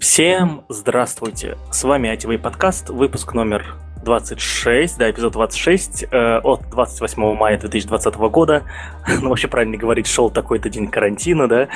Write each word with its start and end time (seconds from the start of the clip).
Всем 0.00 0.62
здравствуйте! 0.68 1.56
С 1.72 1.82
вами 1.82 2.08
ITV 2.14 2.38
подкаст, 2.38 2.88
выпуск 2.88 3.34
номер 3.34 3.74
26, 4.04 4.96
да, 4.96 5.10
эпизод 5.10 5.32
26 5.32 6.04
э, 6.08 6.38
от 6.38 6.70
28 6.70 7.34
мая 7.34 7.58
2020 7.58 8.14
года. 8.14 8.62
ну, 9.22 9.30
вообще 9.30 9.48
правильно 9.48 9.76
говорить, 9.76 10.06
шел 10.06 10.30
такой-то 10.30 10.70
день 10.70 10.86
карантина, 10.86 11.48
да. 11.48 11.68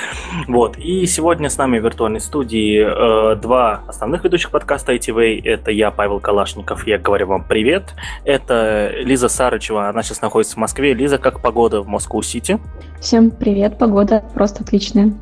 Вот, 0.46 0.78
и 0.78 1.04
сегодня 1.06 1.50
с 1.50 1.58
нами 1.58 1.80
в 1.80 1.84
виртуальной 1.84 2.20
студии 2.20 2.84
э, 2.84 3.34
два 3.36 3.82
основных 3.88 4.22
ведущих 4.22 4.52
подкаста 4.52 4.94
ITV. 4.94 5.42
Это 5.44 5.72
я, 5.72 5.90
Павел 5.90 6.20
Калашников, 6.20 6.86
я 6.86 6.98
говорю 6.98 7.26
вам 7.26 7.42
привет. 7.42 7.92
Это 8.24 8.92
Лиза 8.98 9.28
Сарычева, 9.28 9.88
она 9.88 10.04
сейчас 10.04 10.22
находится 10.22 10.54
в 10.54 10.58
Москве. 10.58 10.94
Лиза, 10.94 11.18
как 11.18 11.42
погода 11.42 11.80
в 11.80 11.88
Москву-Сити? 11.88 12.60
Всем 13.00 13.32
привет, 13.32 13.78
погода 13.78 14.22
просто 14.32 14.62
отличная. 14.62 15.12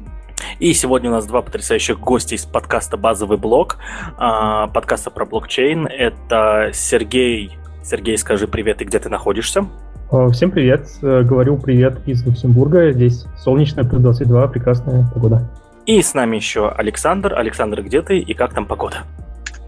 И 0.58 0.72
сегодня 0.72 1.10
у 1.10 1.12
нас 1.12 1.26
два 1.26 1.42
потрясающих 1.42 1.98
гостя 1.98 2.34
из 2.34 2.44
подкаста 2.44 2.96
«Базовый 2.96 3.38
блок», 3.38 3.78
а, 4.18 4.68
подкаста 4.68 5.10
про 5.10 5.24
блокчейн. 5.24 5.86
Это 5.86 6.70
Сергей. 6.72 7.56
Сергей, 7.82 8.18
скажи 8.18 8.46
привет 8.46 8.82
и 8.82 8.84
где 8.84 8.98
ты 8.98 9.08
находишься? 9.08 9.66
А, 10.10 10.28
всем 10.30 10.50
привет. 10.50 10.88
Э, 11.02 11.22
говорю 11.22 11.56
привет 11.56 12.00
из 12.06 12.24
Люксембурга. 12.26 12.92
Здесь 12.92 13.26
солнечная, 13.38 13.84
плюс 13.84 14.02
22, 14.02 14.48
прекрасная 14.48 15.08
погода. 15.14 15.48
И 15.86 16.02
с 16.02 16.14
нами 16.14 16.36
еще 16.36 16.68
Александр. 16.68 17.34
Александр, 17.34 17.82
где 17.82 18.02
ты 18.02 18.18
и 18.18 18.34
как 18.34 18.52
там 18.52 18.66
погода? 18.66 19.04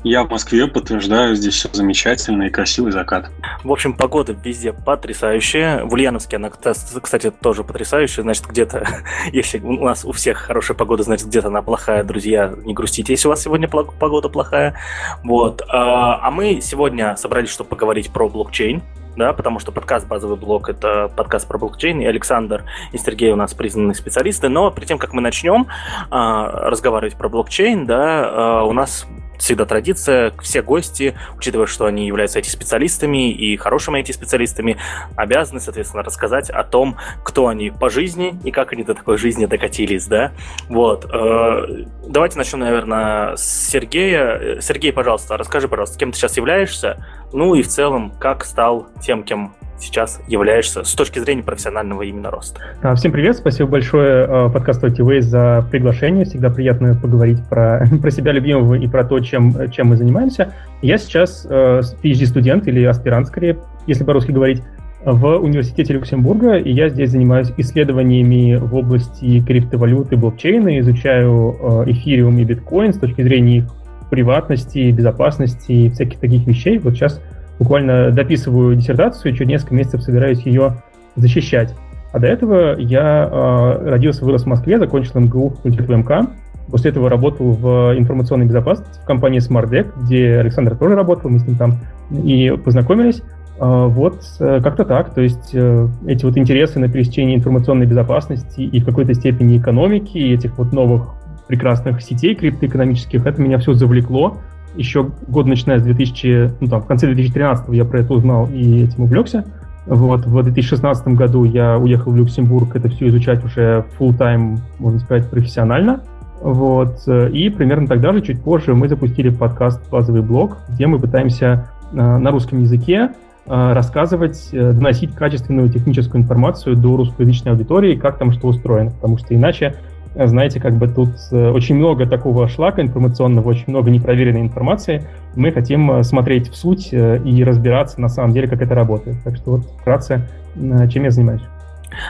Я 0.05 0.24
в 0.24 0.30
Москве, 0.30 0.66
подтверждаю, 0.66 1.37
здесь 1.37 1.55
все 1.55 1.69
замечательно 1.73 2.45
и 2.45 2.51
красивый 2.51 2.91
закат. 2.91 3.30
В 3.62 3.70
общем, 3.70 3.92
погода 3.95 4.37
везде 4.45 4.73
потрясающая. 4.73 5.84
В 5.84 5.92
Ульяновске 5.92 6.37
она, 6.37 6.51
кстати, 6.51 7.30
тоже 7.30 7.62
потрясающая. 7.62 8.25
Значит, 8.25 8.47
где-то, 8.47 8.84
если 9.33 9.61
у 9.61 9.84
нас 9.84 10.05
у 10.05 10.11
всех 10.11 10.38
хорошая 10.38 10.77
погода, 10.77 11.05
значит, 11.05 11.28
где-то 11.28 11.48
она 11.48 11.62
плохая. 11.62 12.02
Друзья, 12.02 12.52
не 12.65 12.75
грустите, 12.75 13.12
если 13.12 13.28
у 13.28 13.30
вас 13.30 13.42
сегодня 13.42 13.69
погода 13.69 14.28
плохая. 14.28 14.75
Вот. 15.23 15.62
А, 15.69 16.27
а 16.27 16.30
мы 16.33 16.61
сегодня 16.61 17.16
собрались, 17.16 17.50
чтобы 17.50 17.70
поговорить 17.70 18.12
про 18.12 18.28
блокчейн 18.28 18.83
да, 19.16 19.33
потому 19.33 19.59
что 19.59 19.72
подкаст 19.72 20.06
«Базовый 20.06 20.37
блок»— 20.37 20.69
это 20.70 21.11
подкаст 21.14 21.47
про 21.47 21.59
блокчейн, 21.59 22.00
и 22.00 22.05
Александр 22.06 22.64
и 22.92 22.98
Сергей 22.98 23.33
у 23.33 23.37
нас 23.37 23.53
признанные 23.53 23.94
специалисты, 23.94 24.48
но 24.48 24.70
перед 24.70 24.89
тем, 24.89 24.98
как 24.98 25.12
мы 25.12 25.20
начнем 25.20 25.66
а, 26.11 26.69
разговаривать 26.70 27.16
про 27.16 27.28
блокчейн, 27.28 27.87
да, 27.87 28.31
а, 28.31 28.62
у 28.64 28.72
нас 28.72 29.06
всегда 29.38 29.64
традиция, 29.64 30.33
все 30.41 30.62
гости, 30.62 31.14
учитывая, 31.36 31.66
что 31.66 31.86
они 31.86 32.06
являются 32.06 32.38
IT-специалистами 32.38 33.33
и 33.33 33.56
хорошими 33.56 34.00
IT-специалистами, 34.00 34.77
обязаны, 35.16 35.61
соответственно, 35.61 36.02
рассказать 36.02 36.50
о 36.50 36.62
том, 36.64 36.97
кто 37.25 37.48
они 37.48 37.70
по 37.70 37.91
жизни 37.91 38.38
и 38.44 38.50
как 38.50 38.72
они 38.72 38.84
до 38.84 38.94
такой 38.94 39.19
жизни 39.19 39.47
докатились, 39.47 40.06
да. 40.06 40.33
Вот. 40.69 41.06
Э, 41.12 41.84
давайте 42.06 42.38
начнем, 42.38 42.60
наверное, 42.60 43.36
с 43.36 43.69
Сергея. 43.69 44.60
Сергей, 44.60 44.92
пожалуйста, 44.92 45.36
расскажи, 45.36 45.69
пожалуйста, 45.69 45.98
кем 45.98 46.12
ты 46.12 46.19
сейчас 46.19 46.36
являешься, 46.36 47.05
ну 47.33 47.55
и 47.55 47.62
в 47.62 47.69
целом, 47.69 48.12
как 48.19 48.44
стал 48.44 48.88
тем, 49.03 49.25
кем 49.25 49.55
сейчас 49.83 50.20
являешься 50.28 50.84
с 50.84 50.94
точки 50.94 51.19
зрения 51.19 51.42
профессионального 51.42 52.02
именно 52.02 52.30
роста. 52.30 52.61
А, 52.83 52.94
всем 52.94 53.12
привет, 53.12 53.36
спасибо 53.36 53.69
большое 53.69 54.25
а, 54.25 54.48
подкасту 54.48 54.86
ITV 54.86 55.20
за 55.20 55.66
приглашение. 55.70 56.25
Всегда 56.25 56.50
приятно 56.50 56.94
поговорить 56.94 57.38
про, 57.48 57.86
про 58.03 58.10
себя 58.10 58.33
любимого 58.33 58.75
и 58.75 58.86
про 58.86 59.05
то, 59.05 59.19
чем, 59.20 59.70
чем 59.70 59.88
мы 59.88 59.97
занимаемся. 59.97 60.55
Я 60.80 60.98
сейчас 60.98 61.47
PhD-студент 61.47 62.66
или 62.69 62.84
аспирант, 62.84 63.28
скорее, 63.28 63.58
если 63.86 64.05
по-русски 64.05 64.30
говорить, 64.30 64.62
в 65.05 65.36
университете 65.38 65.94
Люксембурга, 65.94 66.58
и 66.58 66.70
я 66.72 66.88
здесь 66.88 67.10
занимаюсь 67.10 67.53
исследованиями 67.56 68.55
в 68.55 68.72
области 68.77 69.44
криптовалюты, 69.44 70.16
блокчейна, 70.16 70.78
изучаю 70.78 71.84
эфириум 71.86 72.38
и 72.38 72.44
биткоин 72.44 72.94
с 72.94 72.98
точки 72.98 73.22
зрения 73.22 73.58
их 73.58 73.64
приватности, 74.12 74.91
безопасности 74.91 75.72
и 75.72 75.91
всяких 75.91 76.20
таких 76.20 76.47
вещей. 76.47 76.78
Вот 76.78 76.94
сейчас 76.94 77.20
буквально 77.62 78.10
дописываю 78.10 78.74
диссертацию, 78.74 79.34
через 79.34 79.48
несколько 79.48 79.74
месяцев 79.74 80.02
собираюсь 80.02 80.41
ее 80.41 80.82
защищать. 81.14 81.75
А 82.12 82.19
до 82.19 82.26
этого 82.26 82.76
я 82.78 83.28
э, 83.31 83.88
родился, 83.91 84.25
вырос 84.25 84.42
в 84.42 84.47
Москве, 84.47 84.78
закончил 84.78 85.20
МГУ 85.20 85.50
факультет 85.50 85.87
ВМК. 85.88 86.28
После 86.70 86.91
этого 86.91 87.09
работал 87.09 87.53
в 87.53 87.94
информационной 87.97 88.47
безопасности 88.47 89.00
в 89.00 89.06
компании 89.06 89.41
SmartDeck, 89.41 90.04
где 90.04 90.38
Александр 90.38 90.76
тоже 90.76 90.94
работал, 90.94 91.31
мы 91.31 91.38
с 91.38 91.47
ним 91.47 91.56
там 91.56 91.78
и 92.10 92.53
познакомились. 92.62 93.22
Э, 93.59 93.87
вот 93.87 94.22
э, 94.41 94.60
как-то 94.60 94.84
так, 94.84 95.14
то 95.14 95.20
есть 95.20 95.50
э, 95.54 95.88
эти 96.06 96.25
вот 96.25 96.37
интересы 96.37 96.81
на 96.81 96.88
пересечении 96.88 97.37
информационной 97.37 97.87
безопасности 97.87 98.60
и 98.60 98.81
в 98.81 98.84
какой-то 98.84 99.14
степени 99.14 99.56
экономики, 99.58 100.19
и 100.19 100.34
этих 100.34 100.58
вот 100.58 100.72
новых 100.72 101.14
прекрасных 101.47 102.03
сетей 102.03 102.34
криптоэкономических, 102.34 103.25
это 103.25 103.41
меня 103.41 103.58
все 103.58 103.75
завлекло 103.75 104.38
еще 104.77 105.10
год 105.28 105.47
начиная 105.47 105.78
с 105.78 105.83
2000, 105.83 106.55
ну 106.60 106.66
там, 106.69 106.83
в 106.83 106.87
конце 106.87 107.06
2013 107.06 107.69
я 107.71 107.84
про 107.84 108.00
это 108.00 108.15
узнал 108.15 108.49
и 108.53 108.84
этим 108.84 109.05
увлекся. 109.05 109.44
Вот, 109.87 110.27
в 110.27 110.43
2016 110.43 111.09
году 111.09 111.44
я 111.44 111.77
уехал 111.77 112.12
в 112.12 112.16
Люксембург 112.16 112.77
это 112.77 112.88
все 112.88 113.09
изучать 113.09 113.44
уже 113.44 113.84
full 113.99 114.16
time 114.16 114.59
можно 114.78 115.00
сказать, 115.00 115.28
профессионально. 115.28 116.03
Вот, 116.41 117.06
и 117.06 117.50
примерно 117.50 117.87
тогда 117.87 118.12
же, 118.12 118.21
чуть 118.21 118.43
позже, 118.43 118.75
мы 118.75 118.88
запустили 118.88 119.31
подкаст 119.31 119.88
«Базовый 119.91 120.22
блог», 120.22 120.59
где 120.71 120.88
мы 120.88 120.99
пытаемся 120.99 121.69
э, 121.93 121.97
на 121.97 122.31
русском 122.32 122.61
языке 122.61 123.11
э, 123.47 123.72
рассказывать, 123.72 124.49
э, 124.50 124.72
доносить 124.72 125.15
качественную 125.15 125.69
техническую 125.69 126.21
информацию 126.21 126.75
до 126.75 126.97
русскоязычной 126.97 127.53
аудитории, 127.53 127.94
как 127.94 128.19
там 128.19 128.32
что 128.32 128.49
устроено, 128.49 128.91
потому 128.91 129.19
что 129.19 129.37
иначе 129.37 129.77
знаете, 130.15 130.61
как 130.61 130.75
бы 130.75 130.89
тут 130.89 131.11
э, 131.31 131.50
очень 131.50 131.77
много 131.77 132.06
такого 132.06 132.49
шлака 132.49 132.83
информационного, 132.83 133.49
очень 133.49 133.65
много 133.69 133.91
непроверенной 133.91 134.43
информации. 134.43 135.03
Мы 135.37 135.53
хотим 135.53 135.91
э, 135.91 136.03
смотреть 136.03 136.50
в 136.50 136.56
суть 136.56 136.91
э, 136.93 137.21
и 137.25 137.43
разбираться 137.45 138.00
на 138.00 138.09
самом 138.09 138.33
деле, 138.33 138.49
как 138.49 138.61
это 138.61 138.75
работает. 138.75 139.17
Так 139.25 139.37
что 139.37 139.53
вот 139.53 139.65
вкратце, 139.81 140.28
чем 140.55 141.05
я 141.05 141.11
занимаюсь. 141.11 141.43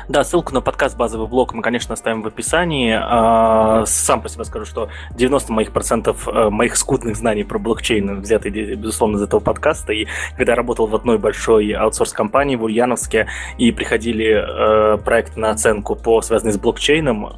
Да, 0.09 0.25
ссылку 0.25 0.53
на 0.55 0.61
подкаст 0.61 0.97
«Базовый 0.97 1.27
блог» 1.29 1.55
мы, 1.55 1.63
конечно, 1.63 1.95
оставим 1.95 2.23
в 2.23 2.27
описании. 2.27 2.99
А, 3.01 3.85
сам 3.87 4.23
по 4.23 4.29
себе 4.29 4.45
скажу, 4.45 4.65
что 4.67 4.89
90 5.13 5.53
моих 5.53 5.73
процентов 5.73 6.29
э, 6.29 6.51
моих 6.51 6.77
скудных 6.77 7.17
знаний 7.17 7.45
про 7.45 7.59
блокчейн 7.59 8.21
взяты, 8.21 8.51
безусловно, 8.51 9.17
из 9.17 9.23
этого 9.23 9.41
подкаста. 9.41 9.93
И 9.93 10.07
когда 10.37 10.53
я 10.53 10.57
работал 10.57 10.87
в 10.87 10.95
одной 10.95 11.19
большой 11.19 11.71
аутсорс-компании 11.73 12.57
в 12.57 12.65
Ульяновске, 12.65 13.29
и 13.59 13.73
приходили 13.73 14.95
э, 14.95 14.99
проекты 14.99 15.41
на 15.41 15.51
оценку, 15.51 15.97
по 15.97 16.23
связанные 16.23 16.53
с 16.53 16.59
блокчейном, 16.59 17.27
э, 17.27 17.31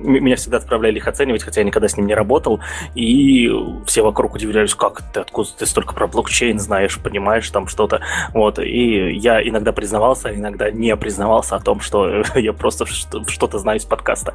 меня 0.00 0.36
всегда 0.36 0.58
отправляли 0.58 0.96
их 0.96 1.08
оценивать, 1.08 1.42
хотя 1.42 1.60
я 1.60 1.66
никогда 1.66 1.88
с 1.88 1.96
ним 1.96 2.06
не 2.06 2.14
работал. 2.14 2.60
И 2.94 3.50
все 3.86 4.02
вокруг 4.02 4.34
удивлялись, 4.34 4.74
как 4.74 5.02
ты, 5.12 5.20
откуда 5.20 5.48
ты 5.58 5.66
столько 5.66 5.94
про 5.94 6.06
блокчейн 6.06 6.58
знаешь, 6.58 6.98
понимаешь 6.98 7.48
там 7.50 7.66
что-то. 7.66 8.00
Вот. 8.32 8.58
И 8.58 9.12
я 9.14 9.46
иногда 9.46 9.72
признавался, 9.72 10.34
иногда 10.34 10.70
не 10.70 10.96
признавался 10.96 11.56
о 11.56 11.60
том, 11.60 11.79
что 11.80 12.22
я 12.34 12.52
просто 12.52 12.86
что-то 12.86 13.58
знаю 13.58 13.78
из 13.78 13.84
подкаста. 13.84 14.34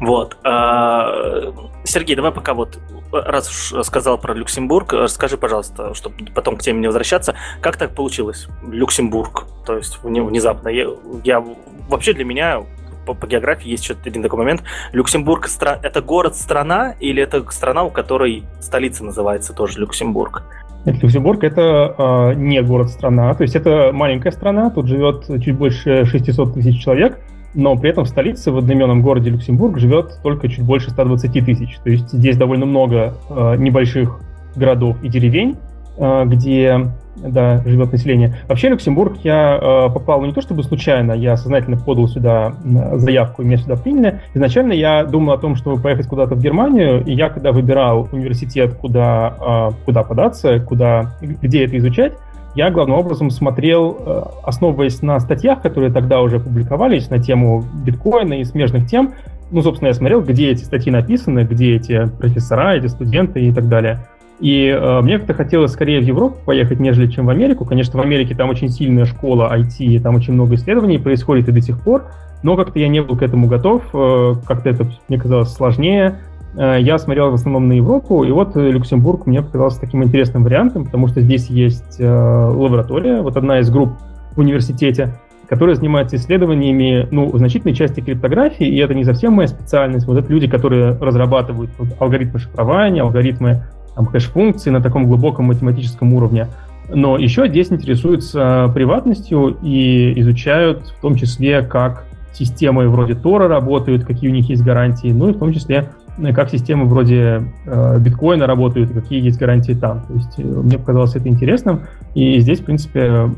Вот. 0.00 0.36
А, 0.44 1.52
Сергей, 1.84 2.16
давай 2.16 2.32
пока 2.32 2.54
вот, 2.54 2.78
раз 3.12 3.48
уж 3.48 3.86
сказал 3.86 4.18
про 4.18 4.34
Люксембург, 4.34 4.92
расскажи, 4.92 5.36
пожалуйста, 5.36 5.94
чтобы 5.94 6.26
потом 6.34 6.56
к 6.56 6.62
теме 6.62 6.80
не 6.80 6.86
возвращаться, 6.86 7.34
как 7.60 7.76
так 7.76 7.94
получилось? 7.94 8.48
Люксембург, 8.66 9.46
то 9.66 9.76
есть 9.76 9.98
внезапно. 10.02 10.68
Я, 10.68 10.88
я 11.24 11.44
вообще 11.88 12.12
для 12.12 12.24
меня 12.24 12.62
по, 13.04 13.14
по 13.14 13.26
географии 13.26 13.68
есть 13.68 13.84
еще 13.84 13.96
один 14.04 14.22
такой 14.22 14.38
момент. 14.38 14.62
Люксембург 14.92 15.46
стра- 15.46 15.78
это 15.82 16.00
город-страна 16.00 16.94
или 17.00 17.22
это 17.22 17.44
страна, 17.50 17.84
у 17.84 17.90
которой 17.90 18.44
столица 18.60 19.04
называется 19.04 19.52
тоже 19.52 19.80
Люксембург? 19.80 20.42
Люксембург 20.84 21.42
это 21.44 21.94
э, 21.96 22.34
не 22.34 22.62
город-страна, 22.62 23.34
то 23.34 23.42
есть 23.42 23.56
это 23.56 23.90
маленькая 23.92 24.32
страна, 24.32 24.70
тут 24.70 24.86
живет 24.86 25.26
чуть 25.42 25.56
больше 25.56 26.04
600 26.04 26.54
тысяч 26.54 26.82
человек, 26.82 27.20
но 27.54 27.76
при 27.76 27.90
этом 27.90 28.04
в 28.04 28.08
столице, 28.08 28.50
в 28.50 28.58
одноименном 28.58 29.00
городе 29.00 29.30
Люксембург, 29.30 29.78
живет 29.78 30.18
только 30.22 30.48
чуть 30.48 30.64
больше 30.64 30.90
120 30.90 31.44
тысяч. 31.44 31.78
То 31.82 31.90
есть 31.90 32.12
здесь 32.12 32.36
довольно 32.36 32.66
много 32.66 33.14
э, 33.30 33.56
небольших 33.56 34.20
городов 34.56 35.02
и 35.02 35.08
деревень, 35.08 35.56
где 35.96 36.90
да, 37.16 37.62
живет 37.64 37.92
население. 37.92 38.34
Вообще 38.48 38.68
Люксембург 38.68 39.18
я 39.22 39.58
э, 39.60 39.92
попал 39.92 40.20
ну, 40.20 40.26
не 40.26 40.32
то 40.32 40.40
чтобы 40.40 40.62
случайно, 40.64 41.12
я 41.12 41.36
сознательно 41.36 41.76
подал 41.76 42.08
сюда 42.08 42.54
заявку, 42.94 43.42
и 43.42 43.44
меня 43.44 43.58
сюда 43.58 43.76
приняли. 43.76 44.20
Изначально 44.34 44.72
я 44.72 45.04
думал 45.04 45.34
о 45.34 45.38
том, 45.38 45.56
чтобы 45.56 45.80
поехать 45.80 46.06
куда-то 46.06 46.34
в 46.34 46.40
Германию, 46.40 47.04
и 47.04 47.12
я 47.12 47.28
когда 47.28 47.52
выбирал 47.52 48.08
университет, 48.12 48.74
куда, 48.74 49.70
э, 49.70 49.84
куда 49.84 50.02
податься, 50.02 50.58
куда, 50.60 51.12
где 51.20 51.64
это 51.64 51.78
изучать, 51.78 52.12
я 52.54 52.70
главным 52.70 52.98
образом 52.98 53.30
смотрел, 53.30 53.96
э, 53.98 54.22
основываясь 54.44 55.02
на 55.02 55.18
статьях, 55.20 55.62
которые 55.62 55.92
тогда 55.92 56.20
уже 56.20 56.38
публиковались 56.38 57.10
на 57.10 57.18
тему 57.18 57.64
биткоина 57.84 58.34
и 58.34 58.44
смежных 58.44 58.88
тем, 58.88 59.14
ну, 59.50 59.62
собственно, 59.62 59.88
я 59.88 59.94
смотрел, 59.94 60.20
где 60.22 60.50
эти 60.50 60.64
статьи 60.64 60.90
написаны, 60.90 61.44
где 61.44 61.76
эти 61.76 62.06
профессора, 62.18 62.74
эти 62.74 62.86
студенты 62.86 63.40
и 63.40 63.52
так 63.52 63.68
далее. 63.68 64.00
И 64.40 64.66
э, 64.66 65.00
мне 65.00 65.18
как-то 65.18 65.34
хотелось 65.34 65.72
скорее 65.72 66.00
в 66.00 66.04
Европу 66.04 66.38
поехать, 66.44 66.80
нежели 66.80 67.08
чем 67.08 67.26
в 67.26 67.30
Америку. 67.30 67.64
Конечно, 67.64 67.98
в 67.98 68.02
Америке 68.02 68.34
там 68.34 68.50
очень 68.50 68.68
сильная 68.68 69.04
школа 69.04 69.54
IT, 69.56 70.00
там 70.00 70.16
очень 70.16 70.32
много 70.32 70.56
исследований 70.56 70.98
происходит 70.98 71.48
и 71.48 71.52
до 71.52 71.60
сих 71.60 71.80
пор, 71.80 72.06
но 72.42 72.56
как-то 72.56 72.78
я 72.78 72.88
не 72.88 73.00
был 73.00 73.16
к 73.16 73.22
этому 73.22 73.46
готов, 73.46 73.82
э, 73.92 74.34
как-то 74.46 74.70
это 74.70 74.86
мне 75.08 75.18
казалось 75.18 75.52
сложнее. 75.52 76.18
Э, 76.56 76.78
я 76.80 76.98
смотрел 76.98 77.30
в 77.30 77.34
основном 77.34 77.68
на 77.68 77.74
Европу, 77.74 78.24
и 78.24 78.30
вот 78.32 78.56
Люксембург 78.56 79.26
мне 79.26 79.40
показался 79.40 79.80
таким 79.80 80.02
интересным 80.02 80.42
вариантом, 80.42 80.84
потому 80.84 81.06
что 81.06 81.20
здесь 81.20 81.48
есть 81.48 82.00
лаборатория, 82.00 83.22
вот 83.22 83.36
одна 83.36 83.60
из 83.60 83.70
групп 83.70 83.92
в 84.34 84.40
университете, 84.40 85.14
которая 85.48 85.76
занимается 85.76 86.16
исследованиями, 86.16 87.06
ну, 87.10 87.30
в 87.30 87.38
значительной 87.38 87.74
части 87.74 88.00
криптографии, 88.00 88.66
и 88.66 88.78
это 88.78 88.94
не 88.94 89.04
совсем 89.04 89.34
моя 89.34 89.46
специальность. 89.46 90.06
Вот 90.06 90.18
это 90.18 90.32
люди, 90.32 90.48
которые 90.48 90.96
разрабатывают 90.98 91.70
алгоритмы 92.00 92.40
шифрования, 92.40 93.02
алгоритмы 93.02 93.62
там, 93.94 94.06
хэш-функций 94.06 94.72
на 94.72 94.80
таком 94.80 95.06
глубоком 95.06 95.46
математическом 95.46 96.12
уровне. 96.12 96.48
Но 96.88 97.16
еще 97.16 97.48
здесь 97.48 97.72
интересуются 97.72 98.70
приватностью 98.74 99.56
и 99.62 100.12
изучают 100.20 100.86
в 100.98 101.00
том 101.00 101.14
числе, 101.14 101.62
как 101.62 102.04
системы 102.34 102.88
вроде 102.88 103.14
Тора 103.14 103.48
работают, 103.48 104.04
какие 104.04 104.30
у 104.30 104.32
них 104.32 104.48
есть 104.48 104.62
гарантии, 104.62 105.08
ну 105.08 105.30
и 105.30 105.32
в 105.32 105.38
том 105.38 105.52
числе 105.52 105.90
э, 106.18 106.32
как 106.32 106.50
системы 106.50 106.84
вроде 106.84 107.42
э, 107.64 107.98
биткоина 108.00 108.46
работают, 108.46 108.92
какие 108.92 109.22
есть 109.22 109.38
гарантии 109.38 109.72
там. 109.72 110.02
То 110.06 110.14
есть 110.14 110.38
э, 110.38 110.42
мне 110.42 110.78
показалось 110.78 111.14
это 111.16 111.28
интересным, 111.28 111.82
и 112.14 112.38
здесь, 112.40 112.60
в 112.60 112.64
принципе, 112.64 113.30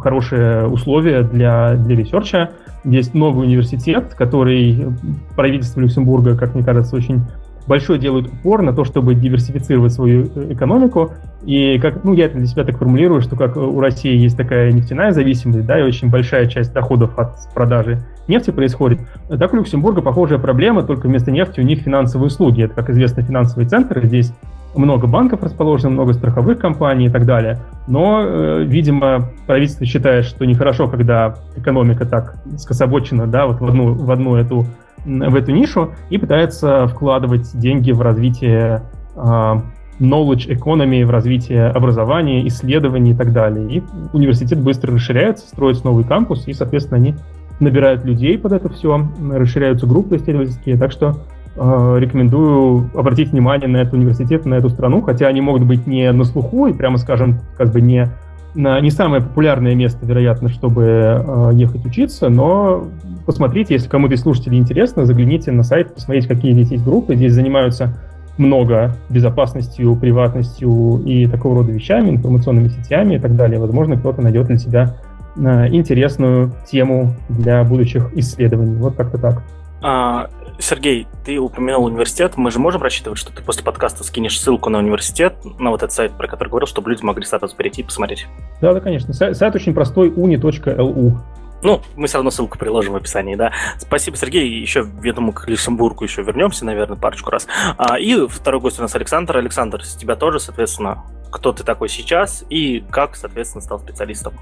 хорошие 0.00 0.66
условия 0.66 1.22
для, 1.22 1.74
для 1.74 1.96
research 1.96 2.39
а. 2.39 2.50
Есть 2.84 3.12
новый 3.12 3.46
университет, 3.46 4.14
который 4.16 4.86
правительство 5.34 5.80
Люксембурга, 5.80 6.36
как 6.36 6.54
мне 6.54 6.64
кажется, 6.64 6.96
очень 6.96 7.22
большой 7.68 7.98
делают 7.98 8.28
упор 8.28 8.62
на 8.62 8.72
то, 8.72 8.84
чтобы 8.84 9.14
диверсифицировать 9.14 9.92
свою 9.92 10.28
э, 10.34 10.52
экономику. 10.54 11.12
И 11.44 11.78
как, 11.78 12.02
ну, 12.02 12.14
я 12.14 12.26
это 12.26 12.38
для 12.38 12.46
себя 12.46 12.64
так 12.64 12.78
формулирую, 12.78 13.20
что 13.20 13.36
как 13.36 13.56
у 13.56 13.78
России 13.80 14.16
есть 14.16 14.36
такая 14.36 14.72
нефтяная 14.72 15.12
зависимость, 15.12 15.66
да, 15.66 15.78
и 15.78 15.82
очень 15.82 16.10
большая 16.10 16.46
часть 16.46 16.72
доходов 16.72 17.18
от 17.18 17.36
продажи 17.54 18.00
нефти 18.28 18.50
происходит, 18.50 19.00
так 19.28 19.52
у 19.52 19.56
Люксембурга 19.56 20.02
похожая 20.02 20.38
проблема, 20.38 20.82
только 20.82 21.06
вместо 21.06 21.30
нефти 21.30 21.60
у 21.60 21.62
них 21.62 21.80
финансовые 21.80 22.26
услуги. 22.26 22.64
Это, 22.64 22.74
как 22.74 22.90
известно, 22.90 23.22
финансовые 23.22 23.68
центры. 23.68 24.06
Здесь 24.06 24.32
много 24.74 25.06
банков 25.06 25.42
расположено, 25.42 25.90
много 25.90 26.12
страховых 26.12 26.58
компаний 26.58 27.06
и 27.06 27.10
так 27.10 27.24
далее. 27.24 27.58
Но, 27.86 28.22
э, 28.22 28.64
видимо, 28.64 29.30
правительство 29.46 29.86
считает, 29.86 30.26
что 30.26 30.44
нехорошо, 30.44 30.88
когда 30.88 31.36
экономика 31.56 32.04
так 32.06 32.36
скособочена, 32.58 33.26
да, 33.26 33.46
вот 33.46 33.60
в 33.60 33.64
одну, 33.66 33.94
в 33.94 34.10
одну 34.10 34.36
эту 34.36 34.66
в 35.04 35.34
эту 35.34 35.52
нишу 35.52 35.92
и 36.10 36.18
пытается 36.18 36.86
вкладывать 36.86 37.50
деньги 37.58 37.92
в 37.92 38.00
развитие 38.00 38.82
uh, 39.14 39.62
knowledge 40.00 40.48
economy, 40.48 41.04
в 41.04 41.10
развитие 41.10 41.66
образования, 41.66 42.46
исследований 42.46 43.12
и 43.12 43.14
так 43.14 43.32
далее. 43.32 43.78
И 43.78 43.82
университет 44.12 44.60
быстро 44.60 44.94
расширяется, 44.94 45.46
строится 45.48 45.84
новый 45.84 46.04
кампус, 46.04 46.46
и, 46.46 46.52
соответственно, 46.52 46.98
они 46.98 47.14
набирают 47.60 48.04
людей 48.04 48.38
под 48.38 48.52
это 48.52 48.68
все, 48.68 49.08
расширяются 49.32 49.86
группы 49.86 50.16
исследовательские, 50.16 50.76
так 50.76 50.92
что 50.92 51.18
э, 51.56 51.96
рекомендую 51.98 52.90
обратить 52.94 53.32
внимание 53.32 53.68
на 53.68 53.78
этот 53.78 53.94
университет, 53.94 54.46
на 54.46 54.54
эту 54.54 54.68
страну, 54.68 55.02
хотя 55.02 55.26
они 55.26 55.40
могут 55.40 55.64
быть 55.64 55.86
не 55.86 56.10
на 56.12 56.24
слуху 56.24 56.68
и, 56.68 56.72
прямо 56.72 56.98
скажем, 56.98 57.40
как 57.56 57.72
бы 57.72 57.80
не 57.80 58.08
не 58.58 58.90
самое 58.90 59.22
популярное 59.22 59.76
место, 59.76 60.04
вероятно, 60.04 60.48
чтобы 60.48 60.82
э, 60.82 61.50
ехать 61.54 61.86
учиться, 61.86 62.28
но 62.28 62.88
посмотрите, 63.24 63.74
если 63.74 63.88
кому-то 63.88 64.14
из 64.14 64.22
слушателей 64.22 64.58
интересно, 64.58 65.04
загляните 65.04 65.52
на 65.52 65.62
сайт, 65.62 65.94
посмотрите, 65.94 66.26
какие 66.26 66.52
здесь 66.52 66.72
есть 66.72 66.84
группы. 66.84 67.14
Здесь 67.14 67.34
занимаются 67.34 67.96
много 68.36 68.96
безопасностью, 69.10 69.94
приватностью 69.94 71.02
и 71.04 71.26
такого 71.26 71.58
рода 71.58 71.70
вещами, 71.70 72.10
информационными 72.10 72.68
сетями 72.68 73.14
и 73.14 73.18
так 73.20 73.36
далее. 73.36 73.60
Возможно, 73.60 73.96
кто-то 73.96 74.22
найдет 74.22 74.48
для 74.48 74.58
себя 74.58 74.96
э, 75.36 75.68
интересную 75.68 76.52
тему 76.68 77.14
для 77.28 77.62
будущих 77.62 78.10
исследований. 78.16 78.74
Вот 78.74 78.96
как-то 78.96 79.18
так. 79.18 79.42
А, 79.82 80.28
Сергей, 80.58 81.06
ты 81.24 81.38
упомянул 81.38 81.84
университет. 81.84 82.36
Мы 82.36 82.50
же 82.50 82.58
можем 82.58 82.82
рассчитывать, 82.82 83.18
что 83.18 83.32
ты 83.32 83.42
после 83.42 83.62
подкаста 83.62 84.02
скинешь 84.02 84.40
ссылку 84.40 84.70
на 84.70 84.78
университет, 84.78 85.36
на 85.58 85.70
вот 85.70 85.82
этот 85.82 85.92
сайт, 85.92 86.12
про 86.12 86.26
который 86.26 86.48
говорил, 86.48 86.66
чтобы 86.66 86.90
люди 86.90 87.04
могли 87.04 87.24
статус 87.24 87.52
перейти 87.52 87.82
и 87.82 87.84
посмотреть. 87.84 88.26
Да, 88.60 88.74
да, 88.74 88.80
конечно. 88.80 89.14
Сайт, 89.14 89.36
сайт 89.36 89.54
очень 89.54 89.72
простой, 89.72 90.10
uni.lu. 90.10 91.16
Ну, 91.62 91.82
мы 91.96 92.06
все 92.06 92.18
равно 92.18 92.30
ссылку 92.30 92.58
приложим 92.58 92.92
в 92.92 92.96
описании, 92.96 93.34
да. 93.34 93.52
Спасибо, 93.78 94.16
Сергей. 94.16 94.60
Еще, 94.60 94.86
я 95.02 95.12
думаю, 95.12 95.32
к 95.32 95.48
Люксембургу 95.48 96.04
еще 96.04 96.22
вернемся, 96.22 96.64
наверное, 96.64 96.96
парочку 96.96 97.30
раз. 97.30 97.46
А, 97.76 97.98
и 97.98 98.26
второй 98.28 98.60
гость 98.60 98.78
у 98.78 98.82
нас 98.82 98.94
Александр. 98.94 99.38
Александр, 99.38 99.84
с 99.84 99.96
тебя 99.96 100.14
тоже, 100.14 100.38
соответственно, 100.38 101.04
кто 101.30 101.52
ты 101.52 101.64
такой 101.64 101.88
сейчас 101.88 102.44
и 102.48 102.84
как, 102.90 103.16
соответственно, 103.16 103.62
стал 103.62 103.80
специалистом? 103.80 104.34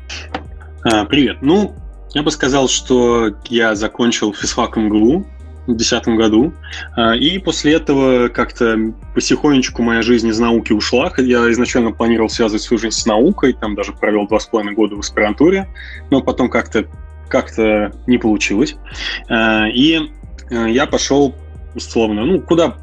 А, 0.83 1.05
привет. 1.07 1.39
Ну, 1.41 1.75
я 2.11 2.23
бы 2.23 2.31
сказал, 2.31 2.69
что 2.69 3.31
я 3.49 3.75
закончил 3.75 4.35
физфак 4.35 4.77
МГУ 4.77 5.27
в 5.67 5.77
2010 5.77 6.09
году. 6.17 6.53
А, 6.97 7.15
и 7.15 7.39
после 7.39 7.75
этого 7.75 8.29
как-то 8.29 8.79
потихонечку 9.15 9.83
моя 9.83 10.03
жизнь 10.03 10.29
из 10.29 10.39
науки 10.39 10.73
ушла. 10.73 11.13
Я 11.19 11.51
изначально 11.53 11.93
планировал 11.93 12.29
связывать 12.29 12.63
свою 12.63 12.81
жизнь 12.81 12.97
с 12.97 13.07
наукой, 13.07 13.53
там 13.53 13.75
даже 13.75 13.93
провел 13.93 14.27
два 14.27 14.41
с 14.41 14.47
половиной 14.47 14.75
года 14.75 14.97
в 14.97 15.01
аспирантуре, 15.01 15.69
но 16.11 16.23
потом 16.23 16.49
как-то 16.49 16.87
как-то 17.29 17.93
не 18.07 18.19
получилось. 18.19 18.77
А, 19.29 19.67
и 19.69 20.01
э, 20.51 20.71
я 20.71 20.87
пошел 20.87 21.35
условно, 21.77 22.25
ну, 22.25 22.41
куда, 22.41 22.75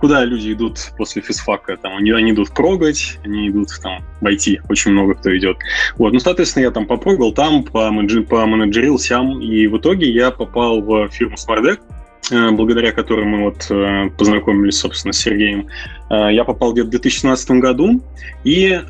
куда 0.00 0.24
люди 0.24 0.52
идут 0.52 0.78
после 0.98 1.22
физфака, 1.22 1.76
там, 1.76 1.96
они, 1.96 2.10
они 2.10 2.32
идут 2.32 2.52
прогать, 2.52 3.18
они 3.24 3.48
идут 3.48 3.68
там 3.80 4.02
в 4.20 4.26
IT, 4.26 4.58
очень 4.68 4.90
много 4.90 5.14
кто 5.14 5.36
идет. 5.36 5.56
Вот, 5.96 6.12
ну, 6.12 6.18
соответственно, 6.18 6.64
я 6.64 6.70
там 6.72 6.86
попрогал 6.86 7.32
там, 7.32 7.62
поменеджерил 7.62 8.98
сям, 8.98 9.40
и 9.40 9.66
в 9.68 9.78
итоге 9.78 10.10
я 10.10 10.32
попал 10.32 10.80
в 10.80 11.08
фирму 11.08 11.36
SmartDeck, 11.36 11.78
благодаря 12.30 12.92
которой 12.92 13.24
мы 13.24 13.44
вот 13.44 13.66
э, 13.70 14.10
познакомились, 14.16 14.78
собственно, 14.78 15.12
с 15.12 15.18
Сергеем. 15.18 15.68
Я 16.10 16.44
попал 16.44 16.72
где-то 16.72 16.88
в 16.88 16.90
2017 16.90 17.50
году, 17.52 18.00
и 18.44 18.80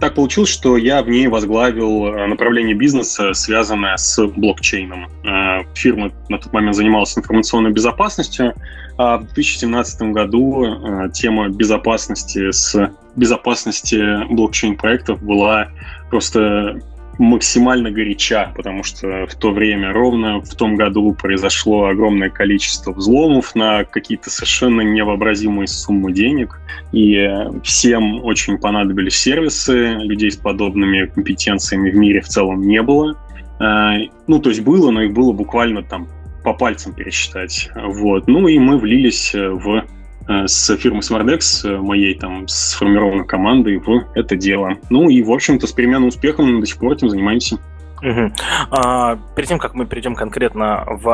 так 0.00 0.14
получилось, 0.14 0.50
что 0.50 0.76
я 0.76 1.02
в 1.02 1.08
ней 1.08 1.28
возглавил 1.28 2.06
э, 2.06 2.26
направление 2.26 2.74
бизнеса, 2.74 3.32
связанное 3.32 3.96
с 3.96 4.22
блокчейном. 4.26 5.08
Э, 5.24 5.62
фирма 5.74 6.12
на 6.28 6.38
тот 6.38 6.52
момент 6.52 6.76
занималась 6.76 7.16
информационной 7.16 7.70
безопасностью, 7.70 8.54
а 8.98 9.18
в 9.18 9.24
2017 9.32 10.02
году 10.12 10.64
э, 10.64 11.10
тема 11.12 11.48
безопасности 11.48 12.50
с 12.50 12.90
безопасности 13.16 14.26
блокчейн-проектов 14.32 15.22
была 15.22 15.68
просто 16.10 16.80
максимально 17.18 17.90
горяча, 17.90 18.52
потому 18.54 18.82
что 18.82 19.26
в 19.26 19.34
то 19.34 19.52
время, 19.52 19.92
ровно 19.92 20.40
в 20.40 20.54
том 20.54 20.76
году, 20.76 21.14
произошло 21.14 21.86
огромное 21.86 22.30
количество 22.30 22.92
взломов 22.92 23.54
на 23.54 23.84
какие-то 23.84 24.30
совершенно 24.30 24.80
невообразимые 24.80 25.66
суммы 25.66 26.12
денег, 26.12 26.60
и 26.92 27.28
всем 27.62 28.24
очень 28.24 28.58
понадобились 28.58 29.16
сервисы, 29.16 29.94
людей 29.94 30.30
с 30.30 30.36
подобными 30.36 31.06
компетенциями 31.06 31.90
в 31.90 31.94
мире 31.96 32.20
в 32.20 32.28
целом 32.28 32.60
не 32.62 32.82
было. 32.82 33.16
А, 33.58 33.96
ну, 34.26 34.40
то 34.40 34.50
есть 34.50 34.62
было, 34.62 34.90
но 34.90 35.02
их 35.02 35.12
было 35.12 35.32
буквально 35.32 35.82
там 35.82 36.08
по 36.42 36.52
пальцам 36.52 36.92
пересчитать. 36.94 37.70
Вот. 37.74 38.28
Ну 38.28 38.46
и 38.48 38.58
мы 38.58 38.78
влились 38.78 39.32
в 39.34 39.84
с 40.26 40.76
фирмой 40.76 41.00
Smartdex, 41.00 41.68
э, 41.68 41.78
моей 41.78 42.14
там 42.14 42.48
сформированной 42.48 43.26
командой 43.26 43.78
в 43.78 44.06
это 44.14 44.36
дело. 44.36 44.76
Ну 44.90 45.08
и, 45.08 45.22
в 45.22 45.30
общем-то, 45.30 45.66
с 45.66 45.72
переменным 45.72 46.08
успехом 46.08 46.60
до 46.60 46.66
сих 46.66 46.78
пор 46.78 46.92
этим 46.92 47.10
занимаемся. 47.10 47.58
Угу. 48.02 48.32
А, 48.70 49.16
перед 49.34 49.48
тем, 49.48 49.58
как 49.58 49.74
мы 49.74 49.86
перейдем 49.86 50.14
конкретно 50.14 50.84
в, 50.86 51.04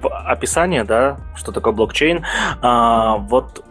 в 0.00 0.08
описание, 0.08 0.84
да, 0.84 1.18
что 1.36 1.52
такое 1.52 1.72
блокчейн, 1.72 2.24
а, 2.62 3.16
вот 3.16 3.64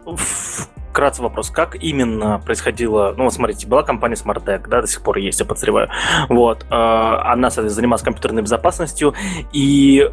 вкратце 0.98 1.24
вопрос, 1.24 1.50
как 1.50 1.76
именно 1.82 2.40
происходило, 2.40 3.14
ну, 3.18 3.24
вот 3.26 3.34
смотрите, 3.34 3.68
была 3.68 3.84
компания 3.84 4.16
SmartTech, 4.16 4.68
да, 4.68 4.82
до 4.82 4.88
сих 4.88 5.02
пор 5.02 5.18
есть, 5.18 5.40
я 5.40 5.46
подозреваю, 5.46 5.90
вот, 6.30 6.66
а, 6.70 7.32
она, 7.32 7.50
соответственно, 7.50 7.70
занималась 7.70 8.04
компьютерной 8.04 8.44
безопасностью, 8.44 9.16
и 9.54 10.10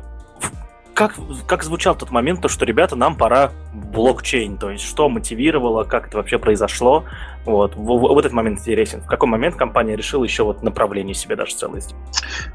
как, 0.95 1.17
как 1.47 1.65
звучал 1.65 1.95
тот 1.97 2.11
момент, 2.11 2.41
то, 2.41 2.49
что, 2.49 2.65
ребята, 2.65 2.97
нам 2.97 3.17
пора 3.17 3.51
блокчейн, 3.75 4.57
то 4.57 4.71
есть 4.71 4.85
что 4.85 5.09
мотивировало, 5.09 5.85
как 5.85 6.09
это 6.09 6.17
вообще 6.17 6.39
произошло, 6.39 7.05
вот, 7.45 7.77
в, 7.77 7.85
в, 7.85 8.19
этот 8.19 8.33
момент 8.33 8.61
интересен. 8.61 9.03
В 9.03 9.07
какой 9.07 9.29
момент 9.29 9.57
компания 9.57 9.97
решила 9.97 10.25
еще 10.25 10.45
вот 10.45 10.63
направление 10.63 11.15
себе 11.15 11.37
даже 11.37 11.55
целое 11.55 11.83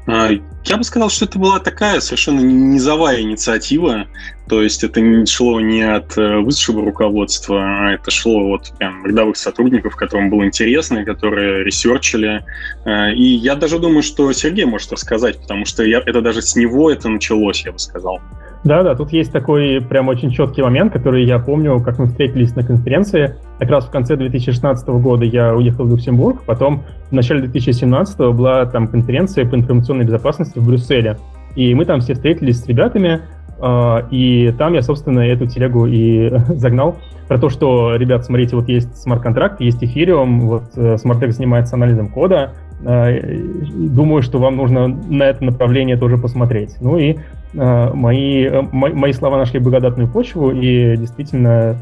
а, 0.06 0.30
Я 0.64 0.76
бы 0.76 0.82
сказал, 0.82 1.10
что 1.10 1.26
это 1.26 1.38
была 1.38 1.60
такая 1.60 2.00
совершенно 2.00 2.40
низовая 2.40 3.20
инициатива, 3.20 4.06
то 4.48 4.60
есть 4.60 4.82
это 4.82 5.00
не 5.00 5.26
шло 5.26 5.60
не 5.60 5.82
от 5.82 6.18
э, 6.18 6.38
высшего 6.38 6.84
руководства, 6.84 7.62
а 7.62 7.92
это 7.92 8.10
шло 8.10 8.54
от 8.54 8.76
прям 8.78 9.06
рядовых 9.06 9.36
сотрудников, 9.36 9.94
которым 9.94 10.28
было 10.28 10.44
интересно, 10.44 11.04
которые 11.04 11.62
ресерчили. 11.62 12.44
А, 12.84 13.10
и 13.10 13.22
я 13.22 13.54
даже 13.54 13.78
думаю, 13.78 14.02
что 14.02 14.32
Сергей 14.32 14.64
может 14.64 14.90
рассказать, 14.90 15.40
потому 15.40 15.66
что 15.66 15.84
я, 15.84 15.98
это 16.04 16.20
даже 16.20 16.42
с 16.42 16.56
него 16.56 16.90
это 16.90 17.08
началось, 17.08 17.64
я 17.64 17.70
бы 17.70 17.78
сказал. 17.78 18.20
Да, 18.62 18.82
да, 18.82 18.94
тут 18.94 19.12
есть 19.12 19.32
такой 19.32 19.80
прям 19.80 20.08
очень 20.08 20.30
четкий 20.30 20.62
момент, 20.62 20.92
который 20.92 21.24
я 21.24 21.38
помню, 21.38 21.80
как 21.80 21.98
мы 21.98 22.06
встретились 22.06 22.54
на 22.54 22.62
конференции. 22.62 23.36
Как 23.58 23.70
раз 23.70 23.86
в 23.86 23.90
конце 23.90 24.16
2016 24.16 24.86
года 24.88 25.24
я 25.24 25.54
уехал 25.54 25.84
в 25.84 25.90
Люксембург, 25.90 26.42
потом 26.44 26.82
в 27.10 27.12
начале 27.12 27.40
2017 27.40 28.18
была 28.34 28.66
там 28.66 28.86
конференция 28.88 29.46
по 29.48 29.54
информационной 29.54 30.04
безопасности 30.04 30.58
в 30.58 30.66
Брюсселе. 30.66 31.16
и 31.56 31.74
мы 31.74 31.84
там 31.84 32.00
все 32.00 32.14
встретились 32.14 32.60
с 32.60 32.66
ребятами, 32.66 33.22
а, 33.60 34.06
и 34.10 34.52
там 34.58 34.74
я, 34.74 34.82
собственно, 34.82 35.20
эту 35.20 35.46
телегу 35.46 35.86
и 35.86 36.30
загнал 36.48 36.96
про 37.28 37.38
то, 37.38 37.48
что, 37.48 37.96
ребят, 37.96 38.24
смотрите, 38.24 38.56
вот 38.56 38.68
есть 38.68 38.96
смарт-контракт, 38.96 39.60
есть 39.60 39.82
Ethereum, 39.82 40.40
вот 40.40 40.64
э, 40.76 40.96
SmartTech 40.96 41.30
занимается 41.30 41.76
анализом 41.76 42.08
кода, 42.08 42.52
а, 42.84 43.08
думаю, 43.74 44.22
что 44.22 44.38
вам 44.38 44.56
нужно 44.56 44.88
на 44.88 45.24
это 45.24 45.44
направление 45.44 45.96
тоже 45.96 46.18
посмотреть. 46.18 46.76
Ну 46.80 46.98
и 46.98 47.16
мои, 47.54 48.44
э, 48.44 48.62
мои 48.72 49.12
слова 49.12 49.38
нашли 49.38 49.58
благодатную 49.58 50.08
почву, 50.08 50.50
и 50.50 50.96
действительно 50.96 51.76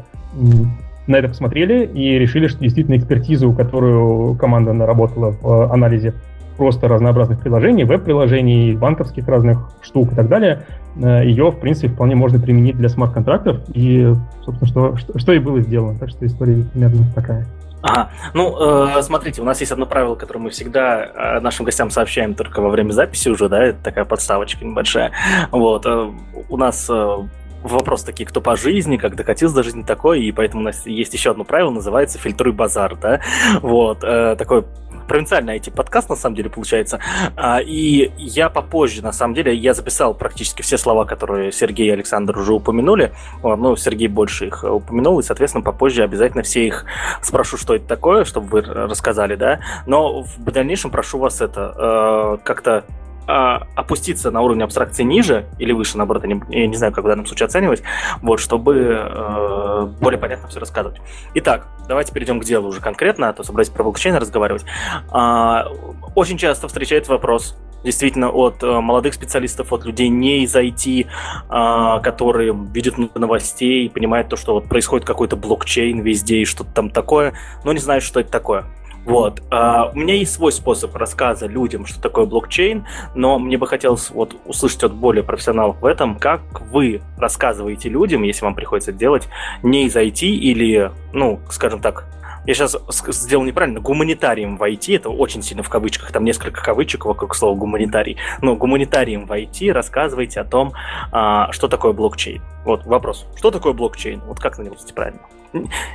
на 1.07 1.15
это 1.15 1.27
посмотрели 1.27 1.85
и 1.85 2.19
решили, 2.19 2.47
что 2.47 2.59
действительно 2.59 2.97
экспертизу, 2.97 3.51
которую 3.53 4.35
команда 4.35 4.73
наработала 4.73 5.35
в 5.41 5.71
анализе 5.71 6.13
просто 6.55 6.87
разнообразных 6.87 7.39
приложений, 7.39 7.85
веб-приложений, 7.85 8.73
банковских 8.73 9.27
разных 9.27 9.71
штук 9.81 10.11
и 10.11 10.15
так 10.15 10.27
далее, 10.27 10.65
э, 11.01 11.23
ее, 11.25 11.51
в 11.51 11.59
принципе, 11.59 11.87
вполне 11.87 12.15
можно 12.15 12.37
применить 12.39 12.75
для 12.75 12.89
смарт-контрактов, 12.89 13.61
и, 13.73 14.13
собственно, 14.43 14.67
что, 14.67 14.97
что, 14.97 15.17
что 15.17 15.33
и 15.33 15.39
было 15.39 15.61
сделано. 15.61 15.97
Так 15.97 16.09
что 16.09 16.25
история 16.25 16.63
примерно 16.73 17.05
такая. 17.15 17.47
Ага. 17.81 18.11
Ну, 18.33 18.97
э, 18.97 19.01
смотрите, 19.03 19.41
у 19.41 19.45
нас 19.45 19.59
есть 19.61 19.71
одно 19.71 19.85
правило, 19.85 20.15
которое 20.15 20.39
мы 20.39 20.49
всегда 20.49 21.05
э, 21.05 21.39
нашим 21.39 21.65
гостям 21.65 21.89
сообщаем 21.89 22.35
только 22.35 22.61
во 22.61 22.69
время 22.69 22.91
записи 22.91 23.29
уже, 23.29 23.47
да, 23.47 23.63
это 23.63 23.81
такая 23.81 24.05
подставочка 24.05 24.65
небольшая. 24.65 25.11
Вот. 25.51 25.85
Э, 25.85 26.11
у 26.49 26.57
нас 26.57 26.89
э, 26.89 27.17
вопрос 27.63 28.03
такие, 28.03 28.25
кто 28.25 28.41
по 28.41 28.55
жизни, 28.55 28.97
как 28.97 29.15
докатился 29.15 29.55
до 29.55 29.63
жизни 29.63 29.83
такой, 29.83 30.23
и 30.23 30.31
поэтому 30.31 30.61
у 30.61 30.65
нас 30.65 30.85
есть 30.85 31.13
еще 31.13 31.31
одно 31.31 31.43
правило, 31.43 31.69
называется 31.69 32.19
«фильтруй 32.19 32.53
базар», 32.53 32.95
да, 32.95 33.21
вот, 33.61 34.03
э, 34.03 34.35
такой 34.37 34.65
провинциальный 35.09 35.57
IT-подкаст, 35.57 36.09
на 36.09 36.15
самом 36.15 36.35
деле, 36.35 36.49
получается. 36.49 36.99
А, 37.35 37.59
и 37.59 38.11
я 38.17 38.49
попозже, 38.49 39.01
на 39.01 39.11
самом 39.11 39.33
деле, 39.33 39.53
я 39.53 39.73
записал 39.73 40.13
практически 40.13 40.61
все 40.61 40.77
слова, 40.77 41.03
которые 41.03 41.51
Сергей 41.51 41.87
и 41.87 41.91
Александр 41.91 42.37
уже 42.37 42.53
упомянули. 42.53 43.11
Ну, 43.43 43.75
Сергей 43.75 44.07
больше 44.07 44.47
их 44.47 44.63
упомянул, 44.63 45.19
и, 45.19 45.23
соответственно, 45.23 45.63
попозже 45.63 46.03
обязательно 46.03 46.43
все 46.43 46.65
их 46.65 46.85
спрошу, 47.21 47.57
что 47.57 47.75
это 47.75 47.85
такое, 47.85 48.23
чтобы 48.23 48.47
вы 48.47 48.61
рассказали, 48.61 49.35
да. 49.35 49.59
Но 49.85 50.21
в 50.21 50.51
дальнейшем 50.51 50.91
прошу 50.91 51.19
вас 51.19 51.41
это 51.41 51.73
э, 51.75 52.37
как-то 52.45 52.85
опуститься 53.29 54.31
на 54.31 54.41
уровень 54.41 54.63
абстракции 54.63 55.03
ниже 55.03 55.45
или 55.59 55.71
выше, 55.71 55.97
наоборот, 55.97 56.23
я 56.25 56.33
не, 56.33 56.41
я 56.49 56.67
не 56.67 56.75
знаю, 56.75 56.93
как 56.93 57.03
в 57.03 57.07
данном 57.07 57.25
случае 57.25 57.45
оценивать, 57.45 57.83
вот, 58.21 58.39
чтобы 58.39 58.75
э, 58.75 59.87
более 60.01 60.19
понятно 60.19 60.47
все 60.47 60.59
рассказывать. 60.59 60.99
Итак, 61.35 61.67
давайте 61.87 62.11
перейдем 62.11 62.39
к 62.39 62.45
делу 62.45 62.69
уже 62.69 62.81
конкретно, 62.81 63.29
а 63.29 63.33
то 63.33 63.43
собрались 63.43 63.69
про 63.69 63.83
блокчейн 63.83 64.15
разговаривать. 64.15 64.65
А, 65.11 65.67
очень 66.15 66.37
часто 66.37 66.67
встречается 66.67 67.11
вопрос, 67.11 67.55
действительно 67.83 68.29
от 68.29 68.61
э, 68.63 68.79
молодых 68.79 69.13
специалистов, 69.13 69.71
от 69.73 69.85
людей 69.85 70.09
не 70.09 70.43
из 70.43 70.55
IT, 70.55 71.05
э, 71.05 72.01
которые 72.01 72.57
видят 72.73 72.95
новостей, 73.15 73.89
понимают 73.89 74.29
то, 74.29 74.35
что 74.35 74.53
вот 74.53 74.67
происходит 74.67 75.05
какой-то 75.05 75.35
блокчейн 75.35 76.01
везде 76.01 76.37
и 76.37 76.45
что-то 76.45 76.71
там 76.71 76.89
такое, 76.89 77.33
но 77.63 77.73
не 77.73 77.79
знают, 77.79 78.03
что 78.03 78.19
это 78.19 78.31
такое. 78.31 78.65
Вот. 79.05 79.41
Uh, 79.49 79.91
у 79.93 79.97
меня 79.97 80.15
есть 80.15 80.33
свой 80.33 80.51
способ 80.51 80.95
рассказа 80.95 81.47
людям, 81.47 81.85
что 81.85 82.01
такое 82.01 82.25
блокчейн, 82.25 82.85
но 83.15 83.39
мне 83.39 83.57
бы 83.57 83.67
хотелось 83.67 84.09
вот 84.11 84.35
услышать 84.45 84.83
от 84.83 84.93
более 84.93 85.23
профессионалов 85.23 85.81
в 85.81 85.85
этом, 85.85 86.17
как 86.19 86.41
вы 86.71 87.01
рассказываете 87.17 87.89
людям, 87.89 88.23
если 88.23 88.45
вам 88.45 88.55
приходится 88.55 88.91
делать, 88.91 89.27
не 89.63 89.85
из 89.85 89.95
IT 89.95 90.21
или, 90.21 90.91
ну, 91.13 91.39
скажем 91.49 91.81
так, 91.81 92.05
я 92.45 92.53
сейчас 92.53 92.77
сделал 93.09 93.43
неправильно, 93.43 93.79
гуманитарием 93.79 94.57
в 94.57 94.63
IT, 94.63 94.95
это 94.95 95.09
очень 95.09 95.43
сильно 95.43 95.61
в 95.61 95.69
кавычках, 95.69 96.11
там 96.11 96.23
несколько 96.23 96.63
кавычек 96.63 97.05
вокруг 97.05 97.35
слова 97.35 97.55
гуманитарий, 97.55 98.17
но 98.41 98.55
гуманитарием 98.55 99.25
в 99.25 99.31
IT 99.31 99.71
рассказывайте 99.71 100.39
о 100.39 100.45
том, 100.45 100.73
а, 101.11 101.51
что 101.51 101.67
такое 101.67 101.93
блокчейн. 101.93 102.41
Вот 102.65 102.85
вопрос, 102.85 103.27
что 103.37 103.51
такое 103.51 103.73
блокчейн? 103.73 104.21
Вот 104.21 104.39
как 104.39 104.57
на 104.57 104.63
него 104.63 104.75
правильно? 104.95 105.21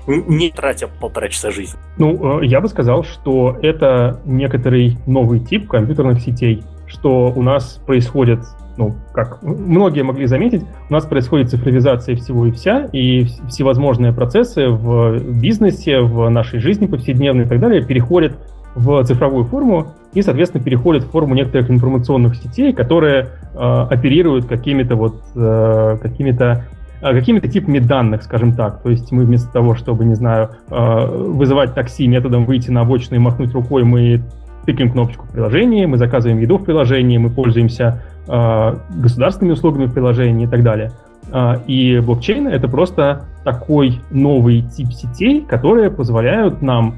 Не 0.07 0.51
тратя 0.51 0.89
полтора 1.01 1.29
часа 1.29 1.51
жизни? 1.51 1.79
Ну, 1.99 2.41
э, 2.41 2.47
я 2.47 2.61
бы 2.61 2.69
сказал, 2.69 3.05
что 3.05 3.57
это 3.63 4.21
некоторый 4.25 4.99
новый 5.07 5.41
тип 5.41 5.69
компьютерных 5.69 6.21
сетей, 6.21 6.63
что 6.87 7.33
у 7.35 7.43
нас 7.43 7.81
происходит 7.87 8.41
ну, 8.77 8.95
как 9.13 9.41
многие 9.43 10.03
могли 10.03 10.27
заметить, 10.27 10.65
у 10.91 10.93
нас 10.93 11.05
происходит 11.05 11.51
цифровизация 11.51 12.17
всего 12.17 12.47
и 12.47 12.51
вся, 12.51 12.89
и 12.93 13.25
всевозможные 13.49 14.13
процессы 14.13 14.69
в 14.69 15.19
бизнесе, 15.41 16.01
в 16.01 16.29
нашей 16.29 16.59
жизни 16.59 16.87
повседневной 16.87 17.45
и 17.45 17.49
так 17.49 17.61
далее 17.61 17.85
переходят 17.85 18.37
в 18.75 19.05
цифровую 19.05 19.45
форму 19.45 19.93
и, 20.13 20.23
соответственно, 20.23 20.63
переходят 20.65 21.05
в 21.05 21.11
форму 21.11 21.35
некоторых 21.35 21.71
информационных 21.71 22.37
сетей, 22.37 22.73
которые 22.73 23.29
э, 23.55 23.59
оперируют 23.59 24.47
какими-то 24.47 24.97
вот 24.97 25.23
э, 25.37 25.99
какими-то 26.03 26.65
какими-то 27.13 27.49
типами 27.49 27.79
данных, 27.79 28.23
скажем 28.23 28.55
так. 28.55 28.83
То 28.83 28.91
есть 28.91 29.13
мы 29.13 29.25
вместо 29.25 29.53
того, 29.53 29.75
чтобы, 29.75 30.05
не 30.05 30.15
знаю, 30.15 30.51
а, 30.71 31.07
вызывать 31.07 31.75
такси 31.75 32.07
методом 32.07 32.47
выйти 32.47 32.71
на 32.71 32.81
обочину 32.81 33.17
и 33.17 33.19
махнуть 33.19 33.53
рукой, 33.53 33.85
мы 33.85 34.23
тыкаем 34.65 34.91
кнопочку 34.91 35.27
в 35.27 35.31
приложении, 35.31 35.85
мы 35.87 35.99
заказываем 35.99 36.41
еду 36.41 36.59
в 36.59 36.65
приложении, 36.65 37.19
мы 37.19 37.31
пользуемся 37.31 38.03
э, 38.27 38.77
государственными 38.97 39.53
услугами 39.53 39.87
в 39.87 39.93
приложении 39.93 40.47
и 40.47 40.49
так 40.49 40.63
далее. 40.63 40.93
Э, 41.33 41.57
и 41.67 42.01
блокчейн— 42.01 42.49
это 42.49 42.69
просто 42.69 43.25
такой 43.45 44.01
новый 44.11 44.63
тип 44.63 44.93
сетей, 44.93 45.43
которые 45.43 45.91
позволяют 45.91 46.63
нам 46.63 46.95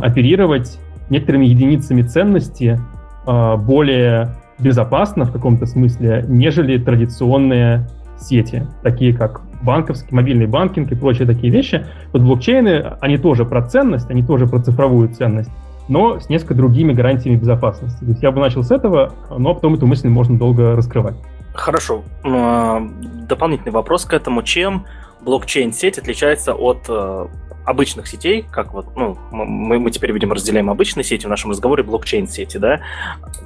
оперировать 0.00 0.78
некоторыми 1.10 1.46
единицами 1.46 2.02
ценности 2.02 2.80
э, 3.26 3.56
более 3.56 4.30
безопасно 4.58 5.24
в 5.24 5.32
каком-то 5.32 5.66
смысле, 5.66 6.24
нежели 6.28 6.78
традиционные 6.78 7.86
сети, 8.22 8.66
такие 8.82 9.14
как 9.14 9.42
банковский, 9.62 10.14
мобильный 10.14 10.46
банкинг 10.46 10.90
и 10.92 10.94
прочие 10.94 11.26
такие 11.26 11.52
вещи. 11.52 11.86
Вот 12.12 12.22
блокчейны, 12.22 12.94
они 13.00 13.18
тоже 13.18 13.44
про 13.44 13.62
ценность, 13.62 14.10
они 14.10 14.22
тоже 14.22 14.46
про 14.46 14.60
цифровую 14.60 15.08
ценность, 15.08 15.50
но 15.88 16.18
с 16.18 16.28
несколько 16.28 16.54
другими 16.54 16.92
гарантиями 16.92 17.36
безопасности. 17.36 18.00
То 18.00 18.10
есть 18.10 18.22
я 18.22 18.30
бы 18.30 18.40
начал 18.40 18.62
с 18.62 18.70
этого, 18.70 19.12
но 19.30 19.54
потом 19.54 19.74
эту 19.74 19.86
мысль 19.86 20.08
можно 20.08 20.38
долго 20.38 20.74
раскрывать. 20.76 21.16
Хорошо. 21.54 22.02
А, 22.24 22.82
дополнительный 23.28 23.72
вопрос 23.72 24.04
к 24.04 24.14
этому. 24.14 24.42
Чем 24.42 24.86
блокчейн-сеть 25.20 25.98
отличается 25.98 26.54
от 26.54 26.86
э, 26.88 27.26
обычных 27.64 28.06
сетей, 28.06 28.44
как 28.50 28.72
вот, 28.72 28.86
ну, 28.96 29.16
мы, 29.30 29.78
мы 29.78 29.90
теперь, 29.90 30.12
видимо, 30.12 30.34
разделяем 30.34 30.70
обычные 30.70 31.04
сети 31.04 31.26
в 31.26 31.30
нашем 31.30 31.50
разговоре, 31.50 31.82
блокчейн-сети, 31.82 32.58
да? 32.58 32.80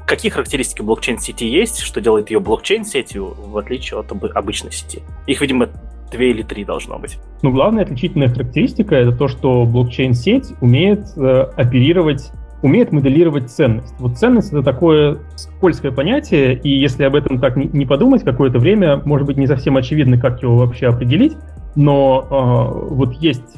Какие 0.07 0.31
характеристики 0.31 0.83
блокчейн-сети 0.83 1.45
есть, 1.45 1.81
что 1.81 2.01
делает 2.01 2.31
ее 2.31 2.41
блокчейн-сетью, 2.41 3.35
в 3.37 3.59
отличие 3.59 4.01
от 4.01 4.11
обычной 4.11 4.73
сети? 4.73 5.03
Их, 5.27 5.41
видимо, 5.41 5.69
две 6.11 6.31
или 6.31 6.43
три 6.43 6.65
должно 6.65 6.99
быть. 6.99 7.19
Ну, 7.43 7.53
главная 7.53 7.85
отличительная 7.85 8.29
характеристика— 8.29 8.95
это 8.97 9.13
то, 9.13 9.29
что 9.29 9.65
блокчейн-сеть 9.65 10.55
умеет 10.61 11.07
э, 11.17 11.51
оперировать 11.57 12.31
умеет 12.63 12.91
моделировать 12.91 13.51
ценность. 13.51 13.95
Вот 13.99 14.17
ценность— 14.17 14.49
это 14.53 14.63
такое 14.63 15.19
скользкое 15.37 15.93
понятие, 15.93 16.55
и 16.55 16.71
если 16.71 17.05
об 17.05 17.15
этом 17.15 17.39
так 17.39 17.57
не, 17.57 17.87
подумать 17.87 18.25
какое-то 18.25 18.59
время, 18.59 19.01
может 19.05 19.27
быть, 19.27 19.37
не 19.37 19.47
совсем 19.47 19.77
очевидно, 19.77 20.19
как 20.19 20.43
его 20.43 20.57
вообще 20.57 20.89
определить, 20.89 21.35
но 21.77 22.27
э, 22.29 22.95
вот 22.95 23.13
есть, 23.15 23.57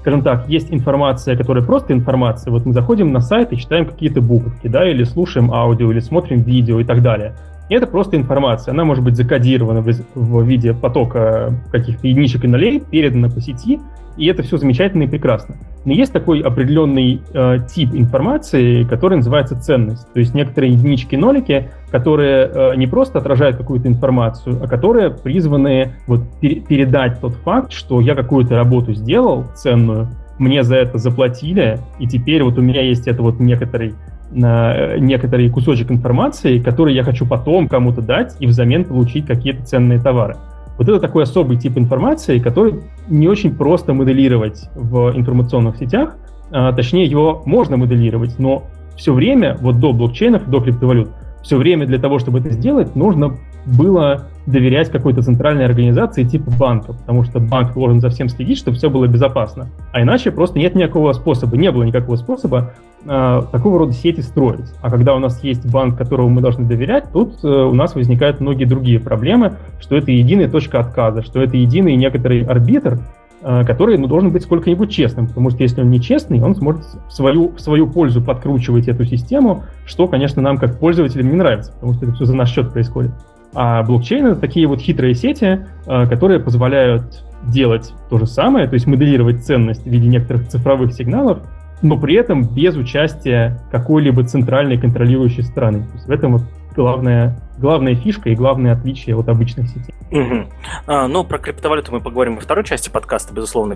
скажем 0.00 0.22
так, 0.22 0.48
есть 0.48 0.72
информация, 0.72 1.36
которая 1.36 1.64
просто 1.64 1.92
информация. 1.92 2.50
Вот 2.50 2.64
мы 2.64 2.72
заходим 2.72 3.12
на 3.12 3.20
сайт 3.20 3.52
и 3.52 3.58
читаем 3.58 3.86
какие-то 3.86 4.22
буковки, 4.22 4.68
да, 4.68 4.88
или 4.88 5.04
слушаем 5.04 5.52
аудио, 5.52 5.90
или 5.90 6.00
смотрим 6.00 6.42
видео 6.42 6.80
и 6.80 6.84
так 6.84 7.02
далее. 7.02 7.34
И 7.68 7.74
это 7.74 7.86
просто 7.86 8.16
информация. 8.16 8.72
Она 8.72 8.84
может 8.84 9.02
быть 9.02 9.16
закодирована 9.16 9.80
в, 9.80 9.90
в 10.14 10.42
виде 10.42 10.74
потока 10.74 11.52
каких-то 11.72 12.06
единичек 12.06 12.44
и 12.44 12.48
нулей, 12.48 12.80
передана 12.80 13.28
по 13.28 13.40
сети, 13.40 13.80
и 14.16 14.26
это 14.26 14.42
все 14.42 14.56
замечательно 14.56 15.04
и 15.04 15.06
прекрасно. 15.06 15.56
Но 15.84 15.92
есть 15.92 16.12
такой 16.12 16.40
определенный 16.40 17.20
э, 17.32 17.58
тип 17.68 17.90
информации, 17.94 18.84
который 18.84 19.16
называется 19.16 19.58
ценность. 19.60 20.10
То 20.12 20.20
есть 20.20 20.34
некоторые 20.34 20.72
единички-нолики, 20.72 21.70
которые 21.90 22.50
э, 22.52 22.76
не 22.76 22.86
просто 22.86 23.18
отражают 23.18 23.56
какую-то 23.56 23.88
информацию, 23.88 24.58
а 24.62 24.66
которые 24.66 25.10
призваны 25.10 25.92
вот, 26.06 26.20
пер- 26.40 26.66
передать 26.66 27.20
тот 27.20 27.34
факт, 27.36 27.72
что 27.72 28.00
я 28.00 28.14
какую-то 28.14 28.56
работу 28.56 28.94
сделал 28.94 29.44
ценную, 29.54 30.08
мне 30.38 30.64
за 30.64 30.76
это 30.76 30.98
заплатили, 30.98 31.78
и 31.98 32.08
теперь 32.08 32.42
вот 32.42 32.58
у 32.58 32.62
меня 32.62 32.82
есть 32.82 33.06
это 33.06 33.22
вот 33.22 33.38
некоторый 33.38 33.94
на 34.30 34.96
некоторый 34.96 35.48
кусочек 35.48 35.92
информации, 35.92 36.58
который 36.58 36.94
я 36.94 37.04
хочу 37.04 37.24
потом 37.24 37.68
кому-то 37.68 38.00
дать 38.00 38.34
и 38.40 38.46
взамен 38.46 38.84
получить 38.84 39.26
какие-то 39.26 39.64
ценные 39.64 40.00
товары. 40.00 40.36
Вот 40.78 40.88
это 40.88 40.98
такой 40.98 41.22
особый 41.22 41.56
тип 41.56 41.78
информации, 41.78 42.38
который 42.38 42.80
не 43.08 43.28
очень 43.28 43.54
просто 43.54 43.94
моделировать 43.94 44.68
в 44.74 45.16
информационных 45.16 45.76
сетях. 45.76 46.16
А, 46.50 46.72
точнее, 46.72 47.04
его 47.04 47.42
можно 47.46 47.76
моделировать, 47.76 48.38
но 48.38 48.64
все 48.96 49.12
время, 49.12 49.56
вот 49.60 49.80
до 49.80 49.92
блокчейнов, 49.92 50.48
до 50.48 50.60
криптовалют, 50.60 51.10
все 51.44 51.58
время 51.58 51.86
для 51.86 51.98
того, 51.98 52.18
чтобы 52.18 52.40
это 52.40 52.50
сделать, 52.50 52.96
нужно 52.96 53.36
было 53.66 54.28
доверять 54.46 54.90
какой-то 54.90 55.22
центральной 55.22 55.64
организации 55.64 56.24
типа 56.24 56.50
банка, 56.58 56.92
потому 56.92 57.22
что 57.24 57.38
банк 57.38 57.74
должен 57.74 58.00
за 58.00 58.08
всем 58.08 58.28
следить, 58.28 58.58
чтобы 58.58 58.76
все 58.76 58.90
было 58.90 59.06
безопасно. 59.06 59.68
А 59.92 60.02
иначе 60.02 60.30
просто 60.30 60.58
нет 60.58 60.74
никакого 60.74 61.12
способа, 61.12 61.56
не 61.56 61.70
было 61.70 61.82
никакого 61.82 62.16
способа 62.16 62.74
э, 63.06 63.42
такого 63.52 63.78
рода 63.78 63.92
сети 63.92 64.20
строить. 64.20 64.72
А 64.82 64.90
когда 64.90 65.14
у 65.14 65.18
нас 65.18 65.42
есть 65.42 65.70
банк, 65.70 65.96
которому 65.96 66.30
мы 66.30 66.40
должны 66.40 66.66
доверять, 66.66 67.04
тут 67.12 67.42
э, 67.42 67.48
у 67.48 67.74
нас 67.74 67.94
возникают 67.94 68.40
многие 68.40 68.64
другие 68.64 69.00
проблемы, 69.00 69.54
что 69.80 69.96
это 69.96 70.10
единая 70.10 70.48
точка 70.48 70.80
отказа, 70.80 71.22
что 71.22 71.42
это 71.42 71.56
единый 71.56 71.94
некоторый 71.96 72.42
арбитр, 72.44 72.98
который 73.44 73.98
ну, 73.98 74.06
должен 74.06 74.30
быть 74.30 74.42
сколько-нибудь 74.42 74.90
честным, 74.90 75.26
потому 75.26 75.50
что 75.50 75.62
если 75.62 75.82
он 75.82 75.90
нечестный, 75.90 76.40
он 76.40 76.56
сможет 76.56 76.82
в 77.08 77.12
свою, 77.12 77.50
в 77.50 77.60
свою 77.60 77.86
пользу 77.86 78.22
подкручивать 78.22 78.88
эту 78.88 79.04
систему, 79.04 79.64
что, 79.84 80.08
конечно, 80.08 80.40
нам 80.40 80.56
как 80.56 80.78
пользователям 80.78 81.28
не 81.28 81.36
нравится, 81.36 81.72
потому 81.72 81.92
что 81.92 82.06
это 82.06 82.14
все 82.14 82.24
за 82.24 82.34
наш 82.34 82.50
счет 82.50 82.72
происходит. 82.72 83.12
А 83.54 83.82
блокчейн— 83.82 84.26
это 84.28 84.40
такие 84.40 84.66
вот 84.66 84.80
хитрые 84.80 85.14
сети, 85.14 85.66
э, 85.86 86.06
которые 86.08 86.40
позволяют 86.40 87.24
делать 87.46 87.92
то 88.10 88.18
же 88.18 88.26
самое, 88.26 88.66
то 88.66 88.74
есть 88.74 88.86
моделировать 88.86 89.44
ценность 89.44 89.84
в 89.84 89.90
виде 89.90 90.08
некоторых 90.08 90.48
цифровых 90.48 90.92
сигналов, 90.92 91.40
но 91.82 91.98
при 91.98 92.14
этом 92.14 92.42
без 92.42 92.76
участия 92.76 93.60
какой-либо 93.70 94.24
центральной 94.24 94.78
контролирующей 94.78 95.42
стороны. 95.42 95.80
То 95.80 95.92
есть 95.94 96.06
в 96.06 96.10
этом 96.10 96.32
вот 96.32 96.42
главная, 96.74 97.36
главная 97.58 97.94
фишка 97.94 98.30
и 98.30 98.34
главное 98.34 98.72
отличие 98.72 99.16
от 99.16 99.28
обычных 99.28 99.68
сетей. 99.68 99.94
Угу. 100.10 100.46
А, 100.86 101.08
ну, 101.08 101.24
про 101.24 101.38
криптовалюту 101.38 101.92
мы 101.92 102.00
поговорим 102.00 102.36
во 102.36 102.40
второй 102.40 102.64
части 102.64 102.88
подкаста, 102.88 103.34
безусловно. 103.34 103.74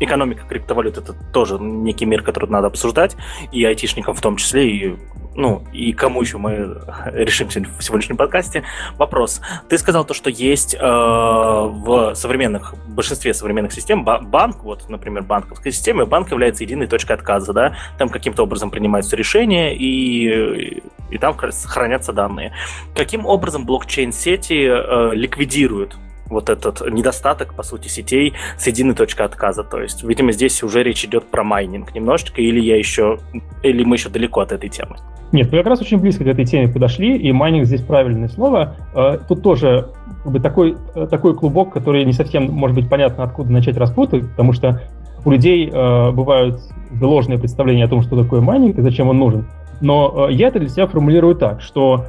Экономика 0.00 0.44
криптовалют— 0.48 0.98
это 0.98 1.14
тоже 1.32 1.58
некий 1.58 2.06
мир, 2.06 2.22
который 2.22 2.50
надо 2.50 2.66
обсуждать, 2.68 3.16
и 3.52 3.64
айтишникам 3.64 4.14
в 4.14 4.20
том 4.20 4.36
числе, 4.36 4.68
и 4.68 4.96
ну, 5.34 5.64
и 5.72 5.92
кому 5.92 6.22
еще 6.22 6.38
мы 6.38 6.76
решимся 7.12 7.60
в 7.60 7.82
сегодняшнем 7.82 8.16
подкасте. 8.16 8.64
Вопрос. 8.96 9.40
Ты 9.68 9.78
сказал 9.78 10.04
то, 10.04 10.14
что 10.14 10.30
есть 10.30 10.74
э, 10.74 10.78
в 10.80 12.14
современных, 12.14 12.74
в 12.74 12.94
большинстве 12.94 13.34
современных 13.34 13.72
систем 13.72 14.04
банк, 14.04 14.62
вот, 14.62 14.88
например, 14.88 15.22
банковской 15.22 15.72
системе, 15.72 16.04
банк 16.04 16.30
является 16.30 16.64
единой 16.64 16.86
точкой 16.86 17.12
отказа, 17.12 17.52
да, 17.52 17.76
там 17.98 18.08
каким-то 18.08 18.42
образом 18.42 18.70
принимаются 18.70 19.16
решения, 19.16 19.74
и, 19.76 20.82
и 21.10 21.18
там 21.18 21.36
хранятся 21.36 22.12
данные. 22.12 22.52
Каким 22.94 23.26
образом 23.26 23.66
блокчейн-сети 23.66 24.66
э, 24.66 25.14
ликвидируют 25.14 25.96
вот 26.26 26.48
этот 26.48 26.80
недостаток, 26.90 27.54
по 27.54 27.62
сути, 27.62 27.88
сетей 27.88 28.34
с 28.58 28.66
единой 28.66 28.94
точкой 28.94 29.26
отказа. 29.26 29.62
То 29.62 29.80
есть, 29.80 30.02
видимо, 30.02 30.32
здесь 30.32 30.62
уже 30.62 30.82
речь 30.82 31.04
идет 31.04 31.30
про 31.30 31.44
майнинг 31.44 31.94
немножечко, 31.94 32.40
или 32.40 32.60
я 32.60 32.76
еще, 32.76 33.20
или 33.62 33.84
мы 33.84 33.96
еще 33.96 34.08
далеко 34.08 34.40
от 34.40 34.52
этой 34.52 34.68
темы. 34.70 34.96
Нет, 35.34 35.50
мы 35.50 35.58
как 35.58 35.66
раз 35.66 35.80
очень 35.80 35.98
близко 35.98 36.22
к 36.22 36.28
этой 36.28 36.44
теме 36.44 36.68
подошли, 36.68 37.16
и 37.16 37.32
майнинг 37.32 37.66
здесь 37.66 37.80
правильное 37.80 38.28
слово. 38.28 38.76
Э, 38.94 39.18
тут 39.28 39.42
тоже 39.42 39.88
как 40.22 40.32
бы, 40.32 40.38
такой, 40.38 40.76
э, 40.94 41.08
такой 41.10 41.34
клубок, 41.34 41.72
который 41.72 42.04
не 42.04 42.12
совсем, 42.12 42.44
может 42.52 42.76
быть, 42.76 42.88
понятно, 42.88 43.24
откуда 43.24 43.50
начать 43.50 43.76
распутывать, 43.76 44.30
потому 44.30 44.52
что 44.52 44.80
у 45.24 45.32
людей 45.32 45.68
э, 45.68 46.10
бывают 46.12 46.60
ложные 47.00 47.40
представления 47.40 47.86
о 47.86 47.88
том, 47.88 48.02
что 48.02 48.16
такое 48.22 48.42
майнинг 48.42 48.78
и 48.78 48.82
зачем 48.82 49.08
он 49.08 49.18
нужен. 49.18 49.44
Но 49.80 50.28
я 50.30 50.46
это 50.46 50.60
для 50.60 50.68
себя 50.68 50.86
формулирую 50.86 51.34
так, 51.34 51.60
что, 51.60 52.04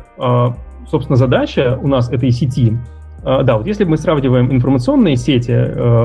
собственно, 0.88 1.16
задача 1.16 1.80
у 1.82 1.88
нас 1.88 2.12
этой 2.12 2.30
сети 2.30 2.78
да, 3.24 3.58
вот 3.58 3.66
если 3.66 3.86
мы 3.86 3.98
сравниваем 3.98 4.52
информационные 4.52 5.16
сети 5.16 5.52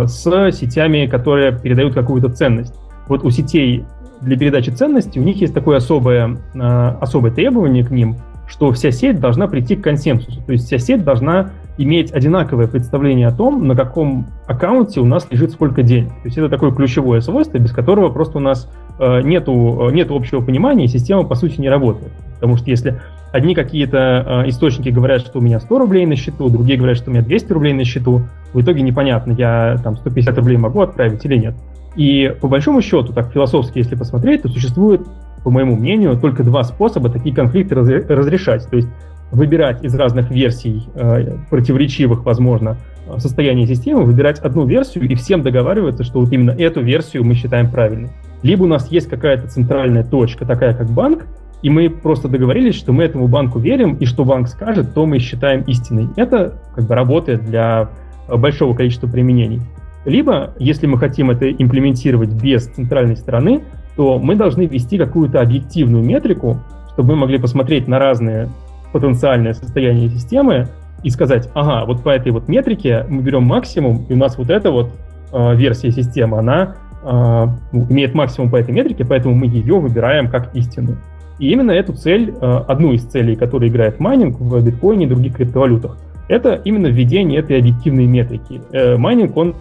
с 0.06 0.56
сетями, 0.56 1.04
которые 1.04 1.52
передают 1.52 1.92
какую-то 1.92 2.30
ценность, 2.30 2.74
вот 3.08 3.22
у 3.24 3.30
сетей 3.30 3.84
для 4.20 4.36
передачи 4.36 4.70
ценностей 4.70 5.20
у 5.20 5.22
них 5.22 5.40
есть 5.40 5.54
такое 5.54 5.78
особое, 5.78 6.36
э, 6.54 6.58
особое 7.00 7.30
требование 7.30 7.84
к 7.84 7.90
ним, 7.90 8.16
что 8.46 8.72
вся 8.72 8.90
сеть 8.90 9.20
должна 9.20 9.46
прийти 9.46 9.76
к 9.76 9.82
консенсусу. 9.82 10.42
То 10.42 10.52
есть 10.52 10.66
вся 10.66 10.78
сеть 10.78 11.04
должна 11.04 11.50
иметь 11.78 12.12
одинаковое 12.12 12.66
представление 12.66 13.28
о 13.28 13.32
том, 13.32 13.66
на 13.66 13.74
каком 13.74 14.26
аккаунте 14.46 15.00
у 15.00 15.04
нас 15.04 15.26
лежит 15.30 15.52
сколько 15.52 15.82
денег. 15.82 16.08
То 16.08 16.24
есть 16.24 16.36
это 16.36 16.48
такое 16.48 16.72
ключевое 16.72 17.20
свойство, 17.20 17.58
без 17.58 17.72
которого 17.72 18.10
просто 18.10 18.38
у 18.38 18.40
нас 18.40 18.70
э, 18.98 19.22
нету, 19.22 19.88
э, 19.88 19.92
нету 19.92 20.14
общего 20.14 20.40
понимания, 20.40 20.84
и 20.84 20.88
система, 20.88 21.24
по 21.24 21.34
сути, 21.34 21.60
не 21.60 21.70
работает. 21.70 22.12
Потому 22.34 22.56
что 22.56 22.68
если 22.68 23.00
одни 23.32 23.54
какие-то 23.54 24.44
источники 24.46 24.88
говорят, 24.88 25.20
что 25.20 25.38
у 25.38 25.42
меня 25.42 25.60
100 25.60 25.78
рублей 25.78 26.04
на 26.04 26.16
счету, 26.16 26.48
другие 26.48 26.76
говорят, 26.78 26.96
что 26.96 27.10
у 27.10 27.12
меня 27.12 27.22
200 27.22 27.52
рублей 27.52 27.72
на 27.74 27.84
счету, 27.84 28.22
в 28.52 28.60
итоге 28.60 28.82
непонятно, 28.82 29.32
я 29.32 29.78
там 29.84 29.96
150 29.96 30.36
рублей 30.36 30.56
могу 30.56 30.80
отправить 30.80 31.24
или 31.24 31.36
нет. 31.36 31.54
И 32.00 32.34
по 32.40 32.48
большому 32.48 32.80
счету, 32.80 33.12
так 33.12 33.30
философски, 33.30 33.76
если 33.76 33.94
посмотреть, 33.94 34.40
то 34.40 34.48
существует, 34.48 35.02
по 35.44 35.50
моему 35.50 35.76
мнению, 35.76 36.18
только 36.18 36.42
два 36.42 36.64
способа 36.64 37.10
такие 37.10 37.34
конфликты 37.34 37.74
разрешать. 37.74 38.66
То 38.70 38.76
есть 38.76 38.88
выбирать 39.30 39.84
из 39.84 39.94
разных 39.94 40.30
версий, 40.30 40.88
э, 40.94 41.36
противоречивых, 41.50 42.24
возможно, 42.24 42.78
состояния 43.18 43.66
системы, 43.66 44.04
выбирать 44.04 44.38
одну 44.38 44.64
версию 44.64 45.10
и 45.10 45.14
всем 45.14 45.42
договариваться, 45.42 46.02
что 46.02 46.20
вот 46.20 46.32
именно 46.32 46.52
эту 46.52 46.80
версию 46.80 47.26
мы 47.26 47.34
считаем 47.34 47.70
правильной. 47.70 48.08
Либо 48.42 48.62
у 48.62 48.66
нас 48.66 48.90
есть 48.90 49.10
какая-то 49.10 49.48
центральная 49.48 50.02
точка, 50.02 50.46
такая 50.46 50.72
как 50.72 50.88
банк, 50.88 51.26
и 51.60 51.68
мы 51.68 51.90
просто 51.90 52.28
договорились, 52.28 52.76
что 52.76 52.94
мы 52.94 53.04
этому 53.04 53.28
банку 53.28 53.58
верим, 53.58 53.96
и 53.96 54.06
что 54.06 54.24
банк 54.24 54.48
скажет, 54.48 54.94
то 54.94 55.04
мы 55.04 55.18
считаем 55.18 55.64
истиной. 55.64 56.08
Это 56.16 56.62
как 56.74 56.86
бы 56.86 56.94
работает 56.94 57.44
для 57.44 57.90
большого 58.26 58.74
количества 58.74 59.06
применений. 59.06 59.60
Либо, 60.04 60.54
если 60.58 60.86
мы 60.86 60.98
хотим 60.98 61.30
это 61.30 61.50
имплементировать 61.50 62.30
без 62.30 62.66
центральной 62.66 63.16
стороны, 63.16 63.62
то 63.96 64.18
мы 64.18 64.34
должны 64.34 64.66
ввести 64.66 64.96
какую-то 64.98 65.40
объективную 65.40 66.02
метрику, 66.02 66.58
чтобы 66.92 67.10
мы 67.10 67.20
могли 67.20 67.38
посмотреть 67.38 67.86
на 67.86 67.98
разные 67.98 68.48
потенциальные 68.92 69.54
состояния 69.54 70.08
системы 70.08 70.68
и 71.02 71.10
сказать, 71.10 71.48
ага, 71.54 71.84
вот 71.86 72.02
по 72.02 72.10
этой 72.10 72.32
вот 72.32 72.48
метрике 72.48 73.04
мы 73.08 73.22
берем 73.22 73.44
максимум, 73.44 74.04
и 74.08 74.14
у 74.14 74.16
нас 74.16 74.36
вот 74.38 74.50
эта 74.50 74.70
вот 74.70 74.90
э, 75.32 75.56
версия 75.56 75.90
системы, 75.90 76.38
она 76.38 76.76
э, 77.02 77.46
имеет 77.72 78.14
максимум 78.14 78.50
по 78.50 78.56
этой 78.56 78.72
метрике, 78.72 79.04
поэтому 79.04 79.34
мы 79.34 79.46
ее 79.46 79.78
выбираем 79.78 80.28
как 80.28 80.54
истину. 80.54 80.96
И 81.38 81.50
именно 81.50 81.70
эту 81.70 81.94
цель, 81.94 82.34
э, 82.38 82.60
одну 82.68 82.92
из 82.92 83.04
целей, 83.04 83.34
которую 83.36 83.70
играет 83.70 83.98
майнинг 83.98 84.38
в 84.38 84.62
биткоине 84.62 85.06
и 85.06 85.08
других 85.08 85.36
криптовалютах, 85.36 85.96
это 86.28 86.60
именно 86.64 86.86
введение 86.86 87.40
этой 87.40 87.58
объективной 87.58 88.06
метрики. 88.06 88.60
Э, 88.72 88.96
майнинг, 88.96 89.36
он 89.36 89.54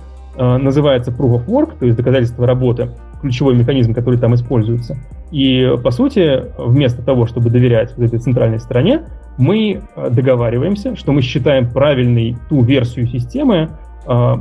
называется 0.44 1.12
Proof 1.12 1.44
of 1.44 1.46
Work, 1.48 1.80
то 1.80 1.86
есть 1.86 1.98
доказательство 1.98 2.48
работы, 2.48 2.92
ключевой 3.22 3.56
механизм, 3.56 3.94
который 3.94 4.18
там 4.18 4.34
используется. 4.36 4.98
И, 5.32 5.76
по 5.84 5.92
сути, 5.92 6.46
вместо 6.58 7.02
того, 7.02 7.28
чтобы 7.28 7.50
доверять 7.50 7.94
вот 7.98 8.06
этой 8.06 8.20
центральной 8.20 8.60
стороне, 8.60 9.02
мы 9.38 9.82
э, 9.96 10.10
договариваемся, 10.10 10.96
что 10.96 11.12
мы 11.12 11.22
считаем 11.22 11.70
правильной 11.70 12.38
ту 12.50 12.62
версию 12.62 13.08
системы, 13.08 13.70
э, 14.08 14.36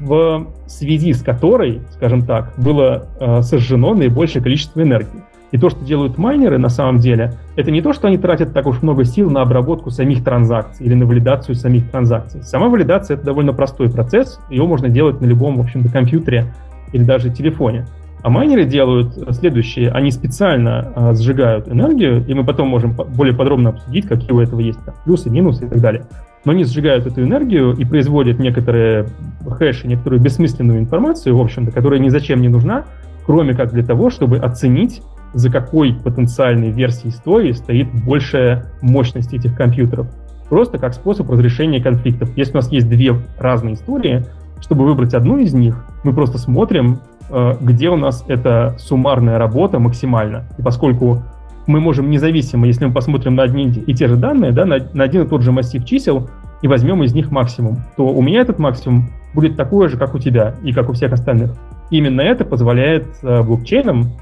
в 0.00 0.46
связи 0.66 1.12
с 1.12 1.22
которой, 1.22 1.80
скажем 1.90 2.24
так, 2.24 2.54
было 2.56 3.08
сожжено 3.42 3.92
наибольшее 3.92 4.40
количество 4.40 4.80
энергии. 4.80 5.20
И 5.52 5.58
то, 5.58 5.68
что 5.68 5.84
делают 5.84 6.16
майнеры 6.16 6.56
на 6.58 6.70
самом 6.70 6.98
деле, 6.98 7.34
это 7.56 7.70
не 7.70 7.82
то, 7.82 7.92
что 7.92 8.08
они 8.08 8.16
тратят 8.16 8.54
так 8.54 8.66
уж 8.66 8.80
много 8.82 9.04
сил 9.04 9.30
на 9.30 9.42
обработку 9.42 9.90
самих 9.90 10.24
транзакций 10.24 10.84
или 10.86 10.94
на 10.94 11.04
валидацию 11.04 11.54
самих 11.54 11.90
транзакций. 11.90 12.42
Сама 12.42 12.68
валидация— 12.68 13.14
это 13.16 13.26
довольно 13.26 13.52
простой 13.52 13.90
процесс, 13.90 14.40
ее 14.48 14.66
можно 14.66 14.88
делать 14.88 15.20
на 15.20 15.26
любом, 15.26 15.58
в 15.58 15.60
общем-то, 15.60 15.90
компьютере 15.90 16.46
или 16.92 17.04
даже 17.04 17.30
телефоне. 17.30 17.86
А 18.22 18.30
майнеры 18.30 18.64
делают 18.64 19.14
следующее. 19.32 19.90
Они 19.90 20.10
специально 20.12 20.92
а, 20.94 21.14
сжигают 21.14 21.68
энергию, 21.68 22.24
и 22.24 22.34
мы 22.34 22.44
потом 22.44 22.68
можем 22.68 22.92
более 22.92 23.34
подробно 23.34 23.70
обсудить, 23.70 24.06
какие 24.06 24.30
у 24.30 24.40
этого 24.40 24.60
есть 24.60 24.78
там, 24.84 24.94
плюсы, 25.04 25.28
минусы 25.28 25.66
и 25.66 25.68
так 25.68 25.80
далее. 25.80 26.06
Но 26.44 26.52
они 26.52 26.64
сжигают 26.64 27.06
эту 27.06 27.22
энергию 27.22 27.72
и 27.76 27.84
производят 27.84 28.38
некоторые 28.38 29.06
хэши, 29.44 29.88
некоторую 29.88 30.22
бессмысленную 30.22 30.78
информацию, 30.78 31.36
в 31.36 31.40
общем-то, 31.40 31.72
которая 31.72 31.98
ни 31.98 32.08
зачем 32.08 32.40
не 32.40 32.48
нужна, 32.48 32.84
кроме 33.26 33.54
как 33.54 33.72
для 33.72 33.84
того, 33.84 34.10
чтобы 34.10 34.38
оценить 34.38 35.02
за 35.34 35.50
какой 35.50 35.94
потенциальной 35.94 36.70
версией 36.70 37.10
истории 37.10 37.52
стоит 37.52 37.88
большая 38.04 38.66
мощность 38.80 39.32
этих 39.32 39.56
компьютеров. 39.56 40.06
Просто 40.48 40.78
как 40.78 40.94
способ 40.94 41.30
разрешения 41.30 41.82
конфликтов. 41.82 42.36
Если 42.36 42.52
у 42.52 42.56
нас 42.56 42.70
есть 42.70 42.88
две 42.88 43.14
разные 43.38 43.74
истории, 43.74 44.26
чтобы 44.60 44.84
выбрать 44.84 45.14
одну 45.14 45.38
из 45.38 45.54
них, 45.54 45.84
мы 46.04 46.12
просто 46.12 46.38
смотрим, 46.38 47.00
э, 47.30 47.54
где 47.60 47.88
у 47.88 47.96
нас 47.96 48.24
эта 48.28 48.76
суммарная 48.78 49.38
работа 49.38 49.78
максимально. 49.78 50.44
И 50.58 50.62
поскольку 50.62 51.22
мы 51.66 51.80
можем 51.80 52.10
независимо, 52.10 52.66
если 52.66 52.86
мы 52.86 52.92
посмотрим 52.92 53.34
на 53.34 53.44
одни 53.44 53.68
и 53.68 53.94
те 53.94 54.08
же 54.08 54.16
данные, 54.16 54.52
да, 54.52 54.64
на, 54.64 54.76
один 54.76 55.22
и 55.22 55.28
тот 55.28 55.42
же 55.42 55.52
массив 55.52 55.84
чисел, 55.84 56.28
и 56.60 56.68
возьмем 56.68 57.02
из 57.02 57.12
них 57.12 57.30
максимум, 57.30 57.78
то 57.96 58.06
у 58.06 58.22
меня 58.22 58.40
этот 58.40 58.58
максимум 58.58 59.10
будет 59.34 59.56
такой 59.56 59.88
же, 59.88 59.96
как 59.96 60.14
у 60.14 60.18
тебя 60.18 60.54
и 60.62 60.72
как 60.72 60.88
у 60.88 60.92
всех 60.92 61.12
остальных. 61.12 61.52
Именно 61.90 62.20
это 62.20 62.44
позволяет 62.44 63.06
э, 63.22 63.42
блокчейнам 63.42 64.12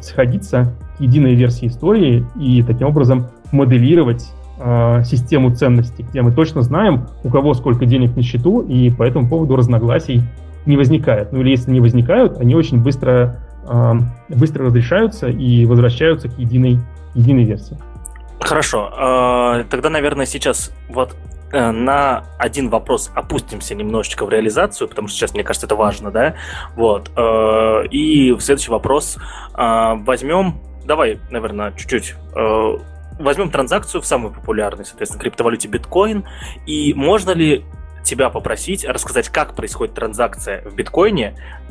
сходиться 0.00 0.72
к 0.96 1.00
единой 1.00 1.34
версии 1.34 1.68
истории 1.68 2.24
и 2.38 2.62
таким 2.62 2.88
образом 2.88 3.28
моделировать 3.52 4.26
э, 4.58 5.02
систему 5.04 5.54
ценностей, 5.54 6.04
где 6.08 6.22
мы 6.22 6.32
точно 6.32 6.62
знаем, 6.62 7.08
у 7.24 7.30
кого 7.30 7.54
сколько 7.54 7.86
денег 7.86 8.16
на 8.16 8.22
счету, 8.22 8.62
и 8.62 8.90
по 8.90 9.02
этому 9.02 9.28
поводу 9.28 9.56
разногласий 9.56 10.22
не 10.64 10.76
возникает. 10.76 11.32
Ну 11.32 11.40
или 11.40 11.50
если 11.50 11.70
не 11.70 11.80
возникают, 11.80 12.38
они 12.38 12.54
очень 12.54 12.82
быстро, 12.82 13.36
э, 13.68 13.92
быстро 14.28 14.66
разрешаются 14.66 15.28
и 15.28 15.64
возвращаются 15.64 16.28
к 16.28 16.38
единой, 16.38 16.78
единой 17.14 17.44
версии. 17.44 17.76
Хорошо. 18.40 18.90
А, 18.96 19.64
тогда, 19.64 19.90
наверное, 19.90 20.26
сейчас 20.26 20.72
вот 20.88 21.12
э, 21.12 21.35
на 21.52 22.24
один 22.38 22.68
вопрос 22.68 23.10
опустимся 23.14 23.74
немножечко 23.74 24.26
в 24.26 24.30
реализацию, 24.30 24.88
потому 24.88 25.08
что 25.08 25.16
сейчас, 25.16 25.34
мне 25.34 25.44
кажется, 25.44 25.66
это 25.66 25.76
важно, 25.76 26.10
да? 26.10 26.34
Вот. 26.74 27.10
Э, 27.16 27.86
и 27.90 28.36
следующий 28.40 28.70
вопрос 28.70 29.18
а, 29.54 29.94
возьмем, 29.94 30.60
давай, 30.84 31.20
наверное, 31.30 31.72
чуть-чуть 31.72 32.14
э, 32.34 32.78
возьмем 33.18 33.50
транзакцию 33.50 34.02
в 34.02 34.06
самой 34.06 34.32
популярной, 34.32 34.84
соответственно, 34.84 35.22
криптовалюте 35.22 35.68
биткоин, 35.68 36.24
и 36.66 36.94
можно 36.94 37.30
ли 37.30 37.64
тебя 38.02 38.30
попросить 38.30 38.84
рассказать, 38.84 39.28
как 39.28 39.54
происходит 39.54 39.94
транзакция 39.94 40.62
в 40.62 40.74
биткоине 40.74 41.34
э, 41.34 41.65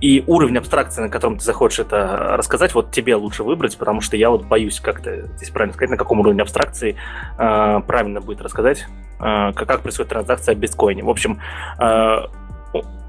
и 0.00 0.24
уровень 0.26 0.58
абстракции, 0.58 1.00
на 1.00 1.08
котором 1.08 1.38
ты 1.38 1.44
захочешь 1.44 1.78
это 1.78 2.34
рассказать, 2.36 2.74
вот 2.74 2.90
тебе 2.90 3.14
лучше 3.14 3.44
выбрать, 3.44 3.78
потому 3.78 4.00
что 4.00 4.16
я 4.16 4.30
вот 4.30 4.44
боюсь 4.44 4.80
как-то 4.80 5.28
здесь 5.36 5.50
правильно 5.50 5.74
сказать, 5.74 5.90
на 5.90 5.96
каком 5.96 6.18
уровне 6.18 6.42
абстракции 6.42 6.96
э, 7.38 7.80
правильно 7.86 8.20
будет 8.20 8.40
рассказать, 8.40 8.86
э, 9.20 9.52
как 9.52 9.80
происходит 9.82 10.10
транзакция 10.10 10.56
в 10.56 10.58
биткоине. 10.58 11.04
В 11.04 11.08
общем, 11.08 11.38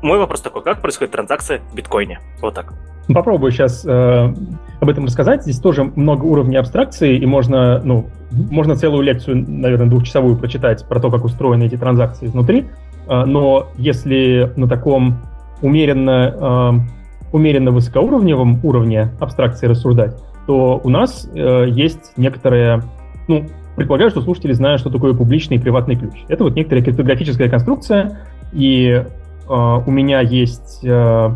мой 0.02 0.18
вопрос 0.18 0.42
такой, 0.42 0.62
как 0.62 0.82
происходит 0.82 1.12
транзакция 1.12 1.62
в 1.72 1.76
биткоине? 1.76 2.20
Вот 2.42 2.54
так. 2.54 2.74
Попробую 3.14 3.52
сейчас 3.52 3.84
э, 3.86 4.34
об 4.80 4.90
этом 4.90 5.06
рассказать. 5.06 5.42
Здесь 5.42 5.60
тоже 5.60 5.84
много 5.84 6.26
уровней 6.26 6.58
абстракции, 6.58 7.18
и 7.18 7.26
можно, 7.26 7.82
ну, 7.84 8.08
можно 8.32 8.76
целую 8.76 9.02
лекцию, 9.02 9.46
наверное, 9.50 9.88
двухчасовую 9.88 10.38
прочитать 10.38 10.88
про 10.88 11.00
то, 11.00 11.10
как 11.10 11.26
устроены 11.26 11.64
эти 11.64 11.76
транзакции 11.76 12.28
изнутри. 12.28 12.68
Э, 13.08 13.26
но 13.26 13.70
если 13.78 14.54
на 14.56 14.68
таком 14.68 15.18
умеренно, 15.62 16.82
э, 17.32 17.36
умеренно 17.36 17.72
высокоуровневом 17.72 18.60
уровне 18.64 19.10
абстракции 19.20 19.68
рассуждать, 19.68 20.16
то 20.48 20.80
у 20.84 20.90
нас 20.90 21.30
э, 21.34 21.68
есть 21.70 22.14
некоторые, 22.18 22.84
ну, 23.28 23.46
предполагаю, 23.76 24.10
что 24.10 24.22
слушатели 24.22 24.54
знают, 24.54 24.82
что 24.82 24.90
такое 24.90 25.14
публичный 25.14 25.58
и 25.58 25.60
приватный 25.60 25.96
ключ. 25.96 26.14
Это 26.28 26.44
вот 26.44 26.56
некоторая 26.56 26.84
криптографическая 26.84 27.50
конструкция, 27.50 28.20
и 28.52 28.88
э, 28.90 29.04
у 29.48 29.92
меня 29.92 30.22
есть 30.22 30.82
э, 30.84 31.30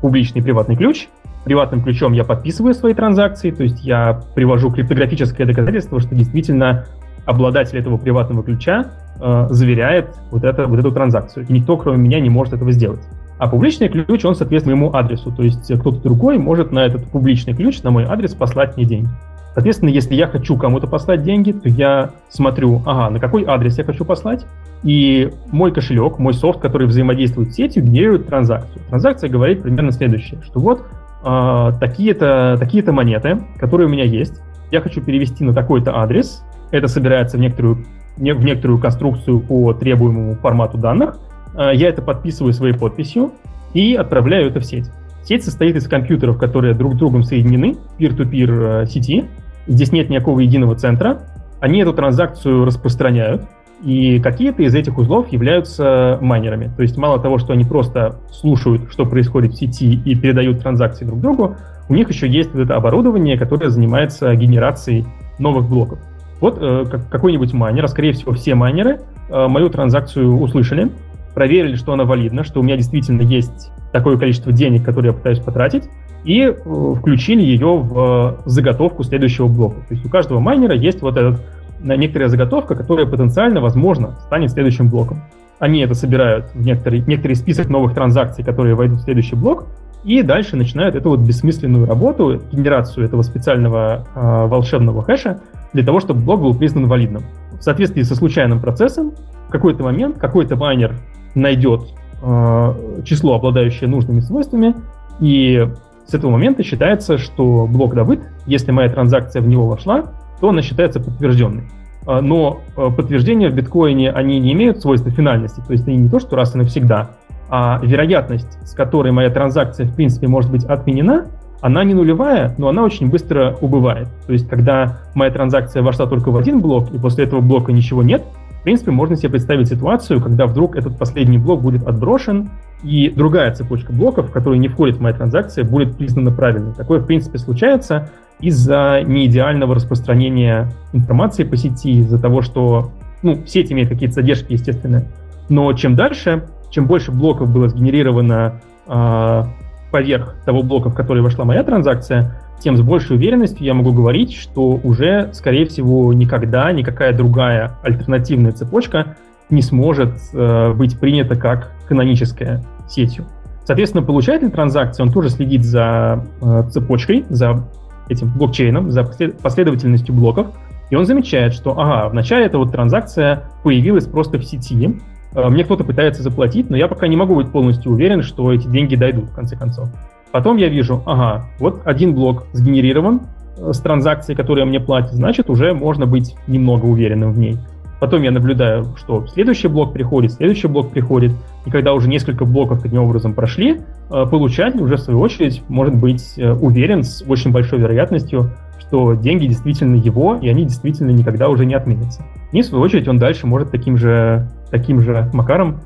публичный 0.00 0.40
и 0.40 0.44
приватный 0.44 0.76
ключ, 0.76 1.08
приватным 1.44 1.82
ключом 1.82 2.12
я 2.12 2.24
подписываю 2.24 2.74
свои 2.74 2.94
транзакции, 2.94 3.50
то 3.50 3.62
есть 3.62 3.82
я 3.84 4.20
привожу 4.34 4.70
криптографическое 4.70 5.46
доказательство, 5.46 6.00
что 6.00 6.14
действительно 6.14 6.86
обладатель 7.26 7.78
этого 7.78 7.96
приватного 7.96 8.42
ключа 8.42 8.86
э, 9.20 9.46
заверяет 9.50 10.10
вот, 10.30 10.44
это, 10.44 10.66
вот 10.66 10.78
эту 10.78 10.92
транзакцию. 10.92 11.46
И 11.48 11.52
никто, 11.52 11.76
кроме 11.76 11.98
меня, 11.98 12.20
не 12.20 12.30
может 12.30 12.54
этого 12.54 12.72
сделать. 12.72 13.00
А 13.40 13.48
публичный 13.48 13.88
ключ, 13.88 14.22
он 14.26 14.34
соответствует 14.34 14.76
моему 14.76 14.94
адресу. 14.94 15.32
То 15.32 15.42
есть 15.42 15.72
кто-то 15.80 16.02
другой 16.02 16.36
может 16.36 16.72
на 16.72 16.80
этот 16.80 17.06
публичный 17.06 17.54
ключ, 17.54 17.82
на 17.82 17.90
мой 17.90 18.04
адрес 18.04 18.34
послать 18.34 18.76
мне 18.76 18.84
деньги. 18.84 19.08
Соответственно, 19.54 19.88
если 19.88 20.14
я 20.14 20.26
хочу 20.26 20.58
кому-то 20.58 20.86
послать 20.86 21.22
деньги, 21.22 21.52
то 21.52 21.66
я 21.68 22.10
смотрю, 22.28 22.82
ага, 22.84 23.08
на 23.08 23.18
какой 23.18 23.44
адрес 23.46 23.78
я 23.78 23.84
хочу 23.84 24.04
послать, 24.04 24.44
и 24.82 25.30
мой 25.50 25.72
кошелек, 25.72 26.18
мой 26.18 26.34
софт, 26.34 26.60
который 26.60 26.86
взаимодействует 26.86 27.52
с 27.52 27.54
сетью, 27.56 27.82
генерирует 27.82 28.26
транзакцию. 28.26 28.82
Транзакция 28.90 29.30
говорит 29.30 29.62
примерно 29.62 29.92
следующее, 29.92 30.40
что 30.42 30.60
вот 30.60 30.82
э, 31.24 31.72
такие-то 31.80 32.58
такие 32.60 32.84
монеты, 32.92 33.38
которые 33.58 33.88
у 33.88 33.90
меня 33.90 34.04
есть, 34.04 34.34
я 34.70 34.82
хочу 34.82 35.00
перевести 35.00 35.44
на 35.44 35.54
такой-то 35.54 35.98
адрес, 35.98 36.44
это 36.72 36.88
собирается 36.88 37.38
в 37.38 37.40
некоторую, 37.40 37.86
в 38.18 38.22
некоторую 38.22 38.78
конструкцию 38.78 39.40
по 39.40 39.72
требуемому 39.72 40.34
формату 40.36 40.76
данных, 40.76 41.16
э, 41.16 41.29
я 41.54 41.88
это 41.88 42.02
подписываю 42.02 42.52
своей 42.52 42.74
подписью 42.74 43.32
и 43.74 43.94
отправляю 43.94 44.48
это 44.48 44.60
в 44.60 44.64
сеть. 44.64 44.90
Сеть 45.24 45.44
состоит 45.44 45.76
из 45.76 45.86
компьютеров, 45.86 46.38
которые 46.38 46.74
друг 46.74 46.94
с 46.94 46.98
другом 46.98 47.22
соединены, 47.22 47.76
peer-to-peer 47.98 48.82
э, 48.82 48.86
сети, 48.86 49.26
здесь 49.66 49.92
нет 49.92 50.08
никакого 50.08 50.40
единого 50.40 50.74
центра, 50.74 51.22
они 51.60 51.80
эту 51.80 51.92
транзакцию 51.92 52.64
распространяют, 52.64 53.42
и 53.82 54.18
какие-то 54.20 54.62
из 54.62 54.74
этих 54.74 54.98
узлов 54.98 55.30
являются 55.30 56.18
майнерами. 56.20 56.70
То 56.76 56.82
есть 56.82 56.96
мало 56.96 57.18
того, 57.20 57.38
что 57.38 57.52
они 57.52 57.64
просто 57.64 58.18
слушают, 58.30 58.90
что 58.90 59.06
происходит 59.06 59.52
в 59.52 59.56
сети 59.56 59.94
и 60.04 60.14
передают 60.14 60.60
транзакции 60.60 61.04
друг 61.04 61.20
другу, 61.20 61.56
у 61.88 61.94
них 61.94 62.08
еще 62.08 62.28
есть 62.28 62.52
вот 62.52 62.62
это 62.62 62.76
оборудование, 62.76 63.38
которое 63.38 63.68
занимается 63.68 64.34
генерацией 64.34 65.06
новых 65.38 65.68
блоков. 65.68 65.98
Вот 66.40 66.58
э, 66.60 66.86
какой-нибудь 67.10 67.52
майнер, 67.52 67.84
а 67.84 67.88
скорее 67.88 68.12
всего 68.12 68.32
все 68.32 68.54
майнеры, 68.54 69.00
э, 69.28 69.46
мою 69.46 69.68
транзакцию 69.68 70.40
услышали, 70.40 70.90
проверили, 71.34 71.76
что 71.76 71.92
она 71.92 72.04
валидна, 72.04 72.44
что 72.44 72.60
у 72.60 72.62
меня 72.62 72.76
действительно 72.76 73.22
есть 73.22 73.70
такое 73.92 74.16
количество 74.16 74.52
денег, 74.52 74.84
которые 74.84 75.12
я 75.12 75.16
пытаюсь 75.16 75.40
потратить, 75.40 75.84
и 76.24 76.42
э, 76.42 76.94
включили 76.98 77.42
ее 77.42 77.78
в 77.78 78.38
э, 78.38 78.42
заготовку 78.46 79.04
следующего 79.04 79.48
блока. 79.48 79.80
То 79.88 79.94
есть 79.94 80.04
у 80.04 80.08
каждого 80.08 80.40
майнера 80.40 80.74
есть 80.74 81.02
вот 81.02 81.16
этот 81.16 81.40
некоторая 81.82 82.28
заготовка, 82.28 82.74
которая 82.74 83.06
потенциально, 83.06 83.60
возможно, 83.60 84.18
станет 84.26 84.50
следующим 84.50 84.88
блоком. 84.88 85.22
Они 85.58 85.80
это 85.80 85.94
собирают 85.94 86.46
в 86.54 86.60
некоторый, 86.60 87.00
некоторый 87.06 87.34
список 87.34 87.68
новых 87.68 87.94
транзакций, 87.94 88.44
которые 88.44 88.74
войдут 88.74 89.00
в 89.00 89.04
следующий 89.04 89.36
блок, 89.36 89.66
и 90.04 90.22
дальше 90.22 90.56
начинают 90.56 90.94
эту 90.94 91.10
вот 91.10 91.20
бессмысленную 91.20 91.86
работу, 91.86 92.40
генерацию 92.50 93.04
этого 93.04 93.22
специального 93.22 94.06
э, 94.14 94.46
волшебного 94.46 95.02
хэша, 95.02 95.40
для 95.72 95.84
того, 95.84 96.00
чтобы 96.00 96.20
блок 96.20 96.40
был 96.40 96.54
признан 96.54 96.86
валидным. 96.86 97.24
В 97.58 97.62
соответствии 97.62 98.02
со 98.02 98.14
случайным 98.14 98.60
процессом, 98.60 99.12
в 99.48 99.50
какой-то 99.50 99.82
момент 99.82 100.18
какой-то 100.18 100.56
майнер 100.56 100.94
найдет 101.34 101.82
э, 102.22 102.74
число, 103.04 103.34
обладающее 103.34 103.88
нужными 103.88 104.20
свойствами, 104.20 104.74
и 105.20 105.68
с 106.06 106.14
этого 106.14 106.32
момента 106.32 106.62
считается, 106.62 107.18
что 107.18 107.66
блок 107.66 107.94
добыт, 107.94 108.20
если 108.46 108.72
моя 108.72 108.88
транзакция 108.88 109.42
в 109.42 109.48
него 109.48 109.68
вошла, 109.68 110.12
то 110.40 110.48
она 110.48 110.62
считается 110.62 110.98
подтвержденной. 110.98 111.64
А, 112.06 112.20
но 112.20 112.60
а, 112.76 112.90
подтверждения 112.90 113.48
в 113.48 113.54
биткоине, 113.54 114.10
они 114.10 114.40
не 114.40 114.52
имеют 114.52 114.80
свойства 114.80 115.10
финальности, 115.10 115.62
то 115.64 115.72
есть 115.72 115.86
они 115.86 115.98
не 115.98 116.08
то, 116.08 116.18
что 116.18 116.34
раз 116.34 116.54
и 116.54 116.58
навсегда, 116.58 117.10
а 117.48 117.80
вероятность, 117.82 118.58
с 118.66 118.74
которой 118.74 119.12
моя 119.12 119.30
транзакция 119.30 119.86
в 119.86 119.94
принципе 119.94 120.26
может 120.26 120.50
быть 120.50 120.64
отменена, 120.64 121.26
она 121.60 121.84
не 121.84 121.94
нулевая, 121.94 122.54
но 122.58 122.68
она 122.68 122.82
очень 122.82 123.10
быстро 123.10 123.56
убывает. 123.60 124.08
То 124.26 124.32
есть, 124.32 124.48
когда 124.48 124.98
моя 125.14 125.30
транзакция 125.30 125.82
вошла 125.82 126.06
только 126.06 126.30
в 126.30 126.36
один 126.36 126.60
блок, 126.60 126.90
и 126.92 126.98
после 126.98 127.24
этого 127.24 127.40
блока 127.40 127.70
ничего 127.70 128.02
нет, 128.02 128.24
в 128.60 128.62
принципе, 128.62 128.90
можно 128.90 129.16
себе 129.16 129.30
представить 129.30 129.68
ситуацию, 129.68 130.20
когда 130.20 130.46
вдруг 130.46 130.76
этот 130.76 130.98
последний 130.98 131.38
блок 131.38 131.62
будет 131.62 131.86
отброшен, 131.86 132.50
и 132.82 133.10
другая 133.10 133.54
цепочка 133.54 133.90
блоков, 133.90 134.28
в 134.28 134.32
которую 134.32 134.60
не 134.60 134.68
входит 134.68 135.00
моя 135.00 135.14
транзакция, 135.14 135.64
будет 135.64 135.96
признана 135.96 136.30
правильной. 136.30 136.74
Такое, 136.74 137.00
в 137.00 137.06
принципе, 137.06 137.38
случается, 137.38 138.10
из-за 138.38 139.02
неидеального 139.02 139.74
распространения 139.74 140.70
информации 140.92 141.44
по 141.44 141.56
сети, 141.56 142.00
из-за 142.00 142.18
того, 142.18 142.42
что 142.42 142.90
ну, 143.22 143.42
сеть 143.46 143.72
имеет 143.72 143.88
какие-то 143.88 144.16
задержки, 144.16 144.52
естественно. 144.52 145.04
Но 145.48 145.72
чем 145.72 145.96
дальше, 145.96 146.46
чем 146.70 146.86
больше 146.86 147.12
блоков 147.12 147.50
было 147.50 147.68
сгенерировано 147.68 148.60
э, 148.86 149.42
поверх 149.90 150.36
того 150.44 150.62
блока, 150.62 150.90
в 150.90 150.94
который 150.94 151.22
вошла 151.22 151.46
моя 151.46 151.64
транзакция, 151.64 152.38
тем 152.60 152.76
с 152.76 152.80
большей 152.82 153.16
уверенностью 153.16 153.64
я 153.64 153.74
могу 153.74 153.92
говорить, 153.92 154.34
что 154.34 154.78
уже, 154.82 155.30
скорее 155.32 155.66
всего, 155.66 156.12
никогда 156.12 156.70
никакая 156.72 157.12
другая 157.12 157.78
альтернативная 157.82 158.52
цепочка 158.52 159.16
не 159.48 159.62
сможет 159.62 160.16
э, 160.32 160.72
быть 160.74 160.98
принята 160.98 161.34
как 161.36 161.72
каноническая 161.88 162.62
сетью. 162.88 163.26
Соответственно, 163.64 164.04
получатель 164.04 164.50
транзакции, 164.50 165.02
он 165.02 165.12
тоже 165.12 165.30
следит 165.30 165.64
за 165.64 166.24
э, 166.40 166.64
цепочкой, 166.70 167.24
за 167.28 167.66
этим 168.08 168.32
блокчейном, 168.36 168.90
за 168.90 169.04
последовательностью 169.04 170.14
блоков, 170.14 170.48
и 170.90 170.96
он 170.96 171.06
замечает, 171.06 171.54
что, 171.54 171.78
ага, 171.78 172.08
вначале 172.08 172.46
эта 172.46 172.58
вот 172.58 172.72
транзакция 172.72 173.44
появилась 173.62 174.06
просто 174.06 174.38
в 174.38 174.44
сети, 174.44 175.00
э, 175.34 175.48
мне 175.48 175.64
кто-то 175.64 175.84
пытается 175.84 176.22
заплатить, 176.22 176.68
но 176.68 176.76
я 176.76 176.88
пока 176.88 177.06
не 177.08 177.16
могу 177.16 177.36
быть 177.36 177.50
полностью 177.50 177.92
уверен, 177.92 178.22
что 178.22 178.52
эти 178.52 178.66
деньги 178.66 178.96
дойдут 178.96 179.26
в 179.30 179.34
конце 179.34 179.56
концов. 179.56 179.88
Потом 180.32 180.56
я 180.56 180.68
вижу, 180.68 181.02
ага, 181.06 181.46
вот 181.58 181.82
один 181.84 182.14
блок 182.14 182.46
сгенерирован 182.52 183.22
э, 183.58 183.72
с 183.72 183.80
транзакцией, 183.80 184.36
которая 184.36 184.64
мне 184.64 184.78
платит, 184.78 185.12
значит, 185.12 185.50
уже 185.50 185.74
можно 185.74 186.06
быть 186.06 186.36
немного 186.46 186.86
уверенным 186.86 187.32
в 187.32 187.38
ней. 187.38 187.58
Потом 187.98 188.22
я 188.22 188.30
наблюдаю, 188.30 188.96
что 188.96 189.26
следующий 189.26 189.68
блок 189.68 189.92
приходит, 189.92 190.32
следующий 190.32 190.68
блок 190.68 190.90
приходит, 190.90 191.32
и 191.66 191.70
когда 191.70 191.92
уже 191.92 192.08
несколько 192.08 192.44
блоков 192.44 192.80
таким 192.80 193.02
образом 193.02 193.34
прошли, 193.34 193.80
э, 194.10 194.26
получатель 194.30 194.80
уже 194.80 194.96
в 194.96 195.00
свою 195.00 195.20
очередь 195.20 195.62
может 195.68 195.96
быть 195.96 196.34
э, 196.36 196.52
уверен 196.52 197.02
с 197.02 197.24
очень 197.26 197.50
большой 197.50 197.80
вероятностью, 197.80 198.52
что 198.78 199.14
деньги 199.14 199.46
действительно 199.46 199.96
его, 199.96 200.36
и 200.40 200.48
они 200.48 200.64
действительно 200.64 201.10
никогда 201.10 201.48
уже 201.48 201.66
не 201.66 201.74
отменятся. 201.74 202.22
И 202.52 202.62
в 202.62 202.66
свою 202.66 202.84
очередь 202.84 203.08
он 203.08 203.18
дальше 203.18 203.46
может 203.46 203.70
таким 203.70 203.96
же, 203.96 204.48
таким 204.70 205.00
же 205.00 205.30
макаром 205.32 205.80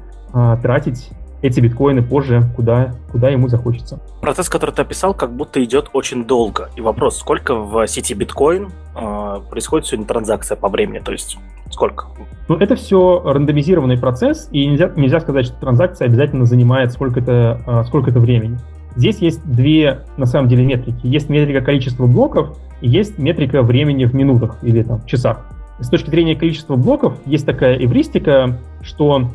тратить 0.63 1.11
эти 1.45 1.61
биткоины 1.61 2.03
позже, 2.03 2.43
куда, 2.57 2.95
куда 3.13 3.29
ему 3.29 3.49
захочется. 3.49 4.01
Процесс, 4.23 4.49
который 4.49 4.71
ты 4.71 4.81
описал, 4.81 5.13
как 5.13 5.37
будто 5.37 5.63
идет 5.63 5.91
очень 5.93 6.25
долго. 6.25 6.71
И 6.75 6.81
вопрос, 6.81 7.19
сколько 7.19 7.55
в 7.55 7.87
сети 7.87 8.15
биткоин 8.15 8.71
э, 8.97 9.41
происходит 9.51 9.87
сегодня 9.87 10.07
транзакция 10.07 10.57
по 10.57 10.71
времени? 10.71 11.01
То 11.01 11.13
есть 11.13 11.37
сколько? 11.71 12.07
Ну, 12.49 12.57
это 12.57 12.77
все 12.77 13.21
рандомизированный 13.23 13.99
процесс, 13.99 14.49
и 14.53 14.67
нельзя, 14.67 14.91
нельзя 14.97 15.21
сказать, 15.21 15.45
что 15.45 15.57
транзакция 15.57 16.07
обязательно 16.07 16.47
занимает 16.47 16.93
сколько-то 16.93 17.61
э, 17.67 17.85
сколько 17.89 18.09
времени. 18.09 18.59
Здесь 18.97 19.19
есть 19.19 19.45
две, 19.45 20.01
на 20.17 20.25
самом 20.25 20.49
деле, 20.49 20.65
метрики. 20.65 21.07
Есть 21.07 21.29
метрика 21.29 21.63
количества 21.63 22.07
блоков 22.07 22.57
и 22.81 22.89
есть 22.89 23.19
метрика 23.19 23.63
времени 23.63 24.07
в 24.07 24.15
минутах 24.15 24.57
или 24.63 24.83
там 24.83 25.01
в 25.01 25.07
часах. 25.07 25.45
С 25.79 25.91
точки 25.91 26.09
зрения 26.09 26.37
количества 26.37 26.77
блоков 26.77 27.15
есть 27.27 27.45
такая 27.45 27.77
эвристика, 27.77 28.59
что 28.81 29.29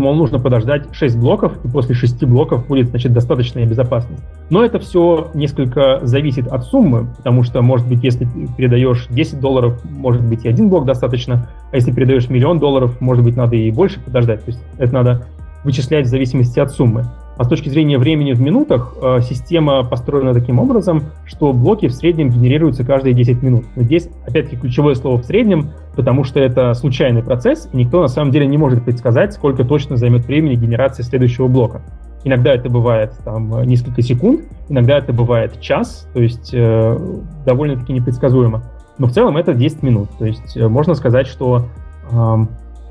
мол, 0.00 0.14
нужно 0.14 0.38
подождать 0.38 0.86
6 0.92 1.18
блоков, 1.18 1.64
и 1.64 1.68
после 1.68 1.94
6 1.94 2.24
блоков 2.24 2.66
будет, 2.66 2.88
значит, 2.88 3.12
достаточная 3.12 3.66
безопасность. 3.66 4.22
Но 4.50 4.64
это 4.64 4.78
все 4.78 5.30
несколько 5.34 6.00
зависит 6.02 6.48
от 6.48 6.64
суммы, 6.64 7.08
потому 7.16 7.42
что, 7.42 7.62
может 7.62 7.88
быть, 7.88 8.02
если 8.02 8.28
передаешь 8.56 9.06
10 9.10 9.40
долларов, 9.40 9.80
может 9.84 10.22
быть, 10.22 10.44
и 10.44 10.48
один 10.48 10.68
блок 10.68 10.84
достаточно, 10.84 11.48
а 11.72 11.76
если 11.76 11.92
передаешь 11.92 12.28
миллион 12.28 12.58
долларов, 12.58 13.00
может 13.00 13.24
быть, 13.24 13.36
надо 13.36 13.56
и 13.56 13.70
больше 13.70 14.00
подождать. 14.00 14.44
То 14.44 14.50
есть 14.50 14.62
это 14.78 14.92
надо 14.92 15.26
вычислять 15.64 16.06
в 16.06 16.10
зависимости 16.10 16.60
от 16.60 16.70
суммы. 16.70 17.04
А 17.36 17.44
с 17.44 17.48
точки 17.48 17.68
зрения 17.68 17.98
времени 17.98 18.32
в 18.32 18.40
минутах, 18.40 18.94
э, 19.02 19.18
система 19.22 19.82
построена 19.82 20.32
таким 20.32 20.58
образом, 20.60 21.04
что 21.24 21.52
блоки 21.52 21.88
в 21.88 21.92
среднем 21.92 22.28
генерируются 22.28 22.84
каждые 22.84 23.12
10 23.14 23.42
минут. 23.42 23.64
Но 23.74 23.82
здесь, 23.82 24.08
опять-таки, 24.26 24.56
ключевое 24.56 24.94
слово 24.94 25.18
«в 25.18 25.24
среднем», 25.24 25.70
потому 25.96 26.22
что 26.24 26.38
это 26.38 26.74
случайный 26.74 27.22
процесс, 27.22 27.68
и 27.72 27.76
никто 27.76 28.00
на 28.00 28.08
самом 28.08 28.30
деле 28.30 28.46
не 28.46 28.56
может 28.56 28.84
предсказать, 28.84 29.32
сколько 29.32 29.64
точно 29.64 29.96
займет 29.96 30.26
времени 30.26 30.54
генерация 30.54 31.02
следующего 31.02 31.48
блока. 31.48 31.82
Иногда 32.24 32.54
это 32.54 32.70
бывает 32.70 33.12
там, 33.24 33.62
несколько 33.64 34.00
секунд, 34.00 34.42
иногда 34.68 34.96
это 34.96 35.12
бывает 35.12 35.60
час, 35.60 36.08
то 36.14 36.22
есть 36.22 36.54
э, 36.54 36.98
довольно-таки 37.44 37.92
непредсказуемо. 37.92 38.62
Но 38.96 39.08
в 39.08 39.12
целом 39.12 39.36
это 39.36 39.54
10 39.54 39.82
минут. 39.82 40.08
То 40.18 40.24
есть 40.24 40.56
э, 40.56 40.68
можно 40.68 40.94
сказать, 40.94 41.26
что 41.26 41.66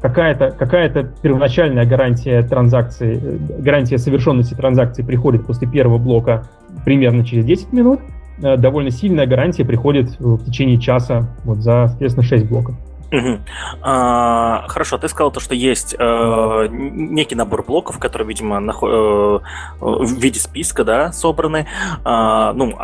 какая-то 0.03 0.51
какая 0.51 0.89
первоначальная 1.21 1.85
гарантия 1.85 2.43
транзакции, 2.43 3.39
гарантия 3.59 3.97
совершенности 3.97 4.53
транзакции 4.53 5.01
приходит 5.01 5.45
после 5.45 5.65
первого 5.65 5.97
блока 5.97 6.43
примерно 6.83 7.25
через 7.25 7.45
10 7.45 7.71
минут, 7.71 8.01
э, 8.41 8.57
довольно 8.57 8.91
сильная 8.91 9.25
гарантия 9.25 9.63
приходит 9.63 10.19
в 10.19 10.43
течение 10.43 10.77
часа 10.77 11.29
вот 11.45 11.59
за, 11.59 11.87
соответственно, 11.87 12.27
6 12.27 12.49
блоков. 12.49 12.75
Угу. 13.13 13.39
А, 13.83 14.65
хорошо, 14.67 14.97
ты 14.97 15.07
сказал 15.07 15.31
то, 15.31 15.39
что 15.39 15.53
есть 15.53 15.95
э, 15.97 16.67
некий 16.69 17.35
набор 17.35 17.63
блоков, 17.63 17.99
которые, 17.99 18.27
видимо, 18.27 18.57
нахо- 18.57 18.89
э, 18.89 19.39
в 19.79 20.19
виде 20.19 20.39
списка, 20.39 20.83
да, 20.83 21.11
собраны. 21.11 21.67
А, 22.03 22.53
ну, 22.53 22.75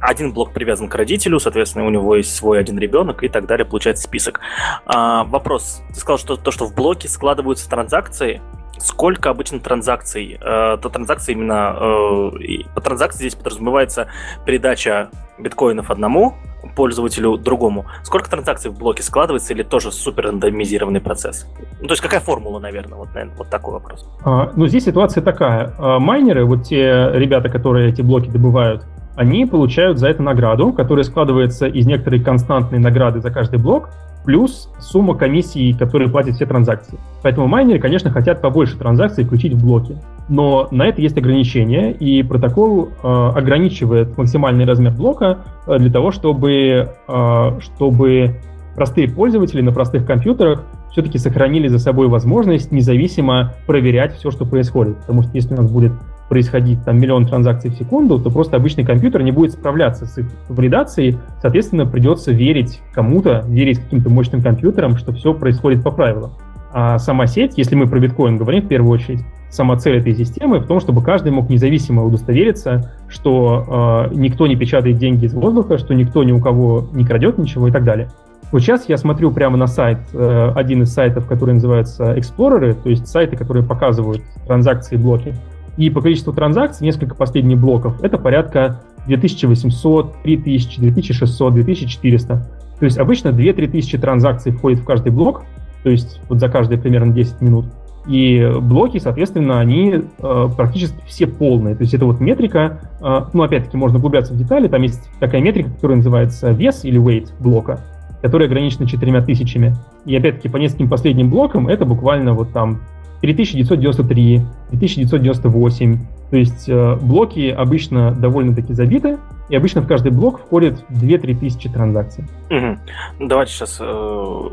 один 0.00 0.32
блок 0.32 0.54
привязан 0.54 0.88
к 0.88 0.94
родителю, 0.94 1.38
соответственно, 1.38 1.84
у 1.86 1.90
него 1.90 2.16
есть 2.16 2.34
свой 2.34 2.58
один 2.58 2.78
ребенок 2.78 3.22
и 3.22 3.28
так 3.28 3.46
далее, 3.46 3.66
получается 3.66 4.04
список. 4.04 4.40
А, 4.86 5.24
вопрос. 5.24 5.82
Ты 5.90 6.00
сказал, 6.00 6.18
что 6.18 6.36
то, 6.36 6.50
что 6.50 6.64
в 6.64 6.74
блоке 6.74 7.06
складываются 7.06 7.68
транзакции, 7.68 8.40
сколько 8.78 9.30
обычно 9.30 9.60
транзакций? 9.60 10.38
Э, 10.40 10.76
то 10.80 10.88
транзакции 10.88 11.32
именно 11.32 11.76
э, 11.78 12.64
по 12.74 12.80
транзакции 12.80 13.18
здесь 13.20 13.34
подразумевается 13.34 14.08
передача 14.44 15.10
биткоинов 15.38 15.90
одному 15.90 16.34
пользователю 16.74 17.36
другому. 17.36 17.86
Сколько 18.02 18.30
транзакций 18.30 18.70
в 18.70 18.78
блоке 18.78 19.02
складывается 19.02 19.52
или 19.52 19.62
тоже 19.62 19.92
супер 19.92 20.26
рандомизированный 20.26 21.00
процесс? 21.00 21.46
Ну, 21.80 21.86
то 21.86 21.92
есть 21.92 22.02
какая 22.02 22.20
формула, 22.20 22.58
наверное, 22.58 22.96
вот, 22.96 23.08
наверное, 23.14 23.36
вот 23.36 23.50
такой 23.50 23.74
вопрос. 23.74 24.08
А, 24.24 24.50
ну, 24.56 24.66
здесь 24.66 24.84
ситуация 24.84 25.22
такая. 25.22 25.74
А, 25.78 25.98
майнеры, 25.98 26.44
вот 26.44 26.64
те 26.64 27.10
ребята, 27.12 27.48
которые 27.48 27.90
эти 27.90 28.02
блоки 28.02 28.28
добывают, 28.28 28.84
они 29.16 29.46
получают 29.46 29.98
за 29.98 30.08
это 30.08 30.22
награду, 30.22 30.72
которая 30.72 31.04
складывается 31.04 31.66
из 31.66 31.86
некоторой 31.86 32.20
константной 32.20 32.78
награды 32.78 33.20
за 33.20 33.30
каждый 33.30 33.58
блок, 33.58 33.90
плюс 34.24 34.70
сумма 34.80 35.14
комиссии, 35.14 35.72
которые 35.72 36.08
платят 36.08 36.34
все 36.36 36.46
транзакции. 36.46 36.98
Поэтому 37.22 37.46
майнеры, 37.46 37.78
конечно, 37.78 38.10
хотят 38.10 38.40
побольше 38.40 38.76
транзакций 38.78 39.24
включить 39.24 39.52
в 39.52 39.64
блоки. 39.64 39.96
Но 40.28 40.68
на 40.70 40.86
это 40.86 41.02
есть 41.02 41.16
ограничения, 41.18 41.92
и 41.92 42.22
протокол 42.22 42.88
э, 42.88 43.30
ограничивает 43.34 44.16
максимальный 44.16 44.64
размер 44.64 44.92
блока 44.92 45.40
э, 45.66 45.78
для 45.78 45.92
того, 45.92 46.10
чтобы, 46.10 46.88
э, 47.06 47.60
чтобы 47.60 48.36
простые 48.74 49.08
пользователи 49.08 49.60
на 49.60 49.72
простых 49.72 50.06
компьютерах 50.06 50.64
все-таки 50.90 51.18
сохранили 51.18 51.68
за 51.68 51.78
собой 51.78 52.08
возможность 52.08 52.72
независимо 52.72 53.52
проверять 53.66 54.16
все, 54.16 54.30
что 54.30 54.46
происходит. 54.46 54.96
Потому 54.98 55.22
что 55.22 55.32
если 55.34 55.54
у 55.54 55.58
нас 55.58 55.70
будет 55.70 55.92
происходить 56.28 56.82
там 56.84 56.98
миллион 56.98 57.26
транзакций 57.26 57.70
в 57.70 57.74
секунду, 57.74 58.18
то 58.18 58.30
просто 58.30 58.56
обычный 58.56 58.84
компьютер 58.84 59.22
не 59.22 59.30
будет 59.30 59.52
справляться 59.52 60.06
с 60.06 60.18
их 60.18 60.26
валидацией, 60.48 61.18
соответственно, 61.40 61.86
придется 61.86 62.32
верить 62.32 62.80
кому-то, 62.92 63.44
верить 63.46 63.78
каким-то 63.78 64.10
мощным 64.10 64.42
компьютерам, 64.42 64.96
что 64.96 65.12
все 65.12 65.34
происходит 65.34 65.82
по 65.82 65.90
правилам. 65.90 66.32
А 66.72 66.98
сама 66.98 67.26
сеть, 67.26 67.52
если 67.56 67.76
мы 67.76 67.86
про 67.86 68.00
биткоин 68.00 68.36
говорим 68.36 68.62
в 68.62 68.68
первую 68.68 68.92
очередь, 68.92 69.20
сама 69.48 69.76
цель 69.76 69.98
этой 69.98 70.14
системы 70.14 70.58
в 70.58 70.66
том, 70.66 70.80
чтобы 70.80 71.02
каждый 71.02 71.30
мог 71.30 71.48
независимо 71.48 72.04
удостовериться, 72.04 72.90
что 73.08 74.08
э, 74.10 74.14
никто 74.14 74.46
не 74.48 74.56
печатает 74.56 74.98
деньги 74.98 75.26
из 75.26 75.34
воздуха, 75.34 75.78
что 75.78 75.94
никто 75.94 76.24
ни 76.24 76.32
у 76.32 76.40
кого 76.40 76.88
не 76.92 77.04
крадет 77.04 77.38
ничего 77.38 77.68
и 77.68 77.70
так 77.70 77.84
далее. 77.84 78.08
Вот 78.50 78.60
сейчас 78.60 78.88
я 78.88 78.96
смотрю 78.96 79.30
прямо 79.30 79.56
на 79.56 79.66
сайт, 79.66 79.98
э, 80.12 80.52
один 80.54 80.82
из 80.82 80.92
сайтов, 80.92 81.26
который 81.26 81.54
называется 81.54 82.14
Explorer, 82.14 82.74
то 82.74 82.90
есть 82.90 83.06
сайты, 83.06 83.36
которые 83.36 83.64
показывают 83.64 84.22
транзакции 84.46 84.96
и 84.96 84.98
блоки. 84.98 85.34
И 85.76 85.90
по 85.90 86.00
количеству 86.00 86.32
транзакций, 86.32 86.86
несколько 86.86 87.14
последних 87.14 87.58
блоков, 87.58 88.02
это 88.02 88.18
порядка 88.18 88.80
2800, 89.06 90.22
3000, 90.22 90.80
2600, 90.80 91.54
2400. 91.54 92.46
То 92.78 92.84
есть 92.84 92.98
обычно 92.98 93.28
2-3 93.28 93.68
тысячи 93.68 93.98
транзакций 93.98 94.52
входит 94.52 94.80
в 94.80 94.84
каждый 94.84 95.12
блок, 95.12 95.42
то 95.82 95.90
есть 95.90 96.20
вот 96.28 96.38
за 96.38 96.48
каждые 96.48 96.78
примерно 96.78 97.12
10 97.12 97.40
минут. 97.40 97.66
И 98.06 98.52
блоки, 98.60 98.98
соответственно, 98.98 99.60
они 99.60 100.02
э, 100.18 100.48
практически 100.56 100.96
все 101.06 101.26
полные. 101.26 101.74
То 101.74 101.82
есть 101.82 101.94
это 101.94 102.04
вот 102.04 102.20
метрика, 102.20 102.80
э, 103.00 103.24
ну, 103.32 103.42
опять-таки, 103.42 103.76
можно 103.76 103.98
углубляться 103.98 104.34
в 104.34 104.36
детали, 104.36 104.68
там 104.68 104.82
есть 104.82 105.00
такая 105.20 105.40
метрика, 105.40 105.70
которая 105.70 105.96
называется 105.98 106.50
вес 106.50 106.84
или 106.84 107.00
weight 107.00 107.30
блока, 107.40 107.80
которая 108.20 108.46
ограничена 108.46 108.86
четырьмя 108.86 109.22
тысячами. 109.22 109.74
И 110.04 110.14
опять-таки 110.14 110.50
по 110.50 110.58
нескольким 110.58 110.90
последним 110.90 111.30
блокам 111.30 111.66
это 111.66 111.86
буквально 111.86 112.34
вот 112.34 112.52
там 112.52 112.80
3993, 113.24 114.42
3998. 114.70 115.98
То 116.30 116.36
есть 116.36 116.68
э, 116.68 116.96
блоки 116.96 117.48
обычно 117.48 118.12
довольно-таки 118.12 118.74
забиты, 118.74 119.18
и 119.48 119.56
обычно 119.56 119.80
в 119.80 119.86
каждый 119.86 120.12
блок 120.12 120.40
входит 120.40 120.84
2-3 120.90 121.38
тысячи 121.38 121.68
транзакций. 121.68 122.24
Угу. 122.50 123.26
Давайте 123.28 123.52
сейчас 123.52 123.78
э, 123.80 124.50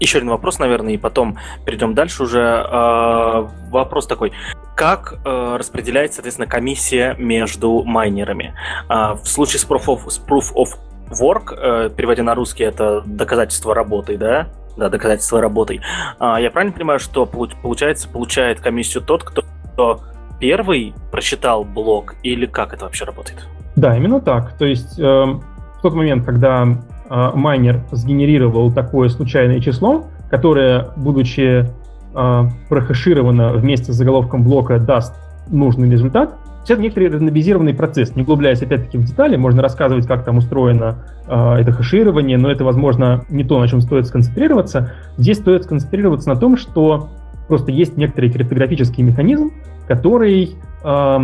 еще 0.00 0.18
один 0.18 0.30
вопрос, 0.30 0.58
наверное, 0.58 0.94
и 0.94 0.96
потом 0.96 1.38
перейдем 1.64 1.94
дальше 1.94 2.24
уже. 2.24 2.40
Э, 2.40 3.46
вопрос 3.70 4.06
такой. 4.06 4.32
Как 4.74 5.20
э, 5.24 5.56
распределяется, 5.56 6.16
соответственно, 6.16 6.48
комиссия 6.48 7.14
между 7.18 7.84
майнерами? 7.84 8.54
Э, 8.88 9.14
в 9.14 9.26
случае 9.26 9.60
с 9.60 9.66
proof 9.66 9.86
of, 9.86 10.10
с 10.10 10.20
proof 10.20 10.54
of 10.54 10.68
work, 11.10 11.54
э, 11.56 11.90
переводя 11.96 12.22
на 12.22 12.34
русский, 12.34 12.64
это 12.64 13.02
доказательство 13.06 13.74
работы, 13.74 14.16
да? 14.16 14.48
Да, 14.76 14.88
доказательства 14.88 15.40
работой. 15.40 15.80
А, 16.18 16.40
я 16.40 16.50
правильно 16.50 16.74
понимаю, 16.74 16.98
что 17.00 17.26
получается, 17.26 18.08
получает 18.08 18.60
комиссию 18.60 19.02
тот, 19.02 19.24
кто, 19.24 19.42
первый 20.40 20.94
прочитал 21.10 21.64
блок, 21.64 22.14
или 22.22 22.46
как 22.46 22.72
это 22.72 22.84
вообще 22.84 23.04
работает? 23.04 23.46
Да, 23.76 23.96
именно 23.96 24.20
так. 24.20 24.52
То 24.58 24.64
есть 24.64 24.98
э, 24.98 25.02
в 25.02 25.82
тот 25.82 25.94
момент, 25.94 26.24
когда 26.24 26.66
э, 26.66 27.30
майнер 27.34 27.82
сгенерировал 27.92 28.72
такое 28.72 29.08
случайное 29.08 29.60
число, 29.60 30.06
которое, 30.30 30.88
будучи 30.96 31.66
э, 32.14 32.42
прохэшировано 32.68 33.52
вместе 33.52 33.92
с 33.92 33.96
заголовком 33.96 34.42
блока, 34.42 34.78
даст 34.78 35.14
нужный 35.48 35.90
результат, 35.90 36.34
это 36.74 36.82
некоторый 36.82 37.10
рандомизированный 37.10 37.74
процесс. 37.74 38.14
Не 38.16 38.22
углубляясь 38.22 38.62
опять-таки 38.62 38.98
в 38.98 39.04
детали, 39.04 39.36
можно 39.36 39.62
рассказывать, 39.62 40.06
как 40.06 40.24
там 40.24 40.38
устроено 40.38 41.04
э, 41.26 41.54
это 41.60 41.72
хеширование, 41.72 42.38
но 42.38 42.50
это, 42.50 42.64
возможно, 42.64 43.24
не 43.28 43.44
то, 43.44 43.60
на 43.60 43.68
чем 43.68 43.80
стоит 43.80 44.06
сконцентрироваться. 44.06 44.92
Здесь 45.16 45.38
стоит 45.38 45.64
сконцентрироваться 45.64 46.28
на 46.28 46.36
том, 46.36 46.56
что 46.56 47.10
просто 47.48 47.70
есть 47.70 47.96
некоторый 47.96 48.30
криптографический 48.30 49.02
механизм, 49.02 49.52
который, 49.86 50.56
э, 50.82 51.18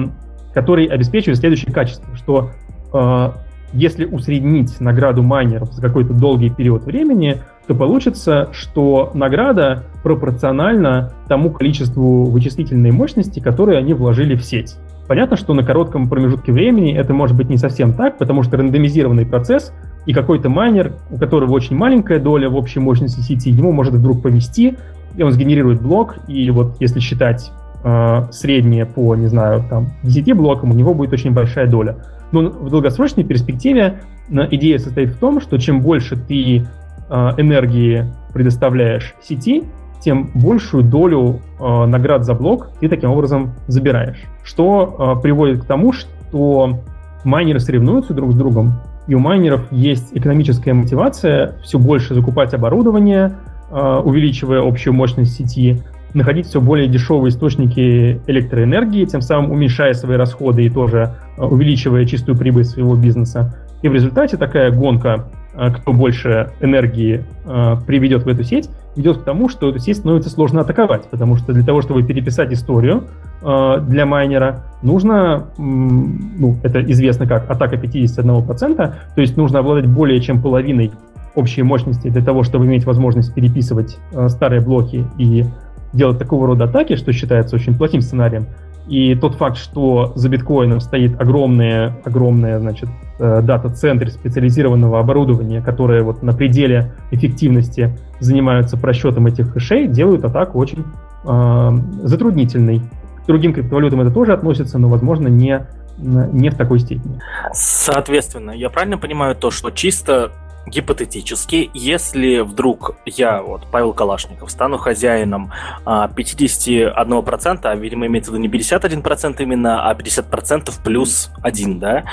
который 0.55 0.87
обеспечивает 0.87 1.39
следующее 1.39 1.73
качество, 1.73 2.15
что 2.17 2.51
э, 2.93 3.31
если 3.73 4.05
усреднить 4.05 4.81
награду 4.81 5.23
майнеров 5.23 5.73
за 5.73 5.81
какой-то 5.81 6.13
долгий 6.13 6.51
период 6.51 6.85
времени, 6.85 7.41
то 7.67 7.75
получится, 7.75 8.49
что 8.53 9.11
награда 9.15 9.85
пропорциональна 10.03 11.13
тому 11.29 11.51
количеству 11.51 12.25
вычислительной 12.25 12.91
мощности, 12.91 13.41
которую 13.41 13.79
они 13.79 13.95
вложили 13.95 14.35
в 14.35 14.45
сеть. 14.45 14.77
Понятно, 15.09 15.37
что 15.37 15.53
на 15.55 15.65
коротком 15.65 16.09
промежутке 16.09 16.53
времени 16.53 16.95
это 16.95 17.13
может 17.13 17.37
быть 17.37 17.49
не 17.49 17.57
совсем 17.57 17.93
так, 17.93 18.19
потому 18.19 18.43
что 18.43 18.57
рандомизированный 18.57 19.27
процесс 19.27 19.73
и 20.07 20.13
какой-то 20.13 20.49
майнер, 20.49 20.93
у 21.11 21.19
которого 21.19 21.53
очень 21.53 21.77
маленькая 21.77 22.19
доля 22.19 22.49
в 22.49 22.57
общей 22.57 22.81
мощности 22.81 23.21
сети, 23.21 23.51
ему 23.51 23.73
может 23.73 23.95
вдруг 23.95 24.23
повести, 24.23 24.77
и 25.17 25.23
он 25.23 25.33
сгенерирует 25.33 25.83
блок, 25.83 26.17
и 26.29 26.51
вот 26.51 26.77
если 26.81 27.01
считать 27.01 27.51
э, 27.85 28.23
среднее 28.31 28.87
по, 28.87 29.15
не 29.15 29.27
знаю, 29.27 29.65
там, 29.69 29.93
10 30.03 30.33
блокам, 30.35 30.71
у 30.71 30.75
него 30.75 30.95
будет 30.95 31.13
очень 31.13 31.33
большая 31.33 31.67
доля. 31.67 31.97
Но 32.31 32.49
в 32.49 32.71
долгосрочной 32.71 33.25
перспективе 33.25 34.01
идея 34.31 34.79
состоит 34.79 35.11
в 35.11 35.19
том, 35.19 35.41
что 35.41 35.59
чем 35.59 35.81
больше 35.81 36.17
ты 36.17 36.59
э, 36.59 37.31
энергии 37.37 38.07
предоставляешь 38.33 39.15
сети, 39.23 39.65
тем 40.03 40.31
большую 40.35 40.85
долю 40.85 41.41
э, 41.59 41.87
наград 41.87 42.25
за 42.25 42.35
блок 42.35 42.71
ты 42.81 42.89
таким 42.89 43.11
образом 43.11 43.53
забираешь. 43.69 44.23
Что 44.43 45.17
э, 45.19 45.23
приводит 45.23 45.63
к 45.63 45.65
тому, 45.65 45.93
что 45.93 46.81
майнеры 47.25 47.61
соревнуются 47.61 48.15
друг 48.15 48.33
с 48.33 48.35
другом, 48.35 48.75
и 49.07 49.15
у 49.15 49.19
майнеров 49.19 49.71
есть 49.71 50.11
экономическая 50.13 50.73
мотивация 50.73 51.57
все 51.63 51.79
больше 51.79 52.15
закупать 52.15 52.55
оборудование, 52.55 53.37
э, 53.71 54.03
увеличивая 54.05 54.67
общую 54.67 54.95
мощность 54.95 55.37
сети, 55.37 55.83
находить 56.15 56.47
все 56.47 56.61
более 56.61 56.89
дешевые 56.89 57.31
источники 57.31 58.21
электроэнергии, 58.27 59.05
тем 59.05 59.21
самым 59.21 59.51
уменьшая 59.51 59.95
свои 59.95 60.17
расходы 60.17 60.65
и 60.65 60.71
тоже 60.71 61.15
э, 61.37 61.45
увеличивая 61.45 62.05
чистую 62.05 62.37
прибыль 62.37 62.65
своего 62.65 62.97
бизнеса. 62.97 63.55
И 63.83 63.89
в 63.89 63.95
результате 63.95 64.37
такая 64.37 64.71
гонка, 64.71 65.27
э, 65.55 65.71
кто 65.73 65.93
больше 65.93 66.53
энергии 66.61 67.25
э, 67.45 67.77
приведет 67.87 68.25
в 68.25 68.29
эту 68.29 68.45
сеть, 68.45 68.69
ведет 68.97 69.19
к 69.19 69.25
тому, 69.25 69.49
что 69.49 69.71
эту 69.71 69.79
сеть 69.79 69.99
становится 69.99 70.31
сложно 70.31 70.61
атаковать, 70.61 71.09
потому 71.11 71.37
что 71.37 71.53
для 71.53 71.65
того, 71.65 71.83
чтобы 71.83 72.03
переписать 72.03 72.53
историю 72.53 73.05
для 73.41 74.07
майнера, 74.07 74.65
нужно, 74.83 75.49
ну, 75.59 76.57
это 76.63 76.83
известно 76.93 77.27
как 77.27 77.51
атака 77.51 77.77
51%, 77.77 78.77
то 79.15 79.21
есть 79.21 79.37
нужно 79.37 79.61
обладать 79.61 79.87
более 79.87 80.21
чем 80.21 80.43
половиной 80.43 80.93
общей 81.35 81.63
мощности 81.63 82.09
для 82.09 82.23
того, 82.23 82.43
чтобы 82.43 82.67
иметь 82.67 82.85
возможность 82.85 83.35
переписывать 83.35 83.99
старые 84.29 84.61
блоки 84.61 85.07
и 85.19 85.45
делать 85.93 86.19
такого 86.19 86.47
рода 86.47 86.65
атаки, 86.65 86.97
что 86.97 87.13
считается 87.13 87.57
очень 87.57 87.77
плохим 87.77 88.03
сценарием. 88.03 88.47
И 88.89 89.15
тот 89.15 89.37
факт, 89.37 89.57
что 89.57 90.13
за 90.17 90.29
биткоином 90.29 90.81
стоит 90.81 91.21
огромное, 91.21 91.97
огромное, 92.05 92.59
значит, 92.59 92.89
э, 93.19 93.41
дата-центр 93.43 94.11
специализированного 94.11 94.99
оборудования, 94.99 95.63
которые 95.63 96.03
вот 96.03 96.23
на 96.23 96.33
пределе 96.33 96.93
эффективности 97.11 97.97
занимаются 98.19 98.77
просчетом 98.77 99.27
этих 99.27 99.53
хэшей, 99.53 99.87
делают 99.87 100.25
атаку 100.25 100.59
очень 100.59 100.85
э, 101.25 101.71
затруднительной. 102.03 102.81
К 103.25 103.27
другим 103.27 103.53
криптовалютам 103.53 104.01
это 104.01 104.11
тоже 104.11 104.33
относится, 104.33 104.79
но, 104.79 104.89
возможно, 104.89 105.29
не, 105.29 105.65
не 105.99 106.51
в 106.51 106.57
такой 106.57 106.81
степени. 106.81 107.21
Соответственно, 107.53 108.51
я 108.51 108.69
правильно 108.69 108.99
понимаю 108.99 109.37
то, 109.37 109.53
что 109.53 109.71
чисто 109.71 110.33
гипотетически, 110.67 111.71
если 111.75 112.41
вдруг 112.41 112.97
я, 113.05 113.43
вот, 113.43 113.67
Павел 113.71 113.93
Калашников, 113.93 114.51
стану 114.51 114.79
хозяином 114.79 115.53
а, 115.85 116.09
51%, 116.09 117.61
а, 117.63 117.75
видимо, 117.75 118.07
имеется 118.07 118.31
в 118.31 118.35
виду 118.35 118.43
не 118.43 118.49
51% 118.49 119.43
именно, 119.43 119.89
а 119.89 119.95
50% 119.95 120.71
плюс 120.83 121.31
1, 121.43 121.79
да, 121.79 122.05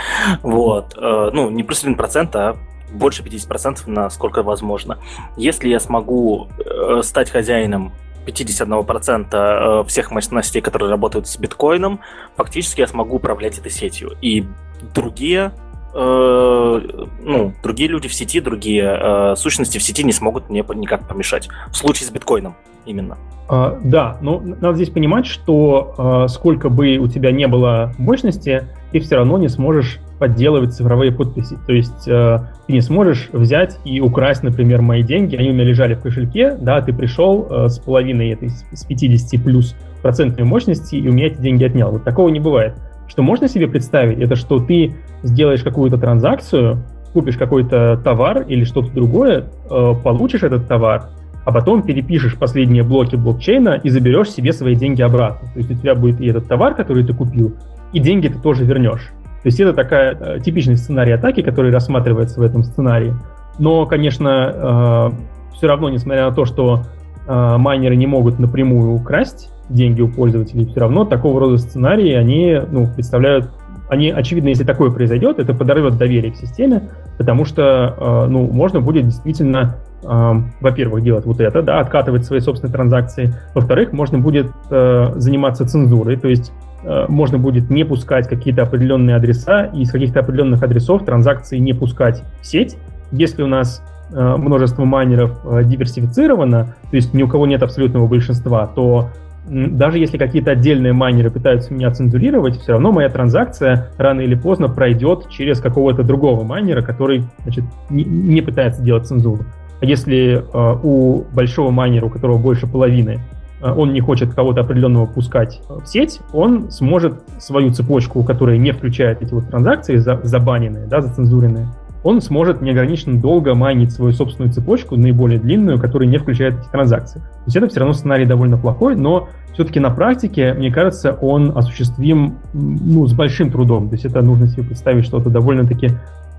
вот, 0.42 0.96
э, 0.98 1.30
ну, 1.34 1.50
не 1.50 1.64
плюс 1.64 1.84
1%, 1.84 2.30
а 2.34 2.58
больше 2.92 3.24
50% 3.24 3.84
насколько 3.88 4.44
возможно. 4.44 4.98
Если 5.38 5.70
я 5.70 5.80
смогу 5.80 6.50
э, 6.58 7.02
стать 7.04 7.30
хозяином 7.30 7.94
51% 8.26 9.28
э, 9.32 9.88
всех 9.88 10.12
мощностей, 10.12 10.62
которые 10.62 10.90
работают 10.90 11.28
с 11.28 11.38
биткоином, 11.38 12.00
фактически 12.36 12.82
я 12.82 12.88
смогу 12.88 13.18
управлять 13.18 13.58
этой 13.58 13.72
сетью. 13.72 14.16
И 14.22 14.46
другие 14.94 15.52
ну, 15.93 17.54
другие 17.63 17.89
люди 17.89 18.08
в 18.08 18.13
сети, 18.13 18.39
другие 18.41 18.84
э, 18.84 19.36
сущности 19.36 19.78
в 19.78 19.84
сети 19.84 20.04
не 20.04 20.12
смогут 20.12 20.49
мне 20.49 20.63
никак 20.75 21.08
помешать. 21.08 21.49
В 21.71 21.75
случае 21.75 22.08
с 22.08 22.12
биткоином 22.12 22.56
именно. 22.86 23.17
А, 23.47 23.80
да, 23.84 24.17
но 24.21 24.39
надо 24.39 24.75
здесь 24.75 24.89
понимать, 24.89 25.25
что 25.25 25.95
а, 25.97 26.28
сколько 26.28 26.69
бы 26.69 26.97
у 26.97 27.08
тебя 27.08 27.32
не 27.32 27.47
было 27.47 27.93
мощности, 27.97 28.67
ты 28.91 28.99
все 28.99 29.15
равно 29.15 29.38
не 29.39 29.49
сможешь 29.49 29.99
подделывать 30.19 30.73
цифровые 30.73 31.12
подписи. 31.12 31.58
То 31.65 31.73
есть 31.73 32.08
э, 32.08 32.39
ты 32.67 32.73
не 32.73 32.82
сможешь 32.82 33.30
взять 33.32 33.80
и 33.86 34.02
украсть, 34.02 34.43
например, 34.43 34.82
мои 34.82 35.02
деньги, 35.02 35.36
они 35.38 35.52
у 35.52 35.54
меня 35.54 35.63
лежали 35.63 35.93
в 35.95 36.02
кошельке, 36.02 36.58
да, 36.60 36.82
ты 36.82 36.91
пришел 36.93 37.47
э, 37.49 37.69
с 37.69 37.80
половиной 37.80 38.32
этой, 38.32 38.49
с 38.49 38.84
50 38.84 39.41
плюс 39.41 39.75
процентной 40.02 40.43
мощности, 40.43 40.95
и 40.95 41.08
у 41.08 41.13
меня 41.13 41.28
эти 41.28 41.39
деньги 41.39 41.63
отнял. 41.63 41.91
Вот 41.91 42.04
такого 42.04 42.28
не 42.30 42.41
бывает. 42.41 42.75
Что 43.10 43.24
можно 43.24 43.48
себе 43.48 43.67
представить, 43.67 44.19
это 44.19 44.36
что 44.36 44.60
ты 44.60 44.95
сделаешь 45.24 45.63
какую-то 45.63 45.98
транзакцию, 45.98 46.84
купишь 47.12 47.38
какой-то 47.38 48.00
товар 48.04 48.45
или 48.48 48.63
что-то 48.63 48.91
другое, 48.91 49.45
э, 49.69 49.93
получишь 50.04 50.43
этот 50.43 50.67
товар, 50.67 51.10
а 51.43 51.52
потом 51.52 51.82
перепишешь 51.82 52.38
последние 52.38 52.84
блоки 52.84 53.15
блокчейна 53.15 53.82
и 53.84 53.89
заберешь 53.89 54.30
себе 54.30 54.54
свои 54.54 54.76
деньги 54.76 55.02
обратно. 55.02 55.50
То 55.54 55.60
есть 55.60 55.72
у 55.72 55.74
тебя 55.74 55.95
будет 55.95 56.22
и 56.22 56.28
этот 56.28 56.48
товар, 56.48 56.76
который 56.76 57.04
ты 57.04 57.13
купил, 57.13 57.56
и 57.93 58.00
деньги 58.00 58.28
ты 58.28 58.39
тоже 58.39 58.63
вернешь. 58.63 59.10
То 59.41 59.48
есть 59.48 59.60
это 59.60 59.74
такая 59.74 60.15
э, 60.15 60.39
типичный 60.41 60.78
сценарий 60.78 61.13
атаки, 61.13 61.41
который 61.41 61.72
рассматривается 61.72 62.39
в 62.39 62.43
этом 62.43 62.62
сценарии. 62.62 63.13
Но, 63.58 63.88
конечно, 63.88 64.54
э, 64.54 65.56
все 65.56 65.67
равно, 65.67 65.89
несмотря 65.89 66.30
на 66.30 66.36
то, 66.36 66.45
что 66.45 66.84
майнеры 67.30 67.96
не 67.96 68.08
могут 68.08 68.39
напрямую 68.39 68.94
украсть 68.94 69.52
деньги 69.70 70.02
у 70.02 70.10
пользователей, 70.10 70.65
все 70.65 70.80
равно 70.80 71.06
такого 71.06 71.39
рода 71.39 71.58
сценарии, 71.58 72.13
они 72.13 72.60
ну, 72.72 72.88
представляют 72.88 73.50
они, 73.89 74.12
очевидно, 74.12 74.50
если 74.50 74.63
такое 74.63 74.92
произойдет, 74.92 75.39
это 75.39 75.54
подорвет 75.56 75.98
доверие 75.98 76.32
к 76.32 76.36
системе, 76.36 76.89
потому 77.18 77.44
что, 77.44 77.96
э, 77.98 78.28
ну, 78.30 78.48
можно 78.52 78.82
будет 78.82 79.06
действительно, 79.06 79.78
э, 80.04 80.32
во-первых, 80.62 81.04
делать 81.04 81.26
вот 81.26 81.42
это, 81.42 81.63
да, 81.63 81.80
откатывать 81.80 82.24
свои 82.24 82.39
собственные 82.39 82.72
транзакции, 82.72 83.34
во-вторых, 83.56 83.92
можно 83.92 84.20
будет 84.20 84.52
э, 84.70 85.13
заниматься 85.15 85.68
цензурой, 85.68 86.18
то 86.18 86.28
есть 86.28 86.52
э, 86.84 87.06
можно 87.10 87.39
будет 87.39 87.72
не 87.72 87.84
пускать 87.84 88.28
какие-то 88.28 88.62
определенные 88.62 89.15
адреса 89.15 89.65
и 89.74 89.82
из 89.82 89.92
каких-то 89.92 90.20
определенных 90.20 90.62
адресов 90.62 91.04
транзакции 91.04 91.58
не 91.58 91.74
пускать 91.74 92.22
в 92.42 92.46
сеть. 92.46 92.78
Если 93.12 93.42
у 93.42 93.48
нас 93.48 93.82
э, 93.82 93.99
множество 94.12 94.86
майнеров 94.86 95.39
э, 95.45 95.63
диверсифицировано, 95.63 96.76
то 96.89 96.95
есть 96.95 97.13
ни 97.13 97.24
у 97.24 97.28
кого 97.28 97.45
нет 97.45 97.63
абсолютного 97.63 98.08
большинства, 98.08 98.65
то 98.67 99.10
даже 99.50 99.98
если 99.98 100.17
какие-то 100.17 100.52
отдельные 100.52 100.93
майнеры 100.93 101.32
пытаются 101.32 101.74
меня 101.74 101.91
цензурировать, 101.91 102.60
все 102.60 102.74
равно 102.74 102.91
моя 102.91 103.10
транзакция 103.10 103.89
рано 103.98 104.22
или 104.22 104.36
поздно 104.36 104.67
пройдет 104.67 105.30
через 105.30 105.60
какого-то 105.60 106.04
другого 106.04 106.43
майнера, 106.43 106.82
который 106.82 107.24
значит, 107.43 107.63
не, 107.89 108.04
не 108.04 108.41
пытается 108.41 108.82
делать 108.82 109.08
цензуру. 109.08 109.43
А 109.82 109.86
если 109.86 110.43
э, 110.43 110.80
у 110.84 111.24
большого 111.34 111.72
майнера, 111.72 112.06
у 112.06 112.10
которого 112.10 112.38
больше 112.38 112.67
половины, 112.67 113.19
э, 113.62 113.72
он 113.72 113.93
не 113.93 114.02
хочет 114.02 114.34
кого-то 114.34 114.62
определенного 114.62 115.06
пускать 115.06 115.62
в 115.67 115.86
сеть, 115.86 116.19
он 116.34 116.69
сможет 116.69 117.24
свою 117.39 117.72
цепочку, 117.72 118.24
которая 118.24 118.58
не 118.58 118.72
включает 118.72 119.22
эти 119.22 119.34
вот 119.34 119.48
транзакции 119.48 119.98
за, 119.98 120.19
забаненные, 120.22 120.86
да, 120.86 121.02
зацензуренные, 121.02 121.67
он 122.04 122.22
сможет 122.22 122.62
неограниченно 122.62 123.20
долго 123.20 123.56
майнить 123.56 123.92
свою 123.92 124.14
собственную 124.14 124.54
цепочку, 124.54 124.96
наиболее 124.96 125.40
длинную, 125.40 125.80
которая 125.80 126.08
не 126.08 126.18
включает 126.18 126.60
эти 126.60 126.68
транзакции. 126.70 127.20
То 127.20 127.44
есть 127.46 127.58
это 127.58 127.68
все 127.68 127.80
равно 127.80 127.94
сценарий 127.94 128.26
довольно 128.26 128.58
плохой, 128.58 128.96
но 128.96 129.28
все-таки 129.54 129.80
на 129.80 129.90
практике, 129.90 130.54
мне 130.54 130.72
кажется, 130.72 131.12
он 131.14 131.58
осуществим 131.58 132.38
ну, 132.54 133.06
с 133.08 133.14
большим 133.14 133.52
трудом. 133.52 133.90
То 133.90 133.96
есть 133.96 134.06
это 134.06 134.22
нужно 134.22 134.48
себе 134.48 134.64
представить 134.64 135.06
что-то 135.06 135.30
довольно-таки 135.30 135.90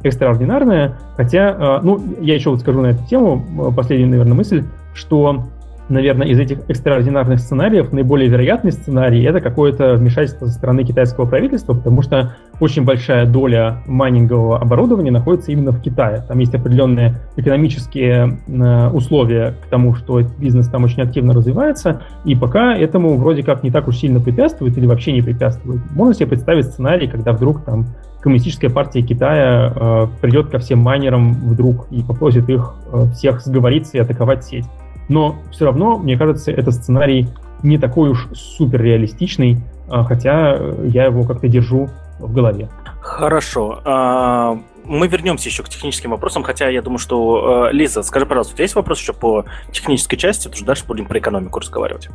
экстраординарное. 0.02 0.96
Хотя, 1.16 1.50
э, 1.50 1.80
ну, 1.82 2.02
я 2.20 2.34
еще 2.34 2.50
вот 2.50 2.60
скажу 2.60 2.80
на 2.80 2.88
эту 2.88 3.06
тему, 3.06 3.44
э, 3.68 3.74
последняя, 3.74 4.06
наверное, 4.06 4.34
мысль, 4.34 4.64
что 4.94 5.44
наверное, 5.90 6.26
из 6.28 6.38
этих 6.38 6.60
экстраординарных 6.68 7.40
сценариев 7.40 7.92
наиболее 7.92 8.28
вероятный 8.28 8.72
сценарий— 8.72 9.22
это 9.24 9.40
какое-то 9.40 9.94
вмешательство 9.94 10.46
со 10.46 10.52
стороны 10.52 10.84
китайского 10.84 11.26
правительства, 11.26 11.74
потому 11.74 12.02
что 12.02 12.36
очень 12.60 12.84
большая 12.84 13.26
доля 13.26 13.82
майнингового 13.86 14.58
оборудования 14.58 15.10
находится 15.10 15.52
именно 15.52 15.72
в 15.72 15.80
Китае. 15.82 16.24
Там 16.26 16.38
есть 16.38 16.54
определенные 16.54 17.16
экономические 17.36 18.38
э, 18.46 18.88
условия 18.90 19.54
к 19.62 19.66
тому, 19.66 19.94
что 19.94 20.20
этот 20.20 20.38
бизнес 20.38 20.68
там 20.68 20.84
очень 20.84 21.02
активно 21.02 21.34
развивается, 21.34 22.02
и 22.24 22.34
пока 22.34 22.76
этому 22.76 23.16
вроде 23.16 23.42
как 23.42 23.62
не 23.62 23.70
так 23.70 23.88
уж 23.88 23.98
сильно 23.98 24.20
препятствует 24.20 24.76
или 24.78 24.86
вообще 24.86 25.12
не 25.12 25.22
препятствует. 25.22 25.80
Можно 25.90 26.14
себе 26.14 26.26
представить 26.28 26.66
сценарий, 26.66 27.08
когда 27.08 27.32
вдруг 27.32 27.64
там 27.64 27.86
коммунистическая 28.20 28.70
партия 28.70 29.02
Китая 29.02 29.72
э, 29.74 30.06
придет 30.20 30.50
ко 30.50 30.58
всем 30.58 30.78
майнерам 30.80 31.34
вдруг 31.34 31.86
и 31.90 32.02
попросит 32.02 32.48
их 32.48 32.74
э, 32.92 33.06
всех 33.14 33.40
сговориться 33.40 33.96
и 33.96 34.00
атаковать 34.00 34.44
сеть. 34.44 34.66
Но 35.10 35.36
все 35.50 35.64
равно, 35.64 35.98
мне 35.98 36.16
кажется, 36.16 36.52
этот 36.52 36.72
сценарий 36.72 37.26
не 37.64 37.78
такой 37.78 38.10
уж 38.10 38.28
супер 38.32 38.80
реалистичный, 38.80 39.58
а, 39.88 40.04
хотя 40.04 40.56
я 40.84 41.06
его 41.06 41.24
как-то 41.24 41.48
держу 41.48 41.90
в 42.20 42.32
голове. 42.32 42.68
Хорошо. 43.00 43.80
А, 43.84 44.56
мы 44.84 45.08
вернемся 45.08 45.48
еще 45.48 45.64
к 45.64 45.68
техническим 45.68 46.10
вопросам, 46.10 46.44
хотя 46.44 46.68
я 46.68 46.80
думаю, 46.80 46.98
что... 46.98 47.64
А, 47.66 47.72
Лиза, 47.72 48.04
скажи, 48.04 48.24
пожалуйста, 48.24 48.52
у 48.52 48.56
тебя 48.56 48.64
есть 48.64 48.76
вопрос 48.76 49.00
еще 49.00 49.12
по 49.12 49.46
технической 49.72 50.16
части, 50.16 50.44
потому 50.44 50.58
что 50.58 50.66
дальше 50.66 50.84
будем 50.86 51.06
про 51.06 51.18
экономику 51.18 51.58
разговаривать. 51.58 52.08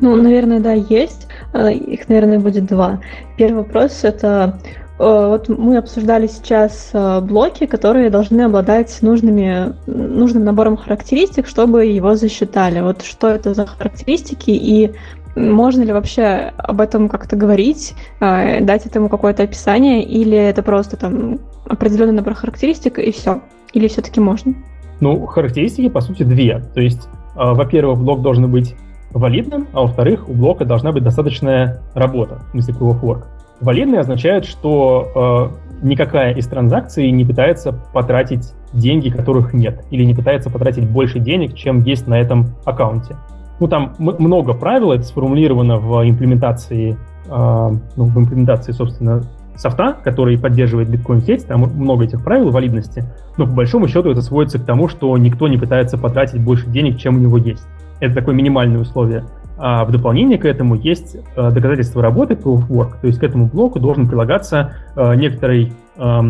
Ну, 0.00 0.14
наверное, 0.14 0.60
да, 0.60 0.72
есть. 0.74 1.28
Их, 1.54 2.08
наверное, 2.10 2.38
будет 2.40 2.66
два. 2.66 3.00
Первый 3.38 3.62
вопрос— 3.62 4.00
это 4.04 4.58
Э, 4.58 4.83
вот 4.98 5.48
мы 5.48 5.76
обсуждали 5.76 6.26
сейчас 6.26 6.90
э, 6.92 7.20
блоки, 7.20 7.66
которые 7.66 8.10
должны 8.10 8.42
обладать 8.42 8.96
нужными, 9.02 9.74
нужным 9.86 10.44
набором 10.44 10.76
характеристик, 10.76 11.46
чтобы 11.46 11.86
его 11.86 12.14
засчитали. 12.14 12.80
Вот 12.80 13.02
что 13.02 13.28
это 13.28 13.54
за 13.54 13.66
характеристики 13.66 14.50
и 14.50 14.92
можно 15.34 15.82
ли 15.82 15.92
вообще 15.92 16.52
об 16.56 16.80
этом 16.80 17.08
как-то 17.08 17.34
говорить, 17.34 17.94
э, 18.20 18.60
дать 18.60 18.86
этому 18.86 19.08
какое-то 19.08 19.42
описание, 19.42 20.04
или 20.04 20.38
это 20.38 20.62
просто 20.62 20.96
там 20.96 21.40
определенный 21.66 22.14
набор 22.14 22.34
характеристик 22.34 22.98
и 23.00 23.10
все? 23.10 23.40
Или 23.72 23.88
все-таки 23.88 24.20
можно? 24.20 24.54
Ну, 25.00 25.26
характеристики, 25.26 25.88
по 25.88 26.00
сути, 26.00 26.22
две. 26.22 26.60
То 26.72 26.80
есть 26.80 27.08
во-первых, 27.34 27.98
блок 27.98 28.22
должен 28.22 28.50
быть 28.50 28.74
валидным, 29.10 29.68
а 29.72 29.82
во-вторых, 29.82 30.28
у 30.28 30.32
блока 30.32 30.64
должна 30.64 30.92
быть 30.92 31.02
достаточная 31.02 31.80
работа, 31.94 32.42
в 32.48 32.50
смысле 32.52 32.74
proof 32.74 33.00
of. 33.00 33.24
Валидный 33.60 34.00
означает, 34.00 34.44
что 34.44 35.50
э, 35.82 35.86
никакая 35.86 36.34
из 36.34 36.46
транзакций 36.46 37.10
не 37.10 37.24
пытается 37.24 37.72
потратить 37.92 38.52
деньги, 38.72 39.10
которых 39.10 39.52
нет, 39.54 39.84
или 39.90 40.04
не 40.04 40.14
пытается 40.14 40.50
потратить 40.50 40.88
больше 40.88 41.18
денег, 41.20 41.54
чем 41.54 41.80
есть 41.80 42.06
на 42.06 42.18
этом 42.18 42.54
аккаунте. 42.64 43.16
Ну, 43.60 43.68
там 43.68 43.94
много 43.98 44.54
правил, 44.54 44.92
это 44.92 45.04
сформулировано 45.04 45.78
в 45.78 46.08
имплементации, 46.08 46.96
э, 47.26 47.70
ну, 47.96 48.04
в 48.04 48.18
имплементации, 48.18 48.72
собственно, 48.72 49.22
софта, 49.56 49.96
который 50.02 50.38
поддерживает 50.38 50.88
биткоин-сеть, 50.88 51.46
там 51.46 51.60
много 51.60 52.04
этих 52.04 52.22
правил 52.24 52.50
валидности, 52.50 53.04
но 53.36 53.46
по 53.46 53.52
большому 53.52 53.86
счету 53.88 54.10
это 54.10 54.22
сводится 54.22 54.58
к 54.58 54.64
тому, 54.64 54.88
что 54.88 55.16
никто 55.16 55.48
не 55.48 55.56
пытается 55.56 55.96
потратить 55.96 56.42
больше 56.42 56.66
денег, 56.66 56.98
чем 56.98 57.16
у 57.16 57.18
него 57.18 57.38
есть. 57.38 57.62
Это 58.00 58.14
такое 58.14 58.34
минимальное 58.34 58.80
условие. 58.80 59.24
А 59.56 59.84
в 59.84 59.92
дополнение 59.92 60.38
к 60.38 60.44
этому 60.44 60.74
есть 60.74 61.16
э, 61.16 61.50
доказательство 61.50 62.02
работы 62.02 62.34
proof 62.34 62.66
of 62.66 62.68
work, 62.68 63.00
то 63.00 63.06
есть 63.06 63.20
к 63.20 63.22
этому 63.22 63.46
блоку 63.46 63.78
должен 63.78 64.08
прилагаться 64.08 64.72
э, 64.96 65.14
некоторый 65.14 65.72
э, 65.96 66.20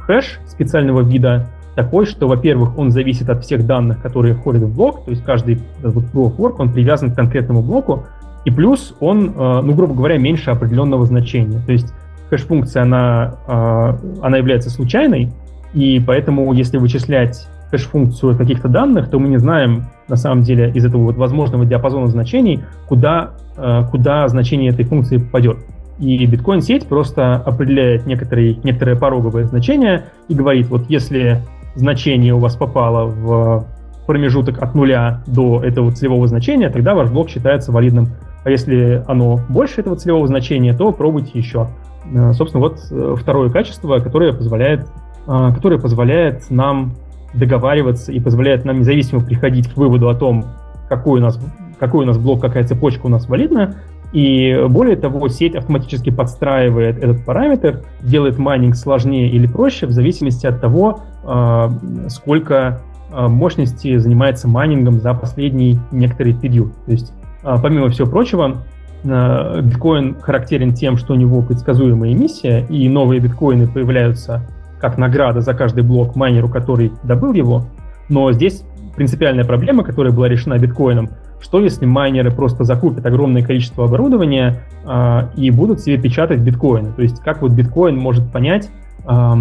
хэш 0.00 0.40
специального 0.46 1.02
вида, 1.02 1.46
такой, 1.74 2.06
что, 2.06 2.28
во-первых, 2.28 2.76
он 2.76 2.90
зависит 2.90 3.30
от 3.30 3.44
всех 3.44 3.66
данных, 3.66 4.02
которые 4.02 4.34
входят 4.34 4.62
в 4.62 4.74
блок, 4.74 5.04
то 5.04 5.10
есть 5.10 5.24
каждый 5.24 5.60
вот, 5.82 6.04
proof 6.12 6.36
of 6.36 6.36
work, 6.36 6.56
он 6.58 6.72
привязан 6.72 7.12
к 7.12 7.14
конкретному 7.16 7.62
блоку, 7.62 8.04
и 8.44 8.50
плюс 8.50 8.94
он, 9.00 9.30
э, 9.30 9.60
ну, 9.62 9.74
грубо 9.74 9.94
говоря, 9.94 10.18
меньше 10.18 10.50
определенного 10.50 11.06
значения. 11.06 11.60
То 11.64 11.72
есть 11.72 11.92
хэш-функция, 12.30 12.82
она, 12.82 13.36
э, 13.46 13.98
она 14.22 14.36
является 14.36 14.70
случайной, 14.70 15.30
и 15.72 16.02
поэтому, 16.04 16.52
если 16.52 16.78
вычислять 16.78 17.46
хэш-функцию 17.72 18.36
каких-то 18.36 18.68
данных, 18.68 19.08
то 19.08 19.18
мы 19.18 19.28
не 19.28 19.38
знаем, 19.38 19.86
на 20.06 20.16
самом 20.16 20.42
деле, 20.42 20.70
из 20.70 20.84
этого 20.84 21.04
вот 21.04 21.16
возможного 21.16 21.64
диапазона 21.64 22.06
значений, 22.08 22.62
куда, 22.86 23.30
э, 23.56 23.84
куда 23.90 24.28
значение 24.28 24.70
этой 24.70 24.84
функции 24.84 25.16
попадет. 25.16 25.56
И 25.98 26.26
биткоин-сеть 26.26 26.86
просто 26.86 27.36
определяет 27.36 28.06
некоторые, 28.06 28.56
некоторое 28.62 28.96
пороговое 28.96 29.44
значение 29.44 30.04
и 30.28 30.34
говорит, 30.34 30.66
вот 30.68 30.84
если 30.88 31.40
значение 31.74 32.34
у 32.34 32.38
вас 32.38 32.56
попало 32.56 33.06
в 33.06 33.66
промежуток 34.06 34.62
от 34.62 34.74
нуля 34.74 35.22
до 35.26 35.62
этого 35.62 35.92
целевого 35.92 36.26
значения, 36.26 36.68
тогда 36.68 36.94
ваш 36.94 37.10
блок 37.10 37.30
считается 37.30 37.72
валидным. 37.72 38.08
А 38.44 38.50
если 38.50 39.02
оно 39.06 39.40
больше 39.48 39.80
этого 39.80 39.96
целевого 39.96 40.26
значения, 40.26 40.74
то 40.74 40.92
пробуйте 40.92 41.30
еще. 41.34 41.68
Э, 42.12 42.32
собственно, 42.34 42.60
вот 42.60 42.80
э, 42.90 43.14
второе 43.18 43.48
качество, 43.48 43.98
которое 43.98 44.34
позволяет, 44.34 44.86
которое 45.24 45.78
позволяет 45.78 46.50
нам 46.50 46.94
договариваться 47.34 48.12
и 48.12 48.20
позволяет 48.20 48.64
нам 48.64 48.80
независимо 48.80 49.24
приходить 49.24 49.72
к 49.72 49.76
выводу 49.76 50.08
о 50.08 50.14
том, 50.14 50.44
какой 50.88 51.20
у 51.20 51.22
нас, 51.22 51.38
какой 51.78 52.04
у 52.04 52.06
нас 52.06 52.18
блок, 52.18 52.40
какая 52.40 52.64
цепочка 52.64 53.06
у 53.06 53.08
нас 53.08 53.28
валидна. 53.28 53.76
И 54.12 54.66
более 54.68 54.96
того, 54.96 55.28
сеть 55.28 55.54
автоматически 55.54 56.10
подстраивает 56.10 56.98
этот 56.98 57.24
параметр, 57.24 57.82
делает 58.02 58.38
майнинг 58.38 58.76
сложнее 58.76 59.30
или 59.30 59.46
проще 59.46 59.86
в 59.86 59.92
зависимости 59.92 60.46
от 60.46 60.60
того, 60.60 61.00
а, 61.24 61.72
сколько 62.08 62.82
а, 63.10 63.28
мощности 63.28 63.96
занимается 63.96 64.48
майнингом 64.48 65.00
за 65.00 65.14
последний 65.14 65.78
некоторый 65.90 66.34
период. 66.34 66.72
То 66.84 66.92
есть, 66.92 67.12
а, 67.42 67.58
помимо 67.58 67.88
всего 67.88 68.08
прочего, 68.08 68.58
биткоин 69.02 70.16
характерен 70.20 70.74
тем, 70.74 70.96
что 70.96 71.14
у 71.14 71.16
него 71.16 71.42
предсказуемая 71.42 72.12
эмиссия, 72.12 72.64
и 72.66 72.88
новые 72.88 73.18
биткоины 73.18 73.66
появляются 73.66 74.42
как 74.82 74.98
награда 74.98 75.40
за 75.40 75.54
каждый 75.54 75.84
блок 75.84 76.16
майнеру, 76.16 76.48
который 76.48 76.92
добыл 77.04 77.32
его. 77.32 77.64
Но 78.08 78.32
здесь 78.32 78.64
принципиальная 78.96 79.44
проблема, 79.44 79.84
которая 79.84 80.12
была 80.12 80.28
решена 80.28 80.58
биткоином, 80.58 81.08
что 81.40 81.60
если 81.60 81.86
майнеры 81.86 82.32
просто 82.32 82.64
закупят 82.64 83.06
огромное 83.06 83.42
количество 83.42 83.84
оборудования 83.84 84.64
э, 84.84 85.28
и 85.36 85.50
будут 85.50 85.80
себе 85.80 85.98
печатать 85.98 86.40
биткоины? 86.40 86.92
То 86.92 87.02
есть 87.02 87.20
как 87.20 87.42
вот 87.42 87.52
биткоин 87.52 87.96
может 87.96 88.30
понять, 88.30 88.70
э, 89.08 89.34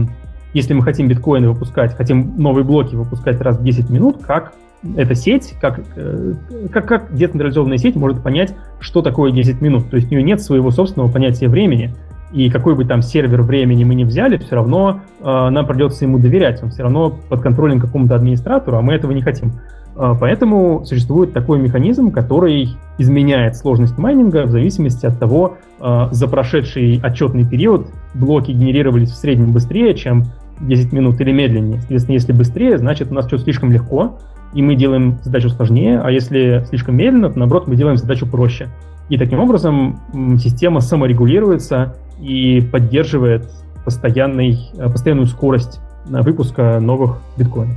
если 0.54 0.74
мы 0.74 0.84
хотим 0.84 1.08
биткоины 1.08 1.50
выпускать, 1.50 1.96
хотим 1.96 2.36
новые 2.38 2.64
блоки 2.64 2.96
выпускать 2.96 3.42
раз 3.42 3.58
в 3.58 3.64
10 3.64 3.90
минут, 3.90 4.24
как 4.24 4.54
эта 4.96 5.16
сеть, 5.16 5.56
как, 5.60 5.82
э, 5.96 6.34
как, 6.72 6.88
как 6.88 7.16
децентрализованная 7.16 7.78
сеть 7.78 7.96
может 7.96 8.22
понять, 8.22 8.56
что 8.80 9.02
такое 9.02 9.32
10 9.32 9.60
минут. 9.60 9.90
То 9.90 9.98
есть 9.98 10.12
у 10.12 10.16
нее 10.16 10.24
нет 10.24 10.42
своего 10.42 10.70
собственного 10.70 11.12
понятия 11.12 11.48
времени. 11.48 11.96
И 12.34 12.50
какой 12.50 12.76
бы 12.76 12.86
там 12.86 13.02
сервер 13.02 13.42
времени 13.42 13.84
мы 13.84 13.96
не 13.96 14.06
взяли, 14.06 14.38
все 14.38 14.56
равно 14.56 15.02
э, 15.20 15.50
нам 15.50 15.66
придется 15.66 16.06
ему 16.06 16.18
доверять. 16.18 16.64
Он 16.64 16.70
все 16.70 16.84
равно 16.84 17.10
под 17.30 17.42
контролем 17.42 17.80
какому-то 17.80 18.16
администратору, 18.16 18.78
а 18.78 18.82
мы 18.82 18.94
этого 18.94 19.12
не 19.12 19.22
хотим. 19.22 19.54
Э, 19.96 20.16
поэтому 20.20 20.86
существует 20.86 21.34
такой 21.34 21.60
механизм, 21.60 22.12
который 22.12 22.70
изменяет 22.98 23.58
сложность 23.58 23.98
майнинга 23.98 24.46
в 24.46 24.52
зависимости 24.52 25.06
от 25.06 25.20
того, 25.20 25.58
э, 25.80 26.08
за 26.12 26.28
прошедший 26.28 27.02
отчетный 27.04 27.46
период 27.46 27.88
блоки 28.14 28.52
генерировались 28.52 29.12
в 29.12 29.16
среднем 29.16 29.52
быстрее, 29.52 29.94
чем 29.94 30.26
10 30.62 30.94
минут 30.94 31.20
или 31.20 31.32
медленнее. 31.32 31.80
Соответственно, 31.80 32.14
если 32.14 32.32
быстрее, 32.34 32.78
значит 32.78 33.12
у 33.12 33.14
нас 33.14 33.28
все 33.28 33.38
слишком 33.38 33.72
легко, 33.72 34.20
и 34.54 34.62
мы 34.62 34.76
делаем 34.76 35.20
задачу 35.24 35.50
сложнее, 35.50 36.02
а 36.02 36.12
если 36.12 36.66
слишком 36.70 36.96
медленно, 36.96 37.30
то 37.30 37.40
наоборот 37.40 37.68
мы 37.68 37.76
делаем 37.76 37.98
задачу 37.98 38.28
проще. 38.28 38.68
И 39.12 39.18
таким 39.18 39.42
образом 39.42 40.00
система 40.40 40.80
саморегулируется 40.80 41.98
и 42.22 42.62
поддерживает 42.62 43.46
постоянный, 43.84 44.58
э, 44.78 44.90
постоянную 44.90 45.28
скорость 45.28 45.82
выпуска 46.06 46.80
новых 46.80 47.18
биткоинов. 47.36 47.76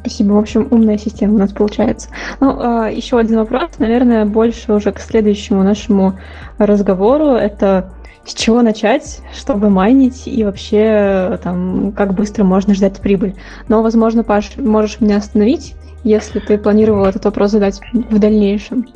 Спасибо. 0.00 0.32
В 0.32 0.38
общем, 0.38 0.66
умная 0.70 0.96
система 0.96 1.34
у 1.34 1.38
нас 1.38 1.52
получается. 1.52 2.08
Ну, 2.40 2.56
а, 2.58 2.88
еще 2.88 3.18
один 3.18 3.36
вопрос, 3.36 3.72
наверное, 3.78 4.24
больше 4.24 4.72
уже 4.72 4.92
к 4.92 4.98
следующему 4.98 5.62
нашему 5.62 6.14
разговору. 6.56 7.32
Это 7.32 7.90
с 8.24 8.32
чего 8.32 8.62
начать, 8.62 9.20
чтобы 9.34 9.68
майнить, 9.68 10.26
и 10.26 10.42
вообще 10.42 11.38
там, 11.42 11.92
как 11.92 12.14
быстро 12.14 12.44
можно 12.44 12.72
ждать 12.72 12.98
прибыль. 13.00 13.34
Но, 13.68 13.82
возможно, 13.82 14.24
Паш, 14.24 14.56
можешь 14.56 15.00
меня 15.00 15.18
остановить, 15.18 15.74
если 16.02 16.38
ты 16.38 16.56
планировал 16.56 17.04
этот 17.04 17.26
вопрос 17.26 17.50
задать 17.50 17.78
в 17.92 18.18
дальнейшем. 18.18 18.86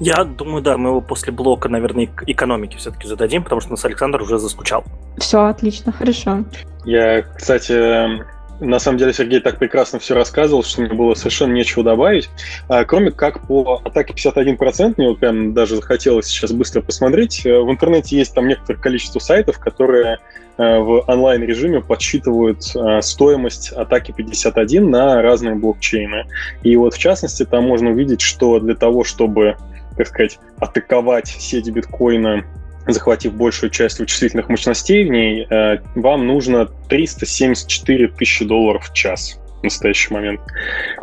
Я 0.00 0.24
думаю, 0.24 0.62
да, 0.62 0.76
мы 0.76 0.90
его 0.90 1.00
после 1.00 1.32
блока, 1.32 1.68
наверное, 1.68 2.08
экономики 2.26 2.76
все-таки 2.76 3.06
зададим, 3.06 3.42
потому 3.42 3.60
что 3.60 3.70
нас 3.70 3.84
Александр 3.84 4.22
уже 4.22 4.38
заскучал. 4.38 4.84
Все, 5.18 5.44
отлично, 5.44 5.92
хорошо. 5.92 6.44
Я, 6.84 7.22
кстати, 7.22 8.24
на 8.60 8.78
самом 8.78 8.98
деле 8.98 9.12
Сергей 9.12 9.40
так 9.40 9.58
прекрасно 9.58 9.98
все 9.98 10.14
рассказывал, 10.14 10.62
что 10.62 10.82
мне 10.82 10.92
было 10.92 11.14
совершенно 11.14 11.52
нечего 11.52 11.82
добавить. 11.84 12.30
А, 12.68 12.84
кроме 12.84 13.10
как 13.10 13.46
по 13.46 13.80
атаке 13.84 14.14
51%, 14.14 14.94
мне 14.96 15.08
вот 15.08 15.18
прям 15.18 15.54
даже 15.54 15.76
захотелось 15.76 16.26
сейчас 16.26 16.52
быстро 16.52 16.80
посмотреть. 16.80 17.44
Э, 17.44 17.60
в 17.60 17.70
интернете 17.70 18.16
есть 18.16 18.34
там 18.34 18.46
некоторое 18.46 18.78
количество 18.78 19.18
сайтов, 19.18 19.58
которые 19.58 20.18
э, 20.56 20.78
в 20.78 21.04
онлайн-режиме 21.06 21.82
подсчитывают 21.82 22.62
э, 22.74 23.02
стоимость 23.02 23.72
атаки 23.72 24.12
51 24.16 24.90
на 24.90 25.20
разные 25.22 25.54
блокчейны. 25.54 26.24
И 26.62 26.76
вот 26.76 26.94
в 26.94 26.98
частности 26.98 27.44
там 27.44 27.64
можно 27.64 27.90
увидеть, 27.90 28.20
что 28.20 28.60
для 28.60 28.74
того, 28.74 29.04
чтобы 29.04 29.56
так 29.96 30.08
сказать, 30.08 30.38
атаковать 30.58 31.28
сеть 31.28 31.70
биткоина 31.70 32.44
захватив 32.86 33.34
большую 33.34 33.70
часть 33.70 33.98
вычислительных 33.98 34.48
мощностей 34.48 35.04
в 35.04 35.10
ней, 35.10 35.46
э, 35.48 35.78
вам 35.94 36.26
нужно 36.26 36.66
374 36.88 38.08
тысячи 38.08 38.44
долларов 38.44 38.88
в 38.88 38.92
час 38.92 39.40
в 39.60 39.64
настоящий 39.64 40.12
момент. 40.12 40.40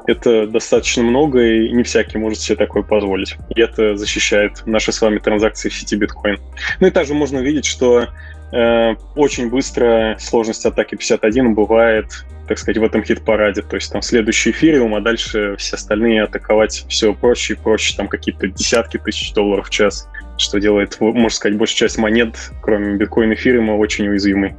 Это 0.08 0.46
достаточно 0.48 1.04
много, 1.04 1.42
и 1.42 1.72
не 1.72 1.84
всякий 1.84 2.18
может 2.18 2.40
себе 2.40 2.58
такое 2.58 2.84
позволить. 2.84 3.36
И 3.56 3.60
это 3.60 3.96
защищает 3.96 4.64
наши 4.66 4.92
с 4.92 5.02
вами 5.02 5.18
транзакции 5.18 5.70
в 5.70 5.74
сети 5.74 5.96
биткоин. 5.96 6.40
Ну 6.80 6.88
и 6.88 6.92
также 6.92 7.14
можно 7.14 7.40
увидеть, 7.40 7.66
что 7.66 8.08
э, 8.52 8.96
очень 9.16 9.50
быстро 9.50 10.16
сложность 10.20 10.66
атаки 10.66 10.96
51 10.96 11.56
бывает 11.56 12.26
так 12.52 12.60
сказать, 12.60 12.80
в 12.80 12.84
этом 12.84 13.02
хит-параде. 13.02 13.62
То 13.62 13.78
есть 13.78 13.94
там 13.94 14.02
следующий 14.02 14.52
эфириум, 14.52 14.94
а 14.96 15.00
дальше 15.00 15.56
все 15.58 15.76
остальные 15.78 16.24
атаковать 16.24 16.84
все 16.90 17.14
проще 17.14 17.54
и 17.54 17.56
проще. 17.56 17.96
Там 17.96 18.10
какие-то 18.10 18.48
десятки 18.48 18.98
тысяч 18.98 19.32
долларов 19.32 19.68
в 19.68 19.70
час, 19.70 20.10
что 20.42 20.60
делает, 20.60 21.00
можно 21.00 21.30
сказать, 21.30 21.58
большая 21.58 21.90
часть 21.90 21.98
монет, 21.98 22.36
кроме 22.62 22.96
биткоин 22.98 23.34
эфириума, 23.34 23.74
очень 23.74 24.08
уязвимой. 24.08 24.56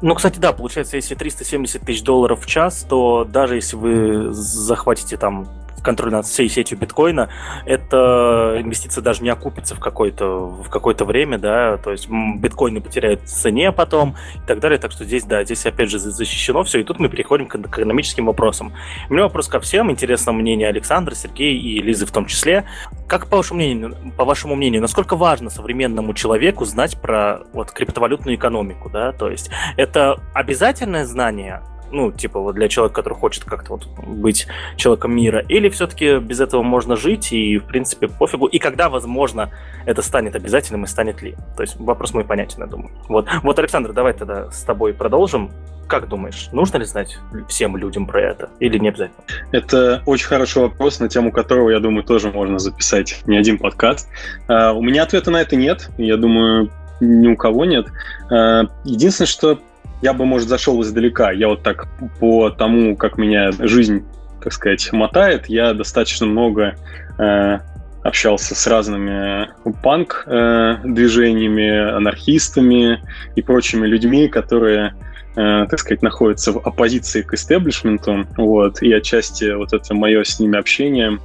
Ну, 0.00 0.14
кстати, 0.14 0.38
да, 0.38 0.52
получается, 0.52 0.96
если 0.96 1.14
370 1.14 1.82
тысяч 1.82 2.02
долларов 2.02 2.44
в 2.44 2.46
час, 2.46 2.86
то 2.88 3.24
даже 3.24 3.56
если 3.56 3.76
вы 3.76 4.32
захватите 4.32 5.16
там 5.16 5.48
контроль 5.82 6.12
над 6.12 6.26
всей 6.26 6.48
сетью 6.48 6.78
биткоина, 6.78 7.28
эта 7.66 8.56
инвестиция 8.58 9.02
даже 9.02 9.22
не 9.22 9.30
окупится 9.30 9.74
в 9.74 9.80
какое-то 9.80 10.46
в 10.46 10.68
какое-то 10.68 11.04
время, 11.04 11.38
да, 11.38 11.76
то 11.78 11.90
есть 11.90 12.08
биткоины 12.08 12.80
потеряют 12.80 13.22
в 13.22 13.26
цене 13.26 13.72
потом 13.72 14.16
и 14.34 14.46
так 14.46 14.60
далее, 14.60 14.78
так 14.78 14.92
что 14.92 15.04
здесь, 15.04 15.24
да, 15.24 15.44
здесь 15.44 15.64
опять 15.66 15.90
же 15.90 15.98
защищено 15.98 16.62
все, 16.64 16.80
и 16.80 16.84
тут 16.84 16.98
мы 16.98 17.08
переходим 17.08 17.46
к 17.46 17.56
экономическим 17.56 18.26
вопросам. 18.26 18.72
У 19.08 19.12
меня 19.12 19.24
вопрос 19.24 19.48
ко 19.48 19.60
всем, 19.60 19.90
интересно 19.90 20.32
мнение 20.32 20.68
Александра, 20.68 21.14
Сергея 21.14 21.58
и 21.58 21.80
Лизы 21.80 22.06
в 22.06 22.12
том 22.12 22.26
числе. 22.26 22.64
Как 23.06 23.26
по 23.26 23.38
вашему 23.38 23.58
мнению, 23.58 23.96
по 24.16 24.24
вашему 24.24 24.54
мнению, 24.54 24.80
насколько 24.80 25.16
важно 25.16 25.50
современному 25.50 26.14
человеку 26.14 26.64
знать 26.64 27.00
про 27.00 27.40
вот 27.52 27.70
криптовалютную 27.70 28.36
экономику, 28.36 28.90
да, 28.90 29.12
то 29.12 29.30
есть 29.30 29.50
это 29.76 30.20
обязательное 30.34 31.04
знание 31.04 31.62
ну, 31.90 32.12
типа, 32.12 32.40
вот 32.40 32.54
для 32.54 32.68
человека, 32.68 32.94
который 32.96 33.14
хочет 33.14 33.44
как-то 33.44 33.72
вот 33.72 33.86
быть 34.06 34.46
человеком 34.76 35.14
мира, 35.14 35.44
или 35.48 35.68
все-таки 35.68 36.18
без 36.18 36.40
этого 36.40 36.62
можно 36.62 36.96
жить 36.96 37.32
и, 37.32 37.58
в 37.58 37.64
принципе, 37.64 38.08
пофигу, 38.08 38.46
и 38.46 38.58
когда, 38.58 38.88
возможно, 38.88 39.50
это 39.86 40.02
станет 40.02 40.34
обязательным 40.34 40.84
и 40.84 40.86
станет 40.86 41.22
ли? 41.22 41.36
То 41.56 41.62
есть 41.62 41.76
вопрос 41.78 42.14
мой 42.14 42.24
понятен, 42.24 42.60
я 42.60 42.66
думаю. 42.66 42.90
Вот, 43.08 43.28
вот 43.42 43.58
Александр, 43.58 43.92
давай 43.92 44.12
тогда 44.12 44.50
с 44.50 44.62
тобой 44.62 44.92
продолжим. 44.92 45.50
Как 45.88 46.06
думаешь, 46.06 46.50
нужно 46.52 46.78
ли 46.78 46.84
знать 46.84 47.18
всем 47.48 47.76
людям 47.76 48.06
про 48.06 48.22
это 48.22 48.50
или 48.60 48.78
не 48.78 48.90
обязательно? 48.90 49.24
Это 49.50 50.04
очень 50.06 50.28
хороший 50.28 50.62
вопрос, 50.62 51.00
на 51.00 51.08
тему 51.08 51.32
которого, 51.32 51.70
я 51.70 51.80
думаю, 51.80 52.04
тоже 52.04 52.30
можно 52.30 52.60
записать 52.60 53.22
не 53.26 53.36
один 53.36 53.58
подкаст. 53.58 54.08
Uh, 54.46 54.72
у 54.72 54.82
меня 54.82 55.02
ответа 55.02 55.32
на 55.32 55.40
это 55.40 55.56
нет. 55.56 55.90
Я 55.98 56.16
думаю, 56.16 56.70
ни 57.00 57.26
у 57.26 57.36
кого 57.36 57.64
нет. 57.64 57.88
Uh, 58.30 58.70
единственное, 58.84 59.26
что 59.26 59.58
я 60.02 60.12
бы, 60.12 60.26
может, 60.26 60.48
зашел 60.48 60.82
издалека. 60.82 61.30
Я 61.30 61.46
вот 61.48 61.62
так 61.62 61.86
по 62.18 62.50
тому, 62.50 62.96
как 62.96 63.18
меня 63.18 63.52
жизнь, 63.52 64.04
так 64.42 64.52
сказать, 64.52 64.92
мотает, 64.92 65.48
я 65.48 65.72
достаточно 65.74 66.26
много 66.26 66.74
uh, 67.18 67.60
общался 68.02 68.54
с 68.54 68.66
разными 68.66 69.50
панк-движениями, 69.82 71.96
анархистами 71.96 73.00
и 73.36 73.42
прочими 73.42 73.86
людьми, 73.86 74.28
которые 74.28 74.94
Э, 75.36 75.66
так 75.70 75.78
сказать, 75.78 76.02
находятся 76.02 76.52
в 76.52 76.58
оппозиции 76.58 77.22
к 77.22 77.34
истеблишменту, 77.34 78.26
вот, 78.36 78.82
и 78.82 78.92
отчасти 78.92 79.54
вот 79.54 79.72
это 79.72 79.94
мое 79.94 80.24
с 80.24 80.40
ними 80.40 80.58
общение, 80.58 81.20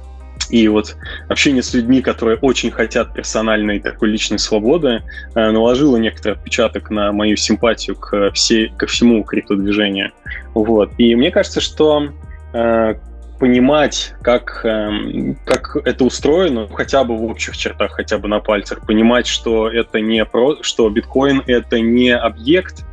и 0.48 0.68
вот 0.68 0.96
общение 1.28 1.62
с 1.62 1.74
людьми, 1.74 2.00
которые 2.00 2.38
очень 2.38 2.70
хотят 2.70 3.14
персональной 3.14 3.80
такой 3.80 4.10
личной 4.10 4.38
свободы, 4.38 5.02
э, 5.34 5.50
наложило 5.50 5.96
некоторый 5.96 6.32
отпечаток 6.34 6.90
на 6.90 7.12
мою 7.12 7.36
симпатию 7.36 7.96
к 7.96 8.30
всей, 8.32 8.68
ко 8.76 8.86
всему 8.86 9.24
криптодвижению. 9.24 10.12
Вот. 10.54 10.92
И 10.98 11.14
мне 11.14 11.30
кажется, 11.30 11.60
что 11.60 12.08
э, 12.52 12.94
понимать, 13.38 14.14
как, 14.22 14.64
э, 14.64 15.34
как 15.44 15.76
это 15.84 16.04
устроено, 16.04 16.68
хотя 16.72 17.04
бы 17.04 17.16
в 17.16 17.24
общих 17.24 17.56
чертах, 17.56 17.92
хотя 17.92 18.18
бы 18.18 18.28
на 18.28 18.40
пальцах, 18.40 18.86
понимать, 18.86 19.26
что 19.26 19.68
это 19.68 20.00
не 20.00 20.24
про, 20.24 20.62
что 20.62 20.88
биткоин 20.88 21.42
это 21.46 21.80
не 21.80 22.14
объект, 22.14 22.84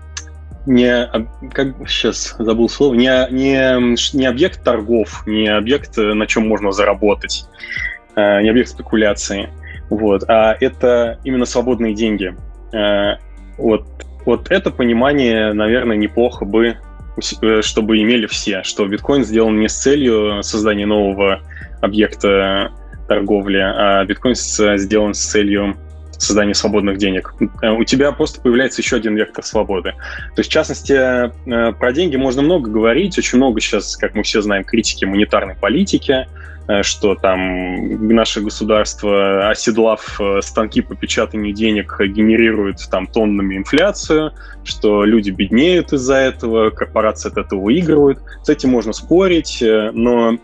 не, 0.66 1.10
как 1.52 1.76
сейчас 1.88 2.36
забыл 2.40 2.70
слово, 2.70 2.94
не, 2.94 3.10
не, 3.32 4.18
не 4.18 4.26
объект 4.26 4.64
торгов, 4.64 5.24
не 5.26 5.48
объект, 5.48 5.98
на 5.98 6.26
чем 6.26 6.48
можно 6.48 6.72
заработать, 6.72 7.46
э, 8.16 8.42
не 8.42 8.50
объект 8.50 8.70
спекуляции, 8.70 9.50
вот, 9.90 10.24
а 10.30 10.56
это 10.60 11.20
именно 11.24 11.46
свободные 11.46 11.94
деньги. 11.94 12.36
Э, 12.74 13.18
вот, 13.58 13.86
вот 14.26 14.52
это 14.52 14.72
понимание, 14.72 15.54
наверное, 15.54 15.98
неплохо 15.98 16.46
бы, 16.46 16.78
э, 17.42 17.62
чтобы 17.62 18.02
имели 18.02 18.26
все, 18.26 18.64
что 18.64 18.88
биткоин 18.88 19.26
сделан 19.26 19.60
не 19.60 19.68
с 19.68 19.78
целью 19.78 20.44
создания 20.44 20.86
нового 20.86 21.42
объекта 21.82 22.72
торговли, 23.10 23.58
а 23.58 24.06
биткоин 24.06 24.36
сделан 24.36 25.14
с 25.14 25.26
целью 25.26 25.76
создания 26.18 26.54
свободных 26.54 26.98
денег. 26.98 27.34
Э, 27.62 27.72
у 27.72 27.84
тебя 27.84 28.12
просто 28.12 28.42
появляется 28.42 28.82
еще 28.82 28.98
один 28.98 29.16
вектор 29.16 29.44
свободы. 29.44 29.92
То 30.36 30.40
есть, 30.40 30.50
в 30.50 30.54
частности, 30.54 30.94
э, 30.94 31.74
про 31.74 31.92
деньги 31.92 32.16
можно 32.16 32.42
много 32.42 32.70
говорить, 32.70 33.18
очень 33.18 33.38
много 33.38 33.60
сейчас, 33.60 33.98
как 33.98 34.16
мы 34.16 34.24
все 34.24 34.42
знаем, 34.42 34.64
критики 34.64 35.06
монетарной 35.06 35.56
политики, 35.56 36.28
э, 36.68 36.84
что 36.84 37.16
там 37.16 38.08
наше 38.08 38.42
государство, 38.42 39.50
оседлав 39.50 40.20
станки 40.42 40.82
по 40.82 40.96
печатанию 40.96 41.54
денег, 41.54 42.00
генерирует 42.00 42.78
там 42.90 43.08
тоннами 43.08 43.58
инфляцию, 43.58 44.32
что 44.64 45.04
люди 45.04 45.32
беднеют 45.32 45.94
из-за 45.94 46.16
этого, 46.16 46.70
корпорации 46.70 47.30
от 47.30 47.38
этого 47.38 47.62
выигрывают. 47.62 48.20
С 48.44 48.50
этим 48.50 48.70
можно 48.70 48.94
спорить, 48.94 49.62
но 49.62 50.38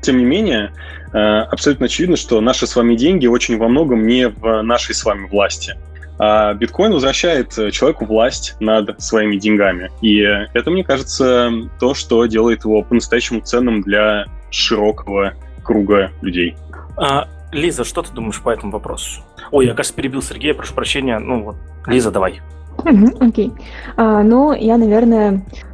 тем 0.00 0.18
не 0.18 0.24
менее, 0.24 0.72
абсолютно 1.12 1.86
очевидно, 1.86 2.16
что 2.16 2.40
наши 2.40 2.66
с 2.66 2.76
вами 2.76 2.94
деньги 2.94 3.26
очень 3.26 3.58
во 3.58 3.68
многом 3.68 4.06
не 4.06 4.28
в 4.28 4.62
нашей 4.62 4.94
с 4.94 5.04
вами 5.04 5.26
власти. 5.26 5.76
А 6.18 6.52
биткоин 6.52 6.92
возвращает 6.92 7.50
человеку 7.72 8.04
власть 8.04 8.54
над 8.60 9.00
своими 9.02 9.36
деньгами. 9.36 9.90
И 10.02 10.18
это, 10.18 10.70
мне 10.70 10.84
кажется, 10.84 11.50
то, 11.80 11.94
что 11.94 12.26
делает 12.26 12.64
его 12.64 12.82
по-настоящему 12.82 13.40
ценным 13.40 13.80
для 13.80 14.26
широкого 14.50 15.32
круга 15.62 16.10
людей. 16.20 16.56
А, 16.96 17.26
Лиза, 17.52 17.84
что 17.84 18.02
ты 18.02 18.12
думаешь 18.12 18.40
по 18.40 18.50
этому 18.50 18.72
вопросу? 18.72 19.22
Ой, 19.50 19.66
я, 19.66 19.74
кажется, 19.74 19.96
перебил 19.96 20.22
Сергея, 20.22 20.54
прошу 20.54 20.74
прощения. 20.74 21.18
Ну 21.18 21.42
вот, 21.42 21.56
Лиза, 21.86 22.10
давай. 22.10 22.40
Окей. 22.78 23.48
Okay. 23.48 23.52
Uh, 23.96 24.22
ну, 24.22 24.52
я, 24.52 24.78
наверное, 24.78 25.42
а, 25.62 25.69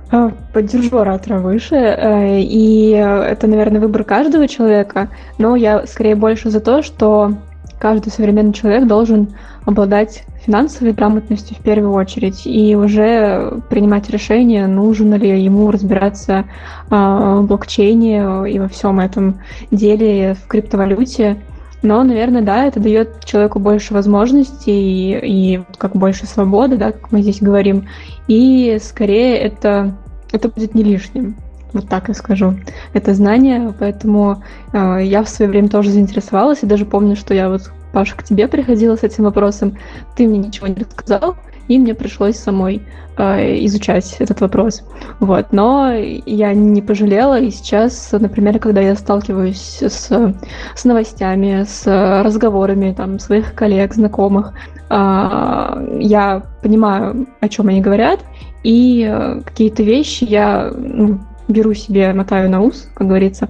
поддержу 0.52 0.98
оратора 0.98 1.38
выше, 1.38 1.74
э, 1.74 2.40
и 2.40 2.90
это, 2.90 3.46
наверное, 3.46 3.80
выбор 3.80 4.04
каждого 4.04 4.46
человека, 4.48 5.08
но 5.38 5.56
я 5.56 5.86
скорее 5.86 6.14
больше 6.14 6.50
за 6.50 6.60
то, 6.60 6.82
что 6.82 7.34
каждый 7.78 8.10
современный 8.10 8.52
человек 8.52 8.86
должен 8.86 9.28
обладать 9.64 10.24
финансовой 10.44 10.92
грамотностью 10.92 11.56
в 11.56 11.60
первую 11.60 11.92
очередь 11.92 12.46
и 12.46 12.76
уже 12.76 13.60
принимать 13.68 14.08
решение, 14.08 14.66
нужно 14.68 15.16
ли 15.16 15.42
ему 15.42 15.70
разбираться 15.70 16.44
а, 16.88 17.40
в 17.40 17.46
блокчейне 17.46 18.48
и 18.48 18.58
во 18.58 18.68
всем 18.68 19.00
этом 19.00 19.40
деле 19.72 20.34
в 20.34 20.46
криптовалюте. 20.46 21.36
Но, 21.82 22.02
наверное, 22.02 22.42
да, 22.42 22.64
это 22.64 22.80
дает 22.80 23.24
человеку 23.24 23.58
больше 23.58 23.94
возможностей 23.94 24.72
и, 24.72 25.56
и 25.56 25.62
как 25.78 25.94
больше 25.94 26.26
свободы, 26.26 26.76
да, 26.76 26.92
как 26.92 27.12
мы 27.12 27.22
здесь 27.22 27.40
говорим. 27.40 27.88
И 28.28 28.78
скорее 28.82 29.38
это, 29.38 29.96
это 30.32 30.48
будет 30.48 30.74
не 30.74 30.82
лишним. 30.82 31.36
Вот 31.72 31.88
так 31.88 32.08
я 32.08 32.14
скажу. 32.14 32.54
Это 32.94 33.12
знание, 33.14 33.72
поэтому 33.78 34.42
э, 34.72 35.00
я 35.02 35.22
в 35.22 35.28
свое 35.28 35.50
время 35.50 35.68
тоже 35.68 35.90
заинтересовалась, 35.90 36.62
и 36.62 36.66
даже 36.66 36.86
помню, 36.86 37.16
что 37.16 37.34
я 37.34 37.50
вот, 37.50 37.70
Паша, 37.92 38.16
к 38.16 38.22
тебе 38.22 38.48
приходила 38.48 38.96
с 38.96 39.02
этим 39.02 39.24
вопросом, 39.24 39.76
ты 40.16 40.26
мне 40.26 40.38
ничего 40.38 40.68
не 40.68 40.76
рассказал, 40.76 41.36
и 41.68 41.78
мне 41.78 41.94
пришлось 41.94 42.36
самой 42.36 42.82
э, 43.16 43.64
изучать 43.66 44.16
этот 44.18 44.40
вопрос. 44.40 44.82
Вот. 45.20 45.52
Но 45.52 45.92
я 45.92 46.54
не 46.54 46.82
пожалела, 46.82 47.40
и 47.40 47.50
сейчас, 47.50 48.12
например, 48.12 48.58
когда 48.58 48.80
я 48.80 48.94
сталкиваюсь 48.94 49.82
с, 49.82 50.34
с 50.74 50.84
новостями, 50.84 51.64
с 51.66 51.86
разговорами 52.22 52.92
там, 52.92 53.18
своих 53.18 53.54
коллег, 53.54 53.94
знакомых, 53.94 54.52
э, 54.90 55.98
я 56.00 56.42
понимаю, 56.62 57.26
о 57.40 57.48
чем 57.48 57.68
они 57.68 57.80
говорят, 57.80 58.20
и 58.62 59.38
какие-то 59.44 59.82
вещи 59.82 60.24
я 60.24 60.72
ну, 60.76 61.20
беру 61.48 61.74
себе, 61.74 62.12
мотаю 62.12 62.50
на 62.50 62.60
ус, 62.60 62.88
как 62.94 63.06
говорится, 63.06 63.48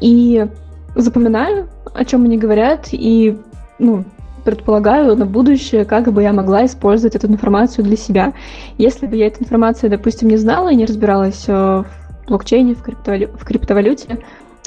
и 0.00 0.46
запоминаю, 0.94 1.68
о 1.92 2.04
чем 2.04 2.24
они 2.24 2.38
говорят, 2.38 2.88
и 2.92 3.36
ну, 3.78 4.04
предполагаю 4.44 5.16
на 5.16 5.26
будущее, 5.26 5.84
как 5.84 6.12
бы 6.12 6.22
я 6.22 6.32
могла 6.32 6.66
использовать 6.66 7.14
эту 7.16 7.26
информацию 7.26 7.84
для 7.84 7.96
себя. 7.96 8.32
Если 8.78 9.06
бы 9.06 9.16
я 9.16 9.26
эту 9.26 9.42
информацию, 9.42 9.90
допустим, 9.90 10.28
не 10.28 10.36
знала 10.36 10.70
и 10.70 10.76
не 10.76 10.84
разбиралась 10.84 11.44
э, 11.48 11.52
в 11.52 11.86
блокчейне, 12.28 12.74
в, 12.74 12.82
криптовалю... 12.82 13.28
в 13.28 13.44
криптовалюте, 13.44 14.18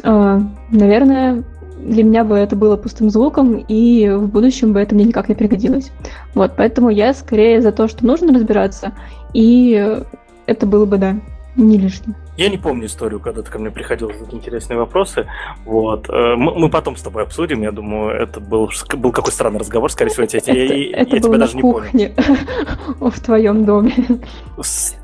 э, 0.03 0.39
наверное, 0.71 1.43
для 1.79 2.03
меня 2.03 2.23
бы 2.23 2.35
это 2.35 2.55
было 2.55 2.75
пустым 2.75 3.09
звуком, 3.09 3.63
и 3.67 4.09
в 4.09 4.27
будущем 4.27 4.73
бы 4.73 4.79
это 4.79 4.95
мне 4.95 5.05
никак 5.05 5.29
не 5.29 5.35
пригодилось. 5.35 5.91
Вот, 6.33 6.53
поэтому 6.57 6.89
я 6.89 7.13
скорее 7.13 7.61
за 7.61 7.71
то, 7.71 7.87
что 7.87 8.05
нужно 8.05 8.33
разбираться, 8.33 8.93
и 9.33 10.01
это 10.47 10.65
было 10.65 10.85
бы, 10.85 10.97
да, 10.97 11.15
не 11.55 11.77
лишним. 11.77 12.15
Я 12.37 12.49
не 12.49 12.57
помню 12.57 12.85
историю, 12.85 13.19
когда 13.19 13.41
ты 13.41 13.51
ко 13.51 13.57
мне 13.57 13.71
приходил 13.71 14.13
задать 14.13 14.33
интересные 14.33 14.77
вопросы. 14.77 15.27
Вот. 15.65 16.07
Э, 16.09 16.35
мы, 16.35 16.53
мы 16.53 16.69
потом 16.69 16.95
с 16.95 17.01
тобой 17.01 17.23
обсудим. 17.23 17.63
Я 17.63 17.71
думаю, 17.71 18.11
это 18.11 18.39
был, 18.39 18.69
был 18.95 19.11
какой 19.11 19.33
странный 19.33 19.59
разговор, 19.59 19.91
скорее 19.91 20.11
всего, 20.11 20.27
я, 20.29 20.37
это, 20.37 20.53
я, 20.53 21.01
это 21.01 21.15
я 21.15 21.21
тебя 21.21 21.37
даже 21.37 21.59
кухне, 21.59 22.13
не 22.15 22.23
помню. 22.23 23.11
в 23.11 23.19
твоем 23.21 23.65
доме. 23.65 23.93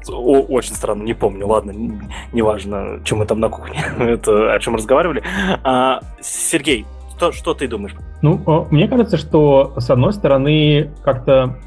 О, 0.08 0.42
очень 0.42 0.76
странно, 0.76 1.02
не 1.02 1.16
помню. 1.16 1.48
Ладно, 1.48 1.74
неважно, 2.32 3.00
чем 3.04 3.18
мы 3.18 3.26
там 3.26 3.40
на 3.40 3.50
кухне, 3.50 3.84
это 4.00 4.54
о 4.54 4.60
чем 4.60 4.76
разговаривали. 4.76 5.24
А, 5.64 6.02
Сергей, 6.22 6.86
что, 7.18 7.32
что 7.32 7.54
ты 7.56 7.68
думаешь? 7.68 7.96
Ну, 8.22 8.68
мне 8.70 8.88
кажется, 8.88 9.18
что 9.18 9.74
с 9.78 9.90
одной 9.90 10.14
стороны 10.14 10.92
как-то 11.04 11.58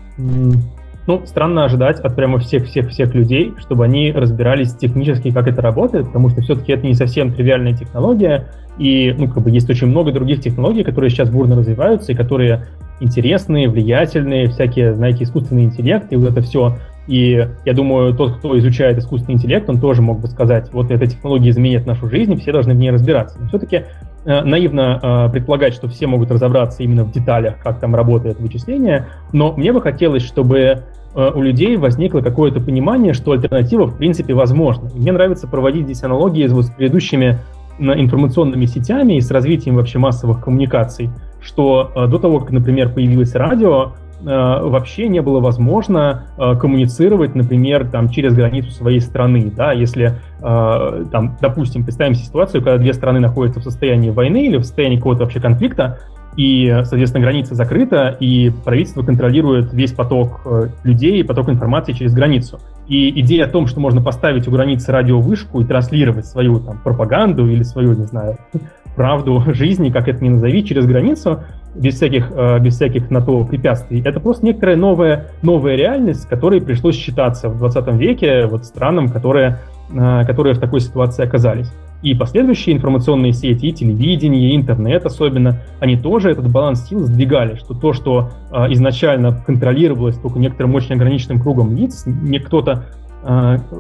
ну, 1.07 1.23
странно 1.25 1.65
ожидать 1.65 2.01
от 2.01 2.17
прямо 2.17 2.39
всех-всех-всех 2.39 3.15
людей, 3.15 3.55
чтобы 3.59 3.85
они 3.85 4.13
разбирались 4.13 4.75
технически, 4.75 5.31
как 5.31 5.47
это 5.47 5.63
работает, 5.63 6.07
потому 6.07 6.31
что 6.31 6.41
все-таки 6.41 6.73
это 6.73 6.87
не 6.87 6.95
совсем 6.95 7.33
тривиальная 7.33 7.77
технология, 7.77 8.49
и, 8.79 9.15
ну, 9.17 9.29
как 9.29 9.43
бы 9.43 9.51
есть 9.51 9.71
очень 9.71 9.87
много 9.87 10.13
других 10.13 10.41
технологий, 10.41 10.83
которые 10.83 11.11
сейчас 11.11 11.31
бурно 11.31 11.57
развиваются, 11.57 12.13
и 12.13 12.15
которые 12.15 12.67
интересные, 13.01 13.69
влиятельные, 13.69 14.49
всякие, 14.49 14.95
знаете, 14.95 15.25
искусственный 15.25 15.65
интеллект, 15.65 16.13
и 16.13 16.17
вот 16.17 16.31
это 16.31 16.41
все 16.43 16.77
И 17.07 17.49
я 17.65 17.73
думаю, 17.73 18.15
тот, 18.15 18.39
кто 18.39 18.59
изучает 18.59 18.99
искусственный 18.99 19.35
интеллект, 19.35 19.69
он 19.71 19.81
тоже 19.81 20.03
мог 20.03 20.21
бы 20.21 20.27
сказать, 20.27 20.73
вот 20.73 20.91
эта 20.91 21.07
технология 21.07 21.51
изменит 21.51 21.87
нашу 21.87 22.09
жизнь, 22.09 22.33
и 22.33 22.37
все 22.37 22.53
должны 22.53 22.75
в 22.75 22.77
ней 22.77 22.91
разбираться. 22.91 23.39
Но 23.41 23.49
все-таки 23.49 23.85
э, 24.25 24.43
наивно 24.43 25.27
э, 25.29 25.33
предполагать, 25.33 25.75
что 25.75 25.89
все 25.89 26.07
могут 26.07 26.31
разобраться 26.31 26.83
именно 26.83 27.05
в 27.05 27.13
деталях, 27.13 27.59
как 27.63 27.79
там 27.79 27.95
работает 27.95 28.41
вычисление, 28.41 29.07
но 29.33 29.53
мне 29.57 29.73
бы 29.73 29.81
хотелось, 29.81 30.25
чтобы 30.25 30.59
э, 30.59 31.31
у 31.33 31.43
людей 31.43 31.77
возникло 31.77 32.21
какое-то 32.21 32.61
понимание, 32.61 33.13
что 33.13 33.33
альтернатива 33.33 33.87
в 33.87 33.97
принципе 33.97 34.35
возможна. 34.35 34.91
мне 34.95 35.13
нравится 35.13 35.47
проводить 35.47 35.85
здесь 35.85 36.03
аналогии 36.03 36.47
с, 36.47 36.53
вот, 36.53 36.67
с 36.67 36.71
предыдущими 36.71 37.39
информационными 37.79 38.65
сетями 38.65 39.19
и 39.19 39.21
с 39.21 39.31
развитием 39.31 39.77
вообще 39.77 39.99
массовых 39.99 40.43
коммуникаций, 40.43 41.11
что 41.43 41.93
до 42.09 42.19
того, 42.19 42.41
как, 42.41 42.51
например, 42.51 42.91
появилось 42.91 43.35
радио, 43.35 43.93
Э, 44.06 44.06
вообще 44.33 45.09
не 45.09 45.23
было 45.23 45.41
возможно 45.41 46.25
э, 46.37 46.57
коммуницировать, 46.57 47.35
например, 47.35 47.87
там, 47.89 48.09
через 48.09 48.35
границу 48.35 48.71
своей 48.73 49.01
страны. 49.01 49.53
Да? 49.55 49.73
Если, 49.73 50.15
э, 50.43 51.05
там, 51.13 51.37
допустим, 51.41 51.85
представим 51.85 52.15
ситуацию, 52.15 52.63
когда 52.63 52.79
две 52.79 52.93
страны 52.93 53.21
находятся 53.21 53.61
в 53.61 53.63
состоянии 53.63 54.11
войны 54.11 54.47
или 54.47 54.57
в 54.57 54.65
состоянии 54.65 54.97
какого-то 54.97 55.23
вообще 55.23 55.41
конфликта, 55.41 55.99
и, 56.37 56.81
соответственно, 56.85 57.23
граница 57.23 57.55
закрыта, 57.55 58.15
и 58.21 58.53
правительство 58.65 59.03
контролирует 59.03 59.73
весь 59.73 59.93
поток 59.93 60.47
людей, 60.85 61.25
поток 61.25 61.49
информации 61.49 61.93
через 61.93 62.13
границу. 62.13 62.61
И 62.89 63.21
идея 63.21 63.47
о 63.47 63.49
том, 63.49 63.67
что 63.67 63.81
можно 63.81 64.03
поставить 64.03 64.47
у 64.47 64.51
границы 64.51 64.93
радиовышку 64.93 65.63
и 65.63 65.65
транслировать 65.65 66.27
свою 66.27 66.61
там, 66.61 66.79
пропаганду 66.85 67.49
или 67.49 67.63
свою, 67.63 67.95
не 67.95 68.05
знаю, 68.05 68.37
правду 68.97 69.43
жизни, 69.55 69.91
как 69.91 70.09
это 70.09 70.23
ни 70.23 70.29
назови, 70.29 70.63
через 70.63 70.85
границу, 70.85 71.41
без 71.79 71.95
всяких, 71.95 72.31
э, 72.35 72.59
без 72.61 72.77
всяких 72.77 73.11
на 73.11 73.21
то 73.21 73.45
препятствий. 73.45 74.03
Это 74.05 74.21
просто 74.21 74.47
некоторая 74.47 74.77
новая, 74.77 75.29
новая 75.43 75.77
реальность, 75.77 76.23
с 76.23 76.27
которой 76.27 76.61
пришлось 76.61 76.97
считаться 76.97 77.49
в 77.49 77.59
20 77.59 77.97
веке 77.97 78.47
вот 78.47 78.65
странам, 78.65 79.09
которые, 79.09 79.59
э, 79.93 80.25
которые 80.27 80.55
в 80.55 80.59
такой 80.59 80.81
ситуации 80.81 81.25
оказались. 81.25 81.71
И 82.03 82.15
последующие 82.15 82.77
информационные 82.77 83.33
сети, 83.33 83.67
и 83.67 83.73
телевидение, 83.73 84.51
и 84.51 84.57
интернет 84.57 85.07
особенно, 85.07 85.61
они 85.81 85.97
тоже 85.97 86.31
этот 86.31 86.51
баланс 86.51 86.87
сил 86.89 87.01
сдвигали, 87.01 87.57
что 87.57 87.75
то, 87.75 87.93
что 87.93 88.31
э, 88.53 88.73
изначально 88.73 89.33
контролировалось 89.47 90.17
только 90.17 90.39
некоторым 90.39 90.75
очень 90.75 90.95
ограниченным 90.95 91.41
кругом 91.41 91.75
лиц, 91.75 92.05
не 92.07 92.39
кто-то 92.39 92.85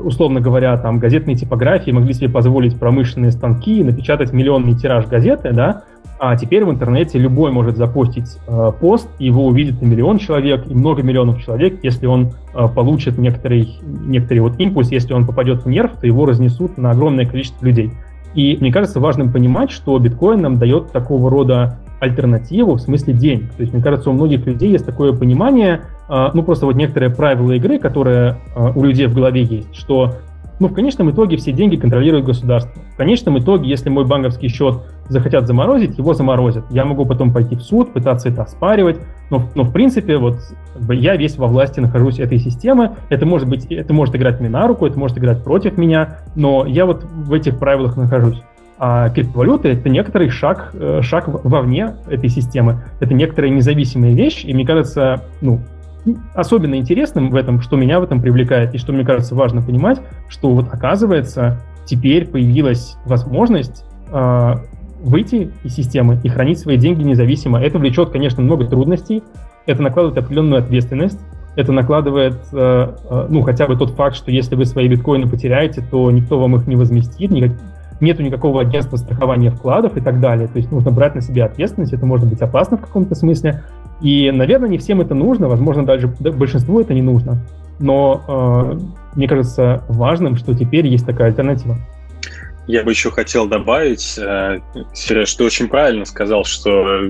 условно 0.02 0.40
говоря, 0.40 0.76
там 0.76 0.98
газетные 0.98 1.36
типографии 1.36 1.92
могли 1.92 2.12
себе 2.14 2.28
позволить 2.28 2.76
промышленные 2.80 3.30
станки, 3.30 3.84
напечатать 3.84 4.32
миллионный 4.32 4.74
тираж 4.74 5.06
газеты, 5.06 5.52
да, 5.52 5.84
а 6.18 6.36
теперь 6.36 6.64
в 6.64 6.70
интернете 6.70 7.18
любой 7.18 7.52
может 7.52 7.76
запустить 7.76 8.38
э, 8.46 8.72
пост, 8.80 9.08
его 9.18 9.46
увидит 9.46 9.82
и 9.82 9.84
миллион 9.84 10.18
человек, 10.18 10.66
и 10.66 10.74
много 10.74 11.02
миллионов 11.02 11.42
человек. 11.42 11.80
Если 11.82 12.06
он 12.06 12.32
э, 12.54 12.68
получит 12.74 13.18
некоторый, 13.18 13.78
некоторый 13.82 14.38
вот 14.38 14.58
импульс, 14.58 14.90
если 14.90 15.12
он 15.12 15.26
попадет 15.26 15.64
в 15.64 15.68
нерв, 15.68 15.92
то 16.00 16.06
его 16.06 16.24
разнесут 16.24 16.78
на 16.78 16.90
огромное 16.90 17.26
количество 17.26 17.64
людей. 17.64 17.92
И 18.34 18.56
мне 18.60 18.72
кажется 18.72 19.00
важным 19.00 19.32
понимать, 19.32 19.70
что 19.70 19.98
биткоин 19.98 20.40
нам 20.40 20.58
дает 20.58 20.92
такого 20.92 21.30
рода 21.30 21.78
альтернативу 22.00 22.74
в 22.74 22.80
смысле 22.80 23.14
денег. 23.14 23.52
То 23.54 23.62
есть, 23.62 23.72
мне 23.72 23.82
кажется, 23.82 24.10
у 24.10 24.12
многих 24.12 24.46
людей 24.46 24.70
есть 24.70 24.84
такое 24.84 25.12
понимание, 25.12 25.82
э, 26.08 26.28
ну 26.32 26.42
просто 26.42 26.66
вот 26.66 26.76
некоторые 26.76 27.10
правила 27.10 27.52
игры, 27.52 27.78
которые 27.78 28.36
э, 28.54 28.72
у 28.74 28.84
людей 28.84 29.06
в 29.06 29.14
голове 29.14 29.42
есть, 29.42 29.74
что 29.74 30.14
ну, 30.58 30.68
в 30.68 30.74
конечном 30.74 31.10
итоге 31.10 31.36
все 31.36 31.52
деньги 31.52 31.76
контролирует 31.76 32.24
государство. 32.24 32.82
В 32.94 32.96
конечном 32.96 33.38
итоге, 33.38 33.68
если 33.68 33.90
мой 33.90 34.06
банковский 34.06 34.48
счет 34.48 34.80
захотят 35.08 35.46
заморозить, 35.46 35.98
его 35.98 36.14
заморозят. 36.14 36.64
Я 36.70 36.84
могу 36.84 37.04
потом 37.04 37.32
пойти 37.32 37.56
в 37.56 37.62
суд, 37.62 37.92
пытаться 37.92 38.28
это 38.28 38.42
оспаривать, 38.42 38.98
но, 39.30 39.42
но 39.54 39.64
в 39.64 39.72
принципе 39.72 40.16
вот 40.16 40.38
я 40.88 41.16
весь 41.16 41.36
во 41.36 41.46
власти 41.46 41.80
нахожусь 41.80 42.18
этой 42.18 42.38
системы. 42.38 42.96
Это 43.10 43.26
может 43.26 43.48
быть, 43.48 43.66
это 43.66 43.92
может 43.92 44.16
играть 44.16 44.40
мне 44.40 44.48
на 44.48 44.66
руку, 44.66 44.86
это 44.86 44.98
может 44.98 45.18
играть 45.18 45.44
против 45.44 45.76
меня, 45.76 46.18
но 46.34 46.64
я 46.66 46.86
вот 46.86 47.04
в 47.04 47.32
этих 47.32 47.58
правилах 47.58 47.96
нахожусь. 47.96 48.42
А 48.78 49.08
криптовалюта— 49.08 49.68
это 49.70 49.88
некоторый 49.88 50.28
шаг, 50.28 50.70
э, 50.74 51.00
шаг 51.02 51.28
вовне 51.28 51.94
этой 52.08 52.28
системы. 52.28 52.82
Это 53.00 53.14
некоторая 53.14 53.50
независимая 53.50 54.12
вещь, 54.12 54.44
и 54.44 54.52
мне 54.52 54.66
кажется, 54.66 55.22
ну, 55.40 55.60
особенно 56.34 56.76
интересным 56.76 57.30
в 57.30 57.36
этом, 57.36 57.60
что 57.60 57.76
меня 57.76 58.00
в 58.00 58.04
этом 58.04 58.20
привлекает, 58.20 58.74
и 58.74 58.78
что 58.78 58.92
мне 58.92 59.04
кажется 59.04 59.34
важно 59.34 59.62
понимать, 59.62 60.00
что 60.28 60.50
вот 60.50 60.72
оказывается 60.72 61.60
теперь 61.84 62.26
появилась 62.26 62.96
возможность 63.04 63.84
э, 64.10 64.54
выйти 65.00 65.50
из 65.62 65.74
системы 65.74 66.18
и 66.22 66.28
хранить 66.28 66.58
свои 66.58 66.76
деньги 66.76 67.02
независимо. 67.02 67.60
Это 67.60 67.78
влечет, 67.78 68.10
конечно, 68.10 68.42
много 68.42 68.66
трудностей, 68.66 69.22
это 69.66 69.82
накладывает 69.82 70.18
определенную 70.18 70.62
ответственность, 70.62 71.18
это 71.56 71.72
накладывает, 71.72 72.38
э, 72.52 72.94
э, 73.10 73.26
ну, 73.30 73.42
хотя 73.42 73.66
бы 73.66 73.76
тот 73.76 73.90
факт, 73.90 74.16
что 74.16 74.30
если 74.30 74.54
вы 74.54 74.66
свои 74.66 74.88
биткоины 74.88 75.28
потеряете, 75.28 75.82
то 75.90 76.10
никто 76.10 76.38
вам 76.38 76.56
их 76.56 76.66
не 76.66 76.76
возместит, 76.76 77.30
никак, 77.30 77.52
нету 78.00 78.22
никакого 78.22 78.60
агентства 78.60 78.96
страхования 78.96 79.50
вкладов 79.50 79.96
и 79.96 80.00
так 80.00 80.20
далее. 80.20 80.48
То 80.48 80.58
есть 80.58 80.70
нужно 80.70 80.90
брать 80.90 81.14
на 81.14 81.22
себя 81.22 81.46
ответственность, 81.46 81.92
это 81.92 82.04
может 82.04 82.28
быть 82.28 82.42
опасно 82.42 82.76
в 82.76 82.82
каком-то 82.82 83.14
смысле. 83.14 83.62
И, 84.00 84.30
наверное, 84.30 84.68
не 84.68 84.78
всем 84.78 85.00
это 85.00 85.14
нужно, 85.14 85.48
возможно, 85.48 85.84
даже 85.84 86.08
большинству 86.08 86.80
это 86.80 86.94
не 86.94 87.02
нужно. 87.02 87.38
Но 87.78 88.22
э, 88.26 89.16
мне 89.16 89.28
кажется 89.28 89.84
важным, 89.88 90.36
что 90.36 90.54
теперь 90.54 90.86
есть 90.86 91.06
такая 91.06 91.28
альтернатива. 91.28 91.76
Я 92.66 92.82
бы 92.82 92.90
еще 92.90 93.10
хотел 93.10 93.46
добавить, 93.46 94.18
э, 94.18 94.60
Сереж, 94.92 95.34
ты 95.34 95.44
очень 95.44 95.68
правильно 95.68 96.04
сказал, 96.04 96.44
что 96.44 97.00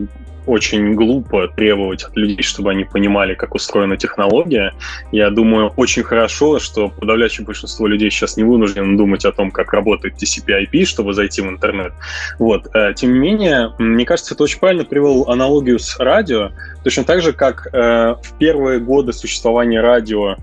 очень 0.47 0.95
глупо 0.95 1.49
требовать 1.49 2.05
от 2.05 2.17
людей, 2.17 2.43
чтобы 2.43 2.71
они 2.71 2.85
понимали, 2.85 3.35
как 3.35 3.55
устроена 3.55 3.97
технология. 3.97 4.73
Я 5.13 5.31
думаю, 5.31 5.73
очень 5.77 6.03
хорошо, 6.03 6.59
что 6.59 6.89
подавляющее 6.89 7.45
большинство 7.45 7.87
людей 7.87 8.11
сейчас 8.11 8.37
не 8.37 8.45
вынуждены 8.45 8.97
думать 8.97 9.25
о 9.25 9.33
том, 9.33 9.51
как 9.51 9.73
работает 9.73 10.15
TCP/IP, 10.15 10.85
чтобы 10.85 11.13
зайти 11.15 11.43
в 11.43 11.49
интернет. 11.49 11.93
Вот. 12.39 12.69
Э, 12.75 12.93
тем 12.95 13.13
не 13.13 13.19
менее, 13.19 13.73
мне 13.79 14.05
кажется, 14.05 14.35
это 14.35 14.45
очень 14.45 14.59
правильно 14.59 14.85
привел 14.85 15.29
аналогию 15.29 15.79
с 15.79 15.99
радио. 15.99 16.51
Точно 16.85 17.05
так 17.05 17.23
же, 17.23 17.33
как 17.33 17.69
э, 17.73 18.15
в 18.23 18.39
первые 18.39 18.81
годы 18.81 19.13
существования 19.13 19.81
радио 19.81 20.37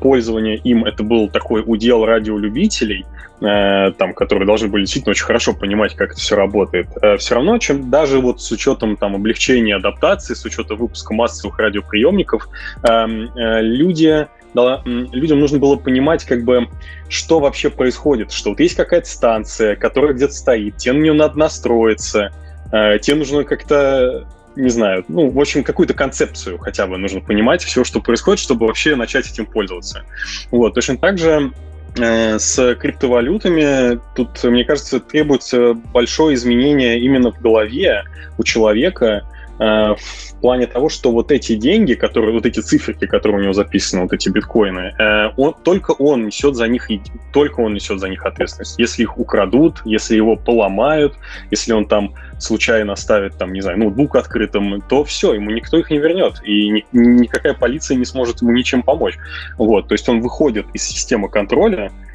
пользование 0.00 0.56
им 0.56 0.84
это 0.84 1.02
был 1.02 1.28
такой 1.28 1.62
удел 1.64 2.04
радиолюбителей, 2.04 3.06
Э, 3.42 3.92
там, 3.92 4.12
которые 4.12 4.46
должны 4.46 4.68
были 4.68 4.82
действительно 4.82 5.12
очень 5.12 5.24
хорошо 5.24 5.54
понимать, 5.54 5.94
как 5.94 6.12
это 6.12 6.20
все 6.20 6.36
работает. 6.36 6.88
Э, 7.00 7.16
все 7.16 7.36
равно, 7.36 7.56
чем 7.56 7.90
даже 7.90 8.20
вот 8.20 8.42
с 8.42 8.52
учетом 8.52 8.98
там 8.98 9.14
облегчения 9.14 9.76
адаптации, 9.76 10.34
с 10.34 10.44
учетом 10.44 10.76
выпуска 10.76 11.14
массовых 11.14 11.58
радиоприемников, 11.58 12.48
эм, 12.82 13.30
э, 13.34 13.62
люди 13.62 14.28
да, 14.52 14.82
людям 14.84 15.38
нужно 15.38 15.58
было 15.58 15.76
понимать, 15.76 16.24
как 16.24 16.42
бы, 16.42 16.66
что 17.08 17.38
вообще 17.38 17.70
происходит, 17.70 18.32
что 18.32 18.50
вот 18.50 18.60
есть 18.60 18.74
какая-то 18.74 19.08
станция, 19.08 19.76
которая 19.76 20.12
где-то 20.12 20.34
стоит, 20.34 20.76
тебе 20.76 20.92
на 20.94 20.98
нее 20.98 21.12
надо 21.12 21.38
настроиться, 21.38 22.32
тебе 22.72 23.14
нужно 23.14 23.44
как-то 23.44 24.26
не 24.56 24.70
знаю, 24.70 25.04
ну, 25.08 25.30
в 25.30 25.38
общем, 25.38 25.64
какую-то 25.64 25.94
концепцию 25.94 26.58
хотя 26.58 26.86
бы 26.86 26.98
нужно 26.98 27.20
понимать, 27.20 27.62
все, 27.62 27.84
что 27.84 28.00
происходит, 28.00 28.40
чтобы 28.40 28.66
вообще 28.66 28.96
начать 28.96 29.30
этим 29.30 29.46
пользоваться. 29.46 30.04
Вот, 30.50 30.74
точно 30.74 30.96
так 30.98 31.18
же 31.18 31.52
Э, 31.98 32.38
с 32.38 32.74
криптовалютами 32.76 34.00
тут, 34.14 34.42
мне 34.44 34.64
кажется, 34.64 35.00
требуется 35.00 35.74
большое 35.74 36.34
изменение 36.34 37.00
именно 37.00 37.32
в 37.32 37.40
голове 37.40 38.04
у 38.38 38.44
человека, 38.44 39.26
в 39.60 40.40
плане 40.40 40.66
того, 40.66 40.88
что 40.88 41.12
вот 41.12 41.30
эти 41.30 41.54
деньги, 41.54 41.92
которые, 41.92 42.32
вот 42.32 42.46
эти 42.46 42.60
циферки, 42.60 43.06
которые 43.06 43.40
у 43.40 43.42
него 43.42 43.52
записаны, 43.52 44.02
вот 44.02 44.12
эти 44.14 44.30
биткоины, 44.30 44.94
э, 44.98 45.32
он, 45.36 45.54
только 45.62 45.90
он 45.90 46.26
несет 46.26 46.56
за 46.56 46.66
них, 46.66 46.88
только 47.32 47.60
он 47.60 47.74
несет 47.74 48.00
за 48.00 48.08
них 48.08 48.24
ответственность. 48.24 48.78
Если 48.78 49.02
их 49.02 49.18
украдут, 49.18 49.82
если 49.84 50.16
его 50.16 50.36
поломают, 50.36 51.14
если 51.50 51.74
он 51.74 51.86
там 51.86 52.14
случайно 52.38 52.94
оставит, 52.94 53.36
там, 53.36 53.52
не 53.52 53.60
знаю, 53.60 53.78
ноутбук 53.78 54.16
открытым, 54.16 54.80
то 54.80 55.04
все, 55.04 55.34
ему 55.34 55.50
никто 55.50 55.76
их 55.76 55.90
не 55.90 55.98
вернет, 55.98 56.40
и 56.42 56.70
ни, 56.70 56.86
никакая 56.92 57.52
полиция 57.52 57.98
не 57.98 58.06
сможет 58.06 58.40
ему 58.40 58.52
ничем 58.52 58.82
помочь. 58.82 59.18
Вот, 59.58 59.88
то 59.88 59.92
есть 59.92 60.08
он 60.08 60.22
выходит 60.22 60.66
из 60.72 60.84
системы 60.84 61.28
контроля, 61.28 61.90
Э, 61.90 62.09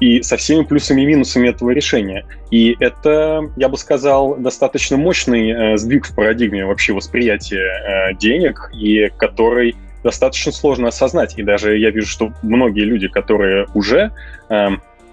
и 0.00 0.22
со 0.22 0.36
всеми 0.36 0.62
плюсами 0.62 1.02
и 1.02 1.06
минусами 1.06 1.48
этого 1.48 1.70
решения. 1.70 2.24
И 2.50 2.76
это, 2.78 3.50
я 3.56 3.68
бы 3.68 3.76
сказал, 3.76 4.36
достаточно 4.36 4.96
мощный 4.96 5.50
э, 5.50 5.76
сдвиг 5.76 6.06
в 6.06 6.14
парадигме 6.14 6.64
вообще 6.64 6.92
восприятия 6.92 8.10
э, 8.10 8.14
денег, 8.14 8.70
и 8.72 9.10
который 9.16 9.74
достаточно 10.04 10.52
сложно 10.52 10.88
осознать. 10.88 11.38
И 11.38 11.42
даже 11.42 11.76
я 11.76 11.90
вижу, 11.90 12.06
что 12.06 12.32
многие 12.42 12.84
люди, 12.84 13.08
которые 13.08 13.66
уже 13.74 14.12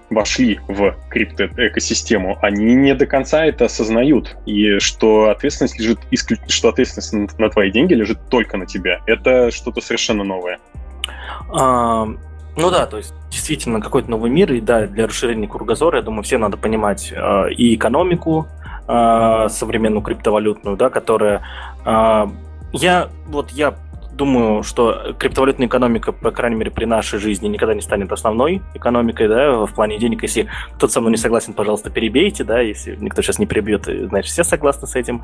вошли 0.09 0.59
в 0.67 0.95
криптоэкосистему, 1.09 2.37
они 2.41 2.75
не 2.75 2.93
до 2.93 3.05
конца 3.05 3.45
это 3.45 3.65
осознают. 3.65 4.37
И 4.45 4.79
что 4.79 5.29
ответственность 5.29 5.79
лежит 5.79 5.99
исключ... 6.11 6.39
что 6.47 6.69
ответственность 6.69 7.39
на 7.39 7.49
твои 7.49 7.71
деньги 7.71 7.93
лежит 7.93 8.19
только 8.29 8.57
на 8.57 8.65
тебя. 8.65 9.01
Это 9.07 9.51
что-то 9.51 9.81
совершенно 9.81 10.23
новое. 10.23 10.59
Ну 12.57 12.71
да, 12.71 12.85
то 12.85 12.97
есть 12.97 13.13
действительно 13.29 13.81
какой-то 13.81 14.09
новый 14.09 14.31
мир, 14.31 14.53
и 14.53 14.61
да, 14.61 14.87
для 14.87 15.07
расширения 15.07 15.47
кругозора, 15.47 15.97
я 15.97 16.03
думаю, 16.03 16.23
всем 16.23 16.41
надо 16.41 16.57
понимать 16.57 17.11
э, 17.11 17.51
и 17.51 17.75
экономику 17.75 18.47
э, 18.87 19.47
современную 19.49 20.01
криптовалютную, 20.01 20.77
да, 20.77 20.89
которая... 20.89 21.41
Э, 21.85 22.27
я 22.71 23.09
вот 23.27 23.51
я 23.51 23.75
думаю, 24.15 24.63
что 24.63 25.15
криптовалютная 25.19 25.67
экономика, 25.67 26.11
по 26.11 26.31
крайней 26.31 26.55
мере, 26.55 26.71
при 26.71 26.85
нашей 26.85 27.19
жизни 27.19 27.47
никогда 27.47 27.73
не 27.73 27.81
станет 27.81 28.11
основной 28.11 28.61
экономикой, 28.73 29.27
да, 29.27 29.65
в 29.65 29.73
плане 29.73 29.97
денег. 29.97 30.23
Если 30.23 30.47
кто-то 30.75 30.93
со 30.93 31.01
мной 31.01 31.11
не 31.11 31.17
согласен, 31.17 31.53
пожалуйста, 31.53 31.89
перебейте, 31.89 32.43
да, 32.43 32.61
если 32.61 32.95
никто 32.95 33.21
сейчас 33.21 33.39
не 33.39 33.45
перебьет, 33.45 33.85
значит, 33.85 34.31
все 34.31 34.43
согласны 34.43 34.87
с 34.87 34.95
этим. 34.95 35.23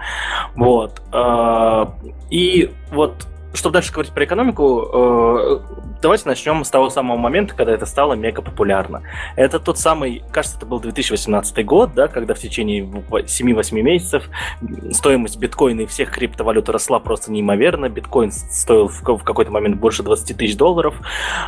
Вот. 0.55 1.01
А, 1.11 1.93
и 2.29 2.71
вот 2.91 3.27
чтобы 3.53 3.73
дальше 3.73 3.91
говорить 3.91 4.13
про 4.13 4.25
экономику, 4.25 4.87
э, 4.93 5.59
давайте 6.01 6.27
начнем 6.27 6.63
с 6.63 6.69
того 6.69 6.89
самого 6.89 7.17
момента, 7.17 7.53
когда 7.53 7.73
это 7.73 7.85
стало 7.85 8.13
мега 8.13 8.41
популярно. 8.41 9.03
Это 9.35 9.59
тот 9.59 9.77
самый, 9.77 10.23
кажется, 10.31 10.57
это 10.57 10.65
был 10.65 10.79
2018 10.79 11.65
год, 11.65 11.93
да, 11.93 12.07
когда 12.07 12.33
в 12.33 12.39
течение 12.39 12.83
7-8 12.83 13.81
месяцев 13.81 14.29
стоимость 14.91 15.37
биткоина 15.37 15.81
и 15.81 15.85
всех 15.85 16.11
криптовалют 16.11 16.69
росла 16.69 16.99
просто 16.99 17.31
неимоверно. 17.31 17.89
Биткоин 17.89 18.31
стоил 18.31 18.87
в 18.87 19.23
какой-то 19.23 19.51
момент 19.51 19.77
больше 19.77 20.03
20 20.03 20.37
тысяч 20.37 20.55
долларов, 20.55 20.95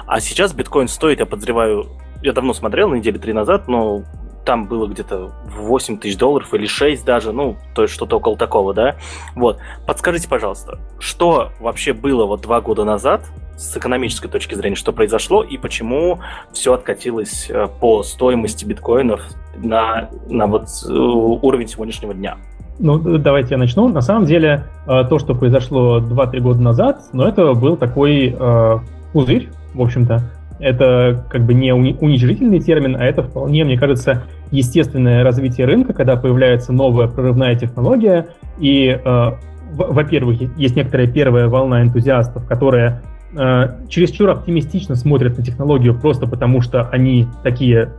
а 0.06 0.20
сейчас 0.20 0.54
биткоин 0.54 0.88
стоит, 0.88 1.20
я 1.20 1.26
подозреваю, 1.26 1.88
я 2.22 2.34
давно 2.34 2.54
смотрел, 2.54 2.94
недели 2.94 3.18
три 3.18 3.34
назад, 3.34 3.68
но 3.68 4.04
там 4.46 4.68
было 4.68 4.88
где-то 4.88 5.32
8 5.46 5.98
тысяч 5.98 6.18
долларов 6.18 6.54
или 6.54 6.66
6 6.66 7.06
даже, 7.06 7.32
ну, 7.32 7.58
то 7.76 7.84
есть 7.84 7.94
что-то 7.94 8.18
около 8.18 8.38
такого, 8.38 8.74
да. 8.74 8.96
Вот, 9.36 9.60
подскажите, 9.86 10.28
пожалуйста, 10.28 10.80
что 11.00 11.52
вообще 11.60 11.94
было 11.94 12.26
вот 12.26 12.42
два 12.42 12.62
года 12.62 12.84
назад 12.84 13.22
с 13.58 13.76
экономической 13.78 14.28
точки 14.28 14.56
зрения, 14.56 14.76
что 14.76 14.92
произошло 14.92 15.44
и 15.44 15.58
почему 15.58 16.20
все 16.52 16.74
откатилось 16.74 17.50
э, 17.50 17.68
по 17.80 18.04
стоимости 18.04 18.66
биткоинов 18.66 19.22
на, 19.56 20.10
на 20.28 20.48
вот 20.48 20.68
э, 20.88 20.92
уровень 20.92 21.68
сегодняшнего 21.68 22.14
дня? 22.14 22.38
Ну, 22.80 22.98
давайте 22.98 23.52
я 23.52 23.58
начну. 23.58 23.88
На 23.88 24.02
самом 24.02 24.26
деле, 24.26 24.66
э, 24.88 25.04
то, 25.08 25.20
что 25.20 25.36
произошло 25.36 26.00
2-3 26.00 26.40
года 26.40 26.62
назад, 26.62 27.02
ну, 27.14 27.24
это 27.24 27.54
был 27.54 27.78
такой 27.78 28.36
э, 28.38 28.80
пузырь, 29.14 29.50
в 29.74 29.82
общем-то, 29.82 30.22
это 30.64 31.26
как 31.30 31.46
бы 31.46 31.54
не 31.54 31.74
уничижительный 31.74 32.60
термин, 32.60 32.96
а 32.96 33.04
это 33.04 33.22
вполне, 33.22 33.64
мне 33.66 33.78
кажется, 33.78 34.24
естественное 34.52 35.24
развитие 35.24 35.68
рынка, 35.68 35.94
когда 35.94 36.16
появляется 36.16 36.72
новая 36.72 37.08
прорывная 37.08 37.56
технология, 37.56 38.28
и, 38.60 39.00
э, 39.04 39.32
во-первых, 39.74 40.58
есть 40.58 40.76
некоторая 40.76 41.08
первая 41.08 41.48
волна 41.48 41.82
энтузиастов, 41.82 42.46
которые 42.48 43.02
э, 43.36 43.68
чересчур 43.90 44.30
оптимистично 44.30 44.96
смотрят 44.96 45.38
на 45.38 45.44
технологию 45.44 46.00
просто 46.00 46.28
потому, 46.28 46.62
что 46.62 46.88
они 46.90 47.28
такие 47.44 47.92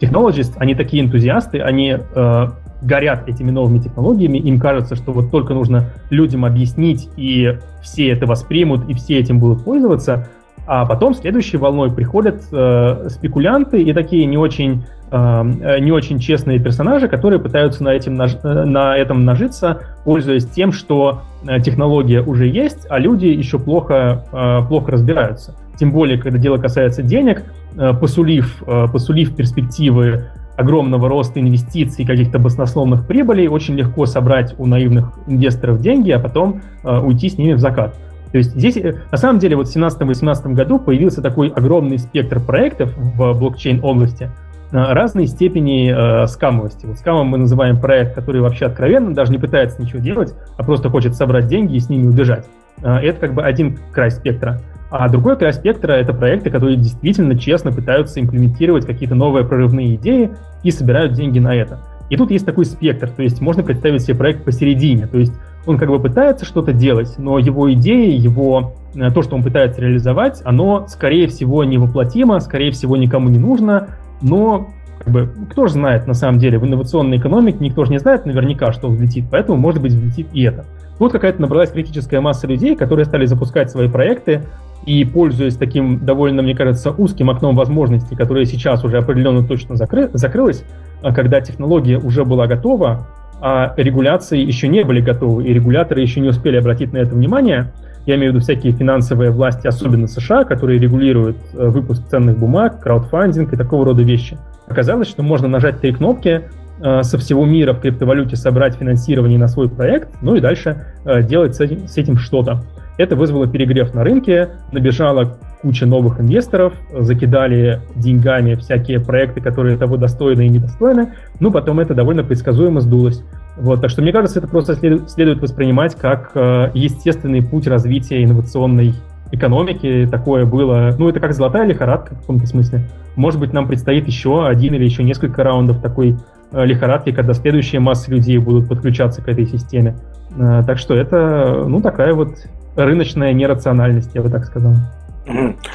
технологисты, 0.00 0.54
они 0.58 0.74
такие 0.74 1.04
энтузиасты, 1.04 1.60
они 1.60 1.96
э, 1.96 2.46
горят 2.82 3.28
этими 3.28 3.50
новыми 3.50 3.78
технологиями, 3.78 4.38
им 4.38 4.58
кажется, 4.58 4.96
что 4.96 5.12
вот 5.12 5.30
только 5.30 5.54
нужно 5.54 5.90
людям 6.10 6.44
объяснить, 6.44 7.08
и 7.16 7.58
все 7.82 8.08
это 8.10 8.26
воспримут, 8.26 8.88
и 8.88 8.94
все 8.94 9.18
этим 9.18 9.38
будут 9.38 9.64
пользоваться, 9.64 10.28
а 10.68 10.84
потом 10.84 11.14
следующей 11.14 11.56
волной 11.56 11.90
приходят 11.90 12.42
э, 12.52 13.08
спекулянты 13.08 13.80
и 13.80 13.94
такие 13.94 14.26
не 14.26 14.36
очень, 14.36 14.84
э, 15.10 15.78
не 15.80 15.90
очень 15.90 16.18
честные 16.18 16.58
персонажи, 16.58 17.08
которые 17.08 17.40
пытаются 17.40 17.82
на, 17.82 17.88
этим 17.94 18.14
наж... 18.16 18.36
Э, 18.42 18.64
на 18.64 18.94
этом 18.94 19.24
нажиться, 19.24 19.80
пользуясь 20.04 20.46
тем, 20.46 20.72
что 20.72 21.22
э, 21.46 21.58
технология 21.60 22.20
уже 22.20 22.48
есть, 22.48 22.86
а 22.90 22.98
люди 22.98 23.24
еще 23.24 23.58
плохо, 23.58 24.26
э, 24.30 24.68
плохо 24.68 24.92
разбираются. 24.92 25.54
Тем 25.80 25.90
более, 25.90 26.18
когда 26.18 26.36
дело 26.38 26.58
касается 26.58 27.02
денег, 27.02 27.44
э, 27.78 27.94
посулив, 27.94 28.62
э, 28.66 28.88
посулив 28.92 29.34
перспективы 29.34 30.26
огромного 30.58 31.08
роста 31.08 31.40
инвестиций, 31.40 32.04
каких-то 32.04 32.38
баснословных 32.38 33.06
прибылей, 33.06 33.48
очень 33.48 33.74
легко 33.74 34.04
собрать 34.04 34.54
у 34.58 34.66
наивных 34.66 35.12
инвесторов 35.28 35.80
деньги, 35.80 36.10
а 36.10 36.18
потом 36.18 36.60
э, 36.84 36.98
уйти 36.98 37.30
с 37.30 37.38
ними 37.38 37.54
в 37.54 37.58
закат. 37.58 37.94
То 38.32 38.38
есть 38.38 38.50
здесь, 38.50 38.76
э, 38.76 38.94
на 39.10 39.18
самом 39.18 39.38
деле, 39.38 39.56
вот 39.56 39.68
в 39.68 39.76
2017-2018 39.76 40.54
году 40.54 40.78
появился 40.78 41.22
такой 41.22 41.48
огромный 41.48 41.98
спектр 41.98 42.40
проектов 42.40 42.96
в 42.96 43.32
блокчейн-области 43.38 44.30
разной 44.70 45.26
степени 45.26 45.90
э, 45.90 46.26
скамовости. 46.26 46.86
Вот 46.86 46.98
скамом 46.98 47.28
мы 47.28 47.38
называем 47.38 47.80
проект, 47.80 48.14
который 48.14 48.40
вообще 48.40 48.66
откровенно 48.66 49.14
даже 49.14 49.32
не 49.32 49.38
пытается 49.38 49.80
ничего 49.80 50.00
делать, 50.00 50.34
а 50.56 50.62
просто 50.62 50.90
хочет 50.90 51.14
собрать 51.14 51.46
деньги 51.46 51.76
и 51.76 51.80
с 51.80 51.88
ними 51.88 52.06
убежать. 52.06 52.46
Э, 52.82 52.96
это 52.96 53.20
как 53.20 53.34
бы 53.34 53.42
один 53.42 53.78
край 53.92 54.10
спектра. 54.10 54.60
А 54.90 55.08
другой 55.08 55.36
край 55.36 55.52
спектра— 55.52 55.92
это 55.94 56.14
проекты, 56.14 56.50
которые 56.50 56.76
действительно 56.76 57.38
честно 57.38 57.72
пытаются 57.72 58.20
имплементировать 58.20 58.86
какие-то 58.86 59.14
новые 59.14 59.44
прорывные 59.44 59.96
идеи 59.96 60.30
и 60.62 60.70
собирают 60.70 61.12
деньги 61.12 61.38
на 61.38 61.54
это. 61.54 61.78
И 62.08 62.16
тут 62.16 62.30
есть 62.30 62.46
такой 62.46 62.64
спектр, 62.64 63.10
то 63.10 63.22
есть 63.22 63.42
можно 63.42 63.62
представить 63.62 64.02
себе 64.02 64.16
проект 64.16 64.44
посередине, 64.44 65.06
то 65.06 65.18
есть 65.18 65.34
он 65.68 65.76
как 65.76 65.90
бы 65.90 66.00
пытается 66.00 66.46
что-то 66.46 66.72
делать, 66.72 67.14
но 67.18 67.38
его 67.38 67.70
идеи, 67.74 68.16
его 68.16 68.72
э, 68.94 69.10
то, 69.10 69.22
что 69.22 69.36
он 69.36 69.42
пытается 69.42 69.82
реализовать, 69.82 70.40
оно, 70.44 70.86
скорее 70.88 71.28
всего, 71.28 71.62
невоплотимо, 71.62 72.40
скорее 72.40 72.70
всего, 72.70 72.96
никому 72.96 73.28
не 73.28 73.38
нужно, 73.38 73.88
но 74.22 74.68
как 74.98 75.12
бы, 75.12 75.30
кто 75.50 75.66
же 75.66 75.74
знает, 75.74 76.06
на 76.06 76.14
самом 76.14 76.38
деле, 76.38 76.58
в 76.58 76.64
инновационной 76.64 77.18
экономике 77.18 77.58
никто 77.60 77.84
же 77.84 77.90
не 77.90 77.98
знает 77.98 78.24
наверняка, 78.24 78.72
что 78.72 78.88
взлетит, 78.88 79.26
поэтому, 79.30 79.58
может 79.58 79.82
быть, 79.82 79.92
взлетит 79.92 80.28
и 80.32 80.42
это. 80.42 80.64
Тут 80.98 81.12
какая-то 81.12 81.40
набралась 81.40 81.70
критическая 81.70 82.20
масса 82.20 82.46
людей, 82.46 82.74
которые 82.74 83.04
стали 83.04 83.26
запускать 83.26 83.70
свои 83.70 83.88
проекты, 83.88 84.44
и 84.86 85.04
пользуясь 85.04 85.56
таким 85.56 86.04
довольно, 86.04 86.40
мне 86.40 86.54
кажется, 86.54 86.92
узким 86.92 87.28
окном 87.28 87.54
возможностей, 87.54 88.16
которое 88.16 88.46
сейчас 88.46 88.82
уже 88.84 88.96
определенно 88.96 89.46
точно 89.46 89.74
закры- 89.74 90.08
закрылось, 90.14 90.64
а 91.02 91.12
когда 91.12 91.42
технология 91.42 91.98
уже 91.98 92.24
была 92.24 92.46
готова, 92.46 93.06
а 93.40 93.72
регуляции 93.76 94.38
еще 94.38 94.68
не 94.68 94.84
были 94.84 95.00
готовы, 95.00 95.44
и 95.44 95.52
регуляторы 95.52 96.00
еще 96.00 96.20
не 96.20 96.28
успели 96.28 96.56
обратить 96.56 96.92
на 96.92 96.98
это 96.98 97.14
внимание. 97.14 97.72
Я 98.06 98.16
имею 98.16 98.32
в 98.32 98.34
виду 98.34 98.42
всякие 98.42 98.72
финансовые 98.72 99.30
власти, 99.30 99.66
особенно 99.66 100.06
США, 100.06 100.44
которые 100.44 100.78
регулируют 100.78 101.36
э, 101.54 101.68
выпуск 101.68 102.08
ценных 102.08 102.38
бумаг, 102.38 102.80
краудфандинг 102.80 103.52
и 103.52 103.56
такого 103.56 103.84
рода 103.84 104.02
вещи. 104.02 104.38
Оказалось, 104.66 105.08
что 105.08 105.22
можно 105.22 105.46
нажать 105.46 105.80
три 105.80 105.92
кнопки, 105.92 106.42
э, 106.80 107.02
со 107.02 107.18
всего 107.18 107.44
мира 107.44 107.74
в 107.74 107.80
криптовалюте 107.80 108.36
собрать 108.36 108.76
финансирование 108.76 109.38
на 109.38 109.46
свой 109.46 109.68
проект, 109.68 110.08
ну 110.22 110.36
и 110.36 110.40
дальше 110.40 110.86
э, 111.04 111.22
делать 111.22 111.54
с 111.54 111.60
этим, 111.60 111.86
с 111.86 111.96
этим 111.96 112.16
что-то. 112.16 112.62
Это 112.96 113.14
вызвало 113.14 113.46
перегрев 113.46 113.94
на 113.94 114.02
рынке, 114.02 114.48
набежала 114.72 115.38
куча 115.62 115.86
новых 115.86 116.20
инвесторов, 116.20 116.74
закидали 116.98 117.80
деньгами 117.94 118.54
всякие 118.54 119.00
проекты, 119.00 119.40
которые 119.40 119.76
того 119.76 119.96
достойны 119.96 120.46
и 120.46 120.48
недостойны, 120.48 121.14
ну, 121.40 121.50
потом 121.50 121.80
это 121.80 121.94
довольно 121.94 122.22
предсказуемо 122.22 122.80
сдулось. 122.80 123.22
Вот, 123.56 123.80
так 123.80 123.90
что 123.90 124.02
мне 124.02 124.12
кажется, 124.12 124.38
это 124.38 124.48
просто 124.48 124.74
следует, 124.74 125.10
следует 125.10 125.40
воспринимать 125.40 125.96
как 125.96 126.30
э, 126.34 126.70
естественный 126.74 127.42
путь 127.42 127.66
развития 127.66 128.22
инновационной 128.22 128.94
экономики. 129.32 130.08
Такое 130.10 130.46
было, 130.46 130.94
ну, 130.96 131.08
это 131.08 131.18
как 131.18 131.34
золотая 131.34 131.66
лихорадка 131.66 132.14
в 132.14 132.20
каком-то 132.20 132.46
смысле. 132.46 132.88
Может 133.16 133.40
быть, 133.40 133.52
нам 133.52 133.66
предстоит 133.66 134.06
еще 134.06 134.46
один 134.46 134.74
или 134.74 134.84
еще 134.84 135.02
несколько 135.02 135.42
раундов 135.42 135.80
такой 135.80 136.16
э, 136.52 136.64
лихорадки, 136.64 137.10
когда 137.10 137.34
следующие 137.34 137.80
массы 137.80 138.10
людей 138.12 138.38
будут 138.38 138.68
подключаться 138.68 139.22
к 139.22 139.28
этой 139.28 139.46
системе. 139.46 139.96
Э, 140.38 140.62
так 140.64 140.78
что 140.78 140.94
это, 140.94 141.64
ну, 141.66 141.80
такая 141.80 142.14
вот 142.14 142.36
рыночная 142.76 143.32
нерациональность, 143.32 144.14
я 144.14 144.22
бы 144.22 144.30
так 144.30 144.44
сказал. 144.44 144.74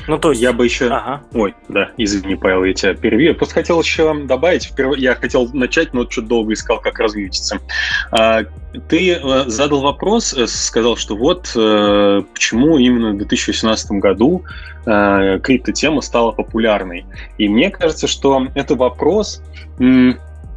Ну, 0.08 0.18
то 0.18 0.32
есть... 0.32 0.42
Я 0.42 0.52
бы 0.52 0.66
еще... 0.66 0.88
Ага. 0.88 1.22
Ой, 1.34 1.54
да, 1.70 1.92
извини, 1.98 2.36
Павел, 2.36 2.64
я 2.64 2.74
тебя 2.74 2.94
перевью. 2.94 3.30
Я 3.30 3.34
просто 3.36 3.56
хотел 3.56 3.80
еще 3.80 4.14
добавить. 4.26 4.72
Я 4.98 5.16
хотел 5.16 5.48
начать, 5.54 5.94
но 5.94 6.10
что-то 6.10 6.28
долго 6.28 6.54
искал, 6.54 6.80
как 6.80 7.00
развьютиться. 7.00 7.60
А, 8.12 8.44
ты 8.88 9.14
э, 9.14 9.44
задал 9.48 9.82
вопрос, 9.82 10.34
э, 10.34 10.48
сказал, 10.48 10.98
что 10.98 11.16
вот 11.16 11.52
э, 11.56 12.22
почему 12.34 12.78
именно 12.78 13.12
в 13.12 13.18
2018 13.18 13.92
году 13.92 14.44
криптотема 14.86 16.02
стала 16.02 16.34
популярной. 16.34 17.06
И 17.38 17.48
мне 17.48 17.70
кажется, 17.70 18.06
что 18.06 18.48
это 18.54 18.76
вопрос 18.76 19.42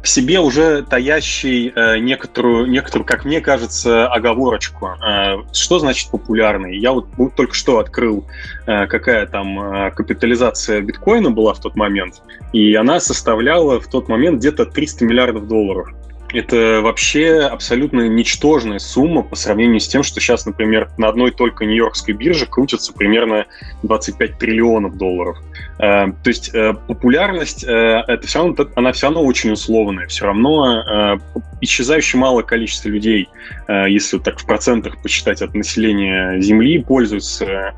в 0.03 0.07
себе 0.07 0.39
уже 0.39 0.83
таящий 0.83 1.71
э, 1.75 1.97
некоторую, 1.97 2.67
некоторую, 2.67 3.05
как 3.05 3.25
мне 3.25 3.41
кажется, 3.41 4.07
оговорочку. 4.07 4.87
Э, 4.87 5.37
что 5.53 5.79
значит 5.79 6.11
популярный? 6.11 6.77
Я 6.77 6.91
вот 6.91 7.07
только 7.35 7.53
что 7.53 7.79
открыл, 7.79 8.25
э, 8.65 8.87
какая 8.87 9.25
там 9.25 9.59
э, 9.59 9.91
капитализация 9.91 10.81
биткоина 10.81 11.31
была 11.31 11.53
в 11.53 11.59
тот 11.59 11.75
момент, 11.75 12.21
и 12.53 12.73
она 12.75 12.99
составляла 12.99 13.79
в 13.79 13.87
тот 13.87 14.07
момент 14.07 14.39
где-то 14.39 14.65
300 14.65 15.05
миллиардов 15.05 15.47
долларов 15.47 15.89
это 16.33 16.81
вообще 16.81 17.39
абсолютно 17.39 18.07
ничтожная 18.07 18.79
сумма 18.79 19.23
по 19.23 19.35
сравнению 19.35 19.79
с 19.79 19.87
тем, 19.87 20.03
что 20.03 20.19
сейчас, 20.19 20.45
например, 20.45 20.89
на 20.97 21.07
одной 21.07 21.31
только 21.31 21.65
Нью-Йоркской 21.65 22.13
бирже 22.13 22.45
крутится 22.45 22.93
примерно 22.93 23.45
25 23.83 24.37
триллионов 24.37 24.97
долларов. 24.97 25.37
Э, 25.79 26.07
то 26.07 26.29
есть 26.29 26.53
э, 26.53 26.73
популярность, 26.87 27.63
э, 27.63 28.03
это 28.07 28.27
все 28.27 28.39
равно, 28.39 28.55
она 28.75 28.91
все 28.91 29.07
равно 29.07 29.23
очень 29.23 29.51
условная. 29.51 30.07
Все 30.07 30.25
равно 30.25 31.19
исчезающе 31.61 32.17
мало 32.17 32.41
количество 32.41 32.89
людей, 32.89 33.29
если 33.67 34.19
так 34.19 34.39
в 34.39 34.45
процентах 34.45 35.01
посчитать 35.01 35.41
от 35.41 35.53
населения 35.55 36.39
Земли, 36.39 36.83
пользуются, 36.83 37.73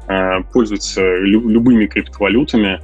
пользуются 0.51 1.01
любыми 1.01 1.85
криптовалютами. 1.85 2.81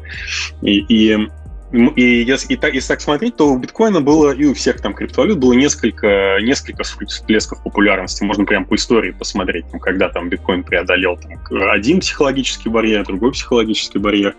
И, 0.61 0.79
и 0.87 1.27
и 1.71 2.23
если, 2.23 2.53
и 2.53 2.57
так, 2.57 2.73
если 2.73 2.89
так 2.89 3.01
смотреть, 3.01 3.37
то 3.37 3.51
у 3.51 3.57
биткоина 3.57 3.99
было, 3.99 4.31
и 4.31 4.45
у 4.45 4.53
всех 4.53 4.81
там 4.81 4.93
криптовалют 4.93 5.39
было 5.39 5.53
несколько, 5.53 6.37
несколько 6.41 6.83
всплесков 6.83 7.63
популярности. 7.63 8.23
Можно 8.23 8.45
прям 8.45 8.65
по 8.65 8.75
истории 8.75 9.11
посмотреть, 9.11 9.69
там, 9.71 9.79
когда 9.79 10.09
там 10.09 10.29
биткоин 10.29 10.63
преодолел 10.63 11.17
там, 11.17 11.31
один 11.69 11.99
психологический 11.99 12.69
барьер, 12.69 13.03
другой 13.03 13.31
психологический 13.31 13.99
барьер. 13.99 14.35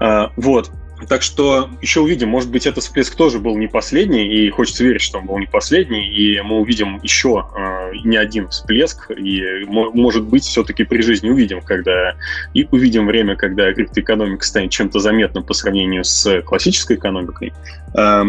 А, 0.00 0.30
вот. 0.36 0.70
Так 1.08 1.22
что 1.22 1.70
еще 1.80 2.00
увидим, 2.00 2.28
может 2.28 2.50
быть, 2.50 2.66
этот 2.66 2.84
всплеск 2.84 3.14
тоже 3.14 3.38
был 3.38 3.56
не 3.56 3.66
последний, 3.66 4.26
и 4.26 4.50
хочется 4.50 4.84
верить, 4.84 5.00
что 5.00 5.18
он 5.18 5.26
был 5.26 5.38
не 5.38 5.46
последний, 5.46 6.08
и 6.08 6.40
мы 6.40 6.60
увидим 6.60 7.00
еще 7.02 7.46
э, 7.56 7.92
не 8.04 8.16
один 8.16 8.48
всплеск, 8.48 9.10
и, 9.10 9.64
может 9.66 10.24
быть, 10.24 10.44
все-таки 10.44 10.84
при 10.84 11.02
жизни 11.02 11.30
увидим, 11.30 11.60
когда 11.62 12.14
и 12.54 12.66
увидим 12.70 13.06
время, 13.06 13.36
когда 13.36 13.72
криптоэкономика 13.72 14.44
станет 14.44 14.70
чем-то 14.70 14.98
заметным 14.98 15.44
по 15.44 15.54
сравнению 15.54 16.04
с 16.04 16.42
классической 16.42 16.96
экономикой. 16.96 17.52
Э, 17.96 18.24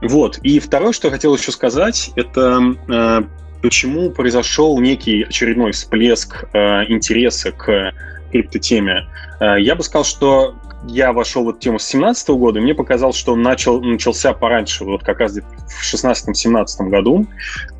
вот. 0.00 0.38
И 0.38 0.60
второе, 0.60 0.92
что 0.92 1.08
я 1.08 1.12
хотел 1.12 1.34
еще 1.34 1.52
сказать, 1.52 2.10
это 2.16 2.76
э, 2.88 3.22
почему 3.62 4.10
произошел 4.10 4.78
некий 4.78 5.22
очередной 5.22 5.72
всплеск 5.72 6.44
э, 6.52 6.84
интереса 6.88 7.52
к 7.52 7.92
криптотеме. 8.30 9.06
Э, 9.40 9.56
я 9.58 9.74
бы 9.74 9.82
сказал, 9.82 10.04
что 10.04 10.56
я 10.88 11.12
вошел 11.12 11.44
в 11.44 11.50
эту 11.50 11.58
тему 11.58 11.78
с 11.78 11.84
2017 11.84 12.28
года, 12.30 12.58
и 12.58 12.62
мне 12.62 12.74
показалось, 12.74 13.16
что 13.16 13.32
он 13.32 13.42
начал, 13.42 13.80
начался 13.80 14.32
пораньше, 14.32 14.84
вот 14.84 15.02
как 15.02 15.20
раз 15.20 15.32
в 15.32 15.94
2016-2017 15.94 16.88
году, 16.88 17.26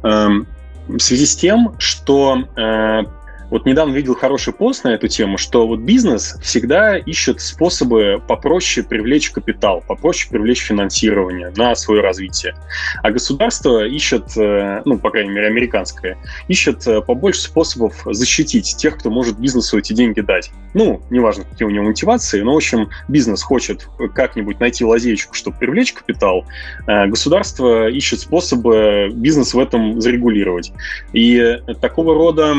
эм, 0.02 0.46
в 0.88 0.98
связи 0.98 1.26
с 1.26 1.36
тем, 1.36 1.74
что 1.78 2.38
э, 2.56 3.02
вот 3.50 3.66
недавно 3.66 3.94
видел 3.94 4.14
хороший 4.14 4.52
пост 4.52 4.84
на 4.84 4.88
эту 4.88 5.08
тему, 5.08 5.38
что 5.38 5.66
вот 5.66 5.80
бизнес 5.80 6.38
всегда 6.42 6.96
ищет 6.96 7.40
способы 7.40 8.22
попроще 8.26 8.86
привлечь 8.86 9.30
капитал, 9.30 9.82
попроще 9.86 10.30
привлечь 10.30 10.60
финансирование 10.60 11.52
на 11.56 11.74
свое 11.74 12.00
развитие. 12.00 12.54
А 13.02 13.10
государство 13.10 13.86
ищет, 13.86 14.36
э, 14.36 14.82
ну, 14.84 14.98
по 14.98 15.10
крайней 15.10 15.30
мере, 15.30 15.46
американское, 15.48 16.18
ищет 16.48 16.86
э, 16.86 17.00
побольше 17.00 17.42
способов 17.42 18.02
защитить 18.06 18.76
тех, 18.76 18.98
кто 18.98 19.10
может 19.10 19.38
бизнесу 19.38 19.78
эти 19.78 19.92
деньги 19.92 20.20
дать. 20.20 20.50
Ну, 20.72 21.02
неважно, 21.10 21.44
какие 21.44 21.66
у 21.66 21.70
него 21.70 21.84
мотивации, 21.84 22.40
но, 22.40 22.54
в 22.54 22.56
общем, 22.56 22.88
бизнес 23.08 23.42
хочет 23.42 23.88
как-нибудь 24.14 24.60
найти 24.60 24.84
лазейку, 24.84 25.34
чтобы 25.34 25.58
привлечь 25.58 25.92
капитал. 25.92 26.44
Э, 26.86 27.06
государство 27.06 27.88
ищет 27.88 28.20
способы 28.20 29.10
бизнес 29.12 29.54
в 29.54 29.58
этом 29.58 30.00
зарегулировать. 30.00 30.72
И 31.12 31.58
такого 31.80 32.14
рода 32.14 32.54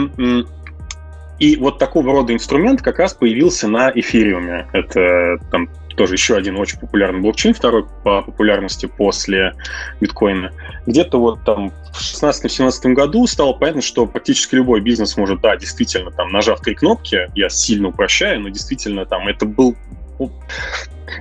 и 1.39 1.57
вот 1.57 1.79
такого 1.79 2.11
рода 2.11 2.33
инструмент 2.33 2.81
как 2.81 2.99
раз 2.99 3.13
появился 3.13 3.67
на 3.67 3.91
эфириуме. 3.93 4.67
Это 4.73 5.37
там 5.51 5.69
тоже 5.95 6.15
еще 6.15 6.35
один 6.35 6.57
очень 6.57 6.79
популярный 6.79 7.21
блокчейн, 7.21 7.53
второй 7.53 7.85
по 8.03 8.21
популярности 8.21 8.85
после 8.85 9.53
биткоина. 10.01 10.51
Где-то 10.85 11.19
вот 11.19 11.43
там 11.45 11.71
в 11.93 12.23
2016-2017 12.23 12.93
году 12.93 13.25
стало 13.27 13.53
понятно, 13.53 13.81
что 13.81 14.05
практически 14.05 14.55
любой 14.55 14.81
бизнес 14.81 15.17
может, 15.17 15.41
да, 15.41 15.55
действительно, 15.55 16.11
там, 16.11 16.31
нажав 16.31 16.61
три 16.61 16.75
кнопки, 16.75 17.29
я 17.35 17.49
сильно 17.49 17.89
упрощаю, 17.89 18.41
но 18.41 18.49
действительно 18.49 19.05
там 19.05 19.27
это 19.27 19.45
был 19.45 19.75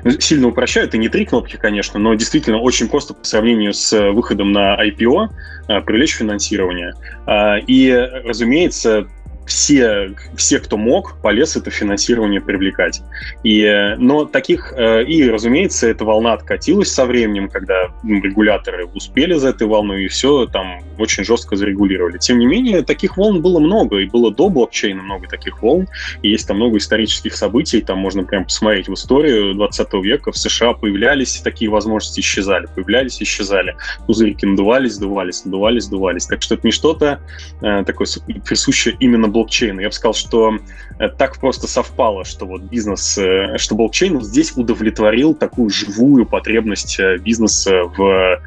ну, 0.03 0.11
сильно 0.19 0.49
упрощаю, 0.49 0.87
это 0.87 0.99
не 0.99 1.09
три 1.09 1.25
кнопки, 1.25 1.57
конечно, 1.57 1.99
но 1.99 2.15
действительно 2.15 2.59
очень 2.59 2.89
просто 2.89 3.15
по 3.15 3.25
сравнению 3.25 3.75
с 3.75 3.93
выходом 4.13 4.53
на 4.53 4.77
IPO 4.83 5.29
э, 5.69 5.81
привлечь 5.83 6.17
финансирование. 6.17 6.95
А, 7.27 7.59
и, 7.59 7.91
разумеется, 8.25 9.09
все, 9.47 10.15
все, 10.37 10.59
кто 10.59 10.77
мог, 10.77 11.21
полез 11.23 11.57
это 11.57 11.71
финансирование 11.71 12.41
привлекать. 12.41 13.03
И, 13.43 13.95
но 13.99 14.25
таких, 14.25 14.73
э, 14.77 15.05
и, 15.05 15.29
разумеется, 15.29 15.89
эта 15.89 16.05
волна 16.05 16.33
откатилась 16.33 16.93
со 16.93 17.05
временем, 17.05 17.49
когда 17.49 17.89
ну, 18.03 18.23
регуляторы 18.23 18.87
успели 18.87 19.35
за 19.35 19.49
этой 19.49 19.67
волной 19.67 20.05
и 20.05 20.09
все 20.09 20.47
там 20.47 20.83
очень 20.99 21.25
жестко 21.25 21.57
зарегулировали. 21.57 22.19
Тем 22.19 22.39
не 22.39 22.47
менее, 22.47 22.83
таких 22.83 23.17
волн 23.17 23.43
было 23.43 23.59
много, 23.59 23.99
и 23.99 24.07
было 24.07 24.33
до 24.33 24.49
блокчейна 24.49 25.03
много 25.03 25.29
таких 25.29 25.63
волн, 25.63 25.89
и 26.23 26.31
есть 26.31 26.49
там 26.49 26.57
много 26.57 26.79
исторических 26.79 27.35
событий, 27.35 27.81
там 27.81 27.99
можно 27.99 28.25
прям 28.25 28.45
посмотреть 28.45 28.89
в 28.89 28.95
историю 28.95 29.55
20 29.55 29.93
века, 29.95 30.33
в 30.33 30.39
США 30.39 30.73
появлялись 30.73 31.41
такие 31.43 31.71
возможности, 31.71 32.21
исчезали, 32.21 32.67
появлялись, 32.75 33.21
исчезали, 33.21 33.77
пузырьки 34.07 34.47
надувались, 34.47 34.97
надувались, 34.97 35.45
надувались, 35.45 35.85
надувались. 35.87 36.27
Так 36.27 36.43
что 36.43 36.55
это 36.55 36.67
не 36.67 36.73
что-то 36.73 37.21
э, 37.61 37.85
такое 37.85 38.07
присущее 38.45 38.97
именно 39.01 39.29
блокчейна. 39.35 39.81
Я 39.81 39.89
бы 39.89 39.93
сказал, 39.93 40.15
что 40.15 40.57
э, 40.99 41.09
так 41.09 41.39
просто 41.39 41.67
совпало, 41.67 42.25
что 42.25 42.47
вот 42.47 42.63
бизнес, 42.63 43.19
э, 43.19 43.59
что 43.59 43.75
блокчейн 43.75 44.23
здесь 44.23 44.57
удовлетворил 44.57 45.35
такую 45.35 45.69
живую 45.69 46.25
потребность 46.25 46.99
э, 46.99 47.19
бизнеса 47.19 47.83
в 47.85 48.41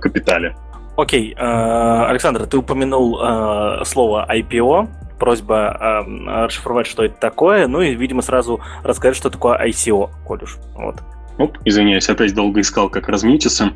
капитале. 0.00 0.56
Окей, 0.96 1.34
Александр, 1.36 2.46
ты 2.46 2.56
упомянул 2.56 3.84
слово 3.84 4.26
IPO, 4.26 4.88
просьба 5.18 6.06
расшифровать, 6.26 6.86
что 6.86 7.04
это 7.04 7.14
такое, 7.20 7.66
ну 7.66 7.82
и, 7.82 7.94
видимо, 7.94 8.22
сразу 8.22 8.60
рассказать, 8.82 9.18
что 9.18 9.28
такое 9.28 9.62
ICO, 9.68 10.08
коль 10.26 10.44
уж. 10.44 10.56
Вот. 10.76 11.02
Оп, 11.36 11.58
извиняюсь, 11.66 12.08
опять 12.08 12.34
долго 12.34 12.62
искал, 12.62 12.88
как 12.88 13.10
размьютиться. 13.10 13.72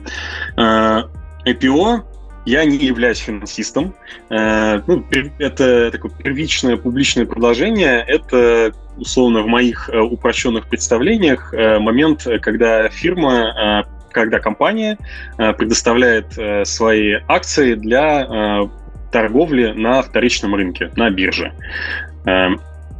IPO 0.56 2.02
я 2.44 2.64
не 2.64 2.76
являюсь 2.76 3.18
финансистом. 3.18 3.94
Э, 4.30 4.80
ну, 4.86 5.04
это 5.38 5.90
такое 5.90 6.10
первичное 6.10 6.76
публичное 6.76 7.26
предложение. 7.26 8.04
Это, 8.06 8.72
условно, 8.96 9.42
в 9.42 9.46
моих 9.46 9.88
э, 9.88 9.98
упрощенных 9.98 10.68
представлениях 10.68 11.52
э, 11.52 11.78
момент, 11.78 12.26
когда 12.42 12.88
фирма, 12.88 13.86
когда 14.12 14.40
компания 14.40 14.98
предоставляет 15.36 16.36
свои 16.66 17.18
акции 17.28 17.74
для 17.74 18.68
торговли 19.12 19.72
на 19.72 20.02
вторичном 20.02 20.56
рынке, 20.56 20.90
на 20.96 21.10
бирже. 21.10 21.52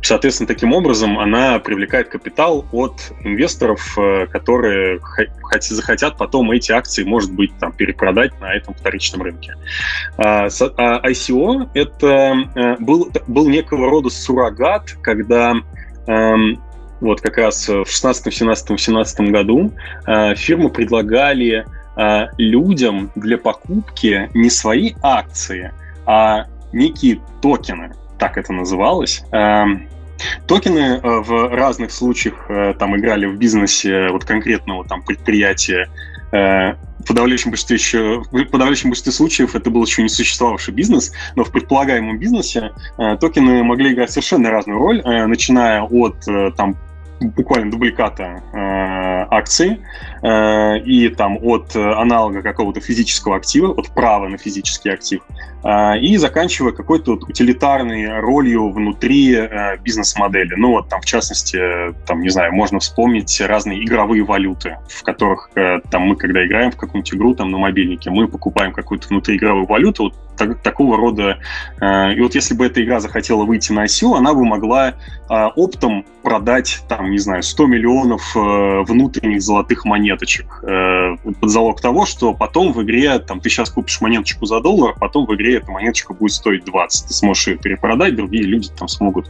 Соответственно, 0.02 0.46
таким 0.46 0.72
образом 0.72 1.18
она 1.18 1.58
привлекает 1.58 2.08
капитал 2.08 2.64
от 2.72 3.12
инвесторов, 3.22 3.98
э, 3.98 4.26
которые 4.26 5.00
захотят 5.60 6.16
потом 6.16 6.50
эти 6.52 6.72
акции, 6.72 7.04
может 7.04 7.32
быть, 7.32 7.52
там, 7.58 7.72
перепродать 7.72 8.38
на 8.40 8.54
этом 8.54 8.74
вторичном 8.74 9.22
рынке. 9.22 9.54
А, 10.16 10.46
а 10.46 11.10
ICO— 11.10 11.68
это 11.74 12.34
э, 12.54 12.76
был, 12.78 13.10
был 13.26 13.48
некого 13.48 13.90
рода 13.90 14.08
суррогат, 14.08 14.96
когда 15.02 15.54
эм, 16.06 16.62
вот 17.00 17.20
как 17.20 17.36
раз 17.36 17.68
в 17.68 17.86
16, 17.86 18.32
17, 18.32 18.80
17 18.80 19.20
году 19.30 19.72
э, 20.06 20.34
фирмы 20.34 20.70
предлагали 20.70 21.64
людям 22.38 23.10
для 23.14 23.36
покупки 23.36 24.30
не 24.32 24.48
свои 24.48 24.94
акции, 25.02 25.74
а 26.06 26.46
некие 26.72 27.20
токены 27.42 27.92
так 28.20 28.38
это 28.38 28.52
называлось. 28.52 29.24
Эм, 29.32 29.88
токены 30.46 30.78
э, 30.78 31.00
в 31.02 31.54
разных 31.54 31.90
случаях 31.90 32.46
э, 32.48 32.74
там 32.78 32.96
играли 32.96 33.26
в 33.26 33.36
бизнесе 33.36 34.08
вот 34.10 34.24
конкретного 34.24 34.84
там 34.84 35.02
предприятия. 35.02 35.88
Э, 36.32 36.74
в 37.00 37.06
подавляющем 37.08 37.50
большинстве, 37.50 37.76
еще, 37.76 38.22
в 38.30 38.44
подавляющем 38.44 38.90
большинстве 38.90 39.12
случаев 39.12 39.56
это 39.56 39.70
был 39.70 39.82
еще 39.82 40.02
не 40.02 40.10
существовавший 40.10 40.74
бизнес, 40.74 41.12
но 41.34 41.44
в 41.44 41.50
предполагаемом 41.50 42.18
бизнесе 42.18 42.72
токены 42.98 43.64
могли 43.64 43.94
играть 43.94 44.10
совершенно 44.10 44.50
разную 44.50 44.78
роль, 44.78 45.02
начиная 45.02 45.80
от 45.80 46.16
там 46.58 46.76
буквально 47.20 47.70
дубликата 47.70 48.42
акции 49.30 49.80
э, 50.22 50.78
и 50.80 51.08
там 51.08 51.38
от 51.42 51.74
аналога 51.76 52.42
какого-то 52.42 52.80
физического 52.80 53.36
актива, 53.36 53.72
от 53.72 53.88
права 53.94 54.28
на 54.28 54.38
физический 54.38 54.90
актив, 54.90 55.20
э, 55.64 55.98
и 55.98 56.16
заканчивая 56.16 56.72
какой-то 56.72 57.12
вот 57.12 57.24
утилитарной 57.28 58.20
ролью 58.20 58.70
внутри 58.70 59.34
э, 59.34 59.76
бизнес-модели. 59.78 60.54
Ну 60.56 60.70
вот 60.72 60.88
там 60.88 61.00
в 61.00 61.04
частности, 61.04 61.58
там 62.06 62.20
не 62.20 62.30
знаю, 62.30 62.52
можно 62.52 62.78
вспомнить 62.80 63.40
разные 63.40 63.84
игровые 63.84 64.24
валюты, 64.24 64.78
в 64.88 65.02
которых 65.02 65.50
э, 65.54 65.80
там 65.90 66.02
мы 66.02 66.16
когда 66.16 66.44
играем 66.44 66.70
в 66.70 66.76
какую-нибудь 66.76 67.14
игру 67.14 67.34
там 67.34 67.50
на 67.50 67.58
мобильнике, 67.58 68.10
мы 68.10 68.28
покупаем 68.28 68.72
какую-то 68.72 69.08
внутриигровую 69.08 69.66
валюту, 69.66 70.04
вот 70.04 70.14
так, 70.40 70.62
такого 70.62 70.96
рода. 70.96 71.38
Э, 71.80 72.12
и 72.14 72.20
вот 72.20 72.34
если 72.34 72.54
бы 72.54 72.66
эта 72.66 72.82
игра 72.82 73.00
захотела 73.00 73.44
выйти 73.44 73.72
на 73.72 73.84
ICO, 73.84 74.16
она 74.16 74.34
бы 74.34 74.44
могла 74.44 74.88
э, 74.88 74.94
оптом 75.56 76.04
продать 76.22 76.82
там 76.88 77.10
не 77.10 77.18
знаю, 77.18 77.42
100 77.42 77.66
миллионов 77.66 78.36
э, 78.36 78.82
внутренних 78.82 79.42
золотых 79.42 79.84
монеточек 80.10 80.62
э, 80.62 81.16
под 81.40 81.50
залог 81.50 81.80
того, 81.80 82.06
что 82.06 82.34
потом 82.34 82.72
в 82.72 82.82
игре, 82.82 83.18
там, 83.18 83.40
ты 83.40 83.48
сейчас 83.48 83.70
купишь 83.70 84.00
монеточку 84.00 84.46
за 84.46 84.60
доллар, 84.60 84.94
потом 84.98 85.26
в 85.26 85.34
игре 85.34 85.56
эта 85.56 85.70
монеточка 85.70 86.14
будет 86.14 86.32
стоить 86.32 86.64
20. 86.64 87.08
Ты 87.08 87.14
сможешь 87.14 87.46
ее 87.48 87.58
перепродать, 87.58 88.16
другие 88.16 88.44
люди 88.44 88.68
там 88.76 88.88
смогут 88.88 89.28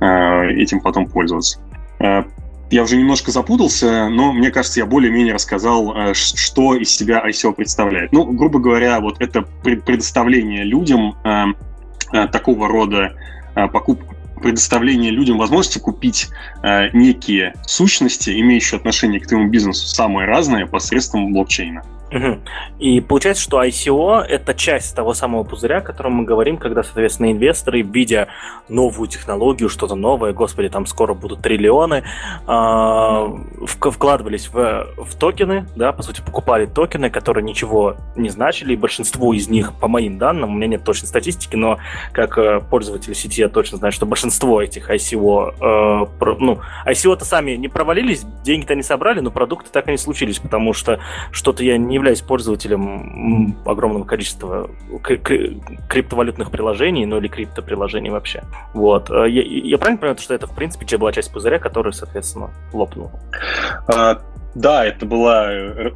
э, 0.00 0.50
этим 0.50 0.80
потом 0.80 1.06
пользоваться. 1.06 1.60
Э, 2.00 2.24
я 2.70 2.82
уже 2.82 2.96
немножко 2.96 3.30
запутался, 3.30 4.08
но 4.08 4.32
мне 4.32 4.50
кажется, 4.50 4.80
я 4.80 4.86
более-менее 4.86 5.34
рассказал, 5.34 5.96
э, 5.96 6.14
что 6.14 6.74
из 6.74 6.90
себя 6.90 7.22
ICO 7.26 7.52
представляет. 7.52 8.12
Ну, 8.12 8.24
грубо 8.32 8.58
говоря, 8.58 9.00
вот 9.00 9.20
это 9.20 9.42
предоставление 9.62 10.64
людям 10.64 11.16
э, 11.24 12.26
такого 12.28 12.68
рода 12.68 13.14
покуп, 13.72 14.02
предоставление 14.40 15.10
людям 15.10 15.38
возможности 15.38 15.78
купить 15.78 16.28
э, 16.62 16.90
некие 16.92 17.54
сущности, 17.66 18.38
имеющие 18.40 18.78
отношение 18.78 19.20
к 19.20 19.26
твоему 19.26 19.48
бизнесу, 19.50 19.86
самые 19.86 20.26
разные 20.26 20.66
посредством 20.66 21.32
блокчейна. 21.32 21.82
Угу. 22.12 22.38
И 22.78 23.00
получается, 23.00 23.42
что 23.42 23.62
ICO– 23.62 24.20
это 24.28 24.54
часть 24.54 24.94
того 24.94 25.12
самого 25.12 25.42
пузыря, 25.42 25.78
о 25.78 25.80
котором 25.80 26.12
мы 26.12 26.24
говорим, 26.24 26.56
когда, 26.56 26.82
соответственно, 26.82 27.32
инвесторы, 27.32 27.82
видя 27.82 28.28
новую 28.68 29.08
технологию, 29.08 29.68
что-то 29.68 29.96
новое, 29.96 30.32
господи, 30.32 30.68
там 30.68 30.86
скоро 30.86 31.14
будут 31.14 31.42
триллионы, 31.42 32.04
э, 32.46 33.26
вкладывались 33.66 34.48
в, 34.48 34.86
в 34.96 35.14
токены, 35.18 35.66
да, 35.74 35.92
по 35.92 36.02
сути, 36.02 36.20
покупали 36.20 36.66
токены, 36.66 37.10
которые 37.10 37.42
ничего 37.42 37.96
не 38.14 38.28
значили, 38.28 38.74
и 38.74 38.76
большинство 38.76 39.32
из 39.34 39.48
них, 39.48 39.72
по 39.74 39.88
моим 39.88 40.18
данным, 40.18 40.50
у 40.50 40.54
меня 40.54 40.68
нет 40.68 40.84
точной 40.84 41.08
статистики, 41.08 41.56
но 41.56 41.78
как 42.12 42.38
э, 42.38 42.60
пользователь 42.60 43.14
сети 43.16 43.40
я 43.40 43.48
точно 43.48 43.78
знаю, 43.78 43.92
что 43.92 44.06
большинство 44.06 44.62
этих 44.62 44.90
ICO, 44.90 45.54
э, 45.54 46.06
про, 46.18 46.36
ну, 46.38 46.60
ICO-то 46.86 47.24
сами 47.24 47.52
не 47.52 47.68
провалились, 47.68 48.24
деньги-то 48.44 48.76
не 48.76 48.82
собрали, 48.82 49.18
но 49.18 49.32
продукты 49.32 49.70
так 49.72 49.88
и 49.88 49.90
не 49.90 49.98
случились, 49.98 50.38
потому 50.38 50.72
что 50.72 51.00
что-то 51.32 51.64
я 51.64 51.76
не 51.76 51.95
являюсь 51.96 52.20
пользователем 52.20 53.56
огромного 53.64 54.04
количества 54.04 54.70
криптовалютных 55.02 56.50
приложений, 56.50 57.06
ну 57.06 57.18
или 57.18 57.28
криптоприложений 57.28 58.10
вообще. 58.10 58.44
Вот. 58.72 59.10
Э, 59.10 59.28
я, 59.28 59.42
я 59.42 59.78
правильно 59.78 59.98
понимаю, 59.98 60.18
что 60.18 60.34
это, 60.34 60.46
в 60.46 60.54
принципе, 60.54 60.96
была 60.96 61.12
часть 61.12 61.32
пузыря, 61.32 61.58
которая, 61.58 61.92
соответственно, 61.92 62.50
лопнула? 62.72 63.10
А, 63.88 64.22
да, 64.54 64.86
это 64.86 65.04
была, 65.04 65.48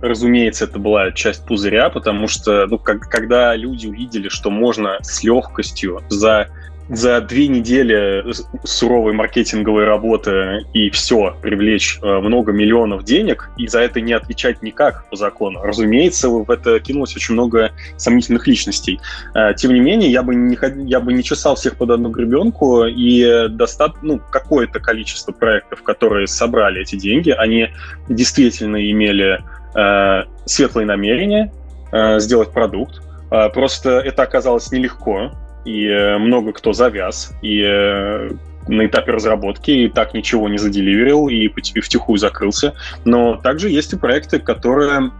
разумеется, 0.02 0.64
это 0.64 0.78
была 0.78 1.12
часть 1.12 1.46
пузыря, 1.46 1.88
потому 1.88 2.28
что, 2.28 2.66
ну, 2.66 2.78
как, 2.78 3.08
когда 3.08 3.54
люди 3.56 3.86
увидели, 3.86 4.28
что 4.28 4.50
можно 4.50 4.98
с 5.02 5.22
легкостью 5.22 6.02
за 6.08 6.48
за 6.90 7.20
две 7.20 7.46
недели 7.46 8.24
суровой 8.64 9.12
маркетинговой 9.12 9.84
работы 9.84 10.66
и 10.74 10.90
все, 10.90 11.36
привлечь 11.40 11.98
э, 12.02 12.18
много 12.18 12.50
миллионов 12.50 13.04
денег, 13.04 13.50
и 13.56 13.68
за 13.68 13.80
это 13.80 14.00
не 14.00 14.12
отвечать 14.12 14.60
никак 14.62 15.08
по 15.08 15.14
закону. 15.14 15.62
Разумеется, 15.62 16.28
в 16.28 16.50
это 16.50 16.80
кинулось 16.80 17.14
очень 17.14 17.34
много 17.34 17.70
сомнительных 17.96 18.48
личностей. 18.48 19.00
Э, 19.34 19.54
тем 19.54 19.72
не 19.72 19.80
менее, 19.80 20.10
я 20.10 20.24
бы 20.24 20.34
не, 20.34 20.58
я 20.88 20.98
бы 20.98 21.12
не 21.12 21.22
чесал 21.22 21.54
всех 21.54 21.76
под 21.76 21.90
одну 21.90 22.10
гребенку, 22.10 22.84
и 22.84 23.46
достат, 23.48 24.02
ну, 24.02 24.20
какое-то 24.30 24.80
количество 24.80 25.30
проектов, 25.30 25.84
которые 25.84 26.26
собрали 26.26 26.82
эти 26.82 26.96
деньги, 26.96 27.30
они 27.30 27.68
действительно 28.08 28.90
имели 28.90 29.44
э, 29.76 30.24
светлые 30.44 30.86
намерения 30.86 31.52
э, 31.92 32.18
сделать 32.18 32.50
продукт, 32.50 33.00
э, 33.30 33.48
Просто 33.50 34.00
это 34.00 34.22
оказалось 34.22 34.72
нелегко, 34.72 35.30
и 35.64 35.86
э, 35.86 36.18
много 36.18 36.52
кто 36.52 36.72
завяз, 36.72 37.32
и 37.42 37.62
э, 37.62 38.30
на 38.68 38.86
этапе 38.86 39.12
разработки 39.12 39.70
и 39.70 39.88
так 39.88 40.14
ничего 40.14 40.48
не 40.48 40.58
заделиверил, 40.58 41.28
и 41.28 41.48
втихую 41.48 42.18
закрылся. 42.18 42.74
Но 43.04 43.36
также 43.36 43.70
есть 43.70 43.92
и 43.92 43.96
проекты, 43.96 44.38
которые 44.38 45.10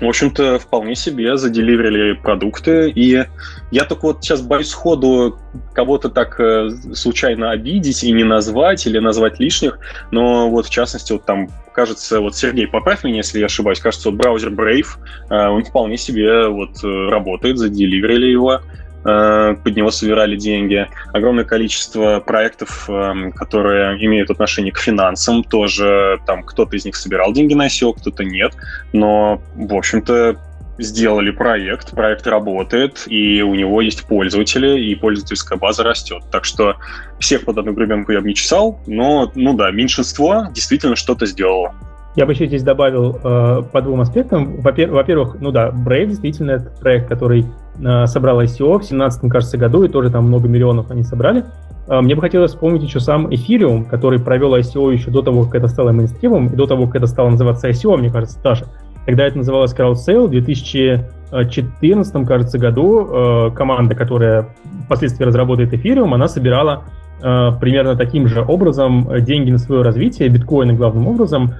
в 0.00 0.08
общем-то, 0.08 0.58
вполне 0.58 0.94
себе 0.94 1.36
заделиверили 1.36 2.14
продукты. 2.14 2.90
И 2.90 3.22
я 3.70 3.84
только 3.84 4.06
вот 4.06 4.24
сейчас 4.24 4.40
боюсь 4.40 4.70
сходу 4.70 5.38
кого-то 5.74 6.08
так 6.08 6.40
э, 6.40 6.70
случайно 6.94 7.50
обидеть 7.50 8.02
и 8.02 8.10
не 8.12 8.24
назвать, 8.24 8.86
или 8.86 8.98
назвать 8.98 9.38
лишних. 9.40 9.78
Но 10.10 10.48
вот, 10.48 10.66
в 10.66 10.70
частности, 10.70 11.12
вот 11.12 11.26
там, 11.26 11.48
кажется, 11.74 12.20
вот 12.20 12.34
Сергей, 12.34 12.66
поправь 12.66 13.04
меня, 13.04 13.18
если 13.18 13.40
я 13.40 13.46
ошибаюсь, 13.46 13.80
кажется, 13.80 14.10
вот 14.10 14.18
браузер 14.18 14.50
Brave, 14.50 14.86
он 15.28 15.64
вполне 15.64 15.98
себе 15.98 16.48
вот 16.48 16.82
работает, 16.82 17.58
заделиверили 17.58 18.26
его. 18.26 18.62
Э, 19.04 19.56
под 19.62 19.76
него 19.76 19.90
собирали 19.90 20.36
деньги. 20.36 20.86
Огромное 21.12 21.44
количество 21.44 22.20
проектов, 22.20 22.88
эм, 22.88 23.32
которые 23.32 24.04
имеют 24.04 24.30
отношение 24.30 24.72
к 24.72 24.78
финансам, 24.78 25.42
тоже 25.42 26.18
там 26.26 26.42
кто-то 26.42 26.76
из 26.76 26.84
них 26.84 26.96
собирал 26.96 27.32
деньги 27.32 27.54
на 27.54 27.66
ICO, 27.66 27.94
кто-то 27.94 28.24
нет. 28.24 28.52
Но, 28.92 29.40
в 29.54 29.74
общем-то, 29.74 30.36
сделали 30.78 31.30
проект, 31.30 31.90
проект 31.92 32.26
работает, 32.26 33.04
и 33.06 33.42
у 33.42 33.54
него 33.54 33.80
есть 33.80 34.04
пользователи, 34.04 34.80
и 34.80 34.94
пользовательская 34.94 35.58
база 35.58 35.82
растет. 35.82 36.22
Так 36.30 36.44
что 36.44 36.76
всех 37.18 37.44
под 37.44 37.58
одну 37.58 37.72
гребенку 37.72 38.12
я 38.12 38.20
бы 38.20 38.28
не 38.28 38.34
чесал, 38.34 38.80
но, 38.86 39.30
ну 39.34 39.54
да, 39.54 39.70
меньшинство 39.70 40.48
действительно 40.50 40.96
что-то 40.96 41.26
сделало. 41.26 41.74
Я 42.16 42.26
бы 42.26 42.32
еще 42.32 42.46
здесь 42.46 42.64
добавил 42.64 43.18
э, 43.22 43.62
по 43.70 43.82
двум 43.82 44.00
аспектам. 44.00 44.60
Во-первых, 44.60 45.36
ну 45.40 45.52
да, 45.52 45.68
Brave 45.68 46.06
действительно 46.06 46.52
это 46.52 46.70
проект, 46.80 47.08
который 47.08 47.46
э, 47.78 48.06
собрал 48.06 48.40
ICO 48.42 48.74
в 48.74 48.80
2017, 48.80 49.30
кажется, 49.30 49.58
году, 49.58 49.84
и 49.84 49.88
тоже 49.88 50.10
там 50.10 50.26
много 50.26 50.48
миллионов 50.48 50.90
они 50.90 51.04
собрали. 51.04 51.44
Э, 51.86 52.00
мне 52.00 52.16
бы 52.16 52.20
хотелось 52.20 52.50
вспомнить 52.50 52.82
еще 52.82 52.98
сам 52.98 53.28
Ethereum, 53.28 53.84
который 53.84 54.18
провел 54.18 54.56
ICO 54.56 54.92
еще 54.92 55.10
до 55.12 55.22
того, 55.22 55.44
как 55.44 55.54
это 55.56 55.68
стало 55.68 55.92
мейнстримом, 55.92 56.48
и 56.48 56.56
до 56.56 56.66
того, 56.66 56.86
как 56.86 56.96
это 56.96 57.06
стало 57.06 57.30
называться 57.30 57.68
ICO, 57.68 57.96
мне 57.96 58.10
кажется, 58.10 58.40
даже. 58.42 58.64
Когда 59.06 59.24
это 59.24 59.38
называлось 59.38 59.72
CrowdSale, 59.72 60.26
в 60.26 60.30
2014, 60.30 62.26
кажется, 62.26 62.58
году 62.58 63.06
э, 63.06 63.50
команда, 63.54 63.94
которая 63.94 64.48
впоследствии 64.84 65.24
разработает 65.24 65.72
Ethereum, 65.72 66.12
она 66.12 66.26
собирала 66.26 66.84
э, 67.22 67.52
примерно 67.60 67.94
таким 67.94 68.26
же 68.26 68.42
образом 68.42 69.08
деньги 69.20 69.50
на 69.50 69.58
свое 69.58 69.82
развитие, 69.82 70.28
биткоины 70.28 70.74
главным 70.74 71.06
образом, 71.06 71.54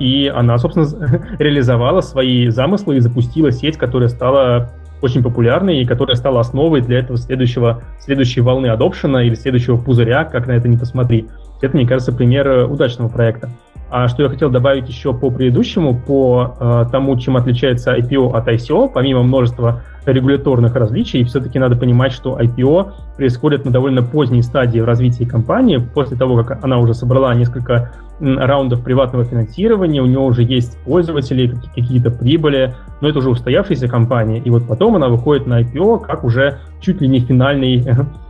и 0.00 0.32
она, 0.34 0.58
собственно, 0.58 0.86
реализовала 1.38 2.00
свои 2.00 2.48
замыслы 2.48 2.96
и 2.96 3.00
запустила 3.00 3.50
сеть, 3.50 3.76
которая 3.76 4.08
стала 4.08 4.70
очень 5.02 5.22
популярной 5.22 5.82
и 5.82 5.84
которая 5.84 6.16
стала 6.16 6.40
основой 6.40 6.80
для 6.80 6.98
этого 7.00 7.18
следующего, 7.18 7.82
следующей 8.00 8.40
волны 8.40 8.68
адопшена 8.68 9.24
или 9.24 9.34
следующего 9.34 9.76
пузыря, 9.76 10.24
как 10.24 10.46
на 10.46 10.52
это 10.52 10.68
не 10.68 10.76
посмотри. 10.76 11.28
Это, 11.60 11.76
мне 11.76 11.86
кажется, 11.86 12.12
пример 12.12 12.46
э, 12.48 12.64
удачного 12.66 13.08
проекта. 13.08 13.50
А 13.88 14.08
что 14.08 14.24
я 14.24 14.28
хотел 14.28 14.50
добавить 14.50 14.88
еще 14.88 15.14
по 15.14 15.30
предыдущему, 15.30 15.94
по 15.94 16.56
э, 16.58 16.86
тому, 16.90 17.16
чем 17.18 17.36
отличается 17.36 17.96
IPO 17.96 18.36
от 18.36 18.48
ICO, 18.48 18.90
помимо 18.92 19.22
множества 19.22 19.82
регуляторных 20.06 20.74
различий, 20.74 21.22
все-таки 21.24 21.58
надо 21.58 21.76
понимать, 21.76 22.12
что 22.12 22.38
IPO 22.38 22.92
происходит 23.16 23.64
на 23.64 23.70
довольно 23.70 24.02
поздней 24.02 24.42
стадии 24.42 24.80
в 24.80 24.84
развитии 24.84 25.24
компании, 25.24 25.78
после 25.78 26.16
того, 26.16 26.42
как 26.42 26.64
она 26.64 26.78
уже 26.78 26.94
собрала 26.94 27.32
несколько 27.34 27.92
раундов 28.18 28.82
приватного 28.82 29.24
финансирования, 29.24 30.02
у 30.02 30.06
нее 30.06 30.18
уже 30.18 30.42
есть 30.42 30.78
пользователи, 30.84 31.54
какие-то 31.74 32.10
прибыли, 32.10 32.74
но 33.00 33.08
это 33.08 33.18
уже 33.18 33.30
устоявшаяся 33.30 33.88
компания, 33.88 34.38
и 34.38 34.50
вот 34.50 34.66
потом 34.66 34.96
она 34.96 35.08
выходит 35.08 35.46
на 35.46 35.60
IPO 35.60 36.00
как 36.00 36.24
уже 36.24 36.58
чуть 36.80 37.00
ли 37.00 37.08
не 37.08 37.20
финальный 37.20 37.84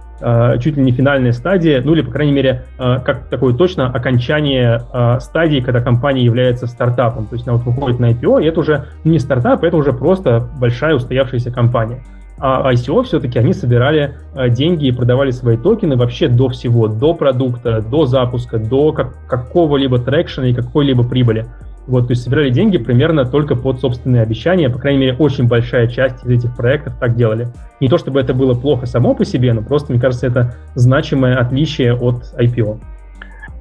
чуть 0.59 0.77
ли 0.77 0.83
не 0.83 0.93
финальная 0.93 1.33
стадия, 1.33 1.83
ну 1.85 1.93
или, 1.95 2.03
по 2.03 2.11
крайней 2.11 2.33
мере, 2.33 2.65
э, 2.79 2.99
как 3.05 3.29
такое 3.29 3.55
точно 3.55 3.89
окончание 3.89 4.83
э, 4.93 5.21
стадии, 5.21 5.61
когда 5.61 5.81
компания 5.81 6.25
является 6.25 6.67
стартапом. 6.67 7.27
То 7.27 7.35
есть 7.35 7.47
она 7.47 7.57
вот 7.57 7.67
выходит 7.67 8.01
на 8.01 8.13
IPO, 8.13 8.43
и 8.43 8.47
это 8.47 8.61
уже 8.61 8.87
не 9.05 9.19
стартап, 9.19 9.63
это 9.63 9.77
уже 9.77 9.93
просто 9.93 10.49
большая 10.59 10.95
устоявшаяся 10.95 11.51
компания. 11.51 12.03
А 12.39 12.71
ICO 12.73 13.03
все-таки 13.05 13.39
они 13.39 13.55
собирали 13.55 14.19
деньги 14.51 14.89
и 14.89 14.93
продавали 14.93 15.31
свои 15.31 15.57
токены 15.57 15.97
вообще 15.97 16.29
до 16.29 16.51
всего, 16.51 16.87
до 16.87 17.15
продукта, 17.15 17.81
до 17.81 18.05
запуска, 18.05 18.59
до 18.59 18.93
как, 18.93 19.17
какого-либо 19.27 19.99
трекшена 19.99 20.49
и 20.49 20.55
какой-либо 20.55 21.03
прибыли. 21.03 21.47
Вот, 21.87 22.09
то 22.09 22.13
есть 22.13 22.23
собирали 22.23 22.51
деньги 22.51 22.79
примерно 22.79 23.25
только 23.25 23.55
под 23.55 23.81
собственные 23.81 24.23
обещания. 24.23 24.69
По 24.69 24.79
крайней 24.79 25.01
мере, 25.01 25.17
очень 25.17 25.47
большая 25.47 25.87
часть 25.87 26.25
из 26.25 26.31
этих 26.31 26.57
проектов 26.57 26.95
так 26.99 27.17
делали. 27.17 27.49
Не 27.81 27.89
то 27.89 27.99
чтобы 27.99 28.21
это 28.21 28.35
было 28.35 28.55
плохо 28.55 28.87
само 28.87 29.15
по 29.15 29.25
себе, 29.25 29.53
но 29.53 29.63
просто, 29.63 29.93
мне 29.93 30.01
кажется, 30.01 30.27
это 30.27 30.55
значимое 30.75 31.37
отличие 31.39 31.95
от 31.95 32.23
IPO. 32.39 32.81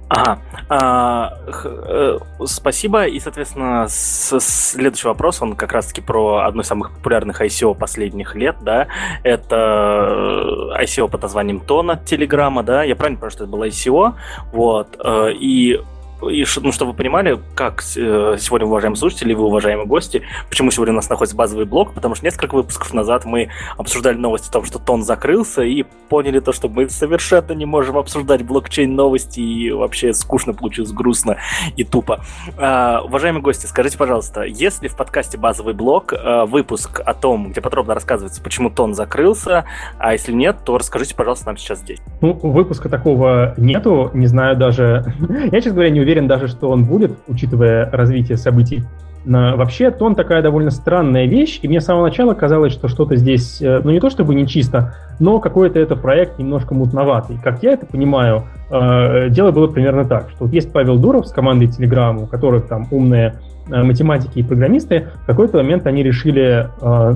Ага. 0.07 0.39
А, 0.69 1.33
э, 1.63 2.19
спасибо. 2.45 3.05
И, 3.05 3.19
соответственно, 3.19 3.87
с, 3.87 4.39
следующий 4.39 5.07
вопрос, 5.07 5.41
он 5.41 5.55
как 5.55 5.71
раз-таки 5.71 6.01
про 6.01 6.45
одно 6.45 6.61
из 6.61 6.67
самых 6.67 6.91
популярных 6.91 7.41
ICO 7.41 7.75
последних 7.75 8.35
лет, 8.35 8.55
да. 8.61 8.87
Это 9.23 10.75
э, 10.77 10.83
ICO 10.83 11.09
под 11.09 11.23
названием 11.23 11.59
Тон 11.59 11.89
от 11.89 12.05
Телеграма, 12.05 12.61
да. 12.61 12.83
Я 12.83 12.95
правильно 12.95 13.17
понимаю, 13.17 13.31
что 13.31 13.43
это 13.45 13.51
было 13.51 13.67
ICO? 13.67 14.13
Вот. 14.51 14.95
Э, 15.03 15.31
и 15.31 15.81
и 16.21 16.45
ну, 16.61 16.71
чтобы 16.71 16.91
вы 16.91 16.97
понимали, 16.97 17.39
как 17.55 17.81
э, 17.95 18.37
сегодня, 18.39 18.67
уважаемые 18.67 18.97
слушатели, 18.97 19.33
вы, 19.33 19.45
уважаемые 19.45 19.85
гости, 19.85 20.23
почему 20.49 20.71
сегодня 20.71 20.93
у 20.93 20.95
нас 20.95 21.09
находится 21.09 21.35
базовый 21.35 21.65
блок, 21.65 21.93
потому 21.93 22.15
что 22.15 22.25
несколько 22.25 22.55
выпусков 22.55 22.93
назад 22.93 23.25
мы 23.25 23.49
обсуждали 23.77 24.15
новости 24.15 24.49
о 24.49 24.51
том, 24.53 24.65
что 24.65 24.79
Тон 24.79 25.03
закрылся, 25.03 25.63
и 25.63 25.83
поняли 26.09 26.39
то, 26.39 26.53
что 26.53 26.69
мы 26.69 26.89
совершенно 26.89 27.53
не 27.53 27.65
можем 27.65 27.97
обсуждать 27.97 28.43
блокчейн-новости, 28.43 29.39
и 29.39 29.71
вообще 29.71 30.13
скучно 30.13 30.53
получилось, 30.53 30.91
грустно 30.91 31.37
и 31.75 31.83
тупо. 31.83 32.21
А, 32.57 33.01
уважаемые 33.03 33.41
гости, 33.41 33.65
скажите, 33.65 33.97
пожалуйста, 33.97 34.43
если 34.43 34.87
в 34.87 34.95
подкасте 34.95 35.37
«Базовый 35.37 35.73
блок» 35.73 36.13
а, 36.13 36.45
выпуск 36.45 37.01
о 37.05 37.13
том, 37.13 37.51
где 37.51 37.61
подробно 37.61 37.93
рассказывается, 37.93 38.41
почему 38.41 38.69
Тон 38.69 38.93
закрылся, 38.93 39.65
а 39.97 40.13
если 40.13 40.31
нет, 40.31 40.57
то 40.63 40.77
расскажите, 40.77 41.15
пожалуйста, 41.15 41.47
нам 41.47 41.57
сейчас 41.57 41.79
здесь. 41.79 41.99
Ну, 42.21 42.33
выпуска 42.33 42.89
такого 42.89 43.53
нету, 43.57 44.11
не 44.13 44.27
знаю 44.27 44.55
даже... 44.55 45.13
Я, 45.51 45.61
честно 45.61 45.73
говоря, 45.73 45.89
не 45.89 46.04
уверен 46.05 46.27
даже, 46.27 46.47
что 46.47 46.69
он 46.69 46.85
будет, 46.85 47.11
учитывая 47.27 47.89
развитие 47.91 48.37
событий. 48.37 48.83
Вообще, 49.25 49.89
тон 49.89 50.13
такая 50.13 50.43
довольно 50.43 50.69
странная 50.69 51.25
вещь, 51.25 51.59
и 51.63 51.67
мне 51.67 51.81
с 51.81 51.85
самого 51.85 52.03
начала 52.03 52.35
казалось, 52.35 52.73
что 52.73 52.87
что-то 52.87 53.15
здесь, 53.15 53.59
э, 53.59 53.81
ну 53.83 53.89
не 53.89 53.99
то 53.99 54.11
чтобы 54.11 54.35
нечисто, 54.35 54.93
но 55.19 55.39
какой-то 55.39 55.79
это 55.79 55.95
проект 55.95 56.37
немножко 56.37 56.75
мутноватый. 56.75 57.39
Как 57.43 57.63
я 57.63 57.71
это 57.71 57.87
понимаю, 57.87 58.43
э, 58.69 59.29
дело 59.29 59.49
было 59.49 59.65
примерно 59.65 60.05
так, 60.05 60.29
что 60.29 60.45
вот 60.45 60.53
есть 60.53 60.71
Павел 60.71 60.99
Дуров 60.99 61.25
с 61.25 61.31
командой 61.31 61.67
Telegram, 61.67 62.23
у 62.23 62.27
которых 62.27 62.67
там 62.67 62.87
умные 62.91 63.33
э, 63.67 63.81
математики 63.81 64.37
и 64.37 64.43
программисты, 64.43 65.07
в 65.23 65.25
какой-то 65.25 65.57
момент 65.57 65.87
они 65.87 66.03
решили 66.03 66.69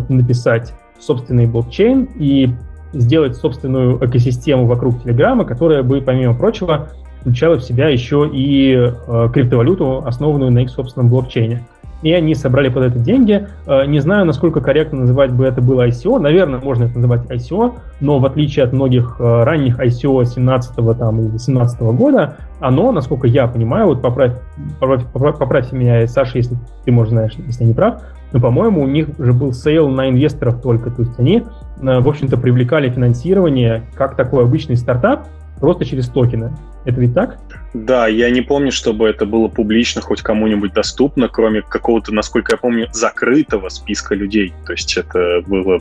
написать 0.10 0.74
собственный 1.00 1.46
блокчейн 1.46 2.10
и 2.16 2.50
сделать 2.94 3.36
собственную 3.36 4.04
экосистему 4.04 4.66
вокруг 4.66 5.04
Телеграма, 5.04 5.46
которая 5.46 5.84
бы, 5.84 6.02
помимо 6.02 6.34
прочего, 6.34 6.90
включала 7.22 7.58
в 7.58 7.64
себя 7.64 7.90
еще 7.90 8.30
и 8.32 8.92
криптовалюту, 9.34 10.04
основанную 10.06 10.52
на 10.52 10.60
их 10.60 10.70
собственном 10.70 11.10
блокчейне 11.10 11.66
и 12.02 12.14
они 12.14 12.36
собрали 12.36 12.70
под 12.70 12.84
это 12.84 13.00
деньги. 13.00 13.48
Э, 13.68 13.86
не 13.86 14.00
знаю, 14.00 14.26
насколько 14.26 14.62
корректно 14.62 15.00
называть 15.00 15.32
бы 15.32 15.46
это 15.46 15.62
было 15.62 15.88
ICO. 15.88 16.20
Наверное, 16.20 16.60
можно 16.60 16.86
это 16.86 16.96
называть 16.96 17.26
ICO, 17.30 17.76
но 18.00 18.20
в 18.20 18.26
отличие 18.26 18.66
от 18.66 18.74
многих 18.74 19.18
э, 19.20 19.44
ранних 19.44 19.80
ICO 19.80 20.24
17 20.24 20.76
там, 20.98 21.20
или 21.20 21.28
18 21.28 21.82
года, 21.82 22.38
оно, 22.60 22.92
насколько 22.92 23.28
я 23.28 23.48
понимаю, 23.48 23.88
вот 23.88 24.02
поправь, 24.02 24.34
поправь, 24.80 25.38
поправь 25.38 25.72
меня, 25.72 26.08
Саша, 26.08 26.38
если 26.38 26.58
ты, 26.86 26.92
может, 26.92 27.12
знаешь, 27.12 27.34
если 27.46 27.64
я 27.64 27.70
не 27.70 27.74
прав, 27.74 28.02
но, 28.32 28.40
по-моему, 28.40 28.84
у 28.84 28.88
них 28.88 29.08
же 29.18 29.34
был 29.34 29.54
sale 29.54 29.90
на 29.90 30.10
инвесторов 30.10 30.62
только. 30.62 30.92
То 30.92 31.02
есть 31.02 31.20
они, 31.20 31.44
э, 31.82 32.00
в 32.00 32.08
общем-то, 32.08 32.38
привлекали 32.38 32.90
финансирование 32.90 33.84
как 33.96 34.16
такой 34.16 34.44
обычный 34.44 34.78
стартап, 34.78 35.28
просто 35.60 35.86
через 35.86 36.08
токены. 36.08 36.52
Это 36.86 37.02
ведь 37.02 37.14
так? 37.14 37.38
Да, 37.74 38.08
я 38.08 38.30
не 38.30 38.42
помню, 38.42 38.72
чтобы 38.72 39.08
это 39.08 39.26
было 39.26 39.48
публично 39.48 40.02
хоть 40.02 40.22
кому-нибудь 40.22 40.74
доступно, 40.74 41.28
кроме 41.28 41.62
какого-то, 41.62 42.14
насколько 42.14 42.54
я 42.54 42.58
помню, 42.58 42.88
закрытого 42.92 43.70
списка 43.70 44.16
людей. 44.16 44.54
То 44.66 44.74
есть 44.74 44.98
это 44.98 45.42
было... 45.46 45.80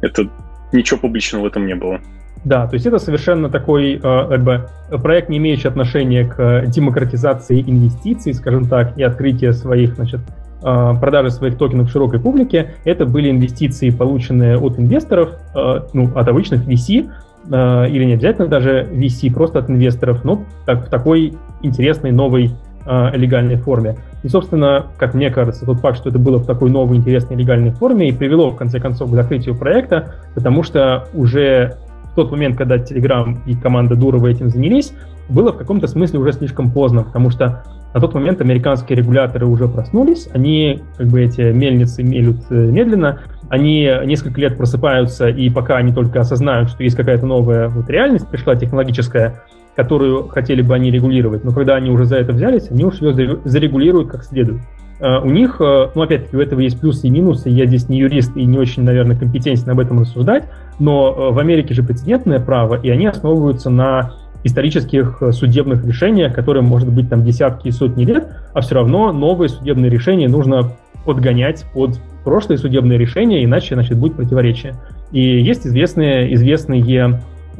Это 0.00 0.28
ничего 0.72 0.98
публичного 0.98 1.42
в 1.42 1.46
этом 1.46 1.66
не 1.66 1.74
было. 1.74 2.00
Да, 2.44 2.66
то 2.66 2.74
есть 2.74 2.86
это 2.86 2.98
совершенно 2.98 3.50
такой 3.50 3.96
э, 3.96 4.00
как 4.00 4.42
бы, 4.42 4.68
проект, 5.02 5.28
не 5.28 5.36
имеющий 5.36 5.68
отношения 5.68 6.24
к 6.24 6.64
демократизации 6.66 7.60
инвестиций, 7.60 8.32
скажем 8.32 8.66
так, 8.66 8.96
и 8.96 9.02
открытия 9.02 9.52
своих, 9.52 9.96
значит, 9.96 10.20
э, 10.62 10.94
продажи 10.98 11.30
своих 11.30 11.58
токенов 11.58 11.90
широкой 11.90 12.18
публике. 12.18 12.74
Это 12.84 13.04
были 13.04 13.30
инвестиции, 13.30 13.90
полученные 13.90 14.56
от 14.56 14.78
инвесторов, 14.78 15.34
э, 15.54 15.82
ну, 15.92 16.10
от 16.16 16.28
обычных 16.28 16.66
VC, 16.66 17.10
Э, 17.10 17.29
или 17.50 18.04
не 18.04 18.14
обязательно 18.14 18.48
даже 18.48 18.88
VC, 18.92 19.32
просто 19.32 19.58
от 19.58 19.70
инвесторов, 19.70 20.24
но 20.24 20.44
так, 20.66 20.86
в 20.86 20.90
такой 20.90 21.34
интересной 21.62 22.12
новой 22.12 22.52
э, 22.86 23.16
легальной 23.16 23.56
форме. 23.56 23.96
И, 24.22 24.28
собственно, 24.28 24.86
как 24.98 25.14
мне 25.14 25.30
кажется, 25.30 25.64
тот 25.64 25.80
факт, 25.80 25.96
что 25.98 26.10
это 26.10 26.18
было 26.18 26.38
в 26.38 26.46
такой 26.46 26.70
новой 26.70 26.98
интересной 26.98 27.36
легальной 27.36 27.70
форме 27.70 28.08
и 28.08 28.12
привело, 28.12 28.50
в 28.50 28.56
конце 28.56 28.78
концов, 28.78 29.10
к 29.10 29.14
закрытию 29.14 29.56
проекта, 29.56 30.14
потому 30.34 30.62
что 30.62 31.08
уже 31.14 31.76
в 32.12 32.14
тот 32.14 32.30
момент, 32.30 32.56
когда 32.56 32.76
Telegram 32.76 33.38
и 33.46 33.54
команда 33.54 33.94
Дурова 33.94 34.26
этим 34.26 34.50
занялись, 34.50 34.92
было 35.28 35.52
в 35.52 35.56
каком-то 35.56 35.86
смысле 35.86 36.18
уже 36.18 36.32
слишком 36.32 36.70
поздно, 36.70 37.02
потому 37.02 37.30
что 37.30 37.62
на 37.94 38.00
тот 38.00 38.14
момент 38.14 38.40
американские 38.40 38.98
регуляторы 38.98 39.46
уже 39.46 39.68
проснулись, 39.68 40.28
они, 40.32 40.82
как 40.96 41.06
бы 41.06 41.22
эти 41.22 41.40
мельницы 41.52 42.02
мелют 42.02 42.38
э, 42.50 42.54
медленно, 42.54 43.20
они 43.50 43.90
несколько 44.04 44.40
лет 44.40 44.56
просыпаются, 44.56 45.28
и 45.28 45.50
пока 45.50 45.76
они 45.76 45.92
только 45.92 46.20
осознают, 46.20 46.70
что 46.70 46.82
есть 46.82 46.96
какая-то 46.96 47.26
новая 47.26 47.68
вот 47.68 47.90
реальность, 47.90 48.28
пришла 48.28 48.56
технологическая, 48.56 49.42
которую 49.76 50.28
хотели 50.28 50.62
бы 50.62 50.74
они 50.74 50.90
регулировать, 50.90 51.44
но 51.44 51.52
когда 51.52 51.74
они 51.74 51.90
уже 51.90 52.06
за 52.06 52.16
это 52.16 52.32
взялись, 52.32 52.70
они 52.70 52.84
уж 52.84 53.00
ее 53.02 53.40
зарегулируют 53.44 54.10
как 54.10 54.24
следует. 54.24 54.62
Э, 55.00 55.18
у 55.18 55.30
них, 55.30 55.56
э, 55.60 55.88
ну, 55.94 56.02
опять-таки, 56.02 56.36
у 56.36 56.40
этого 56.40 56.60
есть 56.60 56.78
плюсы 56.78 57.06
и 57.06 57.10
минусы. 57.10 57.48
Я 57.48 57.66
здесь 57.66 57.88
не 57.88 57.98
юрист 57.98 58.36
и 58.36 58.44
не 58.44 58.58
очень, 58.58 58.82
наверное, 58.82 59.16
компетентен 59.16 59.70
об 59.70 59.80
этом 59.80 60.00
рассуждать, 60.00 60.44
но 60.78 61.32
в 61.32 61.38
Америке 61.38 61.74
же 61.74 61.82
прецедентное 61.82 62.38
право, 62.38 62.74
и 62.74 62.90
они 62.90 63.06
основываются 63.06 63.70
на 63.70 64.12
исторических 64.44 65.18
э, 65.22 65.32
судебных 65.32 65.84
решениях, 65.84 66.34
которым 66.34 66.66
может 66.66 66.90
быть 66.90 67.08
там 67.08 67.24
десятки 67.24 67.68
и 67.68 67.70
сотни 67.70 68.04
лет, 68.04 68.28
а 68.52 68.60
все 68.60 68.74
равно 68.74 69.12
новые 69.12 69.48
судебные 69.48 69.90
решения 69.90 70.28
нужно 70.28 70.72
подгонять 71.04 71.64
под 71.72 71.98
прошлые 72.24 72.58
судебные 72.58 72.98
решения, 72.98 73.44
иначе 73.44 73.74
значит, 73.74 73.98
будет 73.98 74.16
противоречие. 74.16 74.74
И 75.12 75.20
есть 75.20 75.66
известные, 75.66 76.32
известные 76.34 76.80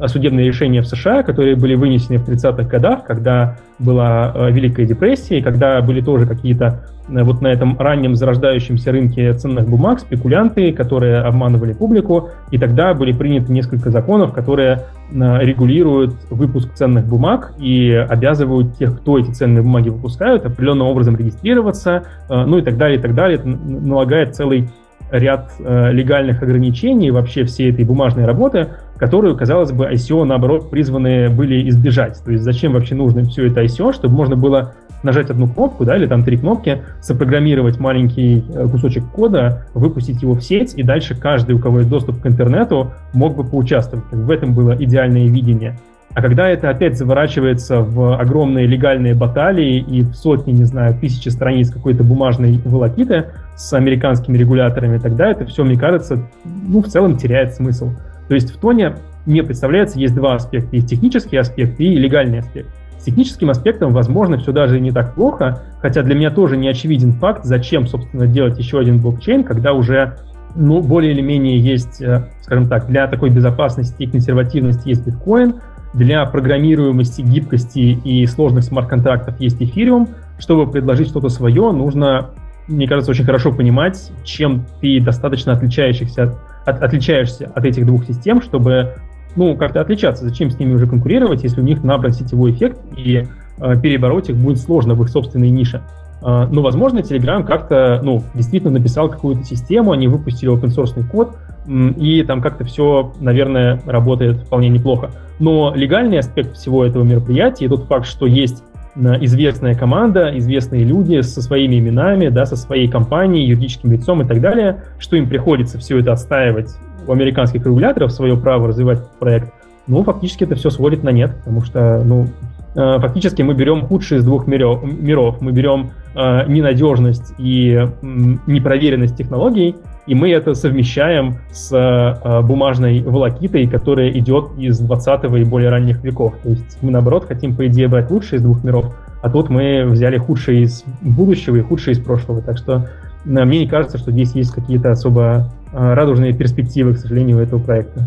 судебные 0.07 0.47
решения 0.47 0.81
в 0.81 0.87
США, 0.87 1.23
которые 1.23 1.55
были 1.55 1.75
вынесены 1.75 2.17
в 2.17 2.27
30-х 2.27 2.63
годах, 2.63 3.03
когда 3.05 3.57
была 3.79 4.31
э, 4.33 4.51
Великая 4.51 4.85
депрессия, 4.85 5.39
и 5.39 5.41
когда 5.41 5.81
были 5.81 6.01
тоже 6.01 6.25
какие-то 6.25 6.85
э, 7.09 7.23
вот 7.23 7.41
на 7.41 7.47
этом 7.47 7.77
раннем 7.79 8.15
зарождающемся 8.15 8.91
рынке 8.91 9.33
ценных 9.33 9.67
бумаг 9.67 9.99
спекулянты, 9.99 10.71
которые 10.71 11.19
обманывали 11.19 11.73
публику, 11.73 12.29
и 12.51 12.57
тогда 12.57 12.93
были 12.93 13.11
приняты 13.11 13.51
несколько 13.51 13.89
законов, 13.89 14.33
которые 14.33 14.83
э, 15.11 15.39
регулируют 15.41 16.15
выпуск 16.29 16.73
ценных 16.73 17.05
бумаг 17.05 17.53
и 17.59 17.91
обязывают 17.91 18.77
тех, 18.77 18.99
кто 18.99 19.17
эти 19.19 19.31
ценные 19.31 19.63
бумаги 19.63 19.89
выпускают, 19.89 20.45
определенным 20.45 20.87
образом 20.87 21.15
регистрироваться, 21.15 22.03
ну 22.29 22.57
и 22.57 22.61
так 22.61 22.77
далее, 22.77 22.97
и 22.97 23.01
так 23.01 23.13
далее. 23.13 23.39
Это 23.39 23.47
налагает 23.47 24.35
целый 24.35 24.69
ряд 25.11 25.51
легальных 25.59 26.41
ограничений 26.41 27.11
вообще 27.11 27.43
всей 27.43 27.71
этой 27.71 27.85
бумажной 27.85 28.25
работы, 28.25 28.69
которую, 28.97 29.35
казалось 29.35 29.71
бы, 29.71 29.85
ICO, 29.85 30.23
наоборот, 30.23 30.69
призваны 30.69 31.29
были 31.29 31.67
избежать. 31.69 32.21
То 32.23 32.31
есть 32.31 32.43
зачем 32.43 32.73
вообще 32.73 32.95
нужно 32.95 33.23
все 33.23 33.47
это 33.47 33.63
ICO, 33.63 33.93
чтобы 33.93 34.15
можно 34.15 34.35
было 34.35 34.73
нажать 35.03 35.29
одну 35.29 35.47
кнопку, 35.47 35.85
да, 35.85 35.97
или 35.97 36.05
там 36.05 36.23
три 36.23 36.37
кнопки, 36.37 36.83
запрограммировать 37.01 37.79
маленький 37.79 38.45
э, 38.53 38.67
кусочек 38.67 39.03
кода, 39.07 39.65
выпустить 39.73 40.21
его 40.21 40.35
в 40.35 40.41
сеть, 40.41 40.73
и 40.75 40.83
дальше 40.83 41.15
каждый, 41.15 41.55
у 41.55 41.59
кого 41.59 41.79
есть 41.79 41.89
доступ 41.89 42.21
к 42.21 42.27
интернету, 42.27 42.91
мог 43.13 43.35
бы 43.35 43.43
поучаствовать. 43.43 44.05
В 44.11 44.29
этом 44.29 44.53
было 44.53 44.75
идеальное 44.79 45.27
видение. 45.27 45.79
А 46.13 46.21
когда 46.21 46.49
это 46.49 46.69
опять 46.69 46.97
заворачивается 46.97 47.79
в 47.81 48.19
огромные 48.19 48.67
легальные 48.67 49.15
баталии 49.15 49.79
и 49.79 50.01
в 50.03 50.13
сотни, 50.13 50.51
не 50.51 50.65
знаю, 50.65 50.97
тысячи 50.99 51.29
страниц 51.29 51.71
какой-то 51.71 52.03
бумажной 52.03 52.59
волокиты 52.65 53.27
с 53.55 53.73
американскими 53.73 54.37
регуляторами, 54.37 54.97
тогда 54.97 55.29
это 55.29 55.45
все, 55.45 55.63
мне 55.63 55.77
кажется, 55.77 56.27
ну, 56.45 56.81
в 56.81 56.87
целом 56.87 57.17
теряет 57.17 57.53
смысл. 57.53 57.91
То 58.27 58.35
есть 58.35 58.53
в 58.53 58.59
тоне 58.59 58.95
мне 59.25 59.43
представляется, 59.43 59.99
есть 59.99 60.15
два 60.15 60.35
аспекта. 60.35 60.75
Есть 60.75 60.89
технический 60.89 61.37
аспект 61.37 61.79
и 61.79 61.95
легальный 61.95 62.39
аспект. 62.39 62.69
С 62.99 63.03
техническим 63.03 63.49
аспектом, 63.49 63.93
возможно, 63.93 64.37
все 64.37 64.51
даже 64.51 64.79
не 64.79 64.91
так 64.91 65.15
плохо, 65.15 65.63
хотя 65.81 66.03
для 66.03 66.15
меня 66.15 66.29
тоже 66.29 66.57
не 66.57 66.67
очевиден 66.67 67.13
факт, 67.13 67.45
зачем, 67.45 67.87
собственно, 67.87 68.27
делать 68.27 68.57
еще 68.59 68.79
один 68.79 68.99
блокчейн, 68.99 69.43
когда 69.43 69.73
уже 69.73 70.17
ну, 70.55 70.81
более 70.81 71.11
или 71.11 71.21
менее 71.21 71.59
есть, 71.59 72.01
э, 72.01 72.27
скажем 72.41 72.67
так, 72.67 72.87
для 72.87 73.07
такой 73.07 73.29
безопасности 73.29 74.03
и 74.03 74.07
консервативности 74.07 74.89
есть 74.89 75.05
биткоин, 75.05 75.55
для 75.93 76.25
программируемости, 76.25 77.21
гибкости 77.21 77.79
и 77.79 78.25
сложных 78.25 78.63
смарт-контрактов 78.63 79.39
есть 79.39 79.61
эфириум. 79.61 80.09
Чтобы 80.39 80.71
предложить 80.71 81.09
что-то 81.09 81.29
свое, 81.29 81.71
нужно, 81.71 82.29
мне 82.67 82.87
кажется, 82.87 83.11
очень 83.11 83.25
хорошо 83.25 83.51
понимать, 83.51 84.11
чем 84.23 84.65
ты 84.79 84.99
достаточно 84.99 85.53
отличающихся 85.53 86.35
от, 86.65 86.81
отличаешься 86.81 87.51
от 87.53 87.65
этих 87.65 87.85
двух 87.85 88.05
систем, 88.05 88.41
чтобы 88.41 88.95
ну, 89.35 89.55
как-то 89.55 89.81
отличаться. 89.81 90.25
Зачем 90.25 90.51
с 90.51 90.59
ними 90.59 90.73
уже 90.73 90.87
конкурировать, 90.87 91.43
если 91.43 91.61
у 91.61 91.63
них 91.63 91.83
набран 91.83 92.11
сетевой 92.11 92.51
эффект, 92.51 92.79
и 92.95 93.27
э, 93.57 93.81
перебороть 93.81 94.29
их 94.29 94.37
будет 94.37 94.59
сложно 94.59 94.93
в 94.93 95.03
их 95.03 95.09
собственной 95.09 95.49
нише. 95.49 95.81
Э, 96.21 96.47
но, 96.51 96.61
возможно, 96.61 96.99
Telegram 96.99 97.43
как-то, 97.43 98.01
ну, 98.03 98.23
действительно 98.33 98.73
написал 98.73 99.09
какую-то 99.09 99.43
систему, 99.43 99.91
они 99.91 100.07
выпустили 100.07 100.51
open 100.51 100.75
source 100.75 101.07
код, 101.09 101.37
и 101.67 102.23
там 102.23 102.41
как-то 102.41 102.65
все, 102.65 103.13
наверное, 103.19 103.81
работает 103.85 104.37
вполне 104.41 104.69
неплохо. 104.69 105.11
Но 105.39 105.73
легальный 105.75 106.19
аспект 106.19 106.55
всего 106.55 106.85
этого 106.85 107.03
мероприятия, 107.03 107.65
и 107.65 107.67
тот 107.67 107.85
факт, 107.85 108.07
что 108.07 108.25
есть 108.25 108.63
известная 108.95 109.75
команда, 109.75 110.37
известные 110.37 110.83
люди 110.83 111.21
со 111.21 111.41
своими 111.41 111.79
именами, 111.79 112.29
да, 112.29 112.45
со 112.45 112.55
своей 112.55 112.87
компанией, 112.87 113.47
юридическим 113.47 113.91
лицом 113.91 114.21
и 114.21 114.27
так 114.27 114.41
далее, 114.41 114.83
что 114.99 115.15
им 115.15 115.29
приходится 115.29 115.77
все 115.77 115.99
это 115.99 116.11
отстаивать 116.11 116.69
у 117.07 117.11
американских 117.11 117.65
регуляторов, 117.65 118.11
свое 118.11 118.37
право 118.37 118.67
развивать 118.67 118.99
проект, 119.19 119.51
ну, 119.87 120.03
фактически 120.03 120.43
это 120.43 120.55
все 120.55 120.69
сводит 120.69 121.03
на 121.03 121.09
нет, 121.09 121.35
потому 121.37 121.61
что, 121.63 122.03
ну, 122.05 122.27
э, 122.75 122.99
фактически 122.99 123.41
мы 123.41 123.53
берем 123.53 123.85
худшие 123.85 124.19
из 124.19 124.23
двух 124.23 124.47
миров. 124.47 124.83
миров. 124.83 125.41
Мы 125.41 125.51
берем 125.51 125.91
э, 126.15 126.47
ненадежность 126.47 127.33
и 127.37 127.87
непроверенность 128.01 129.17
технологий, 129.17 129.75
и 130.07 130.15
мы 130.15 130.31
это 130.31 130.53
совмещаем 130.55 131.37
с 131.51 131.71
э, 131.71 132.41
бумажной 132.41 133.01
волокитой, 133.01 133.67
которая 133.67 134.09
идет 134.11 134.57
из 134.57 134.79
20 134.79 135.23
и 135.23 135.43
более 135.43 135.69
ранних 135.69 136.03
веков. 136.03 136.33
То 136.43 136.49
есть 136.49 136.77
мы, 136.81 136.91
наоборот, 136.91 137.25
хотим, 137.27 137.55
по 137.55 137.67
идее, 137.67 137.87
брать 137.87 138.09
лучшее 138.09 138.39
из 138.39 138.43
двух 138.43 138.63
миров, 138.63 138.95
а 139.21 139.29
тут 139.29 139.49
мы 139.49 139.85
взяли 139.85 140.17
худшее 140.17 140.63
из 140.63 140.83
будущего 141.01 141.55
и 141.57 141.61
худшее 141.61 141.93
из 141.93 141.99
прошлого. 141.99 142.41
Так 142.41 142.57
что 142.57 142.89
э, 143.25 143.45
мне 143.45 143.59
не 143.59 143.67
кажется, 143.67 143.97
что 143.97 144.11
здесь 144.11 144.33
есть 144.33 144.51
какие-то 144.51 144.91
особо 144.91 145.51
э, 145.71 145.93
радужные 145.93 146.33
перспективы, 146.33 146.95
к 146.95 146.97
сожалению, 146.97 147.37
у 147.37 147.41
этого 147.41 147.59
проекта. 147.61 148.01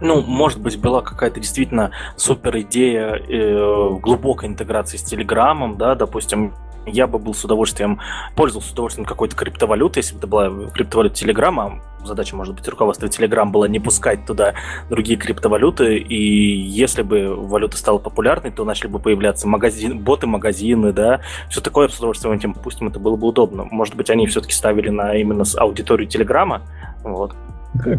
Ну, 0.00 0.22
может 0.22 0.60
быть, 0.60 0.80
была 0.80 1.02
какая-то 1.02 1.40
действительно 1.40 1.90
супер 2.16 2.58
идея 2.60 3.16
э, 3.16 3.90
глубокой 4.00 4.48
интеграции 4.48 4.96
с 4.96 5.02
Телеграмом, 5.02 5.76
да, 5.76 5.94
допустим, 5.94 6.54
я 6.86 7.06
бы 7.06 7.18
был 7.18 7.34
с 7.34 7.44
удовольствием, 7.44 8.00
пользовался 8.36 8.70
с 8.70 8.72
удовольствием 8.72 9.06
какой-то 9.06 9.36
криптовалютой, 9.36 10.02
если 10.02 10.14
бы 10.14 10.18
это 10.18 10.26
была 10.26 10.70
криптовалюта 10.70 11.16
Телеграма, 11.16 11.80
задача, 12.04 12.36
может 12.36 12.54
быть, 12.54 12.66
руководства 12.68 13.08
Телеграм 13.08 13.52
была 13.52 13.68
не 13.68 13.78
пускать 13.78 14.26
туда 14.26 14.54
другие 14.88 15.18
криптовалюты, 15.18 15.98
и 15.98 16.16
если 16.16 17.02
бы 17.02 17.34
валюта 17.34 17.76
стала 17.76 17.98
популярной, 17.98 18.50
то 18.50 18.64
начали 18.64 18.88
бы 18.88 18.98
появляться 18.98 19.46
магазин, 19.48 19.98
боты-магазины, 19.98 20.92
да, 20.92 21.20
все 21.48 21.60
такое 21.60 21.88
с 21.88 21.98
удовольствием 21.98 22.34
этим, 22.34 22.54
пустим, 22.54 22.88
это 22.88 22.98
было 22.98 23.16
бы 23.16 23.28
удобно. 23.28 23.64
Может 23.70 23.94
быть, 23.94 24.10
они 24.10 24.26
все-таки 24.26 24.54
ставили 24.54 24.88
на 24.90 25.14
именно 25.16 25.44
аудиторию 25.56 26.08
Телеграма, 26.08 26.62
вот. 27.02 27.34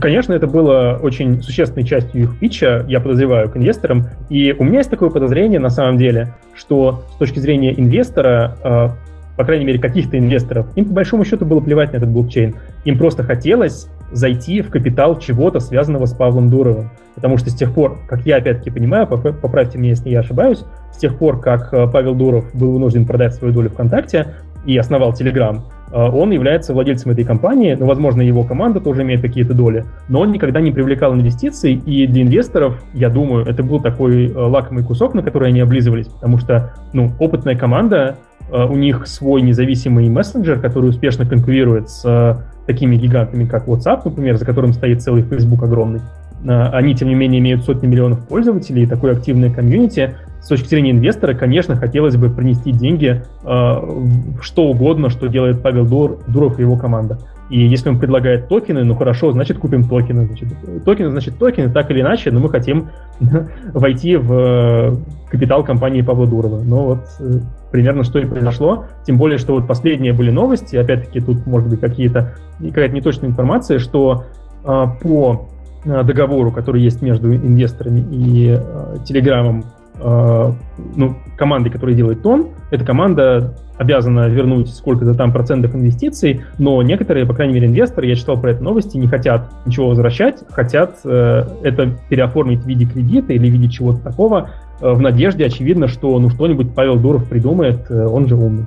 Конечно, 0.02 0.34
это 0.34 0.48
было 0.48 0.99
очень 1.02 1.41
существенной 1.41 1.85
частью 1.85 2.23
их 2.23 2.39
питча, 2.39 2.85
я 2.88 2.99
подозреваю, 2.99 3.49
к 3.49 3.56
инвесторам. 3.56 4.07
И 4.30 4.53
у 4.57 4.64
меня 4.64 4.80
есть 4.80 4.89
такое 4.89 5.10
подозрение, 5.10 5.60
на 5.60 5.69
самом 5.69 5.98
деле, 5.98 6.34
что 6.53 7.03
с 7.15 7.18
точки 7.18 7.39
зрения 7.39 7.73
инвестора, 7.80 8.57
э, 8.64 8.89
по 9.38 9.45
крайней 9.45 9.65
мере, 9.65 9.80
каких-то 9.80 10.18
инвесторов, 10.18 10.68
им 10.76 10.85
по 10.85 10.93
большому 10.93 11.23
счету 11.23 11.45
было 11.45 11.61
плевать 11.61 11.93
на 11.93 11.98
этот 11.98 12.10
блокчейн. 12.10 12.56
Им 12.84 12.98
просто 12.98 13.23
хотелось 13.23 13.88
зайти 14.11 14.61
в 14.61 14.69
капитал 14.69 15.18
чего-то, 15.18 15.61
связанного 15.61 16.06
с 16.06 16.14
Павлом 16.14 16.49
Дуровым. 16.49 16.91
Потому 17.15 17.38
что 17.38 17.49
с 17.49 17.56
тех 17.56 17.73
пор, 17.73 17.98
как 18.07 18.26
я 18.26 18.38
опять-таки 18.38 18.72
понимаю, 18.72 19.07
поправьте 19.07 19.77
меня, 19.77 19.91
если 19.91 20.10
я 20.10 20.19
ошибаюсь, 20.19 20.64
с 20.93 20.98
тех 20.98 21.18
пор, 21.18 21.39
как 21.39 21.73
э, 21.73 21.88
Павел 21.91 22.14
Дуров 22.14 22.53
был 22.53 22.73
вынужден 22.73 23.06
продать 23.06 23.35
свою 23.35 23.53
долю 23.53 23.69
ВКонтакте 23.69 24.27
и 24.65 24.77
основал 24.77 25.14
Телеграм, 25.14 25.65
он 25.92 26.32
является 26.32 26.74
владельцем 26.74 27.12
этой 27.12 27.24
компании, 27.24 27.76
но, 27.80 27.86
возможно, 27.86 28.22
его 28.22 28.44
команда 28.44 28.80
тоже 28.80 29.04
имеет 29.04 29.22
какие-то 29.22 29.54
доли, 29.54 29.86
но 30.10 30.22
он 30.22 30.32
никогда 30.32 30.62
не 30.62 30.72
привлекал 30.72 31.14
инвестиций, 31.14 31.74
и 31.74 32.08
для 32.08 32.24
инвесторов, 32.24 32.82
я 32.94 33.10
думаю, 33.10 33.46
это 33.46 33.64
был 33.64 33.80
такой 33.80 34.28
э, 34.28 34.34
лакомый 34.34 34.84
кусок, 34.84 35.14
на 35.14 35.22
который 35.22 35.50
они 35.50 35.60
облизывались, 35.60 36.08
потому 36.08 36.38
что, 36.38 36.74
ну, 36.94 37.12
опытная 37.20 37.56
команда, 37.56 38.18
э, 38.52 38.66
у 38.66 38.76
них 38.76 39.08
свой 39.08 39.42
независимый 39.42 40.10
мессенджер, 40.10 40.60
который 40.60 40.90
успешно 40.90 41.26
конкурирует 41.26 41.90
с 41.90 42.42
такими 42.68 42.96
гигантами, 42.96 43.46
как 43.46 43.68
WhatsApp, 43.68 44.02
например, 44.06 44.38
за 44.38 44.46
которым 44.46 44.74
стоит 44.74 45.02
целый 45.02 45.24
Facebook 45.24 45.64
огромный. 45.64 46.02
Они, 46.48 46.96
тем 46.96 47.08
не 47.08 47.16
менее, 47.16 47.40
имеют 47.40 47.64
сотни 47.64 47.88
миллионов 47.88 48.28
пользователей, 48.28 48.88
такое 48.88 49.14
активное 49.14 49.52
комьюнити, 49.52 50.16
с 50.42 50.48
точки 50.48 50.68
зрения 50.68 50.92
инвестора, 50.92 51.36
конечно, 51.36 51.76
хотелось 51.76 52.16
бы 52.16 52.30
принести 52.30 52.72
деньги 52.72 53.22
э, 53.44 53.46
в 53.46 54.42
что 54.42 54.66
угодно, 54.66 55.12
что 55.12 55.28
делает 55.28 55.62
Павел 55.62 55.86
Дур, 55.86 56.20
Дуров 56.28 56.58
и 56.58 56.64
его 56.64 56.78
команда. 56.78 57.20
И 57.52 57.60
если 57.60 57.90
он 57.90 58.00
предлагает 58.00 58.48
токены, 58.48 58.84
ну 58.84 58.96
хорошо, 58.96 59.34
значит 59.34 59.58
купим 59.58 59.84
токены. 59.84 60.26
Значит, 60.26 60.48
токены, 60.86 61.12
значит 61.12 61.38
токены, 61.38 61.70
так 61.70 61.92
или 61.92 62.00
иначе, 62.02 62.32
но 62.32 62.40
мы 62.40 62.50
хотим 62.50 62.90
войти 63.74 64.16
в 64.16 64.34
э, 64.34 64.96
капитал 65.30 65.64
компании 65.64 66.02
Павла 66.02 66.26
Дурова. 66.26 66.64
Но 66.64 66.86
вот 66.86 67.08
э, 67.20 67.40
примерно 67.72 68.04
что 68.04 68.20
и 68.20 68.26
произошло. 68.26 68.86
Тем 69.06 69.18
более, 69.18 69.38
что 69.38 69.54
вот 69.54 69.68
последние 69.68 70.14
были 70.14 70.32
новости, 70.32 70.76
опять-таки 70.76 71.20
тут 71.20 71.46
может 71.46 71.70
быть 71.70 71.82
какие-то 71.82 72.36
какая-то 72.60 72.96
неточная 72.96 73.30
информация, 73.30 73.78
что 73.80 74.24
э, 74.64 74.86
по 75.02 75.34
э, 75.34 75.61
договору, 75.86 76.52
который 76.52 76.82
есть 76.82 77.02
между 77.02 77.34
инвесторами 77.34 78.02
и 78.12 78.58
э, 78.60 78.98
Телеграмом 79.06 79.66
Э, 80.03 80.52
ну, 80.95 81.16
команды, 81.38 81.70
которая 81.70 81.95
делает 81.95 82.24
тон, 82.24 82.49
эта 82.72 82.84
команда 82.84 83.53
обязана 83.78 84.28
вернуть 84.28 84.70
сколько-то 84.70 85.14
там 85.14 85.32
процентов 85.32 85.76
инвестиций, 85.76 86.41
но 86.58 86.82
некоторые, 86.82 87.28
по 87.28 87.36
крайней 87.36 87.53
мере, 87.53 87.68
инвесторы, 87.68 88.08
я 88.08 88.16
читал 88.16 88.40
про 88.40 88.52
это 88.52 88.64
новости, 88.64 88.98
не 88.98 89.08
хотят 89.08 89.52
ничего 89.66 89.90
возвращать, 89.90 90.40
хотят 90.49 90.99
э, 91.03 91.44
это 91.62 91.91
переоформить 92.10 92.64
в 92.64 92.68
виде 92.68 92.86
кредита 92.86 93.34
или 93.34 93.48
в 93.48 93.53
виде 93.53 93.70
чего-то 93.70 93.99
такого, 93.99 94.49
э, 94.82 94.91
в 94.91 95.02
надежде, 95.02 95.45
очевидно, 95.45 95.88
что 95.88 96.18
ну 96.18 96.32
что-нибудь 96.32 96.74
Павел 96.74 96.95
Дуров 96.95 97.30
придумает, 97.30 97.86
э, 97.91 98.06
он 98.06 98.28
же 98.28 98.36
умный. 98.36 98.66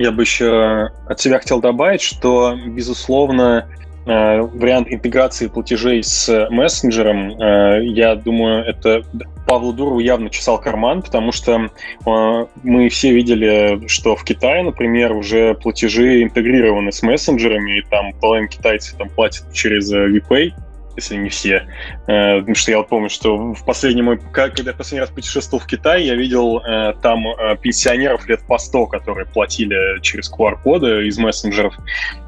Я 0.00 0.10
бы 0.10 0.22
еще 0.22 0.90
от 1.06 1.20
себя 1.20 1.38
хотел 1.38 1.60
добавить, 1.60 2.00
что, 2.00 2.56
безусловно, 2.66 3.66
э, 3.68 3.82
вариант 4.04 4.88
интеграции 4.90 5.46
платежей 5.46 6.02
с 6.02 6.48
мессенджером, 6.50 7.40
э, 7.40 7.84
я 7.84 8.14
думаю, 8.16 8.64
это 8.64 9.04
Павлу 9.46 9.72
Дурову 9.72 10.00
явно 10.00 10.30
чесал 10.30 10.58
карман, 10.58 11.02
потому 11.02 11.32
что 11.32 11.70
э, 12.06 12.46
мы 12.62 12.88
все 12.88 13.12
видели, 13.12 13.86
что 13.86 14.16
в 14.16 14.24
Китае, 14.24 14.62
например, 14.62 15.12
уже 15.12 15.54
платежи 15.54 16.22
интегрированы 16.22 16.92
с 16.92 17.02
мессенджерами, 17.02 17.78
и 17.78 17.82
там 17.82 18.12
половина 18.20 18.48
китайцев 18.48 18.96
там 18.98 19.08
платят 19.08 19.52
через 19.52 19.92
э, 19.92 20.08
VPay, 20.08 20.52
если 20.96 21.16
не 21.16 21.28
все. 21.28 21.66
Э, 22.06 22.38
потому 22.38 22.54
что 22.54 22.70
я 22.70 22.78
вот 22.78 22.88
помню, 22.88 23.10
что 23.10 23.36
в 23.52 23.64
последний 23.64 24.02
мой, 24.02 24.18
когда 24.32 24.70
я 24.70 24.76
последний 24.76 25.00
раз 25.00 25.10
путешествовал 25.10 25.62
в 25.62 25.66
Китай, 25.66 26.04
я 26.04 26.14
видел 26.14 26.58
э, 26.58 26.94
там 27.02 27.26
э, 27.26 27.56
пенсионеров 27.60 28.26
лет 28.28 28.40
по 28.46 28.58
100, 28.58 28.86
которые 28.86 29.26
платили 29.26 30.00
через 30.02 30.32
QR-коды 30.32 31.08
из 31.08 31.18
мессенджеров. 31.18 31.74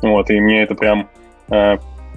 Вот, 0.03 0.31
и 0.31 0.41
мне 0.41 0.63
это 0.63 0.75
прям 0.75 1.03
э, 1.03 1.24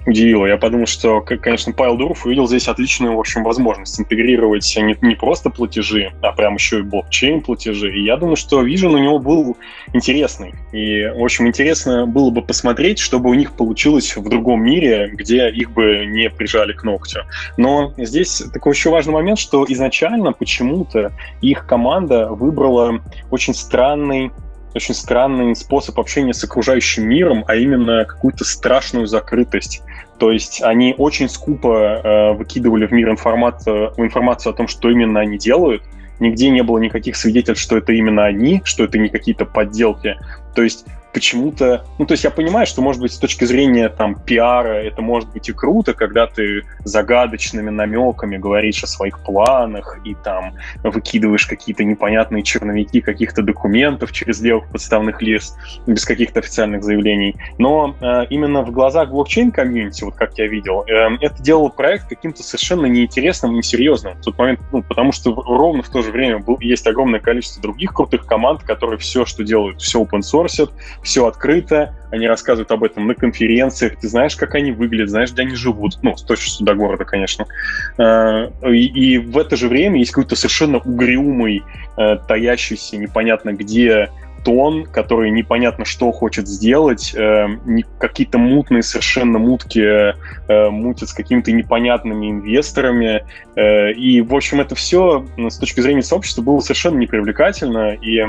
удивило. 0.08 0.46
Я 0.46 0.56
подумал, 0.56 0.86
что, 0.86 1.20
конечно, 1.20 1.72
Павел 1.72 1.96
Дуров 1.96 2.24
увидел 2.24 2.48
здесь 2.48 2.68
отличную, 2.68 3.14
в 3.14 3.20
общем, 3.20 3.44
возможность 3.44 4.00
интегрировать 4.00 4.76
не, 4.76 4.96
не 5.02 5.14
просто 5.14 5.50
платежи, 5.50 6.12
а 6.22 6.32
прям 6.32 6.54
еще 6.54 6.80
и 6.80 6.82
блокчейн 6.82 7.42
платежи. 7.42 7.94
И 7.94 8.04
я 8.04 8.16
думаю, 8.16 8.36
что 8.36 8.66
Vision 8.66 8.94
у 8.94 8.98
него 8.98 9.18
был 9.18 9.56
интересный. 9.92 10.54
И, 10.72 11.04
в 11.04 11.22
общем, 11.22 11.46
интересно 11.46 12.06
было 12.06 12.30
бы 12.30 12.42
посмотреть, 12.42 12.98
чтобы 12.98 13.30
у 13.30 13.34
них 13.34 13.52
получилось 13.52 14.16
в 14.16 14.28
другом 14.28 14.64
мире, 14.64 15.10
где 15.12 15.48
их 15.50 15.72
бы 15.72 16.06
не 16.06 16.30
прижали 16.30 16.72
к 16.72 16.84
ногтю. 16.84 17.20
Но 17.56 17.92
здесь 17.98 18.42
такой 18.52 18.72
еще 18.72 18.90
важный 18.90 19.12
момент, 19.12 19.38
что 19.38 19.64
изначально 19.68 20.32
почему-то 20.32 21.12
их 21.40 21.66
команда 21.66 22.28
выбрала 22.30 23.00
очень 23.30 23.54
странный 23.54 24.32
очень 24.74 24.94
странный 24.94 25.54
способ 25.56 25.98
общения 25.98 26.34
с 26.34 26.44
окружающим 26.44 27.08
миром, 27.08 27.44
а 27.46 27.56
именно 27.56 28.04
какую-то 28.04 28.44
страшную 28.44 29.06
закрытость. 29.06 29.82
То 30.18 30.30
есть 30.32 30.62
они 30.62 30.94
очень 30.96 31.28
скупо 31.28 32.00
э, 32.02 32.32
выкидывали 32.32 32.86
в 32.86 32.92
мир 32.92 33.10
информацию, 33.10 33.92
информацию 33.96 34.52
о 34.52 34.56
том, 34.56 34.68
что 34.68 34.90
именно 34.90 35.20
они 35.20 35.38
делают. 35.38 35.82
Нигде 36.20 36.50
не 36.50 36.62
было 36.62 36.78
никаких 36.78 37.16
свидетельств, 37.16 37.62
что 37.62 37.76
это 37.76 37.92
именно 37.92 38.24
они, 38.24 38.60
что 38.64 38.84
это 38.84 38.98
не 38.98 39.08
какие-то 39.08 39.44
подделки. 39.44 40.16
То 40.54 40.62
есть 40.62 40.84
почему-то... 41.12 41.84
Ну, 41.98 42.06
то 42.06 42.12
есть 42.12 42.24
я 42.24 42.30
понимаю, 42.30 42.66
что, 42.66 42.82
может 42.82 43.00
быть, 43.00 43.12
с 43.12 43.18
точки 43.18 43.44
зрения 43.44 43.88
там 43.88 44.14
пиара 44.14 44.74
это 44.74 45.02
может 45.02 45.30
быть 45.32 45.48
и 45.48 45.52
круто, 45.52 45.94
когда 45.94 46.26
ты 46.26 46.64
загадочными 46.84 47.70
намеками 47.70 48.36
говоришь 48.36 48.84
о 48.84 48.86
своих 48.86 49.20
планах 49.20 49.98
и 50.04 50.14
там 50.14 50.54
выкидываешь 50.82 51.46
какие-то 51.46 51.84
непонятные 51.84 52.42
черновики 52.42 53.00
каких-то 53.00 53.42
документов 53.42 54.12
через 54.12 54.40
левых 54.40 54.68
подставных 54.70 55.22
лиц 55.22 55.56
без 55.86 56.04
каких-то 56.04 56.40
официальных 56.40 56.84
заявлений. 56.84 57.36
Но 57.58 57.96
э, 58.00 58.26
именно 58.30 58.62
в 58.62 58.70
глазах 58.70 59.10
блокчейн-комьюнити, 59.10 60.04
вот 60.04 60.14
как 60.14 60.36
я 60.38 60.46
видел, 60.46 60.84
э, 60.86 61.16
это 61.20 61.42
делало 61.42 61.68
проект 61.68 62.08
каким-то 62.08 62.42
совершенно 62.42 62.86
неинтересным, 62.86 63.54
несерьезным 63.54 64.14
в 64.14 64.24
тот 64.24 64.38
момент, 64.38 64.60
ну, 64.72 64.82
потому 64.82 65.12
что 65.12 65.34
ровно 65.34 65.82
в 65.82 65.88
то 65.88 66.02
же 66.02 66.10
время 66.10 66.38
был, 66.38 66.58
есть 66.60 66.86
огромное 66.86 67.20
количество 67.20 67.62
других 67.62 67.92
крутых 67.92 68.26
команд, 68.26 68.62
которые 68.62 68.98
все, 68.98 69.24
что 69.24 69.44
делают, 69.44 69.80
все 69.80 70.02
open 70.02 70.20
source, 70.20 70.68
все 71.02 71.26
открыто, 71.26 71.94
они 72.10 72.26
рассказывают 72.26 72.70
об 72.70 72.84
этом 72.84 73.06
на 73.06 73.14
конференциях, 73.14 73.96
ты 74.00 74.08
знаешь, 74.08 74.36
как 74.36 74.54
они 74.54 74.72
выглядят, 74.72 75.10
знаешь, 75.10 75.32
где 75.32 75.42
они 75.42 75.54
живут, 75.54 75.98
ну, 76.02 76.16
с 76.16 76.22
точностью 76.22 76.66
до 76.66 76.74
города, 76.74 77.04
конечно. 77.04 77.46
Э, 77.98 78.50
и, 78.70 79.18
в 79.18 79.36
это 79.38 79.56
же 79.56 79.68
время 79.68 79.98
есть 79.98 80.12
какой-то 80.12 80.36
совершенно 80.36 80.78
угрюмый, 80.78 81.62
э, 81.96 82.16
таящийся 82.26 82.96
непонятно 82.96 83.52
где 83.52 84.08
тон, 84.44 84.84
который 84.84 85.30
непонятно 85.30 85.84
что 85.84 86.12
хочет 86.12 86.48
сделать, 86.48 87.14
э, 87.14 87.46
какие-то 87.98 88.38
мутные 88.38 88.82
совершенно 88.82 89.38
мутки 89.38 89.80
э, 89.80 90.70
мутят 90.70 91.08
с 91.08 91.12
какими-то 91.12 91.52
непонятными 91.52 92.30
инвесторами. 92.30 93.24
Э, 93.56 93.92
и, 93.92 94.20
в 94.20 94.34
общем, 94.34 94.60
это 94.60 94.74
все 94.74 95.26
с 95.36 95.58
точки 95.58 95.80
зрения 95.80 96.02
сообщества 96.02 96.42
было 96.42 96.60
совершенно 96.60 96.98
непривлекательно. 96.98 97.94
И 97.94 98.22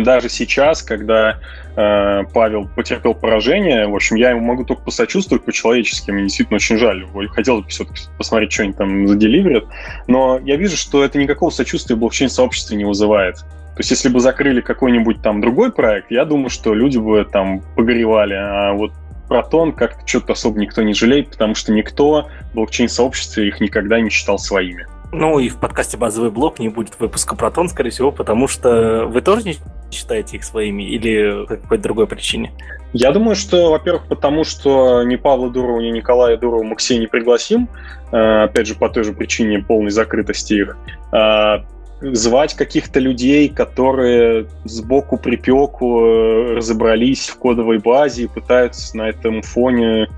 даже 0.00 0.28
сейчас, 0.28 0.82
когда 0.82 1.38
э, 1.76 2.22
Павел 2.32 2.68
потерпел 2.68 3.14
поражение, 3.14 3.86
в 3.86 3.94
общем, 3.94 4.16
я 4.16 4.30
ему 4.30 4.40
могу 4.40 4.64
только 4.64 4.82
посочувствовать 4.82 5.44
по-человечески, 5.44 6.10
мне 6.10 6.24
действительно 6.24 6.56
очень 6.56 6.76
жаль. 6.76 7.06
Хотел 7.30 7.62
бы 7.62 7.68
все-таки 7.68 8.02
посмотреть, 8.16 8.52
что 8.52 8.64
они 8.64 8.72
там 8.72 9.08
заделиверят, 9.08 9.66
но 10.06 10.38
я 10.44 10.56
вижу, 10.56 10.76
что 10.76 11.04
это 11.04 11.18
никакого 11.18 11.50
сочувствия 11.50 11.96
в 11.96 11.98
блокчейн-сообществе 12.00 12.76
не 12.76 12.84
вызывает. 12.84 13.36
То 13.36 13.80
есть, 13.80 13.90
если 13.92 14.08
бы 14.08 14.18
закрыли 14.18 14.60
какой-нибудь 14.60 15.22
там 15.22 15.40
другой 15.40 15.70
проект, 15.70 16.10
я 16.10 16.24
думаю, 16.24 16.50
что 16.50 16.74
люди 16.74 16.98
бы 16.98 17.24
там 17.24 17.62
погоревали, 17.76 18.34
а 18.34 18.72
вот 18.72 18.92
Протон 19.28 19.72
как-то 19.72 20.06
что-то 20.06 20.32
особо 20.32 20.58
никто 20.58 20.82
не 20.82 20.94
жалеет, 20.94 21.30
потому 21.30 21.54
что 21.54 21.70
никто 21.70 22.28
в 22.50 22.54
блокчейн-сообществе 22.54 23.46
их 23.46 23.60
никогда 23.60 24.00
не 24.00 24.08
считал 24.08 24.38
своими. 24.38 24.86
Ну 25.10 25.38
и 25.38 25.48
в 25.48 25.56
подкасте 25.56 25.96
«Базовый 25.96 26.30
блок» 26.30 26.58
не 26.58 26.68
будет 26.68 27.00
выпуска 27.00 27.34
Протон, 27.34 27.68
скорее 27.68 27.90
всего, 27.90 28.12
потому 28.12 28.46
что 28.46 29.06
вы 29.06 29.22
тоже 29.22 29.42
не 29.44 29.56
считаете 29.90 30.36
их 30.36 30.44
своими 30.44 30.82
или 30.82 31.46
по 31.46 31.56
какой-то 31.56 31.82
другой 31.82 32.06
причине? 32.06 32.52
Я 32.92 33.12
думаю, 33.12 33.34
что, 33.34 33.70
во-первых, 33.70 34.06
потому 34.06 34.44
что 34.44 35.02
ни 35.04 35.16
Павла 35.16 35.50
Дурова, 35.50 35.80
ни 35.80 35.90
Николая 35.90 36.36
Дурова 36.36 36.78
себе 36.78 37.00
не 37.00 37.06
пригласим, 37.06 37.68
э, 38.12 38.16
опять 38.16 38.66
же, 38.66 38.74
по 38.74 38.90
той 38.90 39.04
же 39.04 39.12
причине 39.12 39.60
полной 39.60 39.90
закрытости 39.90 40.54
их. 40.54 40.76
А, 41.10 41.64
звать 42.00 42.54
каких-то 42.54 43.00
людей, 43.00 43.48
которые 43.48 44.46
сбоку 44.64 45.16
припеку 45.16 46.04
э, 46.04 46.54
разобрались 46.56 47.28
в 47.28 47.38
кодовой 47.38 47.78
базе 47.78 48.24
и 48.24 48.26
пытаются 48.26 48.96
на 48.96 49.08
этом 49.08 49.42
фоне 49.42 50.08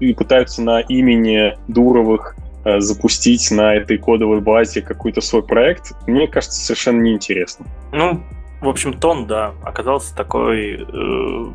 и 0.00 0.14
пытаются 0.14 0.62
на 0.62 0.80
имени 0.80 1.58
Дуровых 1.68 2.36
э, 2.38 2.45
запустить 2.78 3.50
на 3.50 3.74
этой 3.74 3.98
кодовой 3.98 4.40
базе 4.40 4.82
какой-то 4.82 5.20
свой 5.20 5.42
проект, 5.42 5.92
мне 6.06 6.26
кажется, 6.26 6.60
совершенно 6.60 7.00
неинтересно. 7.00 7.66
Ну, 7.92 8.22
в 8.60 8.68
общем, 8.68 8.94
тон, 8.94 9.26
да, 9.26 9.52
оказался 9.62 10.16
такой... 10.16 10.82
Э, 10.82 11.52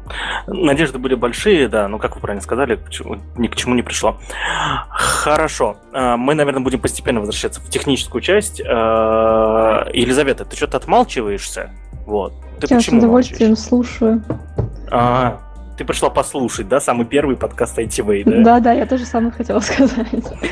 надежды 0.48 1.00
были 1.00 1.16
большие, 1.16 1.68
да, 1.68 1.88
но, 1.88 1.98
как 1.98 2.16
вы 2.16 2.22
правильно 2.22 2.44
сказали, 2.44 2.80
ни 3.38 3.48
к 3.48 3.56
чему 3.56 3.74
не 3.74 3.82
пришло. 3.82 4.18
Хорошо. 4.90 5.78
Э, 5.94 6.16
мы, 6.16 6.36
наверное, 6.36 6.62
будем 6.62 6.80
постепенно 6.80 7.20
возвращаться 7.20 7.60
в 7.60 7.70
техническую 7.70 8.22
часть. 8.22 8.62
Э, 8.62 8.64
Елизавета, 9.94 10.46
ты 10.46 10.56
что-то 10.56 10.78
отмалчиваешься? 10.78 11.72
Вот. 12.06 12.34
Ты 12.60 12.68
Я 12.70 12.80
с 12.80 12.88
удовольствием 12.88 13.50
молчишь? 13.50 13.66
слушаю. 13.66 14.24
А, 14.92 15.40
ты 15.82 15.86
пришла 15.86 16.12
послушать, 16.12 16.68
да, 16.68 16.80
самый 16.80 17.08
первый 17.08 17.36
подкаст 17.36 17.80
ITV, 17.80 18.24
да? 18.24 18.44
Да, 18.44 18.60
да, 18.60 18.72
я 18.72 18.86
тоже 18.86 19.04
самое 19.04 19.32
хотела 19.32 19.60
сказать. 19.62 20.08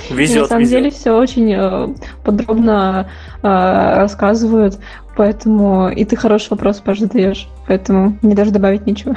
Везет, 0.10 0.41
На 0.41 0.47
самом 0.47 0.61
везет. 0.64 0.72
деле 0.72 0.89
все 0.89 1.11
очень 1.11 1.53
э, 1.53 1.95
подробно 2.23 3.07
э, 3.43 3.47
рассказывают, 3.47 4.80
поэтому 5.15 5.89
и 5.89 6.03
ты 6.03 6.15
хороший 6.15 6.49
вопрос 6.49 6.81
задаешь, 6.84 7.47
поэтому 7.68 8.18
не 8.23 8.34
даже 8.34 8.49
добавить 8.49 8.88
ничего. 8.88 9.14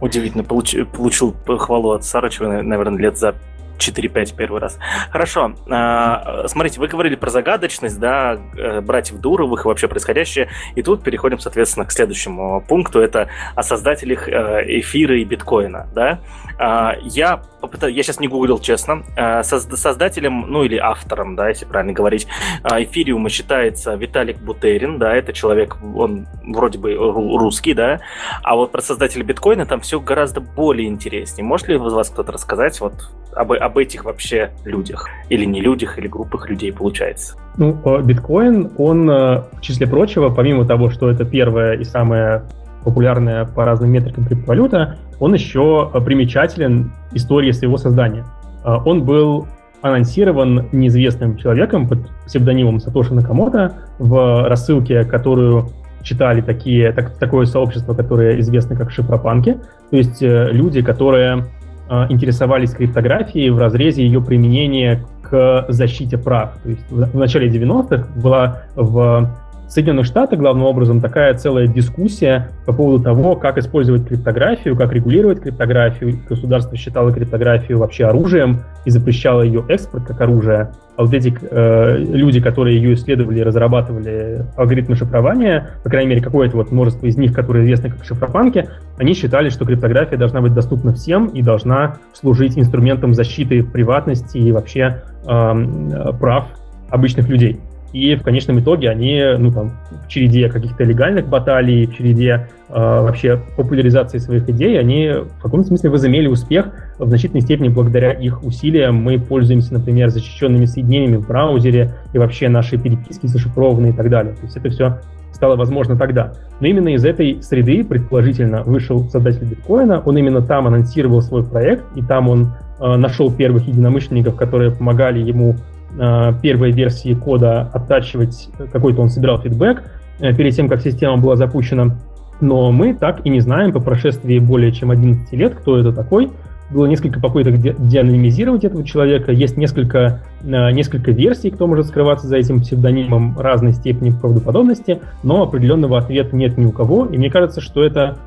Удивительно, 0.00 0.42
получ, 0.42 0.74
получил 0.92 1.36
хвалу 1.46 1.92
от 1.92 2.04
Сарычева, 2.04 2.62
наверное, 2.62 2.98
лет 2.98 3.16
за 3.16 3.36
4-5 3.78 4.36
первый 4.36 4.60
раз. 4.60 4.78
Хорошо. 5.10 5.54
А, 5.70 6.46
смотрите, 6.48 6.80
вы 6.80 6.88
говорили 6.88 7.14
про 7.16 7.30
загадочность, 7.30 7.98
да, 7.98 8.38
э, 8.56 8.80
братьев 8.80 9.18
Дуровых 9.18 9.64
и 9.64 9.68
вообще 9.68 9.88
происходящее. 9.88 10.48
И 10.74 10.82
тут 10.82 11.02
переходим, 11.02 11.38
соответственно, 11.38 11.86
к 11.86 11.92
следующему 11.92 12.60
пункту. 12.66 13.00
Это 13.00 13.28
о 13.54 13.62
создателях 13.62 14.28
э, 14.28 14.64
эфира 14.66 15.16
и 15.18 15.24
биткоина, 15.24 15.88
да. 15.94 16.20
А, 16.58 16.96
я 17.02 17.42
я 17.82 18.02
сейчас 18.02 18.20
не 18.20 18.28
гуглил, 18.28 18.58
честно. 18.58 19.02
А, 19.16 19.42
создателем, 19.42 20.46
ну 20.48 20.64
или 20.64 20.76
автором, 20.76 21.36
да, 21.36 21.48
если 21.48 21.64
правильно 21.64 21.92
говорить, 21.92 22.26
эфириума 22.64 23.28
считается 23.30 23.94
Виталик 23.94 24.38
Бутерин, 24.38 24.98
да, 24.98 25.14
это 25.14 25.32
человек, 25.32 25.76
он 25.94 26.26
вроде 26.46 26.78
бы 26.78 26.94
русский, 26.94 27.74
да. 27.74 28.00
А 28.42 28.56
вот 28.56 28.72
про 28.72 28.80
создателя 28.80 29.24
биткоина 29.24 29.66
там 29.66 29.80
все 29.80 30.00
гораздо 30.00 30.40
более 30.40 30.88
интереснее. 30.88 31.44
Может 31.44 31.68
ли 31.68 31.76
из 31.76 31.92
вас 31.92 32.10
кто-то 32.10 32.32
рассказать 32.32 32.80
вот 32.80 32.94
об, 33.38 33.52
об 33.52 33.78
этих 33.78 34.04
вообще 34.04 34.50
людях. 34.64 35.08
Или 35.28 35.44
не 35.44 35.60
людях, 35.60 35.98
или 35.98 36.08
группах 36.08 36.48
людей 36.48 36.72
получается. 36.72 37.36
Ну, 37.56 37.74
биткоин, 38.02 38.72
он, 38.76 39.08
э, 39.10 39.42
в 39.52 39.60
числе 39.60 39.86
прочего, 39.86 40.30
помимо 40.30 40.66
того, 40.66 40.90
что 40.90 41.10
это 41.10 41.24
первая 41.24 41.74
и 41.74 41.84
самая 41.84 42.44
популярная 42.88 43.44
по 43.44 43.64
разным 43.64 43.90
метрикам 43.90 44.24
криптовалюта, 44.24 44.96
он 45.20 45.34
еще 45.34 45.90
примечателен 46.04 46.92
историей 47.12 47.52
своего 47.52 47.76
создания. 47.76 48.24
Э, 48.64 48.76
он 48.84 49.04
был 49.04 49.46
анонсирован 49.82 50.68
неизвестным 50.72 51.36
человеком 51.36 51.88
под 51.88 52.00
псевдонимом 52.26 52.80
Сатоши 52.80 53.14
Накамото 53.14 53.74
в 53.98 54.48
рассылке, 54.48 55.04
которую 55.04 55.68
читали 56.02 56.40
такие, 56.40 56.92
так, 56.92 57.16
такое 57.18 57.46
сообщество, 57.46 57.94
которое 57.94 58.40
известно 58.40 58.76
как 58.76 58.90
шифропанки, 58.90 59.58
то 59.90 59.96
есть 59.96 60.22
э, 60.22 60.48
люди, 60.50 60.82
которые 60.82 61.44
Э, 61.90 62.06
интересовались 62.10 62.72
криптографией 62.72 63.48
в 63.48 63.58
разрезе 63.58 64.02
ее 64.02 64.20
применения 64.20 65.06
к 65.22 65.64
защите 65.68 66.18
прав. 66.18 66.58
То 66.62 66.68
есть 66.68 66.90
в 66.90 67.16
начале 67.16 67.48
90-х 67.48 68.08
была 68.14 68.62
в 68.76 69.30
Соединенных 69.68 70.06
Штатах 70.06 70.38
главным 70.38 70.64
образом 70.64 71.00
такая 71.00 71.34
целая 71.34 71.66
дискуссия 71.66 72.48
по 72.64 72.72
поводу 72.72 73.04
того, 73.04 73.36
как 73.36 73.58
использовать 73.58 74.08
криптографию, 74.08 74.76
как 74.76 74.92
регулировать 74.92 75.40
криптографию. 75.40 76.18
Государство 76.26 76.74
считало 76.76 77.12
криптографию 77.12 77.78
вообще 77.78 78.06
оружием 78.06 78.60
и 78.86 78.90
запрещало 78.90 79.42
ее 79.42 79.62
экспорт 79.68 80.06
как 80.06 80.20
оружие. 80.22 80.72
А 80.96 81.04
вот 81.04 81.12
эти 81.12 81.36
э, 81.38 81.98
люди, 81.98 82.40
которые 82.40 82.78
ее 82.78 82.94
исследовали 82.94 83.40
и 83.40 83.42
разрабатывали 83.42 84.46
алгоритмы 84.56 84.96
шифрования, 84.96 85.68
по 85.84 85.90
крайней 85.90 86.10
мере, 86.10 86.22
какое-то 86.22 86.56
вот 86.56 86.72
множество 86.72 87.06
из 87.06 87.18
них, 87.18 87.34
которые 87.34 87.66
известны 87.66 87.90
как 87.90 88.04
шифропанки, 88.04 88.68
они 88.96 89.12
считали, 89.12 89.50
что 89.50 89.66
криптография 89.66 90.16
должна 90.16 90.40
быть 90.40 90.54
доступна 90.54 90.94
всем 90.94 91.26
и 91.26 91.42
должна 91.42 91.98
служить 92.14 92.58
инструментом 92.58 93.14
защиты 93.14 93.62
приватности 93.62 94.38
и 94.38 94.50
вообще 94.50 95.02
э, 95.26 96.12
прав 96.18 96.46
обычных 96.90 97.28
людей. 97.28 97.60
И 97.92 98.14
в 98.16 98.22
конечном 98.22 98.60
итоге 98.60 98.90
они, 98.90 99.22
ну 99.38 99.50
там, 99.50 99.72
в 100.04 100.08
череде 100.08 100.48
каких-то 100.48 100.84
легальных 100.84 101.26
баталий, 101.28 101.86
в 101.86 101.94
череде 101.96 102.48
э, 102.68 102.74
вообще 102.74 103.40
популяризации 103.56 104.18
своих 104.18 104.48
идей, 104.48 104.78
они 104.78 105.10
в 105.10 105.42
каком-то 105.42 105.68
смысле 105.68 105.90
возымели 105.90 106.26
успех 106.26 106.70
в 106.98 107.08
значительной 107.08 107.40
степени 107.40 107.68
благодаря 107.68 108.12
их 108.12 108.44
усилиям. 108.44 108.96
Мы 108.96 109.18
пользуемся, 109.18 109.72
например, 109.72 110.10
защищенными 110.10 110.66
соединениями 110.66 111.16
в 111.16 111.26
браузере, 111.26 111.94
и 112.12 112.18
вообще 112.18 112.48
наши 112.48 112.76
переписки 112.76 113.26
зашифрованы 113.26 113.90
и 113.90 113.92
так 113.92 114.10
далее. 114.10 114.34
То 114.34 114.42
есть 114.44 114.56
это 114.56 114.68
все 114.68 114.98
стало 115.32 115.56
возможно 115.56 115.96
тогда. 115.96 116.32
Но 116.60 116.66
именно 116.66 116.88
из 116.88 117.04
этой 117.04 117.42
среды, 117.42 117.84
предположительно, 117.84 118.64
вышел 118.64 119.08
создатель 119.08 119.44
биткоина, 119.44 120.02
он 120.04 120.18
именно 120.18 120.42
там 120.42 120.66
анонсировал 120.66 121.22
свой 121.22 121.44
проект, 121.44 121.84
и 121.96 122.02
там 122.02 122.28
он 122.28 122.52
э, 122.80 122.96
нашел 122.96 123.32
первых 123.32 123.66
единомышленников, 123.66 124.36
которые 124.36 124.72
помогали 124.72 125.20
ему 125.20 125.56
Э, 125.96 126.32
первой 126.42 126.70
версии 126.72 127.14
кода 127.14 127.70
оттачивать 127.72 128.50
какой-то 128.72 129.00
он 129.00 129.08
собирал 129.08 129.40
фидбэк 129.40 129.82
э, 130.20 130.34
перед 130.34 130.54
тем, 130.54 130.68
как 130.68 130.82
система 130.82 131.16
была 131.16 131.36
запущена. 131.36 131.96
Но 132.40 132.70
мы 132.70 132.94
так 132.94 133.24
и 133.24 133.30
не 133.30 133.40
знаем 133.40 133.72
по 133.72 133.80
прошествии 133.80 134.38
более 134.38 134.70
чем 134.70 134.90
11 134.90 135.32
лет, 135.32 135.54
кто 135.54 135.78
это 135.78 135.92
такой. 135.92 136.30
Было 136.70 136.84
несколько 136.84 137.18
попыток 137.20 137.58
де- 137.58 137.74
деанонимизировать 137.78 138.64
этого 138.64 138.84
человека. 138.84 139.32
Есть 139.32 139.56
несколько, 139.56 140.20
э, 140.44 140.70
несколько 140.72 141.10
версий, 141.10 141.50
кто 141.50 141.66
может 141.66 141.86
скрываться 141.86 142.28
за 142.28 142.36
этим 142.36 142.60
псевдонимом 142.60 143.38
разной 143.38 143.72
степени 143.72 144.10
правдоподобности, 144.10 145.00
но 145.22 145.42
определенного 145.42 145.98
ответа 145.98 146.36
нет 146.36 146.58
ни 146.58 146.66
у 146.66 146.70
кого. 146.70 147.06
И 147.06 147.16
мне 147.16 147.30
кажется, 147.30 147.60
что 147.60 147.82
это 147.82 148.18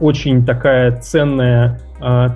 очень 0.00 0.44
такая 0.44 0.98
ценная 1.00 1.78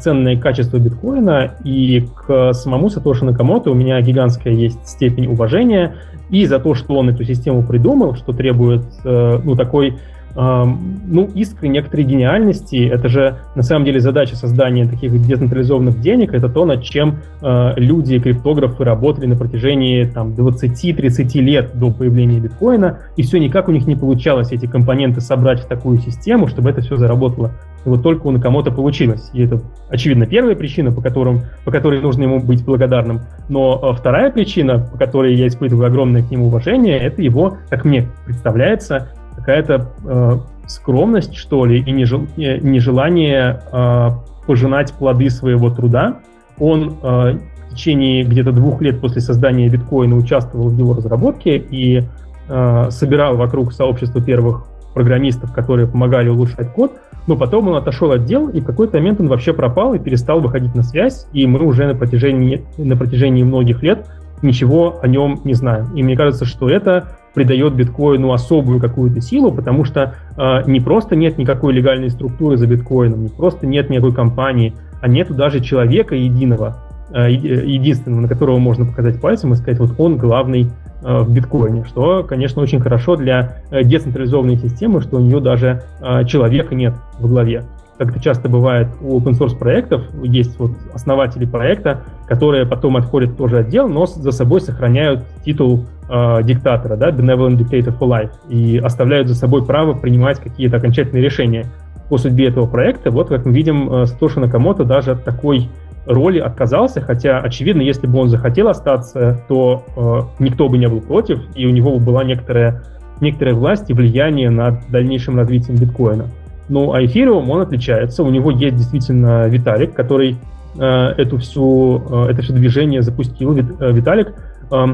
ценное 0.01 0.39
качество 0.39 0.79
биткоина, 0.79 1.55
и 1.65 2.07
к 2.15 2.53
самому 2.55 2.91
Сатоши 2.91 3.25
Накамото 3.25 3.71
у 3.71 3.75
меня 3.75 4.01
гигантская 4.01 4.55
есть 4.55 4.89
степень 4.89 5.27
уважения 5.27 5.95
и 6.31 6.47
за 6.47 6.59
то, 6.59 6.75
что 6.75 6.95
он 6.95 7.11
эту 7.11 7.25
систему 7.25 7.63
придумал, 7.63 8.15
что 8.15 8.33
требует 8.33 8.85
э, 9.05 9.41
ну, 9.43 9.55
такой 9.57 9.99
ну, 10.39 11.29
искры 11.35 11.67
некоторой 11.67 12.05
гениальности. 12.05 12.89
Это 12.89 13.09
же 13.09 13.39
на 13.57 13.63
самом 13.63 13.85
деле 13.85 13.99
задача 13.99 14.37
создания 14.37 14.87
таких 14.87 15.11
децентрализованных 15.27 16.01
денег. 16.01 16.33
Это 16.33 16.49
то, 16.49 16.65
над 16.65 16.85
чем 16.85 17.17
э, 17.43 17.73
люди, 17.77 18.21
криптографы 18.21 18.85
работали 18.85 19.27
на 19.27 19.37
протяжении 19.37 20.05
там, 20.05 20.35
20-30 20.35 21.41
лет 21.41 21.71
до 21.75 21.91
появления 21.91 22.39
биткоина, 22.39 23.01
и 23.17 23.23
все 23.23 23.39
никак 23.39 23.69
у 23.69 23.73
них 23.73 23.89
не 23.89 23.97
получалось 23.97 24.53
эти 24.53 24.67
компоненты 24.67 25.21
собрать 25.21 25.61
в 25.61 25.67
такую 25.67 25.99
систему, 25.99 26.47
чтобы 26.47 26.71
это 26.71 26.83
все 26.83 26.97
заработало. 26.97 27.51
И 27.85 27.89
вот 27.89 28.03
только 28.03 28.27
у 28.27 28.31
Накамото 28.31 28.71
получилось. 28.71 29.31
И 29.33 29.45
это, 29.45 29.61
очевидно, 29.89 30.27
первая 30.27 30.57
причина, 30.57 30.93
по, 30.93 31.01
которым, 31.01 31.43
по 31.65 31.71
которой 31.71 32.01
нужно 32.01 32.25
ему 32.25 32.41
быть 32.41 32.65
благодарным. 32.65 33.21
Но 33.49 33.81
э, 33.83 33.97
вторая 33.97 34.31
причина, 34.31 34.79
по 34.79 34.99
которой 34.99 35.35
я 35.35 35.47
испытываю 35.47 35.87
огромное 35.87 36.23
к 36.23 36.31
нему 36.31 36.47
уважение, 36.47 36.99
это 36.99 37.23
его, 37.23 37.57
как 37.71 37.85
мне 37.85 38.09
представляется, 38.27 39.09
какая-то 39.37 39.91
э, 40.05 40.39
скромность, 40.67 41.35
что 41.35 41.65
ли, 41.65 41.81
и 41.81 41.91
нежел, 41.91 42.27
нежелание 42.37 43.63
э, 43.73 44.11
пожинать 44.47 44.93
плоды 44.93 45.31
своего 45.31 45.71
труда. 45.71 46.19
Он 46.59 46.97
э, 47.03 47.39
в 47.71 47.75
течение 47.75 48.25
где-то 48.25 48.53
двух 48.53 48.81
лет 48.83 49.01
после 49.01 49.21
создания 49.21 49.69
биткоина 49.69 50.17
участвовал 50.17 50.69
в 50.69 50.79
его 50.79 50.95
разработке 50.95 51.57
и 51.57 52.03
э, 52.49 52.87
собирал 52.91 53.37
вокруг 53.37 53.73
сообщества 53.73 54.21
первых 54.21 54.65
программистов, 54.95 55.53
которые 55.53 55.87
помогали 55.87 56.29
улучшать 56.29 56.73
код, 56.73 56.93
но 57.29 57.37
потом 57.37 57.69
он 57.69 57.77
отошел 57.77 58.11
от 58.11 58.25
дел, 58.25 58.49
и 58.49 58.61
в 58.61 58.65
какой-то 58.65 58.97
момент 58.97 59.21
он 59.21 59.29
вообще 59.29 59.53
пропал 59.53 59.93
и 59.93 59.99
перестал 59.99 60.41
выходить 60.41 60.75
на 60.75 60.83
связь, 60.83 61.27
и 61.33 61.47
мы 61.47 61.61
уже 61.61 61.87
на 61.87 61.95
протяжении, 61.95 62.65
на 62.79 62.97
протяжении 62.97 63.43
многих 63.43 63.83
лет 63.83 64.07
ничего 64.41 64.99
о 65.03 65.07
нем 65.07 65.41
не 65.45 65.53
знаем. 65.53 65.95
И 65.95 66.03
мне 66.03 66.17
кажется, 66.17 66.47
что 66.47 66.71
это 66.71 67.19
придает 67.35 67.75
биткоину 67.75 68.33
особую 68.33 68.81
какую-то 68.81 69.21
силу, 69.21 69.53
потому 69.53 69.85
что 69.85 70.15
э, 70.37 70.63
не 70.67 70.81
просто 70.81 71.17
нет 71.17 71.37
никакой 71.37 71.75
легальной 71.75 72.09
структуры 72.09 72.57
за 72.57 72.67
биткоином, 72.67 73.25
не 73.25 73.29
просто 73.29 73.67
нет 73.67 73.91
никакой 73.91 74.15
компании, 74.15 74.75
а 75.03 75.07
нету 75.07 75.35
даже 75.35 75.61
человека 75.61 76.15
единого, 76.15 76.79
единственного, 77.17 78.21
на 78.21 78.29
которого 78.29 78.59
можно 78.59 78.85
показать 78.85 79.21
пальцем 79.21 79.53
и 79.53 79.57
сказать, 79.57 79.79
вот 79.81 79.93
он 79.99 80.17
главный 80.17 80.71
э, 81.03 81.21
в 81.21 81.33
биткоине, 81.33 81.85
что, 81.85 82.23
конечно, 82.23 82.63
очень 82.63 82.81
хорошо 82.81 83.17
для 83.17 83.63
э, 83.71 83.83
децентрализованной 83.83 84.57
системы, 84.57 85.01
что 85.01 85.17
у 85.17 85.21
нее 85.21 85.41
даже 85.41 85.83
э, 86.01 86.25
человека 86.25 86.75
нет 86.75 86.95
в 87.19 87.29
главе 87.29 87.65
как 87.99 88.11
это 88.11 88.21
часто 88.21 88.49
бывает 88.49 88.89
у 89.01 89.19
open 89.19 89.33
source 89.33 89.59
проектов, 89.59 90.03
есть 90.23 90.59
вот 90.59 90.71
основатели 90.95 91.45
проекта, 91.45 92.03
которые 92.29 92.65
потом 92.65 92.97
отходят 92.97 93.37
тоже 93.37 93.59
отдел, 93.59 93.89
но 93.89 94.07
за 94.07 94.31
собой 94.31 94.61
сохраняют 94.61 95.25
титул 95.45 95.85
э, 96.09 96.43
диктатора, 96.45 96.97
да, 96.97 97.11
Benevolent 97.11 97.59
Dictator 97.59 97.99
for 97.99 98.09
Life, 98.09 98.31
и 98.49 98.79
оставляют 98.79 99.27
за 99.27 99.35
собой 99.35 99.67
право 99.67 99.95
принимать 99.95 100.39
какие-то 100.39 100.77
окончательные 100.77 101.25
решения 101.25 101.67
по 102.09 102.19
судьбе 102.19 102.49
этого 102.49 102.67
проекта. 102.67 103.11
Вот, 103.11 103.29
как 103.29 103.45
мы 103.45 103.53
видим, 103.53 103.93
э, 103.93 104.07
Сатоши 104.07 104.39
Накамото 104.39 104.85
даже 104.85 105.17
такой 105.17 105.69
роли 106.09 106.39
отказался, 106.39 107.01
хотя, 107.01 107.39
очевидно, 107.39 107.83
если 107.83 108.07
бы 108.07 108.19
он 108.19 108.29
захотел 108.29 108.69
остаться, 108.69 109.41
то 109.49 109.85
э, 109.97 110.43
никто 110.43 110.69
бы 110.69 110.79
не 110.79 110.89
был 110.89 111.01
против, 111.01 111.41
и 111.55 111.67
у 111.67 111.71
него 111.71 111.99
была 111.99 112.25
некоторая, 112.25 112.83
некоторая 113.21 113.55
власть 113.55 113.91
и 113.91 113.95
влияние 113.95 114.51
над 114.51 114.89
дальнейшим 114.91 115.37
развитием 115.37 115.79
биткоина. 115.79 116.27
Ну, 116.69 116.93
а 116.93 117.05
эфириум, 117.05 117.51
он 117.51 117.61
отличается. 117.61 118.23
У 118.23 118.31
него 118.31 118.51
есть 118.51 118.77
действительно 118.77 119.47
Виталик, 119.49 119.95
который 119.95 120.37
э, 120.79 120.85
эту 120.85 121.39
всю, 121.39 122.03
э, 122.11 122.31
это 122.31 122.43
все 122.43 122.53
движение 122.53 123.03
запустил. 123.03 123.53
Вит, 123.53 123.67
э, 123.81 123.93
Виталик, 123.93 124.35
э, 124.71 124.87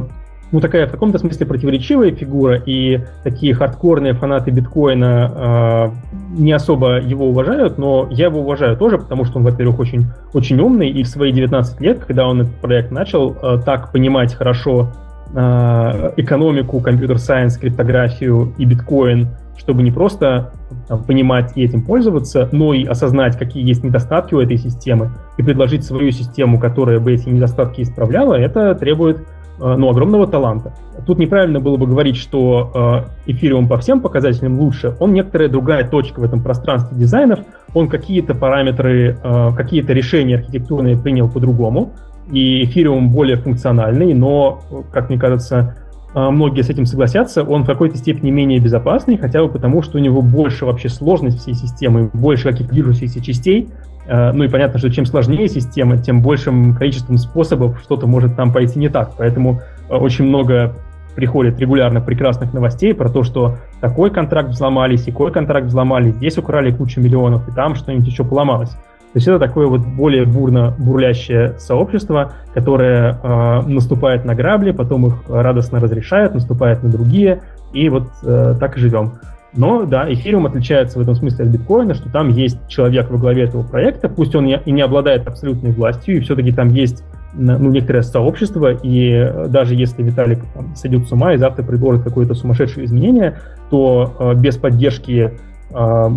ну, 0.53 0.61
такая 0.61 0.87
в 0.87 0.91
каком-то 0.91 1.19
смысле 1.19 1.47
противоречивая 1.47 2.13
фигура, 2.13 2.63
и 2.65 3.01
такие 3.25 3.55
хардкорные 3.55 4.15
фанаты 4.15 4.53
биткоина 4.53 5.33
э, 5.35 6.14
не 6.37 6.53
особо 6.53 7.01
его 7.01 7.29
уважают, 7.29 7.79
но 7.79 8.09
я 8.11 8.27
его 8.27 8.41
уважаю 8.41 8.77
тоже, 8.77 8.99
потому 8.99 9.25
что 9.25 9.39
он, 9.39 9.45
во-первых, 9.45 9.79
очень, 9.79 10.07
очень 10.33 10.61
умный, 10.61 10.89
и 10.89 11.03
в 11.03 11.09
свои 11.09 11.33
19 11.33 11.81
лет, 11.81 12.05
когда 12.05 12.27
он 12.27 12.43
этот 12.43 12.55
проект 12.57 12.91
начал, 12.91 13.37
э, 13.43 13.59
так 13.65 13.93
понимать 13.93 14.35
хорошо 14.35 14.93
э, 15.35 16.13
экономику, 16.17 16.81
компьютер-сайенс, 16.81 17.57
криптографию 17.59 18.55
и 18.59 18.65
биткоин– 18.65 19.29
чтобы 19.57 19.83
не 19.83 19.91
просто 19.91 20.53
там, 20.89 21.05
понимать 21.05 21.53
и 21.55 21.65
этим 21.65 21.83
пользоваться, 21.83 22.49
но 22.53 22.75
и 22.75 22.85
осознать, 22.85 23.39
какие 23.39 23.67
есть 23.67 23.85
недостатки 23.85 24.35
у 24.35 24.41
этой 24.41 24.57
системы, 24.57 25.11
и 25.37 25.43
предложить 25.43 25.85
свою 25.85 26.11
систему, 26.11 26.59
которая 26.59 27.01
бы 27.01 27.13
эти 27.13 27.29
недостатки 27.29 27.83
исправляла, 27.83 28.35
это 28.35 28.75
требует 28.75 29.27
ну, 29.59 29.89
огромного 29.91 30.27
таланта. 30.27 30.73
Тут 31.07 31.19
неправильно 31.19 31.61
было 31.61 31.77
бы 31.77 31.87
говорить, 31.87 32.17
что 32.17 33.07
э, 33.27 33.33
эфириум 33.33 33.69
по 33.69 33.79
всем 33.79 34.01
показателям 34.01 34.59
лучше. 34.59 34.97
Он 35.01 35.13
некоторая 35.13 35.49
другая 35.49 35.89
точка 35.89 36.21
в 36.21 36.25
этом 36.25 36.43
пространстве 36.43 36.99
дизайнов. 36.99 37.41
Он 37.75 37.89
какие-то 37.89 38.35
параметры, 38.35 39.19
э, 39.23 39.51
какие-то 39.57 39.93
решения 39.93 40.37
архитектурные 40.37 40.97
принял 40.97 41.29
по-другому. 41.29 41.93
И 42.31 42.65
эфириум 42.65 43.11
более 43.11 43.37
функциональный, 43.37 44.15
но, 44.15 44.63
как 44.93 45.11
мне 45.11 45.19
кажется, 45.19 45.77
многие 46.15 46.63
с 46.63 46.71
этим 46.71 46.87
согласятся, 46.87 47.43
он 47.43 47.65
в 47.65 47.67
какой-то 47.67 47.99
степени 47.99 48.31
менее 48.31 48.61
безопасный, 48.61 49.19
хотя 49.19 49.43
бы 49.43 49.51
потому, 49.51 49.83
что 49.83 49.99
у 49.99 50.01
него 50.01 50.23
больше 50.23 50.65
вообще 50.65 50.89
сложность 50.89 51.41
всей 51.41 51.53
системы, 51.53 52.09
больше 52.15 52.45
каких-то 52.51 52.73
движущихся 52.73 53.23
частей. 53.23 53.69
А, 54.07 54.33
ну 54.33 54.45
и 54.45 54.49
понятно, 54.49 54.79
что 54.79 54.91
чем 54.91 55.07
сложнее 55.07 55.49
система, 55.49 55.99
тем 55.99 56.23
большим 56.23 56.75
количеством 56.75 57.19
способов 57.19 57.81
что-то 57.83 58.07
может 58.07 58.37
там 58.37 58.53
пойти 58.53 58.79
не 58.79 58.89
так. 58.89 59.13
Поэтому 59.17 59.61
а, 59.89 59.99
очень 59.99 60.25
много 60.27 60.75
приходит 61.15 61.61
регулярно 61.61 62.01
прекрасных 62.01 62.53
новостей 62.53 62.93
про 62.93 63.09
то, 63.09 63.23
что 63.23 63.57
такой 63.81 64.11
контракт 64.11 64.51
взломали, 64.51 64.97
секой 64.97 65.31
контракт 65.31 65.67
взломали, 65.67 66.11
здесь 66.11 66.39
украли 66.39 66.73
кучу 66.73 67.01
миллионов, 67.01 67.49
и 67.49 67.53
там 67.53 67.77
что-нибудь 67.77 68.07
еще 68.07 68.25
поломалось. 68.25 68.71
То 68.71 69.19
есть 69.19 69.29
это 69.29 69.39
такое 69.39 69.69
вот 69.69 69.83
более 69.83 70.25
бурно 70.25 70.75
бурлящее 70.77 71.55
сообщество, 71.61 72.33
которое 72.53 73.17
э, 73.23 73.63
наступает 73.69 74.25
на 74.25 74.35
грабли, 74.35 74.73
потом 74.73 75.07
их 75.07 75.23
радостно 75.29 75.79
разрешает, 75.79 76.35
наступает 76.35 76.83
на 76.83 76.89
другие, 76.89 77.43
и 77.73 77.89
вот 77.89 78.09
э, 78.25 78.57
так 78.59 78.77
и 78.77 78.81
живем. 78.81 79.13
Но 79.57 79.85
да, 79.85 80.13
эфириум 80.13 80.47
отличается 80.47 80.99
в 80.99 81.03
этом 81.03 81.15
смысле 81.15 81.45
от 81.45 81.51
биткоина, 81.51 81.95
что 81.95 82.11
там 82.11 82.29
есть 82.29 82.59
человек 82.69 83.11
во 83.11 83.19
главе 83.19 83.45
этого 83.45 83.63
проекта, 83.63 84.09
пусть 84.09 84.35
он 84.35 84.47
и 84.47 84.71
не 84.71 84.83
обладает 84.83 85.27
абсолютной 85.29 85.71
властью, 85.71 86.17
и 86.17 86.21
все-таки 86.21 86.51
там 86.51 86.71
есть 86.71 87.05
ну, 87.35 87.71
некоторое 87.71 88.03
сообщество, 88.03 88.73
и 88.73 89.49
даже 89.49 89.75
если 89.75 90.03
Виталик 90.03 90.41
там, 90.55 90.75
сойдет 90.75 91.07
с 91.09 91.13
ума 91.13 91.35
и 91.35 91.37
завтра 91.37 91.63
предложит 91.63 92.05
какое-то 92.05 92.35
сумасшедшее 92.35 92.87
изменение, 92.87 93.39
то 93.71 94.15
э, 94.19 94.35
без 94.35 94.57
поддержки 94.57 95.33
э, 95.71 96.11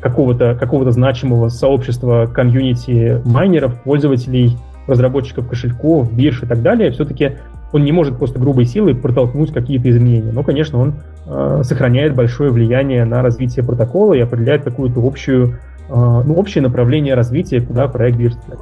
какого-то 0.00 0.56
какого 0.58 0.90
значимого 0.90 1.48
сообщества 1.48 2.26
комьюнити 2.32 3.20
майнеров, 3.24 3.82
пользователей, 3.82 4.56
разработчиков 4.86 5.48
кошельков, 5.48 6.12
бирж 6.12 6.42
и 6.42 6.46
так 6.46 6.62
далее, 6.62 6.90
все-таки 6.90 7.32
он 7.72 7.84
не 7.84 7.92
может 7.92 8.18
просто 8.18 8.38
грубой 8.40 8.64
силой 8.64 8.94
протолкнуть 8.94 9.52
какие-то 9.52 9.88
изменения. 9.90 10.32
Но, 10.32 10.42
конечно, 10.42 10.78
он 10.78 10.90
э, 10.90 10.92
сохраняет 11.26 12.14
большое 12.14 12.50
влияние 12.50 13.04
на 13.04 13.22
развитие 13.22 13.64
протокола 13.64 14.14
и 14.14 14.20
определяет 14.20 14.64
какую-то 14.64 15.00
общую 15.06 15.58
а, 15.92 16.22
ну, 16.22 16.34
общее 16.34 16.62
направление 16.62 17.14
развития, 17.14 17.60
куда 17.60 17.88
проект 17.88 18.16
движется. 18.16 18.56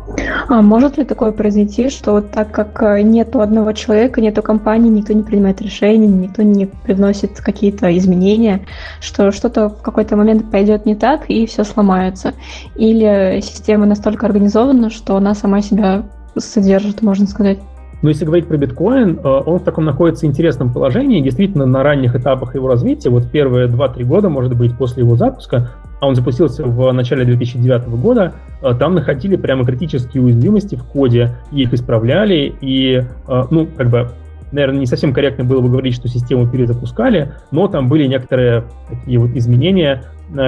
А 0.48 0.62
может 0.62 0.96
ли 0.96 1.04
такое 1.04 1.30
произойти, 1.30 1.90
что 1.90 2.22
так 2.22 2.50
как 2.50 2.82
э, 2.82 3.02
нету 3.02 3.42
одного 3.42 3.72
человека, 3.72 4.22
нету 4.22 4.42
компании, 4.42 4.88
никто 4.88 5.12
не 5.12 5.22
принимает 5.22 5.60
решения, 5.60 6.06
никто 6.06 6.40
не 6.40 6.64
привносит 6.64 7.38
какие-то 7.38 7.94
изменения, 7.98 8.62
что 9.00 9.30
что-то 9.30 9.68
в 9.68 9.82
какой-то 9.82 10.16
момент 10.16 10.50
пойдет 10.50 10.86
не 10.86 10.94
так 10.94 11.28
и 11.28 11.44
все 11.44 11.64
сломается? 11.64 12.32
Или 12.76 13.40
система 13.42 13.84
настолько 13.84 14.24
организована, 14.24 14.88
что 14.88 15.16
она 15.16 15.34
сама 15.34 15.60
себя 15.60 16.04
содержит, 16.34 17.02
можно 17.02 17.26
сказать? 17.26 17.58
Но 18.02 18.10
если 18.10 18.24
говорить 18.24 18.46
про 18.46 18.56
биткоин, 18.56 19.18
э, 19.18 19.28
он 19.28 19.58
в 19.58 19.64
таком 19.64 19.84
находится 19.84 20.26
интересном 20.26 20.72
положении. 20.72 21.20
Действительно, 21.20 21.66
на 21.66 21.82
ранних 21.82 22.14
этапах 22.14 22.54
его 22.54 22.68
развития, 22.68 23.10
вот 23.10 23.28
первые 23.30 23.66
2-3 23.66 24.04
года, 24.04 24.28
может 24.28 24.56
быть, 24.56 24.76
после 24.76 25.02
его 25.02 25.16
запуска, 25.16 25.70
а 26.00 26.06
он 26.06 26.14
запустился 26.14 26.64
в 26.64 26.92
начале 26.92 27.24
2009 27.24 27.88
года, 27.88 28.34
э, 28.62 28.72
там 28.78 28.94
находили 28.94 29.36
прямо 29.36 29.64
критические 29.64 30.22
уязвимости 30.22 30.76
в 30.76 30.84
коде, 30.84 31.36
их 31.50 31.74
исправляли, 31.74 32.54
и, 32.60 33.02
э, 33.28 33.44
ну, 33.50 33.66
как 33.76 33.90
бы, 33.90 34.10
наверное, 34.52 34.80
не 34.80 34.86
совсем 34.86 35.12
корректно 35.12 35.44
было 35.44 35.60
бы 35.60 35.68
говорить, 35.68 35.94
что 35.94 36.06
систему 36.08 36.48
перезапускали, 36.48 37.32
но 37.50 37.66
там 37.66 37.88
были 37.88 38.06
некоторые 38.06 38.64
такие 38.88 39.18
вот 39.18 39.30
изменения, 39.30 40.04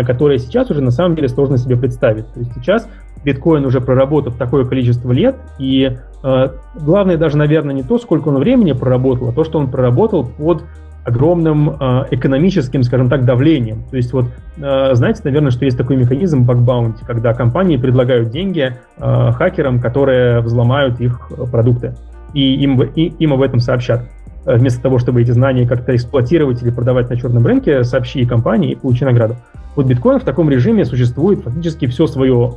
которые 0.06 0.38
сейчас 0.38 0.70
уже 0.70 0.82
на 0.82 0.90
самом 0.90 1.16
деле 1.16 1.28
сложно 1.28 1.56
себе 1.56 1.76
представить. 1.76 2.26
То 2.34 2.40
есть 2.40 2.52
сейчас 2.54 2.86
биткоин 3.24 3.64
уже 3.64 3.80
проработав 3.80 4.36
такое 4.36 4.64
количество 4.64 5.12
лет, 5.12 5.36
и 5.58 5.96
э, 6.22 6.48
главное 6.74 7.16
даже, 7.16 7.36
наверное, 7.36 7.74
не 7.74 7.82
то, 7.82 7.98
сколько 7.98 8.28
он 8.28 8.38
времени 8.38 8.72
проработал, 8.72 9.28
а 9.28 9.32
то, 9.32 9.44
что 9.44 9.58
он 9.58 9.70
проработал 9.70 10.24
под 10.24 10.64
огромным 11.04 11.70
э, 11.70 12.04
экономическим, 12.10 12.82
скажем 12.82 13.08
так, 13.08 13.24
давлением. 13.24 13.84
То 13.90 13.96
есть 13.96 14.12
вот, 14.12 14.26
э, 14.58 14.94
знаете, 14.94 15.22
наверное, 15.24 15.50
что 15.50 15.64
есть 15.64 15.78
такой 15.78 15.96
механизм 15.96 16.44
бакбаунти, 16.44 17.04
когда 17.04 17.32
компании 17.32 17.76
предлагают 17.76 18.30
деньги 18.30 18.76
э, 18.98 19.32
хакерам, 19.32 19.80
которые 19.80 20.40
взломают 20.40 21.00
их 21.00 21.30
продукты, 21.50 21.94
и 22.34 22.54
им, 22.62 22.80
и, 22.82 23.06
им 23.18 23.32
об 23.32 23.42
этом 23.42 23.60
сообщат. 23.60 24.02
Вместо 24.46 24.80
того, 24.80 24.98
чтобы 24.98 25.20
эти 25.20 25.32
знания 25.32 25.68
как-то 25.68 25.94
эксплуатировать 25.94 26.62
или 26.62 26.70
продавать 26.70 27.10
на 27.10 27.16
черном 27.16 27.46
рынке, 27.46 27.84
сообщи 27.84 28.24
компании 28.24 28.72
и 28.72 28.74
получи 28.74 29.04
награду. 29.04 29.36
Вот 29.76 29.86
биткоин 29.86 30.18
в 30.18 30.24
таком 30.24 30.50
режиме 30.50 30.84
существует 30.84 31.42
фактически 31.42 31.86
все 31.86 32.06
свое, 32.06 32.54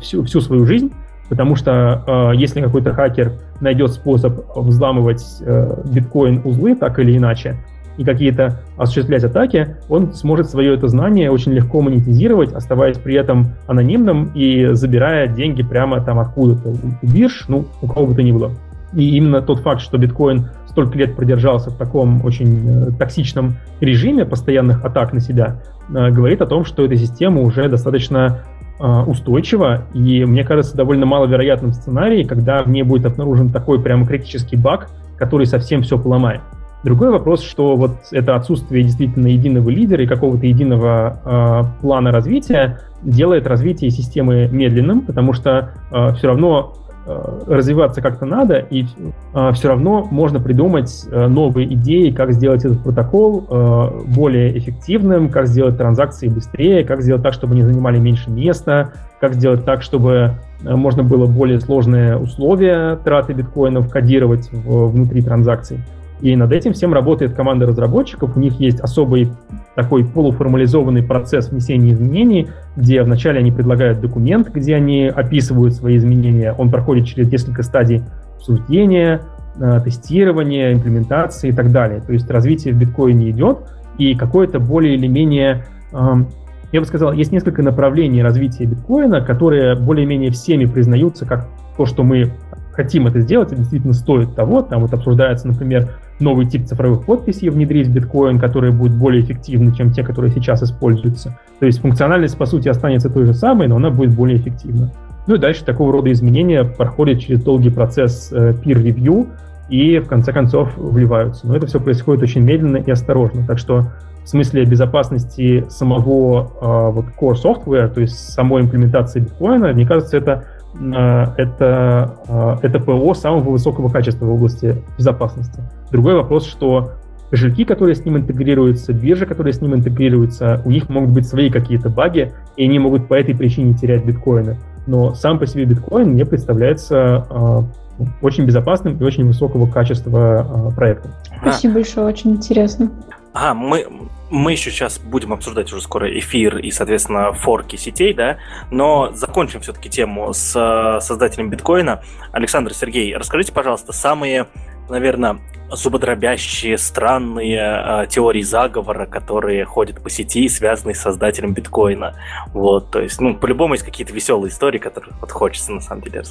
всю, 0.00 0.22
всю 0.24 0.40
свою 0.40 0.64
жизнь, 0.64 0.92
потому 1.28 1.56
что 1.56 2.04
э, 2.06 2.36
если 2.36 2.60
какой-то 2.60 2.92
хакер 2.92 3.32
найдет 3.60 3.92
способ 3.92 4.44
взламывать 4.54 5.24
э, 5.40 5.82
биткоин-узлы 5.84 6.76
так 6.76 6.98
или 6.98 7.16
иначе, 7.16 7.56
и 7.98 8.04
какие-то 8.04 8.60
осуществлять 8.76 9.24
атаки, 9.24 9.76
он 9.88 10.12
сможет 10.12 10.50
свое 10.50 10.74
это 10.74 10.88
знание 10.88 11.30
очень 11.30 11.52
легко 11.52 11.80
монетизировать, 11.80 12.52
оставаясь 12.52 12.98
при 12.98 13.14
этом 13.14 13.54
анонимным 13.66 14.32
и 14.34 14.68
забирая 14.72 15.28
деньги 15.28 15.62
прямо 15.62 16.00
там 16.00 16.18
откуда-то, 16.18 16.68
у 16.68 17.06
бирж, 17.06 17.46
ну, 17.48 17.66
у 17.80 17.86
кого 17.86 18.06
бы 18.06 18.14
то 18.14 18.22
ни 18.22 18.32
было. 18.32 18.52
И 18.92 19.16
именно 19.16 19.42
тот 19.42 19.60
факт, 19.60 19.80
что 19.80 19.98
биткоин 19.98 20.48
столько 20.68 20.98
лет 20.98 21.16
продержался 21.16 21.70
в 21.70 21.76
таком 21.76 22.24
очень 22.24 22.68
э, 22.68 22.90
токсичном 22.98 23.56
режиме 23.80 24.24
постоянных 24.24 24.84
атак 24.84 25.12
на 25.12 25.20
себя, 25.20 25.56
э, 25.56 25.75
говорит 25.88 26.42
о 26.42 26.46
том, 26.46 26.64
что 26.64 26.84
эта 26.84 26.96
система 26.96 27.40
уже 27.40 27.68
достаточно 27.68 28.42
э, 28.78 29.02
устойчива, 29.06 29.84
и 29.94 30.24
мне 30.24 30.44
кажется 30.44 30.76
довольно 30.76 31.06
маловероятным 31.06 31.72
сценарий, 31.72 32.24
когда 32.24 32.62
в 32.62 32.68
ней 32.68 32.82
будет 32.82 33.06
обнаружен 33.06 33.50
такой 33.50 33.80
прямо 33.80 34.06
критический 34.06 34.56
баг, 34.56 34.88
который 35.18 35.46
совсем 35.46 35.82
все 35.82 35.98
поломает. 35.98 36.40
Другой 36.84 37.10
вопрос, 37.10 37.42
что 37.42 37.74
вот 37.74 37.96
это 38.12 38.36
отсутствие 38.36 38.84
действительно 38.84 39.26
единого 39.26 39.70
лидера 39.70 40.04
и 40.04 40.06
какого-то 40.06 40.46
единого 40.46 41.20
э, 41.24 41.80
плана 41.80 42.12
развития 42.12 42.80
делает 43.02 43.46
развитие 43.46 43.90
системы 43.90 44.48
медленным, 44.50 45.00
потому 45.00 45.32
что 45.32 45.72
э, 45.90 46.14
все 46.14 46.28
равно 46.28 46.74
э, 46.74 46.85
развиваться 47.06 48.02
как-то 48.02 48.26
надо, 48.26 48.58
и 48.58 48.84
э, 49.32 49.52
все 49.52 49.68
равно 49.68 50.06
можно 50.10 50.40
придумать 50.40 51.06
э, 51.10 51.28
новые 51.28 51.72
идеи, 51.74 52.10
как 52.10 52.32
сделать 52.32 52.64
этот 52.64 52.82
протокол 52.82 53.46
э, 53.48 54.02
более 54.08 54.58
эффективным, 54.58 55.28
как 55.28 55.46
сделать 55.46 55.78
транзакции 55.78 56.28
быстрее, 56.28 56.84
как 56.84 57.02
сделать 57.02 57.22
так, 57.22 57.32
чтобы 57.32 57.52
они 57.52 57.62
занимали 57.62 57.98
меньше 57.98 58.30
места, 58.30 58.92
как 59.20 59.34
сделать 59.34 59.64
так, 59.64 59.82
чтобы 59.82 60.32
можно 60.62 61.02
было 61.02 61.26
более 61.26 61.60
сложные 61.60 62.16
условия 62.16 62.96
траты 62.96 63.34
биткоинов 63.34 63.88
кодировать 63.88 64.50
в, 64.50 64.88
внутри 64.88 65.22
транзакций. 65.22 65.78
И 66.20 66.34
над 66.34 66.52
этим 66.52 66.72
всем 66.72 66.94
работает 66.94 67.34
команда 67.34 67.66
разработчиков. 67.66 68.36
У 68.36 68.40
них 68.40 68.58
есть 68.58 68.80
особый 68.80 69.30
такой 69.74 70.04
полуформализованный 70.04 71.02
процесс 71.02 71.50
внесения 71.50 71.92
изменений, 71.92 72.48
где 72.76 73.02
вначале 73.02 73.40
они 73.40 73.52
предлагают 73.52 74.00
документ, 74.00 74.48
где 74.52 74.76
они 74.76 75.06
описывают 75.06 75.74
свои 75.74 75.96
изменения. 75.96 76.54
Он 76.56 76.70
проходит 76.70 77.06
через 77.06 77.30
несколько 77.30 77.62
стадий 77.62 78.02
обсуждения, 78.36 79.20
э, 79.60 79.80
тестирования, 79.84 80.72
имплементации 80.72 81.50
и 81.50 81.52
так 81.52 81.70
далее. 81.70 82.00
То 82.00 82.12
есть 82.12 82.30
развитие 82.30 82.72
в 82.72 82.78
биткоине 82.78 83.30
идет, 83.30 83.58
и 83.98 84.14
какое-то 84.14 84.58
более 84.58 84.94
или 84.94 85.06
менее 85.06 85.64
эм, 85.92 86.28
я 86.72 86.80
бы 86.80 86.86
сказал, 86.86 87.12
есть 87.12 87.32
несколько 87.32 87.62
направлений 87.62 88.22
развития 88.22 88.64
биткоина, 88.64 89.20
которые 89.20 89.76
более-менее 89.76 90.30
всеми 90.30 90.64
признаются 90.66 91.24
как 91.24 91.48
то, 91.76 91.86
что 91.86 92.02
мы 92.02 92.32
хотим 92.72 93.06
это 93.06 93.20
сделать, 93.20 93.52
и 93.52 93.56
действительно 93.56 93.94
стоит 93.94 94.34
того. 94.34 94.62
Там 94.62 94.82
вот 94.82 94.92
обсуждается, 94.92 95.48
например, 95.48 95.92
новый 96.18 96.46
тип 96.46 96.66
цифровых 96.66 97.04
подписей 97.04 97.48
внедрить 97.48 97.88
в 97.88 97.92
биткоин, 97.92 98.38
который 98.38 98.70
будет 98.70 98.92
более 98.92 99.22
эффективны, 99.22 99.74
чем 99.74 99.92
те, 99.92 100.02
которые 100.02 100.32
сейчас 100.32 100.62
используются. 100.62 101.38
То 101.60 101.66
есть 101.66 101.80
функциональность, 101.80 102.36
по 102.36 102.46
сути, 102.46 102.68
останется 102.68 103.10
той 103.10 103.26
же 103.26 103.34
самой, 103.34 103.68
но 103.68 103.76
она 103.76 103.90
будет 103.90 104.14
более 104.14 104.38
эффективна. 104.38 104.90
Ну 105.26 105.34
и 105.34 105.38
дальше 105.38 105.64
такого 105.64 105.92
рода 105.92 106.10
изменения 106.12 106.64
проходят 106.64 107.20
через 107.20 107.42
долгий 107.42 107.70
процесс 107.70 108.30
э, 108.32 108.52
peer 108.52 108.82
review 108.82 109.28
и 109.68 109.98
в 109.98 110.06
конце 110.06 110.32
концов 110.32 110.76
вливаются. 110.76 111.46
Но 111.46 111.56
это 111.56 111.66
все 111.66 111.80
происходит 111.80 112.22
очень 112.22 112.42
медленно 112.42 112.76
и 112.76 112.90
осторожно. 112.90 113.44
Так 113.46 113.58
что 113.58 113.86
в 114.24 114.28
смысле 114.28 114.64
безопасности 114.64 115.66
самого 115.68 116.50
э, 116.60 116.90
вот 116.92 117.06
core 117.18 117.34
software, 117.34 117.88
то 117.88 118.00
есть 118.00 118.16
самой 118.32 118.62
имплементации 118.62 119.20
биткоина, 119.20 119.72
мне 119.72 119.86
кажется, 119.86 120.16
это 120.16 120.44
э, 120.78 121.26
это, 121.36 122.16
э, 122.28 122.56
это 122.62 122.80
ПО 122.80 123.14
самого 123.14 123.50
высокого 123.50 123.88
качества 123.88 124.26
в 124.26 124.32
области 124.32 124.82
безопасности. 124.96 125.60
Другой 125.90 126.14
вопрос, 126.14 126.46
что 126.46 126.92
кошельки, 127.30 127.64
которые 127.64 127.94
с 127.94 128.04
ним 128.04 128.16
интегрируются, 128.16 128.92
биржи, 128.92 129.26
которые 129.26 129.52
с 129.52 129.60
ним 129.60 129.74
интегрируются, 129.74 130.62
у 130.64 130.70
них 130.70 130.88
могут 130.88 131.10
быть 131.10 131.26
свои 131.26 131.50
какие-то 131.50 131.88
баги, 131.88 132.32
и 132.56 132.64
они 132.64 132.78
могут 132.78 133.08
по 133.08 133.14
этой 133.14 133.34
причине 133.34 133.74
терять 133.74 134.04
биткоины. 134.04 134.56
Но 134.86 135.14
сам 135.14 135.38
по 135.38 135.46
себе 135.46 135.64
биткоин 135.64 136.10
мне 136.10 136.24
представляется 136.24 137.26
э, 137.28 138.04
очень 138.22 138.44
безопасным 138.46 138.96
и 138.96 139.02
очень 139.02 139.26
высокого 139.26 139.70
качества 139.70 140.70
э, 140.70 140.74
проектом. 140.74 141.10
Спасибо 141.40 141.74
большое, 141.74 142.06
очень 142.06 142.32
интересно. 142.32 142.90
А, 143.32 143.52
мы, 143.52 143.86
мы 144.30 144.52
еще 144.52 144.70
сейчас 144.70 144.98
будем 144.98 145.32
обсуждать 145.32 145.70
уже 145.72 145.82
скоро 145.82 146.08
эфир 146.18 146.56
и, 146.58 146.70
соответственно, 146.70 147.32
форки 147.32 147.76
сетей, 147.76 148.14
да, 148.14 148.38
но 148.70 149.12
закончим 149.12 149.60
все-таки 149.60 149.90
тему 149.90 150.32
с 150.32 150.56
э, 150.56 151.00
создателем 151.00 151.50
биткоина. 151.50 152.02
Александр 152.32 152.72
Сергей, 152.72 153.14
расскажите, 153.14 153.52
пожалуйста, 153.52 153.92
самые, 153.92 154.46
наверное, 154.88 155.38
зубодробящие, 155.70 156.78
странные 156.78 158.04
э, 158.04 158.06
теории 158.08 158.42
заговора, 158.42 159.06
которые 159.06 159.64
ходят 159.64 160.02
по 160.02 160.10
сети, 160.10 160.48
связанные 160.48 160.94
с 160.94 161.00
создателем 161.00 161.54
биткоина. 161.54 162.14
Вот, 162.52 162.90
то 162.90 163.00
есть, 163.00 163.20
ну, 163.20 163.34
по-любому 163.34 163.74
есть 163.74 163.84
какие-то 163.84 164.12
веселые 164.12 164.50
истории, 164.50 164.78
которые 164.78 165.14
вот 165.20 165.32
хочется, 165.32 165.72
на 165.72 165.80
самом 165.80 166.02
деле, 166.02 166.22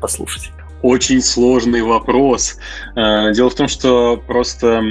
послушать. 0.00 0.50
Очень 0.82 1.22
сложный 1.22 1.82
вопрос. 1.82 2.56
Э, 2.94 3.32
дело 3.32 3.50
в 3.50 3.54
том, 3.54 3.68
что 3.68 4.22
просто 4.26 4.82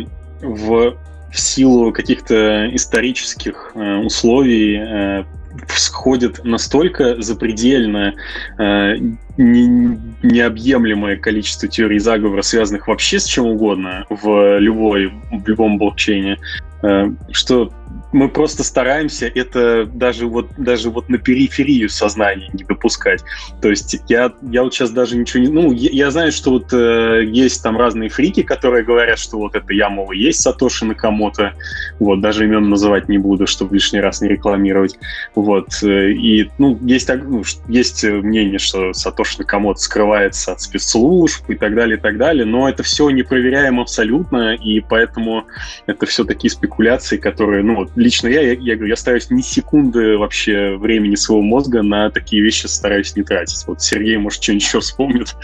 в 0.42 0.98
в 1.34 1.40
силу 1.40 1.92
каких-то 1.92 2.74
исторических 2.76 3.72
э, 3.74 3.98
условий 3.98 4.78
сходит 5.70 6.44
настолько 6.44 7.22
запредельно 7.22 8.14
э, 8.58 8.96
не, 9.38 10.00
необъемлемое 10.24 11.18
количество 11.18 11.68
теорий 11.68 12.00
заговора, 12.00 12.42
связанных 12.42 12.88
вообще 12.88 13.20
с 13.20 13.26
чем 13.26 13.46
угодно 13.46 14.06
в 14.10 14.60
любой 14.60 15.14
в 15.32 15.48
любом 15.48 15.78
блокчейне, 15.78 16.38
э, 16.82 17.12
что 17.32 17.72
мы 18.14 18.30
просто 18.30 18.64
стараемся 18.64 19.26
это 19.26 19.86
даже 19.86 20.28
вот, 20.28 20.52
даже 20.58 20.90
вот 20.90 21.10
на 21.10 21.18
периферию 21.18 21.90
сознания 21.90 22.50
не 22.54 22.64
допускать. 22.64 23.24
То 23.62 23.70
есть 23.70 23.98
я, 24.08 24.32
я 24.44 24.64
вот 24.64 24.74
сейчас 24.74 24.92
даже 24.92 25.18
ничего 25.18 25.44
не... 25.44 25.50
Ну, 25.50 25.72
я, 25.72 25.90
я 25.92 26.12
знаю, 26.12 26.32
что 26.32 26.52
вот 26.52 26.72
э, 26.72 27.24
есть 27.26 27.62
там 27.64 27.78
разные 27.78 28.10
фрики, 28.10 28.44
которые 28.44 28.86
говорят, 28.86 29.20
что 29.20 29.38
вот 29.38 29.56
это 29.56 29.74
я, 29.74 29.90
мол, 29.90 30.12
есть 30.12 30.42
Сатоши 30.42 30.86
Накамото. 30.86 31.54
Вот, 32.00 32.22
даже 32.22 32.46
имен 32.46 32.70
называть 32.70 33.10
не 33.10 33.18
буду, 33.18 33.48
чтобы 33.48 33.76
лишний 33.76 34.00
раз 34.00 34.22
не 34.22 34.30
рекламировать. 34.30 34.98
Вот. 35.36 35.70
Э, 35.82 36.12
и, 36.12 36.50
ну, 36.60 36.78
есть, 36.84 37.10
ну, 37.10 37.44
есть 37.68 38.04
мнение, 38.04 38.60
что 38.60 38.94
Сатоши 38.94 39.40
Накамото 39.40 39.80
скрывается 39.80 40.54
от 40.54 40.62
спецслужб 40.62 41.50
и 41.50 41.56
так 41.56 41.74
далее, 41.74 41.98
и 41.98 42.00
так 42.00 42.18
далее, 42.18 42.46
но 42.46 42.70
это 42.70 42.84
все 42.84 43.10
не 43.10 43.24
проверяем 43.24 43.80
абсолютно, 43.80 44.54
и 44.54 44.82
поэтому 44.82 45.46
это 45.88 46.06
все 46.06 46.24
такие 46.24 46.52
спекуляции, 46.52 47.18
которые, 47.18 47.64
ну, 47.64 47.88
лично 48.04 48.28
я, 48.28 48.42
я, 48.42 48.52
я 48.54 48.76
говорю, 48.76 48.90
я 48.90 48.96
стараюсь 48.96 49.30
ни 49.32 49.42
секунды 49.42 50.18
вообще 50.18 50.76
времени 50.78 51.16
своего 51.16 51.42
мозга 51.42 51.82
на 51.82 52.12
такие 52.12 52.44
вещи 52.44 52.68
стараюсь 52.68 53.16
не 53.16 53.24
тратить. 53.24 53.66
Вот 53.66 53.82
Сергей, 53.82 54.18
может, 54.18 54.44
что-нибудь 54.44 54.64
еще 54.64 54.80
вспомнит. 54.80 55.36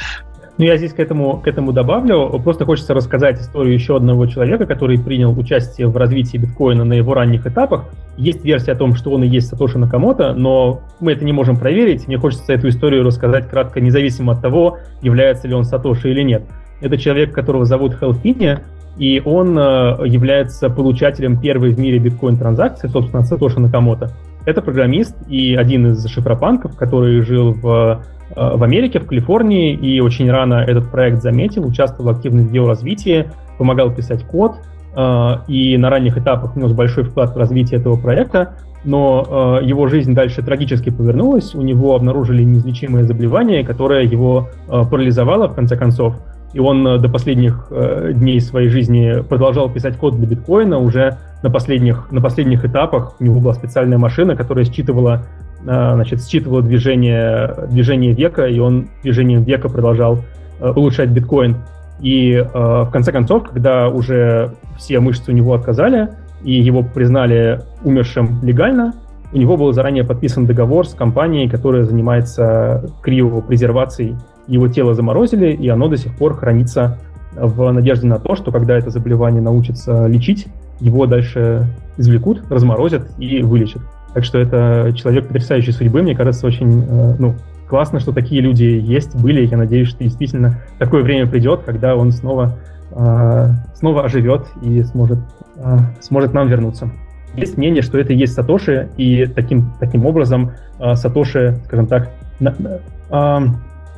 Ну, 0.60 0.65
я 0.65 0.76
здесь 0.76 0.91
к 0.91 0.99
этому, 0.99 1.40
к 1.40 1.48
этому 1.48 1.72
добавлю. 1.72 2.38
Просто 2.44 2.65
хочется 2.65 2.94
рассказать 2.94 3.40
историю 3.40 3.73
еще 3.73 3.95
одного 3.95 4.26
человека, 4.26 4.65
который 4.65 4.99
принял 4.99 5.31
участие 5.40 5.88
в 5.88 5.95
развитии 5.95 6.36
биткоина 6.36 6.84
на 6.84 6.94
его 6.94 7.14
ранних 7.14 7.48
этапах. 7.48 7.86
Есть 8.18 8.44
версия 8.44 8.73
о 8.73 8.76
том, 8.76 8.94
что 8.95 9.11
он 9.11 9.23
и 9.23 9.27
есть 9.27 9.48
Сатоши 9.48 9.80
Накамото, 9.80 10.34
но 10.34 10.81
мы 10.99 11.14
это 11.14 11.23
не 11.23 11.31
можем 11.31 11.56
проверить. 11.56 12.07
Мне 12.07 12.18
хочется 12.18 12.52
эту 12.52 12.68
историю 12.68 13.06
рассказать 13.06 13.49
кратко, 13.49 13.80
независимо 13.80 14.34
от 14.34 14.41
того, 14.41 14.80
является 15.02 15.48
ли 15.48 15.53
он 15.53 15.64
Сатоши 15.64 16.11
или 16.11 16.23
нет. 16.23 16.44
Это 16.81 16.98
человек, 16.98 17.31
которого 17.34 17.64
зовут 17.64 17.98
Хелфини, 17.98 18.60
и 18.99 19.21
он 19.23 19.57
э, 19.57 19.61
является 20.05 20.69
получателем 20.69 21.39
первой 21.39 21.71
в 21.71 21.80
мире 21.80 21.99
биткоин-транзакции, 21.99 22.89
собственно, 22.89 23.23
Сатоши 23.23 23.59
Накамото. 23.59 24.11
Это 24.45 24.61
программист 24.61 25.15
и 25.30 25.55
один 25.55 25.88
из 25.88 26.05
шифропанков, 26.07 26.76
который 26.76 27.21
жил 27.21 27.53
в, 27.53 28.03
э, 28.35 28.57
в 28.57 28.61
Америке, 28.61 28.99
в 28.99 29.07
Калифорнии, 29.07 29.73
и 29.73 30.01
очень 30.01 30.30
рано 30.30 30.55
этот 30.55 30.91
проект 30.91 31.21
заметил, 31.21 31.65
участвовал 31.65 32.11
активно 32.11 32.41
в 32.41 32.51
его 32.51 32.67
развитии, 32.67 33.30
помогал 33.57 33.89
писать 33.91 34.26
код, 34.26 34.57
э, 34.97 35.35
и 35.47 35.77
на 35.77 35.89
ранних 35.89 36.17
этапах 36.17 36.57
внес 36.57 36.73
большой 36.73 37.05
вклад 37.05 37.34
в 37.34 37.38
развитие 37.38 37.80
этого 37.80 37.95
проекта, 37.95 38.55
но 38.85 39.59
его 39.61 39.88
жизнь 39.88 40.13
дальше 40.13 40.41
трагически 40.41 40.89
повернулась, 40.89 41.53
у 41.53 41.61
него 41.61 41.95
обнаружили 41.95 42.43
неизлечимое 42.43 43.03
заболевание, 43.03 43.65
которое 43.65 44.05
его 44.05 44.47
парализовало 44.67 45.49
в 45.49 45.53
конце 45.53 45.76
концов, 45.76 46.15
и 46.53 46.59
он 46.59 46.85
э, 46.88 46.97
до 46.97 47.09
последних 47.09 47.67
э, 47.69 48.11
дней 48.13 48.41
своей 48.41 48.69
жизни 48.69 49.21
продолжал 49.21 49.69
писать 49.69 49.97
код 49.97 50.15
для 50.15 50.27
биткоина. 50.27 50.80
Уже 50.80 51.17
на 51.43 51.49
последних, 51.49 52.11
на 52.11 52.21
последних 52.21 52.65
этапах 52.65 53.15
у 53.19 53.23
него 53.23 53.39
была 53.39 53.53
специальная 53.53 53.97
машина, 53.97 54.35
которая 54.35 54.65
считывала, 54.65 55.26
э, 55.61 55.65
значит, 55.65 56.21
считывала 56.27 56.61
движение, 56.61 57.67
движение 57.69 58.13
века, 58.13 58.47
и 58.47 58.59
он 58.59 58.88
движением 59.03 59.43
века 59.43 59.69
продолжал 59.69 60.19
э, 60.59 60.69
улучшать 60.71 61.09
биткоин. 61.09 61.57
И 62.01 62.34
э, 62.34 62.43
в 62.43 62.89
конце 62.91 63.11
концов, 63.11 63.43
когда 63.43 63.89
уже 63.89 64.53
все 64.77 64.99
мышцы 64.99 65.31
у 65.31 65.35
него 65.35 65.53
отказали, 65.53 66.09
и 66.43 66.53
его 66.53 66.81
признали 66.81 67.61
умершим 67.84 68.39
легально, 68.43 68.93
у 69.31 69.38
него 69.38 69.57
был 69.57 69.71
заранее 69.73 70.03
подписан 70.03 70.47
договор 70.47 70.88
с 70.88 70.95
компанией, 70.95 71.47
которая 71.47 71.84
занимается 71.84 72.89
криопрезервацией 73.03 74.15
его 74.49 74.67
тело 74.67 74.93
заморозили, 74.93 75.51
и 75.51 75.67
оно 75.69 75.88
до 75.88 75.97
сих 75.97 76.15
пор 76.15 76.35
хранится 76.35 76.97
в 77.35 77.71
надежде 77.71 78.07
на 78.07 78.19
то, 78.19 78.35
что 78.35 78.51
когда 78.51 78.77
это 78.77 78.89
заболевание 78.89 79.41
научится 79.41 80.07
лечить, 80.07 80.47
его 80.80 81.05
дальше 81.05 81.67
извлекут, 81.97 82.43
разморозят 82.49 83.09
и 83.19 83.41
вылечат. 83.41 83.81
Так 84.13 84.23
что 84.23 84.39
это 84.39 84.91
человек 84.95 85.27
потрясающей 85.27 85.71
судьбы, 85.71 86.01
мне 86.01 86.15
кажется, 86.15 86.47
очень 86.47 86.84
э, 86.84 87.15
ну, 87.19 87.35
классно, 87.67 87.99
что 87.99 88.11
такие 88.11 88.41
люди 88.41 88.63
есть, 88.63 89.15
были. 89.15 89.45
Я 89.45 89.57
надеюсь, 89.57 89.89
что 89.89 90.03
действительно 90.03 90.61
такое 90.80 91.03
время 91.03 91.27
придет, 91.27 91.61
когда 91.63 91.95
он 91.95 92.11
снова, 92.11 92.57
э, 92.91 93.49
снова 93.76 94.05
оживет 94.05 94.47
и 94.63 94.81
сможет, 94.84 95.19
э, 95.57 95.77
сможет 96.01 96.34
нам 96.34 96.47
вернуться. 96.47 96.89
Есть 97.35 97.57
мнение, 97.57 97.84
что 97.84 97.99
это 97.99 98.13
и 98.13 98.17
есть 98.17 98.34
Сатоши, 98.34 98.89
и 98.97 99.27
таким, 99.27 99.71
таким 99.80 100.07
образом 100.07 100.51
Сатоши, 100.95 101.59
скажем 101.65 101.85
так, 101.85 102.09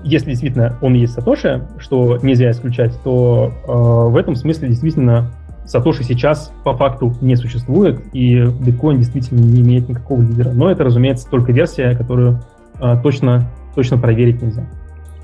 если 0.03 0.31
действительно 0.31 0.77
он 0.81 0.93
есть 0.93 1.13
Сатоши, 1.13 1.67
что 1.77 2.17
нельзя 2.21 2.51
исключать, 2.51 2.93
то 3.03 3.51
э, 3.67 4.11
в 4.11 4.15
этом 4.15 4.35
смысле 4.35 4.69
действительно 4.69 5.31
Сатоши 5.65 6.03
сейчас 6.03 6.51
по 6.63 6.73
факту 6.73 7.15
не 7.21 7.35
существует, 7.35 8.01
и 8.13 8.43
биткоин 8.45 8.97
действительно 8.97 9.39
не 9.39 9.61
имеет 9.61 9.87
никакого 9.87 10.21
лидера. 10.21 10.51
Но 10.51 10.69
это, 10.69 10.83
разумеется, 10.83 11.29
только 11.29 11.51
версия, 11.51 11.95
которую 11.95 12.41
э, 12.79 12.97
точно, 13.01 13.49
точно 13.75 13.97
проверить 13.97 14.41
нельзя. 14.41 14.65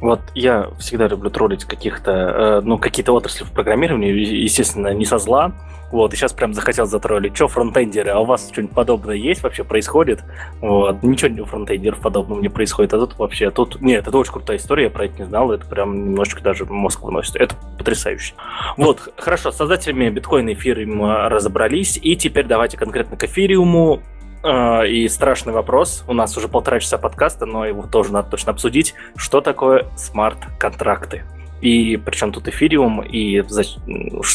Вот 0.02 0.20
я 0.36 0.70
всегда 0.80 1.08
люблю 1.08 1.30
троллить 1.30 1.66
каких-то, 1.66 2.12
э, 2.12 2.62
ну, 2.62 2.78
какие-то 2.78 3.14
отрасли 3.14 3.44
в 3.44 3.52
программировании, 3.52 4.12
естественно, 4.12 4.94
не 4.94 5.06
со 5.06 5.18
зла. 5.18 5.54
Вот, 5.92 6.14
и 6.14 6.18
сейчас 6.18 6.34
прям 6.34 6.54
захотел 6.54 6.86
затроллить. 6.86 7.36
Что, 7.36 7.48
фронтендеры, 7.48 8.12
а 8.12 8.20
у 8.20 8.26
вас 8.26 8.50
что-нибудь 8.52 8.76
подобное 8.76 9.16
есть 9.16 9.42
вообще, 9.42 9.64
происходит? 9.64 10.22
Вот, 10.60 11.02
ничего 11.02 11.44
у 11.44 11.46
фронтендеров 11.46 12.00
подобного 12.00 12.42
не 12.42 12.50
происходит, 12.50 12.94
а 12.94 12.98
тут 13.00 13.18
вообще, 13.18 13.52
тут, 13.52 13.80
нет, 13.82 14.06
это 14.06 14.18
очень 14.18 14.34
крутая 14.34 14.58
история, 14.58 14.86
я 14.86 14.90
про 14.90 15.06
это 15.06 15.20
не 15.20 15.26
знал, 15.26 15.52
это 15.52 15.66
прям 15.66 16.10
немножечко 16.10 16.44
даже 16.44 16.66
мозг 16.66 17.04
выносит. 17.04 17.38
Это 17.38 17.56
потрясающе. 17.78 18.34
Вот, 18.76 19.14
хорошо, 19.16 19.52
с 19.52 19.58
создателями 19.58 20.10
биткоина 20.10 20.54
эфириума 20.54 21.30
разобрались, 21.30 21.98
и 22.02 22.16
теперь 22.18 22.46
давайте 22.46 22.78
конкретно 22.78 23.16
к 23.16 23.24
эфириуму 23.24 24.02
и 24.44 25.08
страшный 25.10 25.54
вопрос. 25.54 26.04
У 26.08 26.14
нас 26.14 26.38
уже 26.38 26.48
полтора 26.48 26.80
часа 26.80 26.98
подкаста, 26.98 27.46
но 27.46 27.66
его 27.66 27.84
тоже 27.84 28.14
надо 28.14 28.30
точно 28.30 28.52
обсудить. 28.52 28.94
Что 29.16 29.42
такое 29.42 29.86
смарт-контракты? 29.96 31.24
И 31.62 31.98
причем 31.98 32.32
тут 32.32 32.48
эфириум, 32.48 33.02
и 33.02 33.44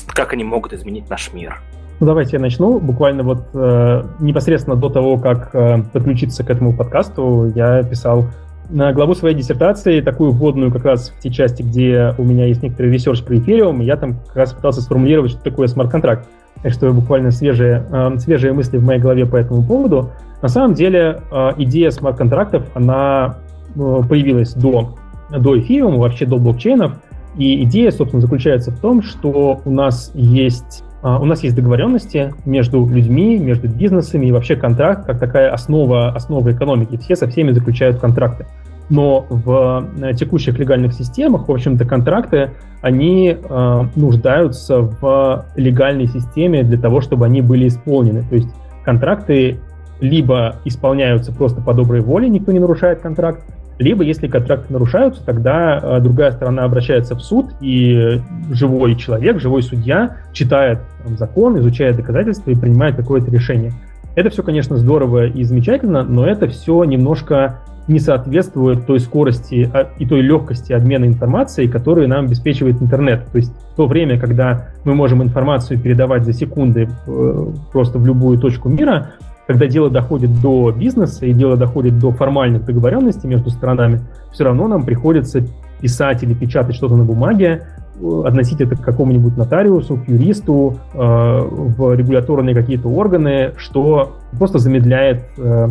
как 0.08 0.32
они 0.32 0.44
могут 0.44 0.72
изменить 0.72 1.08
наш 1.08 1.32
мир? 1.32 1.60
Ну, 2.00 2.06
давайте 2.06 2.32
я 2.32 2.40
начну. 2.40 2.80
Буквально 2.80 3.22
вот 3.22 3.44
э, 3.54 4.02
непосредственно 4.18 4.74
до 4.74 4.88
того, 4.88 5.18
как 5.18 5.54
э, 5.54 5.84
подключиться 5.92 6.42
к 6.42 6.50
этому 6.50 6.76
подкасту, 6.76 7.52
я 7.54 7.84
писал 7.84 8.26
на 8.70 8.92
главу 8.92 9.14
своей 9.14 9.36
диссертации, 9.36 10.00
такую 10.00 10.32
вводную 10.32 10.72
как 10.72 10.84
раз 10.84 11.10
в 11.10 11.20
те 11.20 11.30
части, 11.30 11.62
где 11.62 12.14
у 12.18 12.24
меня 12.24 12.46
есть 12.46 12.62
некоторый 12.62 12.90
research 12.90 13.22
про 13.22 13.38
эфириум, 13.38 13.80
я 13.80 13.96
там 13.96 14.16
как 14.26 14.36
раз 14.36 14.52
пытался 14.52 14.80
сформулировать, 14.80 15.32
что 15.32 15.42
такое 15.42 15.68
смарт-контракт. 15.68 16.26
Так 16.62 16.72
что 16.72 16.92
буквально 16.92 17.30
свежие, 17.30 17.84
э, 17.90 18.18
свежие 18.18 18.52
мысли 18.52 18.78
в 18.78 18.84
моей 18.84 19.00
голове 19.00 19.26
по 19.26 19.36
этому 19.36 19.62
поводу. 19.62 20.10
На 20.40 20.48
самом 20.48 20.74
деле 20.74 21.20
э, 21.30 21.50
идея 21.58 21.90
смарт-контрактов, 21.90 22.64
она 22.74 23.38
э, 23.74 24.00
появилась 24.08 24.54
до, 24.54 24.96
до 25.30 25.58
эфириума, 25.58 25.98
вообще 25.98 26.24
до 26.26 26.38
блокчейнов, 26.38 26.92
и 27.36 27.62
идея, 27.64 27.90
собственно, 27.90 28.20
заключается 28.20 28.70
в 28.70 28.78
том, 28.78 29.02
что 29.02 29.60
у 29.64 29.70
нас 29.70 30.10
есть 30.14 30.84
у 31.04 31.24
нас 31.24 31.42
есть 31.42 31.56
договоренности 31.56 32.32
между 32.44 32.86
людьми, 32.86 33.36
между 33.36 33.66
бизнесами 33.66 34.26
и 34.26 34.30
вообще 34.30 34.54
контракт 34.54 35.04
как 35.04 35.18
такая 35.18 35.50
основа, 35.50 36.10
основа 36.10 36.52
экономики. 36.52 36.96
Все 36.96 37.16
со 37.16 37.26
всеми 37.26 37.50
заключают 37.50 37.98
контракты. 37.98 38.46
Но 38.88 39.26
в 39.28 40.14
текущих 40.14 40.58
легальных 40.58 40.92
системах, 40.92 41.48
в 41.48 41.52
общем-то, 41.52 41.84
контракты, 41.84 42.50
они 42.82 43.36
э, 43.36 43.82
нуждаются 43.94 44.80
в 44.80 45.46
легальной 45.56 46.06
системе 46.06 46.62
для 46.62 46.78
того, 46.78 47.00
чтобы 47.00 47.26
они 47.26 47.40
были 47.40 47.68
исполнены. 47.68 48.24
То 48.28 48.34
есть 48.34 48.48
контракты 48.84 49.60
либо 50.00 50.56
исполняются 50.64 51.32
просто 51.32 51.62
по 51.62 51.74
доброй 51.74 52.00
воле, 52.00 52.28
никто 52.28 52.50
не 52.50 52.58
нарушает 52.58 53.00
контракт, 53.00 53.44
либо, 53.78 54.04
если 54.04 54.28
контракты 54.28 54.72
нарушаются, 54.72 55.24
тогда 55.24 55.80
э, 55.82 56.00
другая 56.00 56.32
сторона 56.32 56.64
обращается 56.64 57.16
в 57.16 57.20
суд, 57.20 57.50
и 57.60 58.20
живой 58.50 58.96
человек, 58.96 59.40
живой 59.40 59.62
судья 59.62 60.18
читает 60.32 60.80
там, 61.04 61.16
закон, 61.16 61.58
изучает 61.58 61.96
доказательства 61.96 62.50
и 62.50 62.54
принимает 62.54 62.96
какое-то 62.96 63.30
решение. 63.30 63.72
Это 64.14 64.28
все, 64.30 64.42
конечно, 64.42 64.76
здорово 64.76 65.26
и 65.26 65.42
замечательно, 65.44 66.02
но 66.02 66.26
это 66.26 66.46
все 66.46 66.84
немножко 66.84 67.60
не 67.88 67.98
соответствует 67.98 68.86
той 68.86 69.00
скорости 69.00 69.70
а, 69.72 69.88
и 69.98 70.06
той 70.06 70.20
легкости 70.20 70.72
обмена 70.72 71.06
информацией, 71.06 71.68
которую 71.68 72.08
нам 72.08 72.26
обеспечивает 72.26 72.80
интернет. 72.80 73.26
То 73.32 73.38
есть 73.38 73.52
в 73.72 73.76
то 73.76 73.86
время, 73.86 74.18
когда 74.18 74.68
мы 74.84 74.94
можем 74.94 75.22
информацию 75.22 75.80
передавать 75.80 76.24
за 76.24 76.32
секунды 76.32 76.88
э, 77.06 77.46
просто 77.72 77.98
в 77.98 78.06
любую 78.06 78.38
точку 78.38 78.68
мира, 78.68 79.12
когда 79.46 79.66
дело 79.66 79.90
доходит 79.90 80.40
до 80.40 80.70
бизнеса 80.70 81.26
и 81.26 81.32
дело 81.32 81.56
доходит 81.56 81.98
до 81.98 82.12
формальных 82.12 82.64
договоренностей 82.64 83.26
между 83.26 83.50
сторонами, 83.50 84.00
все 84.32 84.44
равно 84.44 84.68
нам 84.68 84.84
приходится 84.84 85.42
писать 85.80 86.22
или 86.22 86.32
печатать 86.32 86.76
что-то 86.76 86.96
на 86.96 87.04
бумаге, 87.04 87.66
э, 88.00 88.22
относить 88.24 88.60
это 88.60 88.76
к 88.76 88.80
какому-нибудь 88.80 89.36
нотариусу, 89.36 89.96
к 89.96 90.08
юристу, 90.08 90.78
э, 90.94 90.98
в 90.98 91.94
регуляторные 91.94 92.54
какие-то 92.54 92.88
органы, 92.88 93.52
что 93.56 94.12
просто 94.38 94.58
замедляет 94.58 95.24
э, 95.36 95.68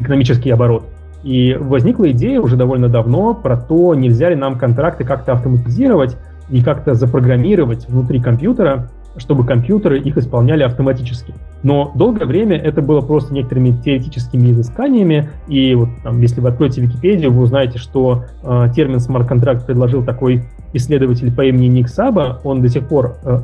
экономический 0.00 0.50
оборот. 0.50 0.84
И 1.22 1.56
возникла 1.58 2.10
идея 2.10 2.40
уже 2.40 2.56
довольно 2.56 2.88
давно 2.88 3.34
про 3.34 3.56
то, 3.56 3.94
нельзя 3.94 4.30
ли 4.30 4.36
нам 4.36 4.58
контракты 4.58 5.04
как-то 5.04 5.32
автоматизировать 5.32 6.16
и 6.50 6.62
как-то 6.62 6.94
запрограммировать 6.94 7.88
внутри 7.88 8.20
компьютера, 8.20 8.88
чтобы 9.16 9.44
компьютеры 9.44 10.00
их 10.00 10.16
исполняли 10.16 10.62
автоматически. 10.62 11.34
Но 11.62 11.92
долгое 11.94 12.24
время 12.24 12.56
это 12.56 12.82
было 12.82 13.00
просто 13.00 13.34
некоторыми 13.34 13.72
теоретическими 13.72 14.50
изысканиями, 14.50 15.30
и 15.48 15.74
вот 15.74 15.90
там, 16.02 16.20
если 16.20 16.40
вы 16.40 16.48
откроете 16.48 16.80
Википедию, 16.80 17.30
вы 17.32 17.42
узнаете, 17.42 17.78
что 17.78 18.24
э, 18.42 18.68
термин 18.74 19.00
смарт-контракт 19.00 19.66
предложил 19.66 20.02
такой 20.02 20.44
исследователь 20.72 21.32
по 21.32 21.42
имени 21.42 21.66
Ник 21.66 21.88
Саба, 21.88 22.40
он 22.42 22.62
до 22.62 22.68
сих 22.68 22.88
пор, 22.88 23.16
э, 23.22 23.40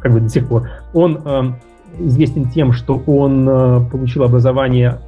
как 0.00 0.12
бы 0.12 0.20
до 0.20 0.28
сих 0.28 0.48
пор, 0.48 0.70
он 0.94 1.20
э, 1.24 1.42
известен 1.98 2.50
тем, 2.50 2.72
что 2.72 3.00
он 3.06 3.48
э, 3.48 3.80
получил 3.90 4.24
образование 4.24 4.98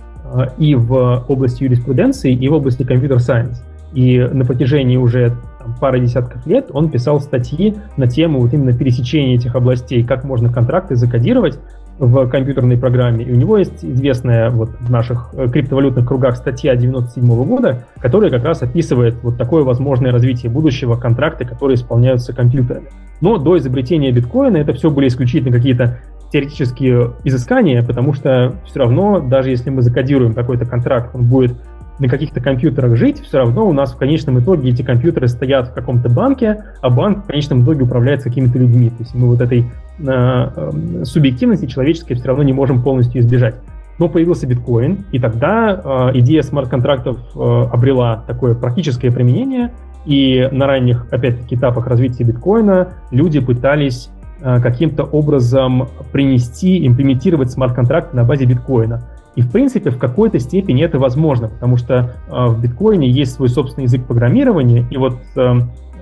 и 0.59 0.75
в 0.75 1.25
области 1.29 1.65
юриспруденции, 1.65 2.33
и 2.33 2.49
в 2.49 2.53
области 2.53 2.83
компьютер-сайенс. 2.83 3.63
И 3.95 4.19
на 4.19 4.45
протяжении 4.45 4.97
уже 4.97 5.35
там, 5.59 5.75
пары 5.79 6.01
десятков 6.01 6.47
лет 6.47 6.67
он 6.71 6.91
писал 6.91 7.21
статьи 7.21 7.77
на 7.97 8.07
тему 8.07 8.41
вот 8.41 8.53
именно 8.55 8.73
пересечения 8.73 9.37
этих 9.37 9.55
областей, 9.55 10.03
как 10.03 10.25
можно 10.25 10.51
контракты 10.51 10.97
закодировать 10.97 11.59
в 11.99 12.27
компьютерной 12.29 12.79
программе. 12.79 13.25
И 13.25 13.33
у 13.33 13.37
него 13.37 13.59
есть 13.59 13.85
известная 13.85 14.51
вот 14.51 14.71
в 14.81 14.91
наших 14.91 15.31
э, 15.35 15.47
криптовалютных 15.49 16.07
кругах 16.07 16.37
статья 16.37 16.75
97 16.75 17.45
года, 17.45 17.85
которая 18.01 18.31
как 18.31 18.45
раз 18.45 18.63
описывает 18.63 19.23
вот 19.23 19.37
такое 19.37 19.63
возможное 19.63 20.11
развитие 20.11 20.51
будущего 20.51 20.97
контракта, 20.97 21.45
которые 21.45 21.77
исполняются 21.77 22.35
компьютерами. 22.35 22.89
Но 23.21 23.37
до 23.39 23.59
изобретения 23.59 24.11
биткоина 24.11 24.57
это 24.57 24.73
все 24.73 24.91
были 24.91 25.09
исключительно 25.09 25.53
какие-то 25.55 25.99
теоретические 26.33 27.13
изыскания, 27.25 27.83
потому 27.83 28.15
что 28.15 28.55
все 28.65 28.81
равно, 28.81 29.21
даже 29.21 29.51
если 29.51 29.71
мы 29.71 29.83
закодируем 29.83 30.33
какой-то 30.33 30.65
контракт, 30.65 31.15
он 31.15 31.25
будет 31.25 31.55
на 31.99 32.09
каких-то 32.09 32.41
компьютерах 32.41 32.97
жить, 32.97 33.21
все 33.21 33.39
равно 33.39 33.69
у 33.69 33.73
нас 33.73 33.93
в 33.93 33.99
конечном 33.99 34.41
итоге 34.41 34.71
эти 34.71 34.83
компьютеры 34.83 35.29
стоят 35.29 35.69
в 35.69 35.75
каком-то 35.75 36.09
банке, 36.09 36.65
а 36.81 36.91
банк 36.91 37.25
в 37.25 37.27
конечном 37.27 37.63
итоге 37.63 37.85
управляется 37.85 38.29
какими-то 38.29 38.59
людьми. 38.59 38.89
То 38.89 38.97
есть 39.01 39.15
мы 39.15 39.29
вот 39.29 39.41
этой 39.43 39.71
э, 39.99 41.05
субъективности 41.05 41.67
человеческой 41.67 42.15
все 42.15 42.29
равно 42.29 42.43
не 42.43 42.55
можем 42.55 42.83
полностью 42.83 43.21
избежать. 43.21 43.57
Но 43.99 44.09
появился 44.09 44.47
биткоин, 44.47 45.05
и 45.13 45.19
тогда 45.19 46.11
э, 46.15 46.19
идея 46.19 46.43
смарт-контрактов 46.43 47.19
э, 47.37 47.39
обрела 47.73 48.25
такое 48.27 48.55
практическое 48.55 49.13
применение, 49.13 49.71
и 50.07 50.49
на 50.51 50.67
ранних, 50.67 51.07
опять-таки, 51.13 51.55
этапах 51.55 51.87
развития 51.87 52.25
биткоина 52.25 52.95
люди 53.13 53.39
пытались 53.39 54.11
каким-то 54.43 55.05
образом 55.05 55.89
принести, 56.11 56.87
имплементировать 56.87 57.51
смарт-контракт 57.51 58.13
на 58.13 58.25
базе 58.25 58.45
биткоина. 58.45 59.03
И, 59.35 59.41
в 59.41 59.51
принципе, 59.51 59.91
в 59.91 59.99
какой-то 59.99 60.39
степени 60.39 60.85
это 60.85 60.99
возможно, 60.99 61.49
потому 61.49 61.77
что 61.79 61.95
э, 62.29 62.47
в 62.49 62.61
биткоине 62.61 63.09
есть 63.09 63.35
свой 63.35 63.49
собственный 63.49 63.85
язык 63.85 64.05
программирования, 64.05 64.85
и 64.91 64.99
вот 64.99 65.17
э, 65.37 65.55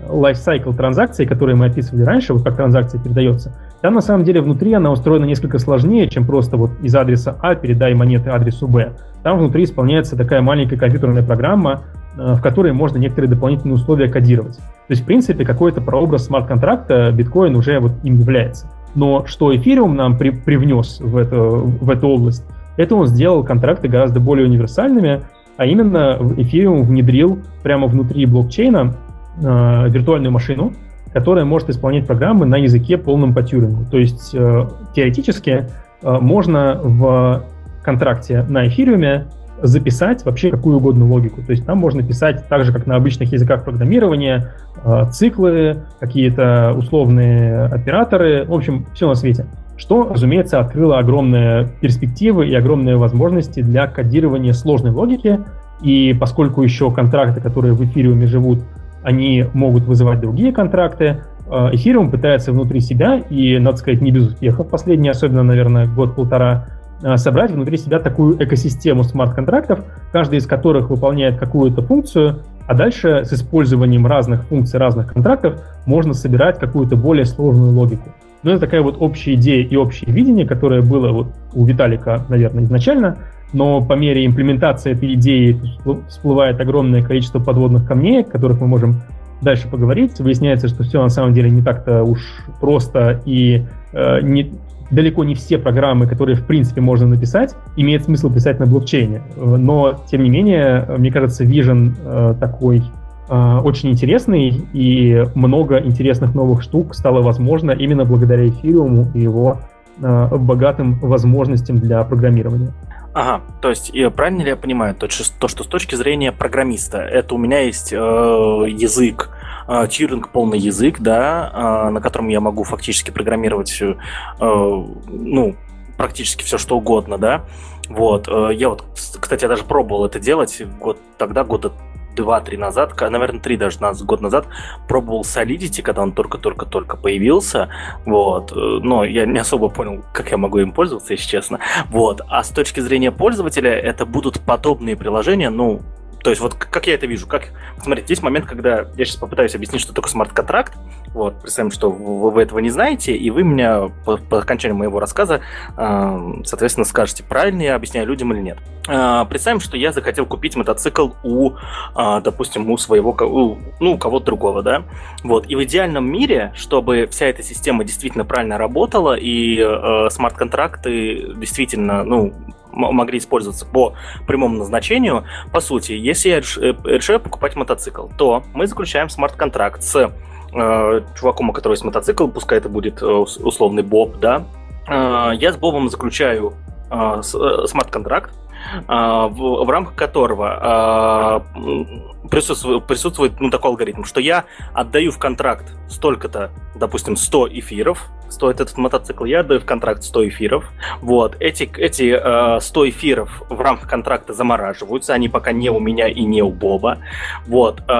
lifecycle 0.08 0.74
транзакции, 0.74 1.24
которые 1.26 1.54
мы 1.54 1.66
описывали 1.66 2.02
раньше, 2.02 2.32
вот 2.34 2.42
как 2.42 2.56
транзакция 2.56 3.00
передается, 3.00 3.54
там 3.82 3.94
на 3.94 4.00
самом 4.00 4.24
деле 4.24 4.40
внутри 4.40 4.72
она 4.74 4.90
устроена 4.90 5.24
несколько 5.24 5.58
сложнее, 5.58 6.08
чем 6.08 6.26
просто 6.26 6.56
вот 6.56 6.70
из 6.82 6.94
адреса 6.94 7.36
А 7.40 7.54
передай 7.54 7.94
монеты 7.94 8.30
адресу 8.30 8.68
Б. 8.68 8.92
Там 9.22 9.38
внутри 9.38 9.64
исполняется 9.64 10.16
такая 10.16 10.42
маленькая 10.42 10.76
компьютерная 10.76 11.22
программа, 11.22 11.82
э, 12.16 12.34
в 12.34 12.42
которой 12.42 12.72
можно 12.72 12.98
некоторые 12.98 13.30
дополнительные 13.30 13.74
условия 13.74 14.08
кодировать. 14.08 14.56
То 14.56 14.90
есть, 14.90 15.02
в 15.02 15.06
принципе, 15.06 15.44
какой-то 15.44 15.80
прообраз 15.80 16.26
смарт-контракта 16.26 17.10
биткоин 17.12 17.56
уже 17.56 17.78
вот 17.80 17.92
им 18.02 18.18
является. 18.18 18.70
Но 18.94 19.24
что 19.26 19.54
эфириум 19.54 19.94
нам 19.94 20.18
при, 20.18 20.30
привнес 20.30 21.00
в, 21.00 21.16
это, 21.16 21.38
в 21.38 21.88
эту 21.88 22.08
область, 22.08 22.44
это 22.76 22.96
он 22.96 23.06
сделал 23.06 23.44
контракты 23.44 23.88
гораздо 23.88 24.20
более 24.20 24.46
универсальными, 24.46 25.22
а 25.56 25.66
именно 25.66 26.16
Ethereum 26.18 26.82
внедрил 26.82 27.38
прямо 27.62 27.86
внутри 27.86 28.24
блокчейна 28.24 28.94
э, 29.36 29.88
виртуальную 29.90 30.32
машину, 30.32 30.72
которая 31.12 31.44
может 31.44 31.70
исполнять 31.70 32.06
программы 32.06 32.46
на 32.46 32.56
языке 32.56 32.98
полном 32.98 33.34
по 33.34 33.42
Тюрингу. 33.42 33.84
То 33.90 33.98
есть 33.98 34.34
э, 34.34 34.68
теоретически 34.94 35.66
э, 36.02 36.18
можно 36.20 36.80
в 36.82 37.44
контракте 37.82 38.44
на 38.48 38.68
эфириуме 38.68 39.26
записать 39.62 40.24
вообще 40.24 40.50
какую 40.50 40.76
угодно 40.76 41.06
логику. 41.06 41.42
То 41.42 41.52
есть 41.52 41.66
там 41.66 41.78
можно 41.78 42.02
писать 42.02 42.48
так 42.48 42.64
же, 42.64 42.72
как 42.72 42.86
на 42.86 42.96
обычных 42.96 43.32
языках 43.32 43.64
программирования, 43.64 44.52
э, 44.84 45.04
циклы, 45.10 45.78
какие-то 45.98 46.74
условные 46.76 47.64
операторы, 47.64 48.44
в 48.44 48.54
общем, 48.54 48.86
все 48.94 49.08
на 49.08 49.14
свете 49.14 49.46
что, 49.80 50.10
разумеется, 50.12 50.60
открыло 50.60 50.98
огромные 50.98 51.66
перспективы 51.80 52.46
и 52.46 52.54
огромные 52.54 52.98
возможности 52.98 53.62
для 53.62 53.86
кодирования 53.86 54.52
сложной 54.52 54.92
логики. 54.92 55.40
И 55.80 56.14
поскольку 56.20 56.62
еще 56.62 56.92
контракты, 56.92 57.40
которые 57.40 57.72
в 57.72 57.82
эфириуме 57.82 58.26
живут, 58.26 58.60
они 59.02 59.46
могут 59.54 59.84
вызывать 59.84 60.20
другие 60.20 60.52
контракты, 60.52 61.22
э, 61.46 61.68
эфириум 61.72 62.10
пытается 62.10 62.52
внутри 62.52 62.80
себя, 62.80 63.16
и, 63.18 63.58
надо 63.58 63.78
сказать, 63.78 64.00
не 64.00 64.10
без 64.10 64.28
успеха, 64.28 64.64
последние, 64.64 65.12
особенно, 65.12 65.42
наверное, 65.42 65.86
год-полтора, 65.86 66.66
э, 67.02 67.16
собрать 67.16 67.50
внутри 67.50 67.76
себя 67.76 67.98
такую 67.98 68.42
экосистему 68.42 69.04
смарт-контрактов, 69.04 69.84
каждый 70.12 70.38
из 70.38 70.46
которых 70.46 70.90
выполняет 70.90 71.38
какую-то 71.38 71.82
функцию, 71.82 72.40
а 72.66 72.74
дальше 72.74 73.24
с 73.24 73.32
использованием 73.32 74.06
разных 74.06 74.44
функций, 74.44 74.78
разных 74.78 75.12
контрактов 75.12 75.60
можно 75.86 76.14
собирать 76.14 76.58
какую-то 76.58 76.96
более 76.96 77.24
сложную 77.24 77.72
логику. 77.72 78.10
Но 78.42 78.52
это 78.52 78.60
такая 78.60 78.80
вот 78.80 78.96
общая 79.00 79.34
идея 79.34 79.66
и 79.66 79.76
общее 79.76 80.10
видение, 80.10 80.46
которое 80.46 80.80
было 80.80 81.10
вот 81.10 81.28
у 81.52 81.64
Виталика, 81.64 82.24
наверное, 82.28 82.64
изначально, 82.64 83.18
но 83.52 83.80
по 83.80 83.94
мере 83.94 84.24
имплементации 84.24 84.92
этой 84.92 85.14
идеи 85.14 85.60
всплывает 86.08 86.60
огромное 86.60 87.02
количество 87.02 87.38
подводных 87.38 87.86
камней, 87.86 88.22
о 88.22 88.24
которых 88.24 88.60
мы 88.60 88.66
можем 88.66 89.02
дальше 89.42 89.68
поговорить. 89.68 90.18
Выясняется, 90.20 90.68
что 90.68 90.82
все 90.82 91.02
на 91.02 91.08
самом 91.08 91.32
деле 91.32 91.50
не 91.50 91.62
так-то 91.62 92.02
уж 92.02 92.20
просто 92.60 93.22
и 93.24 93.64
э, 93.92 94.20
не, 94.20 94.52
далеко 94.90 95.24
не 95.24 95.34
все 95.34 95.58
программы, 95.58 96.06
которые 96.06 96.36
в 96.36 96.46
принципе 96.46 96.80
можно 96.80 97.06
написать, 97.06 97.54
имеет 97.76 98.04
смысл 98.04 98.32
писать 98.32 98.58
на 98.58 98.66
блокчейне. 98.66 99.22
Но, 99.36 100.00
тем 100.10 100.22
не 100.22 100.30
менее, 100.30 100.86
мне 100.98 101.10
кажется, 101.10 101.44
Vision 101.44 101.94
э, 102.04 102.34
такой 102.38 102.82
э, 103.28 103.58
очень 103.62 103.90
интересный, 103.90 104.62
и 104.72 105.24
много 105.34 105.78
интересных 105.78 106.34
новых 106.34 106.62
штук 106.62 106.94
стало 106.94 107.22
возможно 107.22 107.70
именно 107.70 108.04
благодаря 108.04 108.46
эфириуму 108.48 109.08
и 109.14 109.20
его 109.20 109.58
э, 110.00 110.36
богатым 110.36 110.98
возможностям 111.00 111.78
для 111.78 112.02
программирования. 112.04 112.72
Ага, 113.20 113.42
то 113.60 113.68
есть 113.68 113.92
правильно 114.16 114.40
ли 114.40 114.48
я 114.48 114.56
понимаю, 114.56 114.94
то, 114.94 115.06
что, 115.10 115.46
с 115.46 115.66
точки 115.66 115.94
зрения 115.94 116.32
программиста, 116.32 117.02
это 117.02 117.34
у 117.34 117.38
меня 117.38 117.60
есть 117.60 117.92
э, 117.92 117.96
язык, 117.96 119.28
э, 119.68 119.86
Тьюринг 119.90 120.30
полный 120.30 120.58
язык, 120.58 121.00
да, 121.00 121.50
э, 121.52 121.90
на 121.90 122.00
котором 122.00 122.28
я 122.28 122.40
могу 122.40 122.64
фактически 122.64 123.10
программировать, 123.10 123.78
э, 123.82 123.94
ну, 124.40 125.54
практически 125.98 126.44
все 126.44 126.56
что 126.56 126.78
угодно, 126.78 127.18
да. 127.18 127.44
Вот, 127.90 128.26
э, 128.26 128.54
я 128.54 128.70
вот, 128.70 128.86
кстати, 129.20 129.42
я 129.42 129.48
даже 129.48 129.64
пробовал 129.64 130.06
это 130.06 130.18
делать 130.18 130.62
год 130.80 130.96
тогда, 131.18 131.44
года 131.44 131.72
два-три 132.20 132.56
назад, 132.56 132.98
наверное, 133.00 133.40
три 133.40 133.56
даже 133.56 133.80
назад, 133.80 134.06
год 134.06 134.20
назад, 134.20 134.46
пробовал 134.88 135.22
Solidity, 135.22 135.82
когда 135.82 136.02
он 136.02 136.12
только-только-только 136.12 136.96
появился, 136.96 137.68
вот, 138.04 138.52
э, 138.52 138.54
но 138.54 139.04
я 139.04 139.26
не 139.26 139.38
особо 139.38 139.68
понял, 139.68 140.04
как 140.12 140.30
я 140.30 140.36
могу 140.36 140.58
им 140.58 140.72
пользоваться, 140.72 141.14
если 141.14 141.28
честно, 141.28 141.58
вот, 141.88 142.20
а 142.28 142.42
с 142.42 142.50
точки 142.50 142.80
зрения 142.80 143.10
пользователя 143.10 143.70
это 143.70 144.04
будут 144.04 144.40
подобные 144.40 144.96
приложения, 144.96 145.50
ну, 145.50 145.80
то 146.22 146.30
есть 146.30 146.42
вот 146.42 146.54
как 146.54 146.86
я 146.86 146.94
это 146.94 147.06
вижу, 147.06 147.26
как... 147.26 147.48
Смотрите, 147.82 148.06
есть 148.10 148.22
момент, 148.22 148.46
когда 148.46 148.86
я 148.96 149.04
сейчас 149.04 149.16
попытаюсь 149.16 149.54
объяснить, 149.54 149.80
что 149.80 149.94
такое 149.94 150.10
смарт-контракт. 150.10 150.74
Вот, 151.14 151.40
представим, 151.40 151.70
что 151.70 151.90
вы, 151.90 152.30
вы 152.30 152.42
этого 152.42 152.58
не 152.60 152.70
знаете, 152.70 153.16
и 153.16 153.30
вы 153.30 153.42
меня 153.42 153.88
по, 154.04 154.16
по 154.16 154.38
окончанию 154.38 154.76
моего 154.76 155.00
рассказа, 155.00 155.40
э, 155.76 156.32
соответственно, 156.44 156.84
скажете, 156.84 157.24
правильно 157.24 157.62
я 157.62 157.74
объясняю 157.74 158.06
людям 158.06 158.32
или 158.32 158.40
нет. 158.40 158.58
Э, 158.86 159.24
представим, 159.28 159.60
что 159.60 159.76
я 159.76 159.92
захотел 159.92 160.26
купить 160.26 160.56
мотоцикл 160.56 161.10
у, 161.24 161.52
э, 161.52 162.20
допустим, 162.22 162.70
у 162.70 162.76
своего, 162.76 163.10
у, 163.10 163.58
ну, 163.80 163.94
у 163.94 163.98
кого-то 163.98 164.26
другого, 164.26 164.62
да. 164.62 164.84
Вот, 165.24 165.48
и 165.48 165.56
в 165.56 165.64
идеальном 165.64 166.08
мире, 166.10 166.52
чтобы 166.54 167.08
вся 167.10 167.26
эта 167.26 167.42
система 167.42 167.82
действительно 167.84 168.24
правильно 168.24 168.58
работала, 168.58 169.16
и 169.16 169.58
э, 169.58 170.10
смарт-контракты 170.10 171.34
действительно, 171.34 172.04
ну, 172.04 172.34
могли 172.72 173.18
использоваться 173.18 173.66
по 173.66 173.94
прямому 174.26 174.58
назначению. 174.58 175.24
По 175.52 175.60
сути, 175.60 175.92
если 175.92 176.28
я 176.28 176.38
э, 176.38 176.40
решаю 176.84 177.20
покупать 177.20 177.56
мотоцикл, 177.56 178.08
то 178.16 178.44
мы 178.54 178.66
заключаем 178.66 179.08
смарт-контракт 179.08 179.82
с 179.82 180.12
э, 180.52 181.00
чуваком, 181.18 181.50
у 181.50 181.52
которого 181.52 181.74
есть 181.74 181.84
мотоцикл, 181.84 182.28
пускай 182.28 182.58
это 182.58 182.68
будет 182.68 183.02
э, 183.02 183.06
условный 183.06 183.82
Боб, 183.82 184.18
да. 184.18 184.44
Э, 184.88 185.32
я 185.34 185.52
с 185.52 185.56
Бобом 185.56 185.88
заключаю 185.90 186.54
э, 186.90 187.22
э 187.22 187.66
смарт-контракт, 187.66 188.32
э, 188.32 188.80
в, 188.88 189.64
в 189.64 189.70
рамках 189.70 189.94
которого 189.94 191.42
э, 191.54 192.28
присутствует, 192.30 192.86
присутствует 192.86 193.40
ну, 193.40 193.50
такой 193.50 193.70
алгоритм, 193.70 194.04
что 194.04 194.20
я 194.20 194.44
отдаю 194.72 195.10
в 195.12 195.18
контракт 195.18 195.72
столько-то, 195.88 196.50
допустим, 196.74 197.16
100 197.16 197.48
эфиров, 197.58 198.08
стоит 198.30 198.60
этот 198.60 198.76
мотоцикл, 198.78 199.24
я 199.24 199.40
отдаю 199.40 199.60
в 199.60 199.64
контракт 199.64 200.02
100 200.02 200.28
эфиров. 200.28 200.64
Вот, 201.00 201.36
эти, 201.40 201.70
эти 201.76 202.16
э, 202.16 202.60
100 202.60 202.88
эфиров 202.90 203.42
в 203.48 203.60
рамках 203.60 203.88
контракта 203.88 204.32
замораживаются, 204.32 205.14
они 205.14 205.28
пока 205.28 205.52
не 205.52 205.70
у 205.70 205.80
меня 205.80 206.08
и 206.08 206.22
не 206.22 206.42
у 206.42 206.50
Боба. 206.50 206.98
Вот, 207.46 207.80
э, 207.88 207.92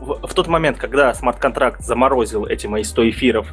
в, 0.00 0.26
в 0.26 0.34
тот 0.34 0.48
момент, 0.48 0.78
когда 0.78 1.12
смарт-контракт 1.14 1.82
заморозил 1.82 2.46
эти 2.46 2.66
мои 2.66 2.82
100 2.82 3.10
эфиров 3.10 3.46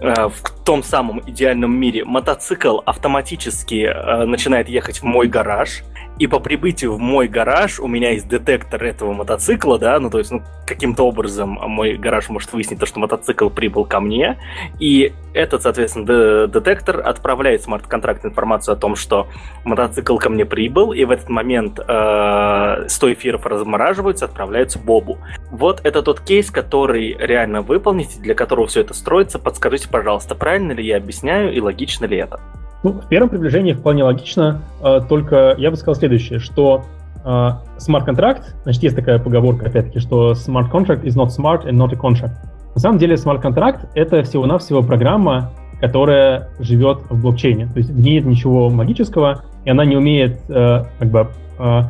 э, 0.00 0.28
в 0.28 0.64
том 0.64 0.82
самом 0.82 1.20
идеальном 1.26 1.74
мире, 1.74 2.04
мотоцикл 2.04 2.78
автоматически 2.84 3.86
э, 3.86 4.24
начинает 4.24 4.68
ехать 4.68 5.00
в 5.00 5.04
мой 5.04 5.28
гараж, 5.28 5.82
и 6.18 6.26
по 6.26 6.40
прибытию 6.40 6.94
в 6.94 6.98
мой 6.98 7.28
гараж 7.28 7.78
у 7.78 7.86
меня 7.86 8.10
есть 8.10 8.28
детектор 8.28 8.82
этого 8.82 9.12
мотоцикла, 9.12 9.78
да, 9.78 9.98
ну 10.00 10.10
то 10.10 10.18
есть 10.18 10.30
ну, 10.32 10.42
каким-то 10.66 11.04
образом 11.04 11.50
мой 11.50 11.96
гараж 11.96 12.28
может 12.28 12.52
выяснить 12.52 12.80
то, 12.80 12.86
что 12.86 12.98
мотоцикл 12.98 13.48
прибыл 13.48 13.84
ко 13.84 14.00
мне, 14.00 14.36
и 14.80 15.12
этот, 15.38 15.62
соответственно, 15.62 16.48
детектор 16.48 17.00
отправляет 17.06 17.62
смарт-контракт 17.62 18.24
информацию 18.24 18.72
о 18.72 18.76
том, 18.76 18.96
что 18.96 19.28
мотоцикл 19.64 20.16
ко 20.16 20.28
мне 20.28 20.44
прибыл, 20.44 20.92
и 20.92 21.04
в 21.04 21.12
этот 21.12 21.28
момент 21.28 21.78
э, 21.78 22.84
100 22.88 23.12
эфиров 23.12 23.46
размораживаются, 23.46 24.24
отправляются 24.24 24.80
Бобу. 24.80 25.18
Вот 25.52 25.80
это 25.84 26.02
тот 26.02 26.20
кейс, 26.20 26.50
который 26.50 27.16
реально 27.18 27.62
выполнить, 27.62 28.20
для 28.20 28.34
которого 28.34 28.66
все 28.66 28.80
это 28.80 28.94
строится. 28.94 29.38
Подскажите, 29.38 29.88
пожалуйста, 29.88 30.34
правильно 30.34 30.72
ли 30.72 30.84
я 30.84 30.96
объясняю 30.96 31.54
и 31.54 31.60
логично 31.60 32.06
ли 32.06 32.16
это? 32.16 32.40
Ну, 32.82 32.92
в 32.92 33.08
первом 33.08 33.28
приближении 33.28 33.74
вполне 33.74 34.02
логично, 34.02 34.62
э, 34.82 35.00
только 35.08 35.54
я 35.56 35.70
бы 35.70 35.76
сказал 35.76 35.94
следующее, 35.94 36.40
что 36.40 36.84
э, 37.24 37.50
смарт-контракт, 37.78 38.56
значит, 38.64 38.82
есть 38.82 38.96
такая 38.96 39.20
поговорка, 39.20 39.66
опять-таки, 39.66 40.00
что 40.00 40.32
smart 40.32 40.68
contract 40.72 41.04
is 41.04 41.14
not 41.14 41.28
smart 41.28 41.64
and 41.64 41.76
not 41.76 41.92
a 41.92 41.96
contract. 41.96 42.34
На 42.74 42.80
самом 42.80 42.98
деле 42.98 43.16
смарт-контракт— 43.16 43.86
это 43.94 44.22
всего-навсего 44.22 44.82
программа, 44.82 45.50
которая 45.80 46.50
живет 46.58 47.00
в 47.08 47.20
блокчейне. 47.20 47.66
То 47.66 47.78
есть 47.78 47.90
в 47.90 48.00
ней 48.00 48.14
нет 48.14 48.24
ничего 48.24 48.68
магического, 48.70 49.42
и 49.64 49.70
она 49.70 49.84
не 49.84 49.96
умеет, 49.96 50.40
э, 50.48 50.84
как 50.98 51.10
бы, 51.10 51.28
э, 51.58 51.82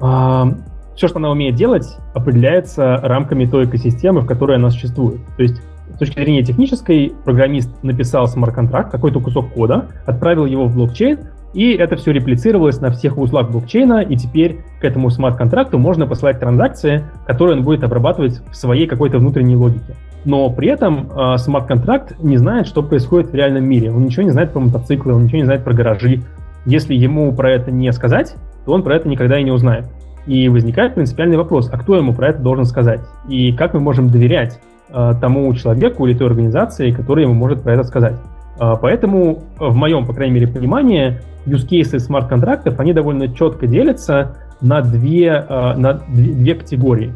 э, 0.00 0.44
все, 0.96 1.08
что 1.08 1.18
она 1.18 1.30
умеет 1.30 1.54
делать, 1.54 1.96
определяется 2.14 2.96
рамками 3.02 3.44
той 3.44 3.66
экосистемы, 3.66 4.22
в 4.22 4.26
которой 4.26 4.56
она 4.56 4.70
существует. 4.70 5.20
То 5.36 5.42
есть 5.42 5.60
с 5.94 5.98
точки 5.98 6.18
зрения 6.18 6.42
технической, 6.42 7.12
программист 7.24 7.70
написал 7.82 8.26
смарт-контракт, 8.26 8.90
какой-то 8.90 9.20
кусок 9.20 9.52
кода, 9.52 9.86
отправил 10.04 10.46
его 10.46 10.66
в 10.66 10.74
блокчейн, 10.74 11.18
и 11.54 11.72
это 11.72 11.96
все 11.96 12.12
реплицировалось 12.12 12.80
на 12.80 12.90
всех 12.90 13.16
узлах 13.16 13.50
блокчейна, 13.50 14.02
и 14.02 14.16
теперь 14.16 14.60
к 14.80 14.84
этому 14.84 15.10
смарт-контракту 15.10 15.78
можно 15.78 16.06
послать 16.06 16.38
транзакции, 16.38 17.04
которые 17.26 17.56
он 17.56 17.64
будет 17.64 17.82
обрабатывать 17.82 18.42
в 18.50 18.54
своей 18.54 18.86
какой-то 18.86 19.18
внутренней 19.18 19.56
логике. 19.56 19.94
Но 20.26 20.50
при 20.50 20.68
этом 20.68 21.08
э, 21.10 21.38
смарт-контракт 21.38 22.22
не 22.22 22.36
знает, 22.36 22.66
что 22.66 22.82
происходит 22.82 23.30
в 23.30 23.34
реальном 23.34 23.64
мире. 23.64 23.90
Он 23.90 24.04
ничего 24.04 24.24
не 24.24 24.30
знает 24.30 24.52
про 24.52 24.60
мотоциклы, 24.60 25.14
он 25.14 25.24
ничего 25.24 25.38
не 25.38 25.44
знает 25.44 25.64
про 25.64 25.72
гаражи. 25.72 26.20
Если 26.66 26.94
ему 26.94 27.32
про 27.32 27.52
это 27.52 27.70
не 27.70 27.90
сказать, 27.92 28.36
то 28.66 28.72
он 28.72 28.82
про 28.82 28.96
это 28.96 29.08
никогда 29.08 29.38
и 29.38 29.44
не 29.44 29.52
узнает. 29.52 29.86
И 30.26 30.50
возникает 30.50 30.94
принципиальный 30.94 31.38
вопрос, 31.38 31.70
а 31.72 31.78
кто 31.78 31.96
ему 31.96 32.12
про 32.12 32.28
это 32.28 32.42
должен 32.42 32.66
сказать? 32.66 33.00
И 33.28 33.52
как 33.52 33.72
мы 33.72 33.80
можем 33.80 34.10
доверять 34.10 34.60
Э, 34.88 35.14
тому 35.20 35.52
человеку 35.54 36.06
или 36.06 36.16
той 36.16 36.28
организации, 36.28 36.92
которая 36.92 37.24
ему 37.24 37.34
может 37.34 37.62
про 37.62 37.74
это 37.74 37.82
сказать. 37.82 38.14
Э, 38.60 38.74
поэтому, 38.80 39.42
в 39.58 39.74
моем, 39.74 40.06
по 40.06 40.14
крайней 40.14 40.34
мере, 40.34 40.46
понимании, 40.46 41.18
use 41.44 41.68
cases 41.68 41.98
смарт-контрактов, 42.00 42.78
они 42.78 42.92
довольно 42.92 43.34
четко 43.34 43.66
делятся 43.66 44.36
на 44.60 44.82
две, 44.82 45.44
э, 45.48 45.74
на 45.76 45.94
две 46.08 46.54
категории. 46.54 47.12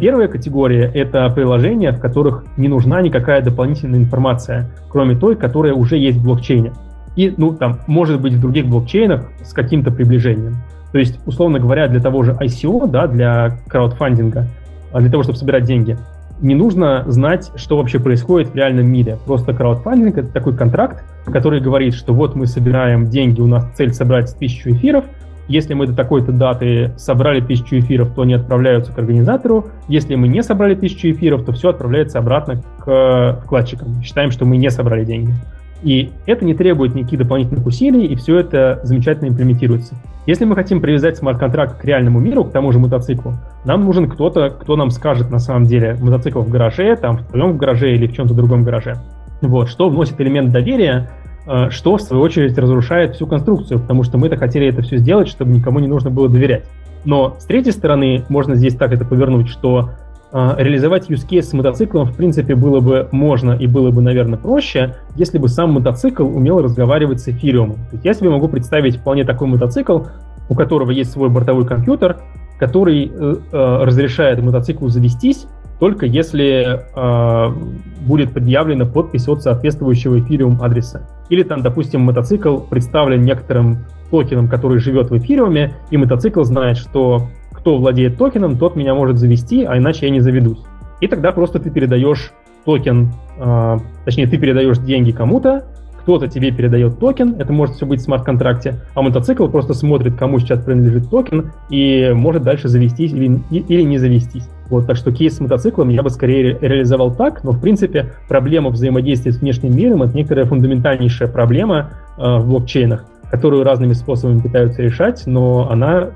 Первая 0.00 0.28
категория— 0.28 0.90
это 0.94 1.28
приложения, 1.30 1.92
в 1.92 2.00
которых 2.00 2.44
не 2.56 2.68
нужна 2.68 3.00
никакая 3.00 3.42
дополнительная 3.42 3.98
информация, 3.98 4.70
кроме 4.88 5.16
той, 5.16 5.36
которая 5.36 5.72
уже 5.72 5.96
есть 5.96 6.18
в 6.18 6.24
блокчейне. 6.24 6.72
И, 7.16 7.32
ну, 7.36 7.54
там, 7.54 7.78
может 7.86 8.20
быть, 8.20 8.34
в 8.34 8.40
других 8.40 8.66
блокчейнах 8.66 9.30
с 9.42 9.52
каким-то 9.52 9.90
приближением. 9.90 10.56
То 10.92 10.98
есть, 10.98 11.18
условно 11.26 11.58
говоря, 11.58 11.88
для 11.88 12.00
того 12.00 12.22
же 12.22 12.32
ICO, 12.32 12.88
да, 12.88 13.06
для 13.06 13.58
краудфандинга, 13.68 14.46
для 14.94 15.10
того, 15.10 15.22
чтобы 15.22 15.38
собирать 15.38 15.64
деньги, 15.64 15.96
не 16.40 16.54
нужно 16.54 17.04
знать, 17.06 17.50
что 17.56 17.76
вообще 17.76 17.98
происходит 18.00 18.48
в 18.50 18.54
реальном 18.54 18.86
мире. 18.86 19.18
Просто 19.26 19.52
краудфандинг— 19.52 20.18
это 20.18 20.28
такой 20.28 20.56
контракт, 20.56 21.04
который 21.26 21.60
говорит, 21.60 21.94
что 21.94 22.14
вот 22.14 22.34
мы 22.34 22.46
собираем 22.46 23.06
деньги, 23.06 23.40
у 23.40 23.46
нас 23.46 23.66
цель 23.76 23.92
собрать 23.92 24.34
тысячу 24.38 24.70
эфиров, 24.70 25.04
если 25.50 25.74
мы 25.74 25.88
до 25.88 25.94
такой-то 25.94 26.30
даты 26.30 26.92
собрали 26.96 27.40
тысячу 27.40 27.80
эфиров, 27.80 28.14
то 28.14 28.22
они 28.22 28.34
отправляются 28.34 28.92
к 28.92 28.98
организатору. 28.98 29.66
Если 29.88 30.14
мы 30.14 30.28
не 30.28 30.42
собрали 30.44 30.76
тысячу 30.76 31.10
эфиров, 31.10 31.44
то 31.44 31.52
все 31.52 31.70
отправляется 31.70 32.20
обратно 32.20 32.62
к 32.78 33.40
вкладчикам. 33.44 34.00
Считаем, 34.02 34.30
что 34.30 34.44
мы 34.44 34.56
не 34.56 34.70
собрали 34.70 35.04
деньги. 35.04 35.34
И 35.82 36.10
это 36.26 36.44
не 36.44 36.54
требует 36.54 36.94
никаких 36.94 37.18
дополнительных 37.18 37.66
усилий, 37.66 38.06
и 38.06 38.14
все 38.14 38.38
это 38.38 38.80
замечательно 38.84 39.28
имплементируется. 39.28 39.94
Если 40.26 40.44
мы 40.44 40.54
хотим 40.54 40.80
привязать 40.80 41.16
смарт-контракт 41.16 41.80
к 41.80 41.84
реальному 41.84 42.20
миру, 42.20 42.44
к 42.44 42.52
тому 42.52 42.70
же 42.70 42.78
мотоциклу, 42.78 43.34
нам 43.64 43.84
нужен 43.84 44.08
кто-то, 44.08 44.50
кто 44.50 44.76
нам 44.76 44.90
скажет 44.90 45.30
на 45.30 45.40
самом 45.40 45.64
деле 45.64 45.96
мотоцикл 46.00 46.42
в 46.42 46.48
гараже, 46.48 46.94
там 46.96 47.18
в 47.18 47.22
твоем 47.24 47.56
гараже 47.56 47.92
или 47.94 48.06
в 48.06 48.12
чем-то 48.12 48.34
другом 48.34 48.62
гараже. 48.62 48.96
Вот, 49.40 49.68
что 49.68 49.88
вносит 49.88 50.20
элемент 50.20 50.52
доверия, 50.52 51.08
э, 51.24 51.29
что 51.70 51.96
в 51.96 52.02
свою 52.02 52.22
очередь 52.22 52.56
разрушает 52.56 53.14
всю 53.14 53.26
конструкцию, 53.26 53.80
потому 53.80 54.04
что 54.04 54.18
мы-то 54.18 54.36
хотели 54.36 54.68
это 54.68 54.82
все 54.82 54.98
сделать, 54.98 55.28
чтобы 55.28 55.52
никому 55.52 55.80
не 55.80 55.88
нужно 55.88 56.10
было 56.10 56.28
доверять. 56.28 56.64
Но 57.04 57.36
с 57.38 57.44
третьей 57.44 57.72
стороны, 57.72 58.24
можно 58.28 58.54
здесь 58.54 58.74
так 58.74 58.92
это 58.92 59.04
повернуть, 59.04 59.48
что 59.48 59.90
а, 60.32 60.54
реализовать 60.58 61.10
use 61.10 61.26
case 61.28 61.42
с 61.42 61.52
мотоциклом, 61.52 62.06
в 62.06 62.14
принципе, 62.14 62.54
было 62.54 62.80
бы 62.80 63.08
можно 63.10 63.52
и 63.52 63.66
было 63.66 63.90
бы, 63.90 64.00
наверное, 64.00 64.38
проще, 64.38 64.94
если 65.16 65.38
бы 65.38 65.48
сам 65.48 65.72
мотоцикл 65.72 66.24
умел 66.24 66.60
разговаривать 66.60 67.20
с 67.20 67.28
эфириумом. 67.28 67.76
То 67.76 67.92
есть 67.94 68.04
я 68.04 68.14
себе 68.14 68.30
могу 68.30 68.48
представить 68.48 68.96
вполне 68.96 69.24
такой 69.24 69.48
мотоцикл, 69.48 70.00
у 70.48 70.54
которого 70.54 70.92
есть 70.92 71.10
свой 71.10 71.30
бортовой 71.30 71.66
компьютер, 71.66 72.18
который 72.58 73.10
э, 73.12 73.36
э, 73.52 73.82
разрешает 73.82 74.40
мотоциклу 74.40 74.88
завестись 74.88 75.46
только 75.80 76.04
если 76.04 76.78
э, 76.94 77.54
будет 78.02 78.32
предъявлена 78.32 78.84
подпись 78.84 79.26
от 79.28 79.42
соответствующего 79.42 80.20
эфириум 80.20 80.62
адреса. 80.62 81.08
Или 81.30 81.42
там, 81.42 81.62
допустим, 81.62 82.02
мотоцикл 82.02 82.58
представлен 82.58 83.22
некоторым 83.22 83.86
токеном, 84.10 84.48
который 84.48 84.78
живет 84.78 85.10
в 85.10 85.16
эфириуме, 85.16 85.74
и 85.90 85.96
мотоцикл 85.96 86.42
знает, 86.42 86.76
что 86.76 87.28
кто 87.52 87.78
владеет 87.78 88.18
токеном, 88.18 88.58
тот 88.58 88.76
меня 88.76 88.94
может 88.94 89.18
завести, 89.18 89.64
а 89.64 89.78
иначе 89.78 90.06
я 90.06 90.12
не 90.12 90.20
заведусь. 90.20 90.60
И 91.00 91.08
тогда 91.08 91.32
просто 91.32 91.58
ты 91.58 91.70
передаешь 91.70 92.32
токен, 92.66 93.12
э, 93.38 93.78
точнее, 94.04 94.26
ты 94.26 94.36
передаешь 94.36 94.78
деньги 94.78 95.12
кому-то, 95.12 95.64
кто-то 96.10 96.26
тебе 96.26 96.50
передает 96.50 96.98
токен, 96.98 97.36
это 97.38 97.52
может 97.52 97.76
все 97.76 97.86
быть 97.86 98.00
в 98.00 98.02
смарт-контракте, 98.02 98.74
а 98.96 99.02
мотоцикл 99.02 99.46
просто 99.46 99.74
смотрит, 99.74 100.16
кому 100.16 100.40
сейчас 100.40 100.60
принадлежит 100.60 101.08
токен, 101.08 101.52
и 101.70 102.10
может 102.12 102.42
дальше 102.42 102.66
завестись 102.66 103.12
или, 103.12 103.40
или 103.52 103.82
не 103.82 103.96
завестись. 103.96 104.48
Вот, 104.70 104.88
так 104.88 104.96
что 104.96 105.12
кейс 105.12 105.36
с 105.36 105.40
мотоциклом 105.40 105.88
я 105.88 106.02
бы 106.02 106.10
скорее 106.10 106.58
реализовал 106.60 107.14
так, 107.14 107.44
но 107.44 107.52
в 107.52 107.60
принципе 107.60 108.12
проблема 108.28 108.70
взаимодействия 108.70 109.30
с 109.30 109.36
внешним 109.36 109.76
миром 109.76 110.02
это 110.02 110.16
некоторая 110.16 110.46
фундаментальнейшая 110.46 111.28
проблема 111.28 111.90
э, 112.18 112.38
в 112.38 112.48
блокчейнах, 112.48 113.04
которую 113.30 113.62
разными 113.62 113.92
способами 113.92 114.40
пытаются 114.40 114.82
решать, 114.82 115.22
но 115.26 115.70
она 115.70 116.08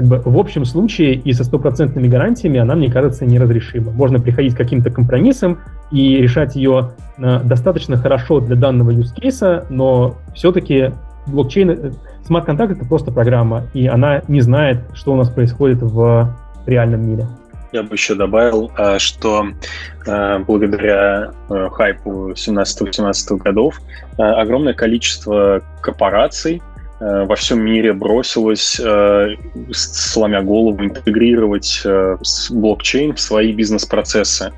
как, 0.00 0.08
бы 0.08 0.30
в 0.30 0.38
общем 0.38 0.64
случае 0.64 1.14
и 1.14 1.32
со 1.32 1.44
стопроцентными 1.44 2.08
гарантиями 2.08 2.58
она, 2.58 2.74
мне 2.74 2.90
кажется, 2.90 3.26
неразрешима. 3.26 3.92
Можно 3.92 4.18
приходить 4.18 4.54
к 4.54 4.56
каким-то 4.56 4.90
компромиссам 4.90 5.58
и 5.90 6.16
решать 6.16 6.56
ее 6.56 6.92
э, 7.18 7.40
достаточно 7.44 7.96
хорошо 7.96 8.40
для 8.40 8.56
данного 8.56 8.90
use 8.92 9.14
case, 9.14 9.66
но 9.68 10.16
все-таки 10.34 10.92
блокчейн, 11.26 11.70
э, 11.70 11.92
смарт-контракт 12.24 12.72
это 12.72 12.86
просто 12.86 13.10
программа, 13.12 13.64
и 13.74 13.86
она 13.86 14.22
не 14.28 14.40
знает, 14.40 14.78
что 14.94 15.12
у 15.12 15.16
нас 15.16 15.28
происходит 15.28 15.82
в 15.82 16.34
реальном 16.66 17.06
мире. 17.06 17.26
Я 17.72 17.82
бы 17.84 17.94
еще 17.94 18.16
добавил, 18.16 18.72
а, 18.76 18.98
что 18.98 19.46
благодаря 20.04 21.30
хайпу 21.48 22.32
17-18 22.32 23.36
годов 23.36 23.80
огромное 24.16 24.74
количество 24.74 25.62
корпораций 25.80 26.60
во 27.00 27.34
всем 27.34 27.60
мире 27.64 27.92
бросилось, 27.94 28.78
сломя 29.72 30.42
голову, 30.42 30.84
интегрировать 30.84 31.82
блокчейн 32.50 33.14
в 33.14 33.20
свои 33.20 33.52
бизнес-процессы. 33.52 34.52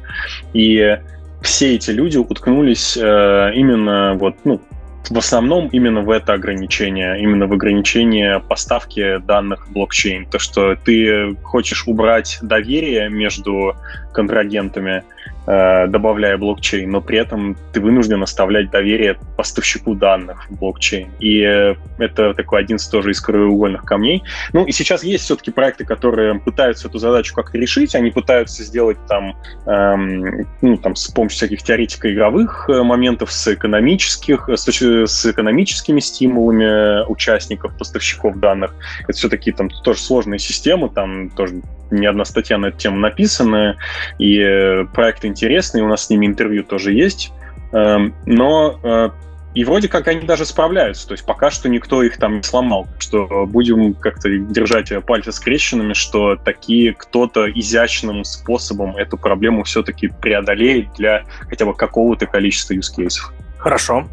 И 0.53 0.99
все 1.41 1.77
эти 1.77 1.91
люди 1.93 2.19
уткнулись 2.19 2.97
именно 2.97 4.15
вот, 4.19 4.35
ну, 4.45 4.61
в 5.09 5.19
основном 5.19 5.69
именно 5.69 6.01
в 6.03 6.11
это 6.11 6.33
ограничение, 6.33 7.21
именно 7.21 7.47
в 7.47 7.53
ограничение 7.53 8.41
поставки 8.41 9.19
данных 9.19 9.69
в 9.69 9.73
блокчейн. 9.73 10.27
То, 10.27 10.39
что 10.39 10.75
ты 10.75 11.37
хочешь 11.43 11.87
убрать 11.87 12.39
доверие 12.43 13.09
между 13.09 13.77
контрагентами, 14.13 15.05
Э, 15.22 15.22
добавляя 15.47 16.39
блокчейн, 16.39 16.91
но 16.91 17.01
при 17.01 17.19
этом 17.19 17.57
ты 17.73 17.81
вынужден 17.81 18.23
оставлять 18.23 18.71
доверие 18.71 19.17
поставщику 19.37 19.95
данных 19.95 20.49
в 20.49 20.59
блокчейн. 20.59 21.11
И 21.21 21.41
э, 21.41 21.75
это 21.99 22.35
такой 22.35 22.61
один 22.61 22.77
из 22.77 22.87
тоже 22.87 23.11
из 23.11 23.21
краеугольных 23.21 23.83
камней. 23.85 24.23
Ну 24.53 24.65
и 24.65 24.73
сейчас 24.73 25.03
есть 25.03 25.25
все-таки 25.25 25.51
проекты, 25.51 25.85
которые 25.85 26.39
пытаются 26.39 26.89
эту 26.89 26.99
задачу 26.99 27.35
как-то 27.35 27.59
решить. 27.59 27.95
Они 27.95 28.11
пытаются 28.11 28.63
сделать 28.63 28.99
там, 29.09 29.37
эм, 29.67 30.47
ну, 30.61 30.77
там 30.77 30.95
с 30.95 31.09
помощью 31.09 31.39
всяких 31.39 31.63
теоретико-игровых 31.63 32.69
э, 32.69 32.83
моментов, 32.83 33.33
с 33.33 33.53
экономических, 33.53 34.49
с, 34.49 34.69
с 34.69 35.27
экономическими 35.27 36.01
стимулами 36.01 37.05
участников, 37.09 37.77
поставщиков 37.77 38.39
данных. 38.39 38.75
Это 39.05 39.13
все-таки 39.13 39.53
там 39.53 39.71
тоже 39.71 40.01
сложные 40.01 40.39
системы, 40.39 40.89
там 40.89 41.31
тоже 41.31 41.63
не 41.93 42.07
одна 42.07 42.25
статья 42.25 42.59
на 42.59 42.67
эту 42.67 42.79
тему 42.79 42.99
написана, 42.99 43.77
и 44.19 44.39
э, 44.39 44.85
проект 44.93 45.25
интересный, 45.25 45.83
у 45.83 45.89
нас 45.89 46.07
с 46.07 46.11
ними 46.11 46.27
интервью 46.27 46.65
тоже 46.65 46.93
есть. 46.93 47.33
Эм, 47.73 48.15
но 48.27 48.79
э, 48.83 49.11
и 49.55 49.65
вроде 49.65 49.89
как 49.89 50.09
они 50.09 50.21
даже 50.21 50.47
справляются, 50.47 51.07
то 51.07 51.13
есть 51.13 51.27
пока 51.27 51.51
что 51.51 51.69
никто 51.69 52.03
их 52.03 52.17
там 52.17 52.37
не 52.37 52.43
сломал. 52.43 52.87
Что 52.99 53.47
будем 53.47 53.93
как-то 53.95 54.31
держать 54.39 54.93
пальцы 55.05 55.33
скрещенными, 55.33 55.93
что 55.93 56.37
такие 56.37 56.95
кто-то 56.95 57.51
изящным 57.51 58.25
способом 58.25 58.97
эту 58.97 59.19
проблему 59.19 59.65
все-таки 59.65 60.09
преодолеет 60.09 60.93
для 60.97 61.25
хотя 61.49 61.67
бы 61.67 61.75
какого-то 61.75 62.27
количества 62.27 62.75
use. 62.75 63.13
Хорошо. 63.59 64.07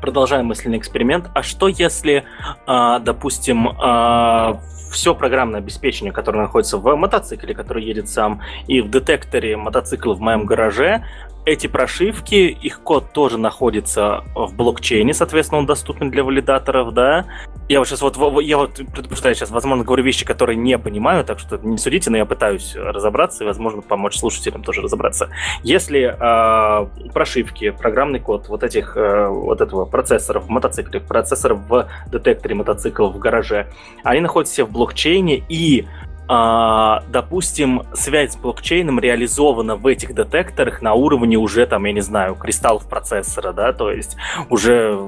Продолжаем 0.00 0.46
мысленный 0.46 0.78
эксперимент. 0.78 1.26
А 1.34 1.42
что 1.42 1.68
если, 1.68 2.24
а, 2.66 2.98
допустим, 2.98 3.68
а, 3.78 4.60
все 4.90 5.14
программное 5.14 5.60
обеспечение, 5.60 6.12
которое 6.12 6.40
находится 6.42 6.78
в 6.78 6.96
мотоцикле, 6.96 7.54
который 7.54 7.84
едет 7.84 8.08
сам, 8.08 8.42
и 8.66 8.80
в 8.80 8.90
детекторе 8.90 9.56
мотоцикла 9.56 10.14
в 10.14 10.20
моем 10.20 10.46
гараже, 10.46 11.04
эти 11.46 11.68
прошивки, 11.68 12.34
их 12.34 12.80
код 12.80 13.12
тоже 13.12 13.38
находится 13.38 14.24
в 14.34 14.52
блокчейне, 14.54 15.14
соответственно, 15.14 15.60
он 15.60 15.66
доступен 15.66 16.10
для 16.10 16.24
валидаторов, 16.24 16.92
да. 16.92 17.24
Я 17.68 17.78
вот 17.78 17.88
сейчас 17.88 18.02
вот, 18.02 18.16
я 18.42 18.58
вот 18.58 18.74
предупреждаю 18.74 19.34
сейчас, 19.36 19.50
возможно, 19.50 19.84
говорю 19.84 20.02
вещи, 20.02 20.24
которые 20.24 20.56
не 20.56 20.76
понимаю, 20.76 21.24
так 21.24 21.38
что 21.38 21.56
не 21.58 21.78
судите, 21.78 22.10
но 22.10 22.16
я 22.16 22.26
пытаюсь 22.26 22.74
разобраться 22.74 23.44
и, 23.44 23.46
возможно, 23.46 23.80
помочь 23.80 24.18
слушателям 24.18 24.64
тоже 24.64 24.82
разобраться. 24.82 25.30
Если 25.62 26.16
э, 26.18 27.10
прошивки, 27.12 27.70
программный 27.70 28.18
код 28.18 28.48
вот 28.48 28.64
этих, 28.64 28.96
э, 28.96 29.28
вот 29.28 29.60
этого 29.60 29.84
процессора 29.84 30.40
в 30.40 30.48
мотоцикле, 30.48 30.98
процессора 30.98 31.54
в 31.54 31.88
детекторе 32.10 32.56
мотоцикла 32.56 33.06
в 33.06 33.18
гараже, 33.18 33.68
они 34.02 34.20
находятся 34.20 34.54
все 34.54 34.64
в 34.64 34.70
блокчейне 34.72 35.44
и 35.48 35.86
а, 36.28 37.04
допустим, 37.08 37.82
связь 37.94 38.32
с 38.32 38.36
блокчейном 38.36 38.98
реализована 38.98 39.76
в 39.76 39.86
этих 39.86 40.14
детекторах 40.14 40.82
на 40.82 40.94
уровне 40.94 41.36
уже, 41.36 41.66
там, 41.66 41.84
я 41.84 41.92
не 41.92 42.00
знаю, 42.00 42.34
кристаллов 42.34 42.88
процессора, 42.88 43.52
да, 43.52 43.72
то 43.72 43.92
есть 43.92 44.16
уже 44.50 44.98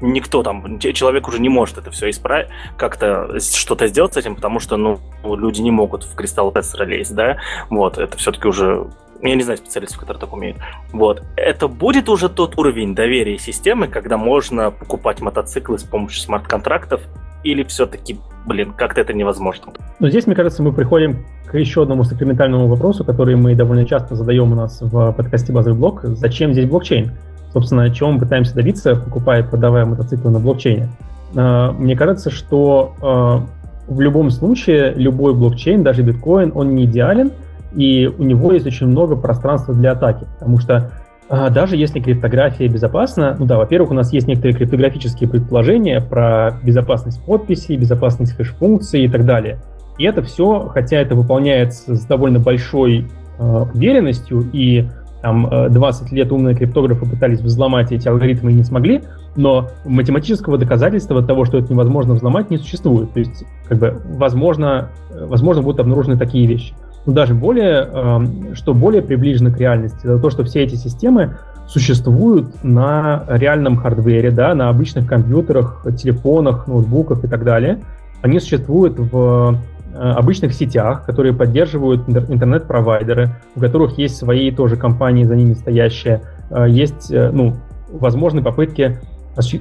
никто 0.00 0.42
там, 0.42 0.78
человек 0.78 1.28
уже 1.28 1.40
не 1.40 1.48
может 1.48 1.78
это 1.78 1.90
все 1.90 2.10
исправить, 2.10 2.48
как-то 2.76 3.40
что-то 3.40 3.86
сделать 3.86 4.14
с 4.14 4.16
этим, 4.18 4.34
потому 4.34 4.60
что, 4.60 4.76
ну, 4.76 4.98
люди 5.24 5.62
не 5.62 5.70
могут 5.70 6.04
в 6.04 6.14
кристалл 6.14 6.50
процессора 6.50 6.84
лезть, 6.84 7.14
да, 7.14 7.38
вот, 7.70 7.96
это 7.96 8.18
все-таки 8.18 8.46
уже 8.46 8.86
я 9.22 9.34
не 9.34 9.42
знаю 9.42 9.56
специалистов, 9.56 10.00
которые 10.00 10.20
так 10.20 10.32
умеют. 10.32 10.58
Вот. 10.92 11.22
Это 11.36 11.68
будет 11.68 12.10
уже 12.10 12.28
тот 12.28 12.58
уровень 12.58 12.94
доверия 12.94 13.38
системы, 13.38 13.88
когда 13.88 14.18
можно 14.18 14.70
покупать 14.70 15.20
мотоциклы 15.20 15.78
с 15.78 15.84
помощью 15.84 16.20
смарт-контрактов 16.20 17.00
или 17.44 17.62
все-таки, 17.64 18.18
блин, 18.46 18.72
как-то 18.76 19.00
это 19.00 19.12
невозможно? 19.12 19.72
Ну, 19.98 20.08
здесь, 20.08 20.26
мне 20.26 20.36
кажется, 20.36 20.62
мы 20.62 20.72
приходим 20.72 21.24
к 21.46 21.56
еще 21.56 21.82
одному 21.82 22.04
сакраментальному 22.04 22.66
вопросу, 22.66 23.04
который 23.04 23.36
мы 23.36 23.54
довольно 23.54 23.86
часто 23.86 24.16
задаем 24.16 24.52
у 24.52 24.54
нас 24.54 24.78
в 24.80 25.12
подкасте 25.12 25.52
«Базовый 25.52 25.78
блок». 25.78 26.00
Зачем 26.02 26.52
здесь 26.52 26.68
блокчейн? 26.68 27.12
Собственно, 27.52 27.88
чего 27.90 28.10
мы 28.10 28.18
пытаемся 28.18 28.54
добиться, 28.54 28.96
покупая 28.96 29.42
и 29.42 29.46
продавая 29.46 29.86
мотоциклы 29.86 30.30
на 30.30 30.40
блокчейне? 30.40 30.88
А, 31.34 31.72
мне 31.72 31.96
кажется, 31.96 32.30
что 32.30 32.94
а, 33.00 33.46
в 33.88 34.00
любом 34.00 34.30
случае 34.30 34.92
любой 34.94 35.34
блокчейн, 35.34 35.82
даже 35.82 36.02
биткоин, 36.02 36.52
он 36.54 36.74
не 36.74 36.84
идеален, 36.84 37.32
и 37.74 38.06
у 38.06 38.22
него 38.22 38.52
есть 38.52 38.66
очень 38.66 38.86
много 38.86 39.16
пространства 39.16 39.74
для 39.74 39.92
атаки, 39.92 40.26
потому 40.38 40.58
что 40.58 40.90
даже 41.28 41.76
если 41.76 42.00
криптография 42.00 42.68
безопасна, 42.68 43.36
ну 43.38 43.46
да, 43.46 43.56
во-первых, 43.58 43.90
у 43.90 43.94
нас 43.94 44.12
есть 44.12 44.28
некоторые 44.28 44.56
криптографические 44.56 45.28
предположения 45.28 46.00
про 46.00 46.58
безопасность 46.62 47.24
подписи, 47.24 47.72
безопасность 47.72 48.36
хэш-функций 48.36 49.04
и 49.04 49.08
так 49.08 49.24
далее. 49.24 49.58
И 49.98 50.04
это 50.04 50.22
все, 50.22 50.68
хотя 50.68 50.98
это 50.98 51.14
выполняется 51.14 51.96
с 51.96 52.04
довольно 52.04 52.38
большой 52.38 53.06
э, 53.38 53.64
уверенностью, 53.74 54.48
и 54.52 54.88
там 55.22 55.48
20 55.70 56.12
лет 56.12 56.30
умные 56.30 56.54
криптографы 56.54 57.04
пытались 57.06 57.40
взломать 57.40 57.90
эти 57.90 58.06
алгоритмы 58.06 58.52
и 58.52 58.54
не 58.54 58.62
смогли, 58.62 59.02
но 59.34 59.68
математического 59.84 60.58
доказательства 60.58 61.22
того, 61.22 61.44
что 61.44 61.58
это 61.58 61.72
невозможно 61.72 62.14
взломать, 62.14 62.50
не 62.50 62.58
существует. 62.58 63.12
То 63.12 63.20
есть, 63.20 63.44
как 63.68 63.78
бы, 63.78 64.00
возможно, 64.04 64.90
возможно 65.10 65.62
будут 65.62 65.80
обнаружены 65.80 66.16
такие 66.16 66.46
вещи. 66.46 66.74
Но 67.06 67.12
даже 67.12 67.34
более, 67.34 67.88
эм, 67.90 68.54
что 68.54 68.74
более 68.74 69.00
приближено 69.00 69.52
к 69.52 69.58
реальности, 69.58 70.00
это 70.02 70.18
то, 70.18 70.30
что 70.30 70.44
все 70.44 70.64
эти 70.64 70.74
системы 70.74 71.36
существуют 71.66 72.62
на 72.62 73.24
реальном 73.28 73.76
хардвере, 73.76 74.30
да, 74.30 74.54
на 74.54 74.68
обычных 74.68 75.06
компьютерах, 75.06 75.86
телефонах, 75.96 76.66
ноутбуках 76.66 77.24
и 77.24 77.28
так 77.28 77.44
далее. 77.44 77.80
Они 78.22 78.40
существуют 78.40 78.98
в 78.98 79.56
э, 79.94 79.98
обычных 79.98 80.52
сетях, 80.52 81.04
которые 81.04 81.32
поддерживают 81.32 82.08
интернет-провайдеры, 82.08 83.30
у 83.54 83.60
которых 83.60 83.98
есть 83.98 84.16
свои 84.16 84.50
тоже 84.50 84.76
компании 84.76 85.24
за 85.24 85.36
ними 85.36 85.54
стоящие, 85.54 86.22
э, 86.50 86.66
есть, 86.68 87.12
э, 87.12 87.30
ну, 87.32 87.54
возможны 87.90 88.42
попытки 88.42 88.98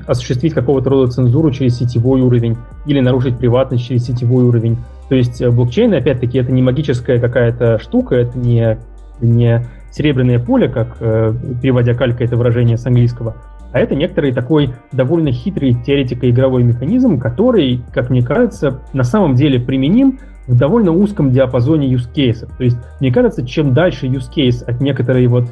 осуществить 0.08 0.54
какого-то 0.54 0.90
рода 0.90 1.12
цензуру 1.12 1.52
через 1.52 1.78
сетевой 1.78 2.22
уровень 2.22 2.58
или 2.86 3.02
нарушить 3.02 3.38
приватность 3.38 3.86
через 3.86 4.06
сетевой 4.06 4.46
уровень. 4.46 4.78
То 5.10 5.16
есть 5.16 5.42
э, 5.42 5.50
блокчейн, 5.50 5.94
опять-таки, 5.94 6.38
это 6.38 6.52
не 6.52 6.62
магическая 6.62 7.20
какая-то 7.20 7.80
штука, 7.80 8.16
это 8.16 8.38
не, 8.38 8.78
не 9.22 9.66
серебряное 9.92 10.40
поле, 10.40 10.68
как 10.68 10.98
э, 11.00 11.34
переводя 11.62 11.94
калька 11.94 12.24
это 12.24 12.38
выражение 12.38 12.78
с 12.78 12.86
английского, 12.86 13.36
а 13.72 13.80
это 13.80 13.96
некоторый 13.96 14.32
такой 14.32 14.74
довольно 14.92 15.32
хитрый 15.32 15.74
теоретико-игровой 15.74 16.64
механизм, 16.64 17.20
который, 17.20 17.82
как 17.94 18.10
мне 18.10 18.24
кажется, 18.24 18.82
на 18.94 19.04
самом 19.04 19.36
деле 19.36 19.60
применим 19.60 20.20
в 20.48 20.58
довольно 20.58 20.92
узком 20.92 21.32
диапазоне 21.32 21.92
use 21.92 22.08
cases. 22.14 22.50
То 22.58 22.64
есть, 22.64 22.78
мне 23.00 23.12
кажется, 23.12 23.46
чем 23.46 23.74
дальше 23.74 24.08
use 24.08 24.30
case 24.34 24.64
от 24.64 24.80
некоторой 24.80 25.28
вот 25.28 25.46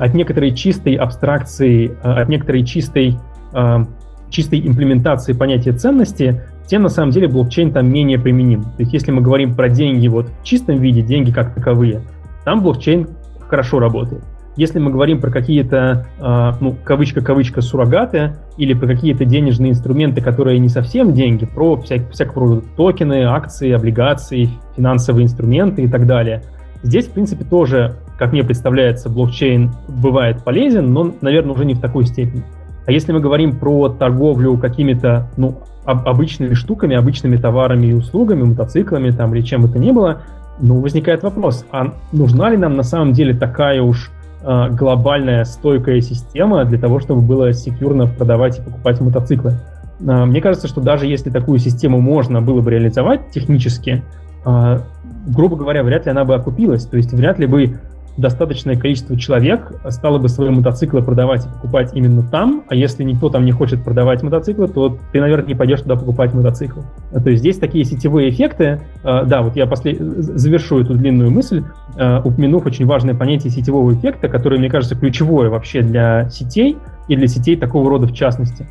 от 0.00 0.14
некоторой 0.14 0.54
чистой 0.54 0.94
абстракции, 0.94 1.90
э, 2.02 2.12
от 2.12 2.28
некоторой 2.28 2.64
чистой, 2.64 3.16
э, 3.52 3.84
чистой 4.28 4.66
имплементации 4.66 5.32
понятия 5.32 5.72
ценности, 5.72 6.42
тем 6.68 6.82
на 6.82 6.88
самом 6.88 7.10
деле 7.10 7.28
блокчейн 7.28 7.72
там 7.72 7.90
менее 7.90 8.18
применим. 8.18 8.62
То 8.62 8.80
есть 8.80 8.92
если 8.92 9.10
мы 9.10 9.22
говорим 9.22 9.54
про 9.54 9.68
деньги 9.68 10.06
вот 10.06 10.28
в 10.28 10.44
чистом 10.44 10.76
виде, 10.76 11.02
деньги 11.02 11.32
как 11.32 11.54
таковые, 11.54 12.02
там 12.44 12.62
блокчейн 12.62 13.08
хорошо 13.48 13.78
работает. 13.80 14.22
Если 14.56 14.80
мы 14.80 14.90
говорим 14.90 15.20
про 15.20 15.30
какие-то, 15.30 16.08
э, 16.18 16.52
ну, 16.60 16.74
кавычка-кавычка, 16.84 17.60
суррогаты 17.60 18.34
или 18.56 18.74
про 18.74 18.88
какие-то 18.88 19.24
денежные 19.24 19.70
инструменты, 19.70 20.20
которые 20.20 20.58
не 20.58 20.68
совсем 20.68 21.14
деньги, 21.14 21.46
про 21.46 21.76
всяк, 21.80 22.10
всякого 22.10 22.46
рода 22.46 22.62
токены, 22.76 23.24
акции, 23.24 23.70
облигации, 23.70 24.50
финансовые 24.76 25.26
инструменты 25.26 25.82
и 25.82 25.88
так 25.88 26.06
далее, 26.06 26.42
здесь, 26.82 27.06
в 27.06 27.12
принципе, 27.12 27.44
тоже, 27.44 27.98
как 28.18 28.32
мне 28.32 28.42
представляется, 28.42 29.08
блокчейн 29.08 29.70
бывает 29.86 30.42
полезен, 30.42 30.92
но, 30.92 31.14
наверное, 31.20 31.52
уже 31.52 31.64
не 31.64 31.74
в 31.74 31.80
такой 31.80 32.04
степени. 32.06 32.42
А 32.88 32.90
если 32.90 33.12
мы 33.12 33.20
говорим 33.20 33.54
про 33.54 33.90
торговлю 33.90 34.56
какими-то, 34.56 35.28
ну, 35.36 35.58
обычными 35.84 36.54
штуками, 36.54 36.96
обычными 36.96 37.36
товарами 37.36 37.88
и 37.88 37.92
услугами, 37.92 38.44
мотоциклами 38.44 39.10
там 39.10 39.34
или 39.34 39.42
чем 39.42 39.60
бы 39.60 39.68
то 39.68 39.78
ни 39.78 39.90
было, 39.90 40.22
ну, 40.58 40.80
возникает 40.80 41.22
вопрос, 41.22 41.66
а 41.70 41.92
нужна 42.12 42.48
ли 42.48 42.56
нам 42.56 42.76
на 42.76 42.82
самом 42.82 43.12
деле 43.12 43.34
такая 43.34 43.82
уж 43.82 44.10
э, 44.42 44.70
глобальная 44.70 45.44
стойкая 45.44 46.00
система 46.00 46.64
для 46.64 46.78
того, 46.78 46.98
чтобы 46.98 47.20
было 47.20 47.52
секьюрно 47.52 48.06
продавать 48.06 48.58
и 48.58 48.62
покупать 48.62 49.02
мотоциклы? 49.02 49.52
Э, 50.00 50.24
мне 50.24 50.40
кажется, 50.40 50.66
что 50.66 50.80
даже 50.80 51.04
если 51.04 51.28
такую 51.28 51.58
систему 51.58 52.00
можно 52.00 52.40
было 52.40 52.62
бы 52.62 52.70
реализовать 52.70 53.28
технически, 53.32 54.02
э, 54.46 54.78
грубо 55.26 55.56
говоря, 55.56 55.82
вряд 55.82 56.06
ли 56.06 56.12
она 56.12 56.24
бы 56.24 56.34
окупилась. 56.34 56.86
То 56.86 56.96
есть 56.96 57.12
вряд 57.12 57.38
ли 57.38 57.46
бы 57.46 57.78
достаточное 58.18 58.76
количество 58.76 59.16
человек 59.16 59.72
стало 59.88 60.18
бы 60.18 60.28
свои 60.28 60.50
мотоциклы 60.50 61.02
продавать 61.02 61.46
и 61.46 61.48
покупать 61.48 61.92
именно 61.94 62.22
там, 62.22 62.64
а 62.68 62.74
если 62.74 63.04
никто 63.04 63.28
там 63.28 63.44
не 63.44 63.52
хочет 63.52 63.84
продавать 63.84 64.22
мотоциклы, 64.22 64.68
то 64.68 64.98
ты, 65.12 65.20
наверное, 65.20 65.46
не 65.46 65.54
пойдешь 65.54 65.80
туда 65.80 65.94
покупать 65.96 66.34
мотоцикл. 66.34 66.80
То 67.12 67.30
есть 67.30 67.40
здесь 67.40 67.58
такие 67.58 67.84
сетевые 67.84 68.28
эффекты, 68.30 68.80
э, 69.04 69.24
да, 69.24 69.42
вот 69.42 69.56
я 69.56 69.66
после... 69.66 69.96
завершу 69.98 70.80
эту 70.80 70.94
длинную 70.94 71.30
мысль, 71.30 71.62
э, 71.96 72.20
упомянув 72.24 72.66
очень 72.66 72.86
важное 72.86 73.14
понятие 73.14 73.52
сетевого 73.52 73.94
эффекта, 73.94 74.28
которое, 74.28 74.58
мне 74.58 74.68
кажется, 74.68 74.96
ключевое 74.96 75.48
вообще 75.48 75.82
для 75.82 76.28
сетей 76.28 76.76
и 77.06 77.16
для 77.16 77.28
сетей 77.28 77.56
такого 77.56 77.88
рода 77.88 78.06
в 78.06 78.12
частности. 78.12 78.68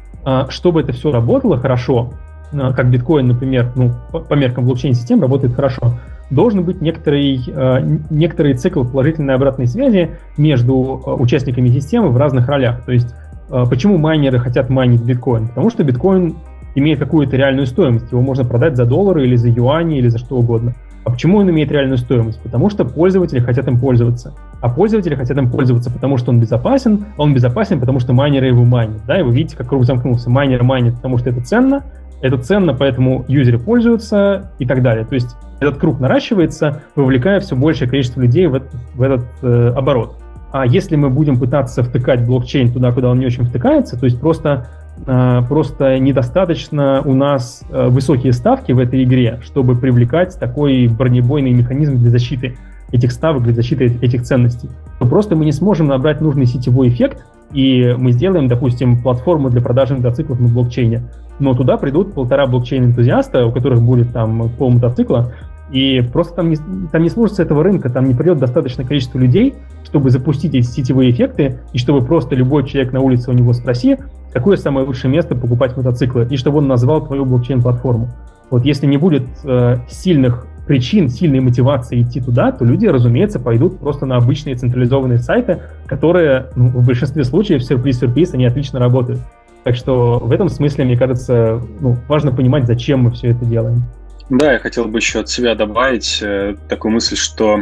Чтобы 0.49 0.81
это 0.81 0.91
все 0.91 1.09
работало 1.09 1.57
хорошо, 1.57 2.11
как 2.51 2.89
биткоин, 2.91 3.27
например, 3.27 3.71
ну, 3.75 3.93
по 4.11 4.33
меркам 4.33 4.65
блокчейн-систем 4.65 5.21
работает 5.21 5.55
хорошо, 5.55 5.97
должен 6.29 6.63
быть 6.63 6.81
некоторый, 6.81 7.41
э, 7.45 7.97
некоторый 8.09 8.53
цикл 8.53 8.83
положительной 8.83 9.35
обратной 9.35 9.67
связи 9.67 10.11
между 10.37 11.01
э, 11.05 11.11
участниками 11.11 11.69
системы 11.69 12.09
в 12.09 12.17
разных 12.17 12.47
ролях. 12.47 12.83
То 12.85 12.91
есть 12.91 13.13
э, 13.49 13.63
почему 13.69 13.97
майнеры 13.97 14.39
хотят 14.39 14.69
майнить 14.69 15.01
биткоин? 15.01 15.47
Потому 15.47 15.69
что 15.69 15.83
биткоин 15.83 16.35
имеет 16.75 16.99
какую-то 16.99 17.37
реальную 17.37 17.65
стоимость. 17.65 18.11
Его 18.11 18.21
можно 18.21 18.43
продать 18.43 18.75
за 18.75 18.85
доллары 18.85 19.25
или 19.25 19.35
за 19.35 19.49
юани 19.49 19.97
или 19.97 20.09
за 20.09 20.17
что 20.17 20.37
угодно. 20.37 20.75
А 21.07 21.09
почему 21.09 21.37
он 21.37 21.49
имеет 21.49 21.71
реальную 21.71 21.97
стоимость? 21.97 22.41
Потому 22.41 22.69
что 22.69 22.83
пользователи 22.83 23.39
хотят 23.39 23.65
им 23.69 23.79
пользоваться. 23.79 24.33
А 24.59 24.67
пользователи 24.67 25.15
хотят 25.15 25.37
им 25.37 25.49
пользоваться, 25.49 25.89
потому 25.89 26.17
что 26.17 26.31
он 26.31 26.41
безопасен, 26.41 27.05
а 27.17 27.23
он 27.23 27.33
безопасен, 27.33 27.79
потому 27.79 28.01
что 28.01 28.11
майнеры 28.11 28.47
его 28.47 28.65
майнят. 28.65 29.05
Да, 29.07 29.17
и 29.17 29.23
вы 29.23 29.33
видите, 29.33 29.55
как 29.55 29.69
круг 29.69 29.85
замкнулся. 29.85 30.29
Майнер 30.29 30.63
майнит, 30.63 30.95
потому 30.95 31.17
что 31.17 31.29
это 31.29 31.39
ценно, 31.39 31.83
это 32.21 32.37
ценно, 32.37 32.73
поэтому 32.73 33.25
юзеры 33.27 33.59
пользуются 33.59 34.51
и 34.59 34.65
так 34.65 34.81
далее. 34.81 35.05
То 35.05 35.15
есть 35.15 35.35
этот 35.59 35.77
круг 35.77 35.99
наращивается, 35.99 36.83
вовлекая 36.95 37.39
все 37.39 37.55
большее 37.55 37.89
количество 37.89 38.21
людей 38.21 38.47
в 38.47 38.55
этот, 38.55 38.73
в 38.93 39.01
этот 39.01 39.25
э, 39.41 39.73
оборот. 39.75 40.17
А 40.51 40.65
если 40.65 40.95
мы 40.95 41.09
будем 41.09 41.37
пытаться 41.37 41.83
втыкать 41.83 42.25
блокчейн 42.25 42.71
туда, 42.71 42.91
куда 42.91 43.09
он 43.09 43.19
не 43.19 43.25
очень 43.25 43.43
втыкается, 43.43 43.99
то 43.99 44.05
есть 44.05 44.19
просто, 44.19 44.67
э, 45.05 45.41
просто 45.47 45.99
недостаточно 45.99 47.01
у 47.03 47.13
нас 47.13 47.63
э, 47.69 47.87
высокие 47.87 48.33
ставки 48.33 48.71
в 48.71 48.79
этой 48.79 49.03
игре, 49.03 49.39
чтобы 49.43 49.75
привлекать 49.75 50.37
такой 50.39 50.87
бронебойный 50.87 51.51
механизм 51.51 51.97
для 51.97 52.09
защиты 52.09 52.57
этих 52.91 53.11
ставок, 53.11 53.43
для 53.43 53.53
защиты 53.53 53.97
этих 54.01 54.23
ценностей, 54.23 54.69
то 54.99 55.05
просто 55.05 55.35
мы 55.35 55.45
не 55.45 55.51
сможем 55.51 55.87
набрать 55.87 56.21
нужный 56.21 56.45
сетевой 56.45 56.89
эффект, 56.89 57.25
и 57.51 57.95
мы 57.97 58.11
сделаем, 58.11 58.47
допустим, 58.47 59.01
платформу 59.01 59.49
для 59.49 59.61
продажи 59.61 59.95
мотоциклов 59.95 60.39
на 60.39 60.47
блокчейне. 60.47 61.03
Но 61.39 61.53
туда 61.53 61.77
придут 61.77 62.13
полтора 62.13 62.45
блокчейн-энтузиаста, 62.45 63.45
у 63.45 63.51
которых 63.51 63.81
будет 63.81 64.11
там 64.11 64.49
пол 64.57 64.71
мотоцикла, 64.71 65.31
и 65.71 66.01
просто 66.13 66.35
там 66.35 66.49
не, 66.49 66.57
там 66.91 67.03
не 67.03 67.09
сложится 67.09 67.43
этого 67.43 67.63
рынка, 67.63 67.89
там 67.89 68.05
не 68.07 68.13
придет 68.13 68.39
достаточное 68.39 68.85
количество 68.85 69.19
людей, 69.19 69.55
чтобы 69.83 70.09
запустить 70.09 70.55
эти 70.55 70.65
сетевые 70.65 71.11
эффекты, 71.11 71.59
и 71.73 71.77
чтобы 71.77 72.05
просто 72.05 72.35
любой 72.35 72.65
человек 72.65 72.93
на 72.93 73.01
улице 73.01 73.29
у 73.31 73.33
него 73.33 73.53
спроси, 73.53 73.97
какое 74.33 74.57
самое 74.57 74.85
лучшее 74.85 75.11
место 75.11 75.35
покупать 75.35 75.75
мотоциклы, 75.75 76.27
и 76.29 76.37
чтобы 76.37 76.59
он 76.59 76.67
назвал 76.67 77.05
твою 77.05 77.25
блокчейн-платформу. 77.25 78.09
Вот 78.49 78.63
если 78.63 78.87
не 78.87 78.97
будет 78.97 79.23
э, 79.43 79.77
сильных 79.89 80.47
причин, 80.67 81.09
сильной 81.09 81.39
мотивации 81.39 82.01
идти 82.01 82.21
туда, 82.21 82.51
то 82.51 82.65
люди, 82.65 82.85
разумеется, 82.85 83.39
пойдут 83.39 83.79
просто 83.79 84.05
на 84.05 84.17
обычные 84.17 84.55
централизованные 84.55 85.19
сайты, 85.19 85.61
которые 85.87 86.47
ну, 86.55 86.67
в 86.67 86.85
большинстве 86.85 87.23
случаев, 87.23 87.63
сюрприз-сюрприз, 87.63 88.33
они 88.33 88.45
отлично 88.45 88.79
работают. 88.79 89.19
Так 89.63 89.75
что 89.75 90.19
в 90.19 90.31
этом 90.31 90.49
смысле, 90.49 90.85
мне 90.85 90.97
кажется, 90.97 91.61
ну, 91.79 91.97
важно 92.07 92.31
понимать, 92.31 92.67
зачем 92.67 93.01
мы 93.01 93.11
все 93.11 93.29
это 93.31 93.45
делаем. 93.45 93.83
Да, 94.29 94.53
я 94.53 94.59
хотел 94.59 94.85
бы 94.85 94.99
еще 94.99 95.21
от 95.21 95.29
себя 95.29 95.55
добавить 95.55 96.19
э, 96.21 96.55
такую 96.67 96.93
мысль, 96.93 97.15
что 97.15 97.61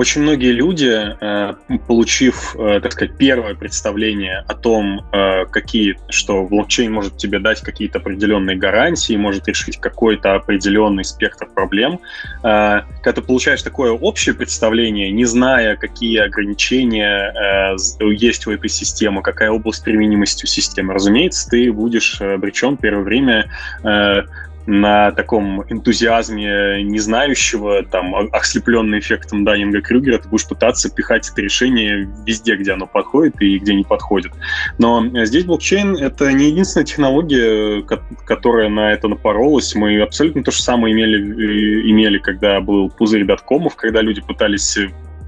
очень 0.00 0.22
многие 0.22 0.52
люди, 0.52 0.90
э, 1.20 1.54
получив, 1.86 2.56
э, 2.56 2.80
так 2.80 2.92
сказать, 2.92 3.18
первое 3.18 3.54
представление 3.54 4.42
о 4.48 4.54
том, 4.54 5.04
э, 5.12 5.44
какие, 5.44 5.98
что 6.08 6.46
блокчейн 6.46 6.90
может 6.90 7.18
тебе 7.18 7.38
дать 7.38 7.60
какие-то 7.60 7.98
определенные 7.98 8.56
гарантии, 8.56 9.14
может 9.16 9.46
решить 9.46 9.76
какой-то 9.76 10.36
определенный 10.36 11.04
спектр 11.04 11.46
проблем, 11.54 12.00
когда 12.42 12.84
ты 13.02 13.20
получаешь 13.20 13.62
такое 13.62 13.92
общее 13.92 14.34
представление, 14.34 15.10
не 15.10 15.26
зная, 15.26 15.76
какие 15.76 16.18
ограничения 16.18 17.34
есть 18.00 18.46
у 18.46 18.52
этой 18.52 18.70
системы, 18.70 19.22
какая 19.22 19.50
область 19.50 19.84
применимости 19.84 20.44
у 20.44 20.46
системы, 20.46 20.94
разумеется, 20.94 21.48
ты 21.50 21.72
будешь 21.72 22.20
обречен 22.20 22.76
первое 22.76 23.04
время 23.04 23.50
на 24.66 25.10
таком 25.12 25.62
энтузиазме 25.70 26.82
не 26.82 26.98
знающего, 26.98 27.82
там, 27.82 28.14
ослепленный 28.32 28.98
эффектом 28.98 29.44
Даннинга 29.44 29.80
Крюгера, 29.80 30.18
ты 30.18 30.28
будешь 30.28 30.46
пытаться 30.46 30.90
пихать 30.90 31.30
это 31.30 31.40
решение 31.42 32.08
везде, 32.26 32.56
где 32.56 32.72
оно 32.72 32.86
подходит 32.86 33.40
и 33.40 33.58
где 33.58 33.74
не 33.74 33.84
подходит. 33.84 34.32
Но 34.78 35.04
здесь 35.24 35.44
блокчейн— 35.44 35.96
это 36.00 36.32
не 36.32 36.50
единственная 36.50 36.84
технология, 36.84 37.82
которая 38.26 38.68
на 38.68 38.92
это 38.92 39.08
напоролась. 39.08 39.74
Мы 39.74 40.00
абсолютно 40.00 40.42
то 40.44 40.50
же 40.50 40.62
самое 40.62 40.94
имели, 40.94 41.90
имели 41.90 42.18
когда 42.18 42.60
был 42.60 42.90
пузырь 42.90 43.24
доткомов, 43.24 43.76
когда 43.76 44.02
люди 44.02 44.20
пытались 44.20 44.78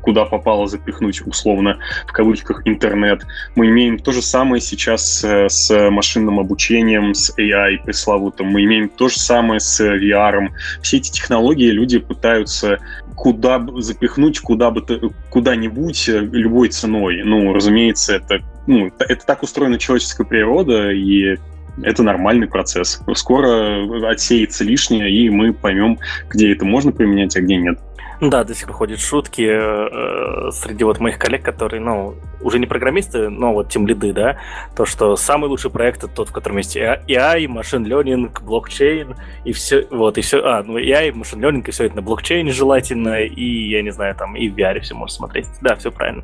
куда 0.03 0.25
попало 0.25 0.67
запихнуть 0.67 1.27
условно 1.27 1.79
в 2.07 2.13
кавычках 2.13 2.63
интернет. 2.67 3.25
Мы 3.55 3.69
имеем 3.69 3.99
то 3.99 4.13
же 4.13 4.21
самое 4.21 4.61
сейчас 4.61 5.25
э, 5.25 5.49
с 5.49 5.91
машинным 5.91 6.39
обучением, 6.39 7.15
с 7.15 7.35
AI 7.39 7.79
пресловутым. 7.85 8.49
Мы 8.49 8.65
имеем 8.65 8.89
то 8.89 9.09
же 9.09 9.19
самое 9.19 9.61
с 9.61 9.81
VR. 9.81 10.49
Все 10.83 10.99
эти 10.99 11.11
технологии 11.11 11.71
люди 11.71 11.99
пытаются 11.99 12.79
куда 13.17 13.65
запихнуть, 13.77 14.41
куда 14.41 14.71
бы 14.71 14.85
куда-нибудь 15.31 16.09
э, 16.09 16.19
любой 16.21 16.69
ценой. 16.69 17.23
Ну, 17.25 17.53
разумеется, 17.53 18.17
это 18.17 18.43
ну, 18.67 18.91
это 18.99 19.27
так 19.27 19.43
устроена 19.43 19.79
человеческая 19.79 20.25
природа, 20.25 20.91
и 20.91 21.37
это 21.83 22.03
нормальный 22.03 22.47
процесс. 22.47 23.01
Скоро 23.15 24.11
отсеется 24.11 24.65
лишнее, 24.65 25.11
и 25.11 25.31
мы 25.31 25.53
поймем, 25.53 25.99
где 26.29 26.53
это 26.53 26.65
можно 26.65 26.93
применять, 26.93 27.37
а 27.37 27.41
где 27.41 27.57
нет. 27.57 27.79
Да, 28.23 28.45
до 28.45 28.55
сих 28.55 28.69
пор 28.69 28.77
ходят 28.77 29.01
шутки 29.01 29.43
э, 29.43 30.53
среди 30.53 30.85
вот 30.85 31.01
моих 31.01 31.19
коллег, 31.19 31.43
которые, 31.43 31.81
ну, 31.81 32.15
уже 32.41 32.61
не 32.61 32.67
программисты, 32.67 33.29
но 33.29 33.53
вот 33.53 33.69
тем 33.69 33.85
лиды, 33.85 34.13
да, 34.13 34.39
то, 34.77 34.85
что 34.85 35.17
самый 35.17 35.49
лучший 35.49 35.73
проект 35.73 36.05
это 36.05 36.15
тот, 36.15 36.29
в 36.29 36.33
котором 36.33 36.59
есть 36.59 36.77
AI, 36.77 37.49
машин 37.49 37.85
learning, 37.85 38.31
блокчейн, 38.41 39.17
и 39.45 39.53
все, 39.53 39.89
вот, 39.91 40.19
и 40.19 40.21
все, 40.21 40.41
а, 40.45 40.63
ну, 40.63 40.79
AI, 40.79 41.13
машин 41.13 41.45
learning, 41.45 41.65
и 41.67 41.71
все 41.73 41.87
это 41.87 41.97
на 41.97 42.03
блокчейне 42.03 42.53
желательно, 42.53 43.23
и, 43.23 43.69
я 43.69 43.83
не 43.83 43.91
знаю, 43.91 44.15
там, 44.15 44.37
и 44.37 44.49
в 44.49 44.55
VR 44.57 44.79
все 44.79 44.95
можно 44.95 45.17
смотреть. 45.17 45.49
Да, 45.61 45.75
все 45.75 45.91
правильно. 45.91 46.23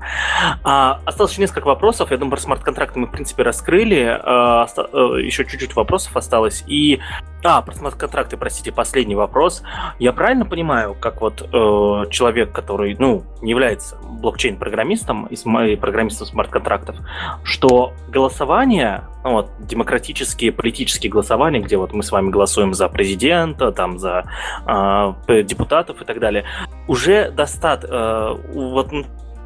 А, 0.62 1.00
осталось 1.04 1.32
еще 1.32 1.42
несколько 1.42 1.66
вопросов, 1.66 2.12
я 2.12 2.16
думаю, 2.16 2.30
про 2.30 2.40
смарт-контракты 2.40 3.00
мы, 3.00 3.08
в 3.08 3.10
принципе, 3.10 3.42
раскрыли. 3.42 4.20
А, 4.22 4.62
оста- 4.62 4.88
э, 4.92 5.22
еще 5.22 5.44
чуть-чуть 5.44 5.74
вопросов 5.74 6.16
осталось. 6.16 6.62
И 6.68 7.00
а, 7.44 7.62
про 7.62 7.74
смарт-контракты, 7.74 8.36
простите, 8.36 8.72
последний 8.72 9.14
вопрос. 9.14 9.62
Я 9.98 10.12
правильно 10.12 10.44
понимаю, 10.44 10.96
как 10.98 11.20
вот 11.20 11.42
э, 11.42 12.10
человек, 12.10 12.50
который, 12.52 12.96
ну, 12.98 13.22
не 13.42 13.50
является 13.50 13.96
блокчейн-программистом 13.96 15.26
и 15.26 15.76
программистом 15.76 16.26
смарт-контрактов, 16.26 16.96
что 17.44 17.92
голосование, 18.08 19.04
ну, 19.22 19.32
вот, 19.32 19.50
демократические, 19.60 20.50
политические 20.50 21.12
голосования, 21.12 21.60
где 21.60 21.76
вот 21.76 21.92
мы 21.92 22.02
с 22.02 22.10
вами 22.10 22.30
голосуем 22.30 22.74
за 22.74 22.88
президента, 22.88 23.70
там, 23.70 23.98
за 23.98 24.24
э, 24.66 25.42
депутатов 25.44 26.02
и 26.02 26.04
так 26.04 26.18
далее, 26.18 26.44
уже 26.88 27.30
достат, 27.30 27.84
э, 27.88 28.36
вот 28.52 28.92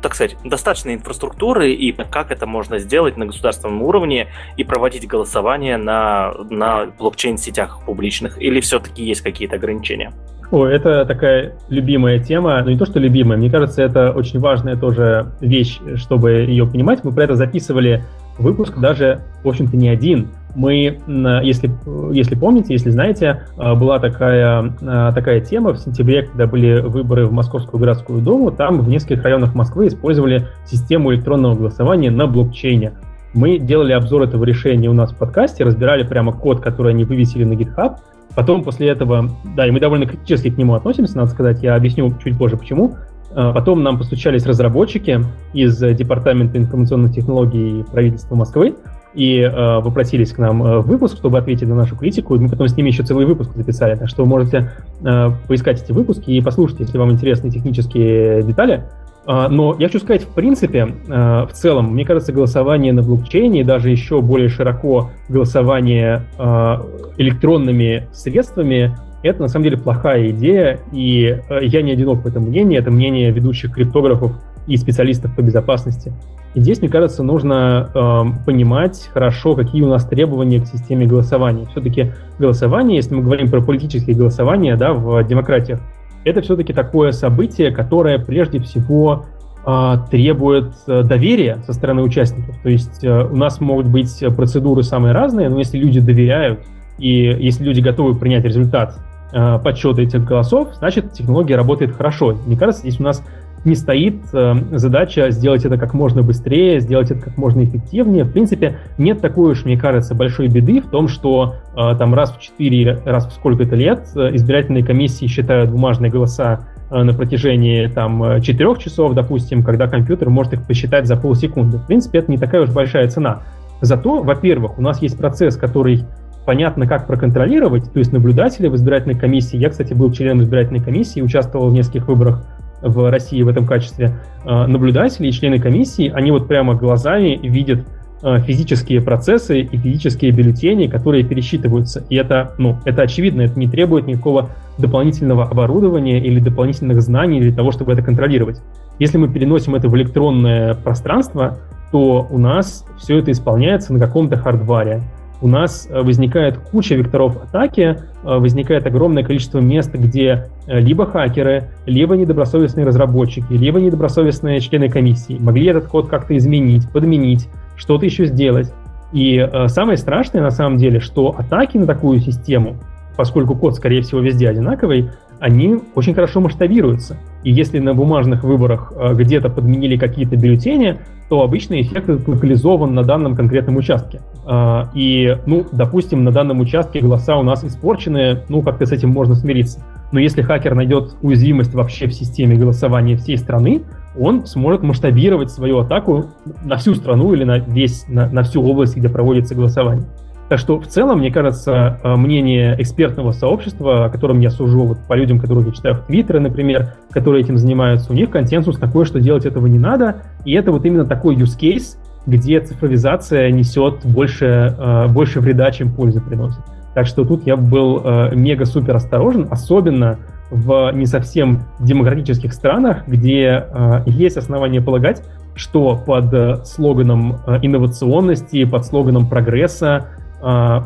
так 0.03 0.15
сказать, 0.15 0.37
достаточно 0.45 0.93
инфраструктуры 0.93 1.73
и 1.73 1.93
как 1.93 2.31
это 2.31 2.47
можно 2.47 2.79
сделать 2.79 3.16
на 3.16 3.27
государственном 3.27 3.83
уровне 3.83 4.29
и 4.57 4.65
проводить 4.65 5.07
голосование 5.07 5.77
на, 5.77 6.33
на 6.51 6.87
блокчейн-сетях 6.99 7.85
публичных? 7.87 8.41
Или 8.43 8.61
все-таки 8.61 9.05
есть 9.05 9.20
какие-то 9.20 9.57
ограничения? 9.57 10.12
О, 10.51 10.66
это 10.66 11.07
такая 11.07 11.55
любимая 11.70 12.19
тема, 12.19 12.62
но 12.62 12.70
не 12.70 12.77
то, 12.77 12.85
что 12.85 12.99
любимая, 12.99 13.39
мне 13.39 13.51
кажется, 13.51 13.83
это 13.83 14.12
очень 14.12 14.39
важная 14.39 14.77
тоже 14.77 15.33
вещь, 15.41 15.79
чтобы 15.97 16.33
ее 16.33 16.66
понимать. 16.66 17.05
Мы 17.05 17.12
про 17.12 17.24
это 17.24 17.37
записывали 17.37 18.05
выпуск 18.39 18.77
даже, 18.79 19.23
в 19.45 19.49
общем-то, 19.49 19.77
не 19.77 19.89
один 19.89 20.29
мы, 20.55 21.01
если, 21.43 21.70
если 22.12 22.35
помните, 22.35 22.74
если 22.74 22.91
знаете, 22.91 23.45
а, 23.57 23.74
была 23.74 23.99
такая, 23.99 24.74
а, 24.83 25.12
такая 25.12 25.41
тема 25.41 25.73
в 25.73 25.79
сентябре, 25.79 26.24
когда 26.24 26.47
были 26.47 26.81
выборы 26.81 27.27
в 27.27 27.33
Московскую 27.33 27.81
городскую 27.81 28.20
думу, 28.20 28.51
там 28.51 28.81
в 28.81 28.89
нескольких 28.89 29.23
районах 29.23 29.55
Москвы 29.55 29.89
использовали 29.89 30.47
систему 30.66 31.12
электронного 31.12 31.55
голосования 31.55 32.11
на 32.11 32.27
блокчейне. 32.27 32.93
Мы 33.35 33.59
делали 33.59 33.93
обзор 33.93 34.23
этого 34.23 34.45
решения 34.45 34.91
у 34.91 34.93
нас 34.93 35.12
в 35.12 35.16
подкасте, 35.16 35.65
разбирали 35.65 36.03
прямо 36.03 36.33
код, 36.33 36.61
который 36.61 36.93
они 36.93 37.05
вывесили 37.05 37.45
на 37.45 37.55
GitHub. 37.55 37.97
Потом 38.35 38.62
после 38.62 38.89
этого, 38.89 39.31
да, 39.57 39.66
и 39.66 39.70
мы 39.70 39.81
довольно 39.81 40.07
критически 40.07 40.51
к 40.51 40.59
нему 40.59 40.74
относимся, 40.74 41.16
надо 41.16 41.31
сказать, 41.31 41.62
я 41.62 41.74
объясню 41.74 42.15
чуть 42.23 42.37
позже 42.37 42.57
почему. 42.57 42.97
А, 43.35 43.53
потом 43.53 43.83
нам 43.83 43.99
постучались 43.99 44.45
разработчики 44.45 45.20
из 45.55 45.79
Департамента 45.79 46.59
информационных 46.59 47.15
технологий 47.15 47.85
правительства 47.91 48.35
Москвы, 48.35 48.74
и 49.14 49.40
э, 49.40 49.80
попросились 49.82 50.32
к 50.32 50.39
нам 50.39 50.62
э, 50.62 50.78
в 50.80 50.86
выпуск, 50.86 51.16
чтобы 51.16 51.39
ответить 51.39 51.68
на 51.68 51.74
нашу 51.74 51.97
критику. 51.97 52.39
Мы 52.39 52.48
потом 52.48 52.68
с 52.68 52.76
ними 52.76 52.89
еще 52.89 53.02
целый 53.02 53.26
выпуск 53.26 53.51
записали. 53.55 53.94
Так 53.97 54.09
что 54.09 54.24
можете 54.24 54.70
э, 55.05 55.30
поискать 55.48 55.82
эти 55.82 55.93
выпуски 55.93 56.30
и 56.30 56.40
послушать, 56.40 56.80
если 56.80 56.98
вам 56.98 57.12
интересны 57.12 57.51
технические 57.51 58.43
детали. 58.43 58.84
Э, 59.26 59.48
но 59.48 59.76
я 59.78 59.89
хочу 59.89 60.01
сказать, 60.01 60.22
в 60.22 60.34
принципе, 60.34 60.89
э, 61.09 61.47
в 61.47 61.52
целом, 61.52 61.93
мне 61.93 62.05
кажется, 62.05 62.32
голосование 62.32 62.93
на 62.93 63.02
блокчейне 63.02 63.60
и 63.60 63.64
даже 63.64 63.90
еще 63.90 64.20
более 64.20 64.48
широко 64.48 65.10
голосование 65.28 66.22
э, 66.39 66.76
электронными 67.18 68.09
средствами 68.12 68.97
это 69.22 69.40
на 69.43 69.48
самом 69.48 69.64
деле 69.64 69.76
плохая 69.76 70.30
идея, 70.30 70.80
и 70.90 71.39
я 71.60 71.82
не 71.82 71.93
одинок 71.93 72.24
в 72.24 72.26
этом 72.26 72.43
мнении, 72.43 72.76
это 72.76 72.90
мнение 72.90 73.30
ведущих 73.30 73.72
криптографов 73.72 74.32
и 74.66 74.76
специалистов 74.76 75.34
по 75.34 75.43
безопасности. 75.43 76.12
И 76.55 76.60
здесь, 76.60 76.80
мне 76.80 76.90
кажется, 76.90 77.22
нужно 77.22 77.90
э, 77.94 78.44
понимать 78.44 79.09
хорошо, 79.12 79.55
какие 79.55 79.82
у 79.82 79.89
нас 79.89 80.05
требования 80.05 80.60
к 80.60 80.66
системе 80.66 81.06
голосования. 81.06 81.66
Все-таки 81.70 82.12
голосование, 82.39 82.97
если 82.97 83.14
мы 83.14 83.22
говорим 83.22 83.51
про 83.51 83.62
политические 83.62 84.14
голосования 84.14 84.76
да, 84.76 84.93
в 84.93 85.22
демократиях, 85.24 85.80
это 86.24 86.43
все-таки 86.43 86.72
такое 86.72 87.12
событие, 87.12 87.70
которое 87.70 88.18
прежде 88.18 88.60
всего 88.60 89.24
э, 89.64 89.94
требует 90.10 90.74
доверия 90.86 91.59
со 91.66 91.72
стороны 91.72 92.02
участников. 92.02 92.56
То 92.62 92.68
есть 92.68 93.02
э, 93.02 93.24
у 93.24 93.36
нас 93.36 93.60
могут 93.60 93.86
быть 93.86 94.22
процедуры 94.36 94.82
самые 94.82 95.12
разные, 95.12 95.48
но 95.48 95.59
если 95.59 95.78
люди 95.78 96.01
доверяют 96.01 96.60
и 96.98 97.36
если 97.40 97.64
люди 97.64 97.80
готовы 97.80 98.14
принять 98.14 98.44
результат 98.44 98.98
э, 99.32 99.59
подсчета 99.59 100.02
этих 100.02 100.24
голосов, 100.24 100.68
значит 100.78 101.12
технология 101.12 101.56
работает 101.56 101.97
хорошо. 101.97 102.36
Мне 102.47 102.56
кажется, 102.56 102.82
здесь 102.82 103.01
у 103.01 103.02
нас 103.02 103.22
не 103.64 103.74
стоит 103.74 104.16
э, 104.32 104.55
задача 104.72 105.30
сделать 105.30 105.64
это 105.64 105.78
как 105.78 105.94
можно 105.94 106.22
быстрее, 106.22 106.80
сделать 106.80 107.10
это 107.10 107.20
как 107.20 107.36
можно 107.36 107.62
эффективнее. 107.64 108.24
В 108.24 108.32
принципе, 108.32 108.78
нет 108.98 109.20
такой 109.20 109.52
уж, 109.52 109.64
мне 109.64 109.76
кажется, 109.76 110.14
большой 110.14 110.48
беды 110.48 110.80
в 110.80 110.89
том, 110.89 111.09
что 111.09 111.56
э, 111.76 111.97
там 111.97 112.14
раз 112.14 112.32
в 112.32 112.40
4, 112.40 113.02
раз 113.05 113.26
в 113.28 113.32
сколько-то 113.32 113.76
лет 113.76 114.05
э, 114.16 114.34
избирательные 114.34 114.84
комиссии 114.84 115.26
считают 115.26 115.70
бумажные 115.70 116.10
голоса 116.10 116.68
э, 116.90 117.02
на 117.02 117.12
протяжении 117.12 117.86
там 117.86 118.43
4 118.43 118.76
часов, 118.78 119.14
допустим, 119.14 119.62
когда 119.62 119.86
компьютер 119.86 120.28
может 120.28 120.55
их 120.55 120.66
посчитать 120.66 121.06
за 121.06 121.16
полсекунды. 121.16 121.78
В 121.78 121.86
принципе, 121.86 122.18
это 122.18 122.30
не 122.30 122.39
такая 122.39 122.62
уж 122.62 122.70
большая 122.70 123.09
цена. 123.09 123.43
Зато, 123.80 124.22
во-первых, 124.22 124.78
у 124.78 124.82
нас 124.82 125.02
есть 125.02 125.18
процесс, 125.18 125.56
который 125.56 126.05
понятно, 126.47 126.86
как 126.86 127.06
проконтролировать, 127.06 127.93
то 127.93 127.98
есть 127.98 128.12
наблюдатели 128.12 128.66
в 128.66 128.74
избирательной 128.74 129.16
комиссии. 129.16 129.56
Я, 129.56 129.70
кстати, 129.70 129.94
был 129.94 130.10
членом 130.12 130.43
избирательной 130.43 130.80
комиссии, 130.80 131.20
участвовал 131.20 131.68
в 131.68 131.72
нескольких 131.72 132.09
выборах 132.09 132.44
в 132.83 133.11
России 133.11 133.43
в 133.43 133.49
этом 133.49 133.67
качестве 133.67 134.15
э, 134.45 134.67
наблюдатели 134.67 135.29
и 135.29 135.33
члены 135.33 135.59
комиссии, 135.59 136.11
они 136.15 136.31
вот 136.31 136.49
прямо 136.49 136.75
глазами 136.75 137.39
видят 137.43 137.87
э, 138.23 138.41
физические 138.41 139.01
процессы 139.01 139.61
и 139.61 139.77
физические 139.77 140.33
бюллетени, 140.33 140.87
которые 140.87 141.25
пересчитываются. 141.25 142.05
И 142.11 142.17
это, 142.17 142.55
ну, 142.59 142.79
это 142.85 143.03
очевидно, 143.03 143.43
это 143.43 143.59
не 143.59 143.69
требует 143.69 144.07
никакого 144.07 144.51
дополнительного 144.79 145.45
оборудования 145.45 146.19
или 146.19 146.41
дополнительных 146.41 147.01
знаний 147.03 147.41
для 147.41 147.55
того, 147.55 147.73
чтобы 147.73 147.93
это 147.93 148.03
контролировать. 148.03 148.61
Если 148.99 149.19
мы 149.19 149.29
переносим 149.29 149.75
это 149.75 149.89
в 149.89 149.97
электронное 149.97 150.75
пространство, 150.75 151.59
то 151.91 152.27
у 152.31 152.39
нас 152.39 152.87
все 152.99 153.19
это 153.19 153.31
исполняется 153.31 153.93
на 153.93 153.99
каком-то 153.99 154.37
хардваре 154.37 155.03
у 155.43 155.48
нас 155.48 155.89
э, 155.90 156.01
возникает 156.01 156.56
куча 156.56 156.94
векторов 156.94 157.36
атаки, 157.36 157.81
э, 157.81 157.97
возникает 158.23 158.86
огромное 158.86 159.24
количество 159.24 159.59
мест, 159.59 159.93
где 159.93 160.47
э, 160.66 160.81
либо 160.81 161.05
хакеры, 161.05 161.70
либо 161.85 162.16
недобросовестные 162.16 162.86
разработчики, 162.86 163.52
либо 163.52 163.81
недобросовестные 163.81 164.60
члены 164.60 164.89
комиссии 164.89 165.36
могли 165.39 165.66
этот 165.66 165.89
код 165.89 166.09
как-то 166.09 166.36
изменить, 166.36 166.89
подменить, 166.90 167.48
что-то 167.77 168.06
еще 168.06 168.27
сделать. 168.27 168.73
И 169.12 169.47
самое 169.66 169.98
страшное 169.98 170.40
на 170.40 170.51
самом 170.51 170.78
деле, 170.78 170.98
что 170.98 171.35
атаки 171.36 171.77
на 171.77 171.86
такую 171.86 172.20
систему, 172.20 172.77
поскольку 173.14 173.55
код, 173.55 173.74
скорее 173.77 174.01
всего, 174.01 174.20
везде 174.20 174.48
одинаковый, 174.48 175.10
они 175.43 175.81
очень 175.97 176.14
хорошо 176.14 176.40
масштабируются. 176.40 177.19
И 177.43 177.51
если 177.51 177.81
на 177.81 177.94
бумажных 177.94 178.44
выборах 178.44 178.93
где-то 179.14 179.51
подменили 179.51 179.97
какие-то 179.97 180.36
бюллетени, 180.36 181.01
то 181.28 181.43
обычно 181.43 181.81
эффект 181.81 182.28
локализован 182.28 182.94
на 182.94 183.02
данном 183.02 183.35
конкретном 183.35 183.77
участке. 183.77 184.20
А, 184.44 184.90
и, 184.94 185.36
ну, 185.47 185.66
допустим, 185.73 186.24
на 186.24 186.31
данном 186.31 186.60
участке 186.60 187.01
голоса 187.01 187.36
у 187.39 187.43
нас 187.43 187.64
испорчены, 187.64 188.43
ну, 188.48 188.62
как-то 188.62 188.86
с 188.86 188.93
этим 188.93 189.10
можно 189.10 189.35
смириться. 189.35 189.82
Но 190.12 190.20
если 190.20 190.43
хакер 190.43 190.74
найдет 190.74 191.16
уязвимость 191.23 191.74
вообще 191.74 192.06
в 192.06 192.12
системе 192.12 192.56
голосования 192.56 193.16
всей 193.16 193.39
страны, 193.39 193.82
он 194.16 194.47
сможет 194.47 194.82
масштабировать 194.82 195.51
свою 195.51 195.78
атаку 195.78 196.27
на 196.64 196.77
всю 196.77 196.94
страну 196.94 197.32
или 197.32 197.44
на 197.44 197.59
весь, 197.59 198.06
на, 198.09 198.28
на 198.28 198.43
всю 198.43 198.62
область, 198.62 198.97
где 198.97 199.09
проводится 199.09 199.55
голосование. 199.55 200.05
Так 200.53 200.59
что 200.59 200.79
в 200.79 200.87
целом, 200.87 201.20
мне 201.20 201.31
кажется, 201.31 201.99
э, 202.05 202.15
мнение 202.15 202.77
экспертного 202.79 203.33
сообщества, 203.33 204.05
о 204.05 204.11
котором 204.11 204.41
я 204.41 204.51
сужу 204.51 204.85
вот 204.85 204.99
по 205.09 205.15
людям, 205.15 205.39
которых 205.39 205.69
я 205.69 205.73
читаю 205.73 205.95
в 205.95 206.01
Твиттере, 206.01 206.41
например, 206.41 206.93
которые 207.11 207.43
этим 207.43 207.57
занимаются, 207.57 208.12
у 208.12 208.15
них 208.15 208.29
консенсус 208.29 208.77
такой, 208.77 209.07
что 209.07 209.19
делать 209.19 209.47
этого 209.47 209.66
не 209.66 209.79
надо. 209.79 210.16
И 210.45 210.53
это 210.53 210.70
вот 210.70 210.85
именно 210.85 211.07
такой 211.07 211.37
use 211.37 211.59
case, 211.59 211.97
где 212.27 212.61
цифровизация 212.61 213.51
несет 213.51 214.05
больше, 214.05 214.77
э, 214.79 215.09
больше 215.09 215.41
вреда, 215.41 215.70
чем 215.70 215.91
пользы 215.91 216.20
приносит. 216.20 216.61
Так 216.95 217.07
что 217.07 217.24
тут 217.24 217.47
я 217.47 217.57
был 217.57 218.03
э, 218.05 218.35
мега-супер 218.35 218.95
осторожен, 218.95 219.49
особенно 219.51 220.19
в 220.51 220.93
не 220.93 221.07
совсем 221.07 221.62
демократических 221.81 222.53
странах, 222.53 223.05
где 223.07 223.69
есть 224.05 224.37
основания 224.37 224.83
полагать, 224.83 225.23
что 225.55 225.97
под 225.97 226.66
слоганом 226.66 227.39
инновационности, 227.62 228.65
под 228.65 228.85
слоганом 228.85 229.31
прогресса 229.31 230.09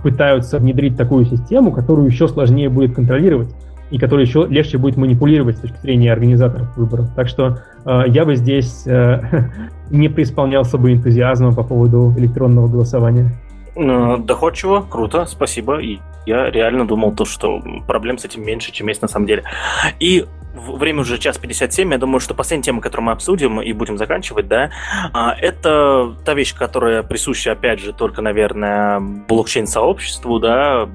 пытаются 0.02 0.58
внедрить 0.58 0.96
такую 0.96 1.24
систему, 1.24 1.72
которую 1.72 2.06
еще 2.06 2.28
сложнее 2.28 2.68
будет 2.68 2.94
контролировать 2.94 3.48
и 3.90 3.98
которую 3.98 4.26
еще 4.26 4.46
легче 4.48 4.78
будет 4.78 4.96
манипулировать 4.96 5.58
с 5.58 5.60
точки 5.60 5.78
зрения 5.78 6.12
организаторов 6.12 6.76
выборов. 6.76 7.08
Так 7.14 7.28
что 7.28 7.58
э, 7.84 8.02
я 8.08 8.24
бы 8.24 8.36
здесь 8.36 8.86
э, 8.86 9.20
не 9.90 10.08
преисполнялся 10.08 10.78
бы 10.78 10.92
энтузиазмом 10.92 11.54
по 11.54 11.62
поводу 11.62 12.12
электронного 12.16 12.68
голосования. 12.68 13.32
Ну, 13.76 14.16
доходчиво, 14.18 14.84
круто, 14.88 15.26
спасибо. 15.26 15.78
И 15.78 15.98
я 16.24 16.50
реально 16.50 16.86
думал 16.86 17.12
то, 17.12 17.24
что 17.24 17.62
проблем 17.86 18.18
с 18.18 18.24
этим 18.24 18.44
меньше, 18.44 18.72
чем 18.72 18.88
есть 18.88 19.02
на 19.02 19.08
самом 19.08 19.26
деле. 19.26 19.44
И 20.00 20.24
время 20.56 21.02
уже 21.02 21.18
час 21.18 21.38
57, 21.38 21.92
я 21.92 21.98
думаю, 21.98 22.20
что 22.20 22.34
последняя 22.34 22.64
тема, 22.64 22.80
которую 22.80 23.06
мы 23.06 23.12
обсудим 23.12 23.60
и 23.60 23.72
будем 23.72 23.98
заканчивать, 23.98 24.48
да, 24.48 24.70
а, 25.12 25.34
это 25.38 26.16
та 26.24 26.34
вещь, 26.34 26.54
которая 26.54 27.02
присуща, 27.02 27.52
опять 27.52 27.80
же, 27.80 27.92
только, 27.92 28.22
наверное, 28.22 29.00
блокчейн-сообществу, 29.00 30.38
да, 30.38 30.88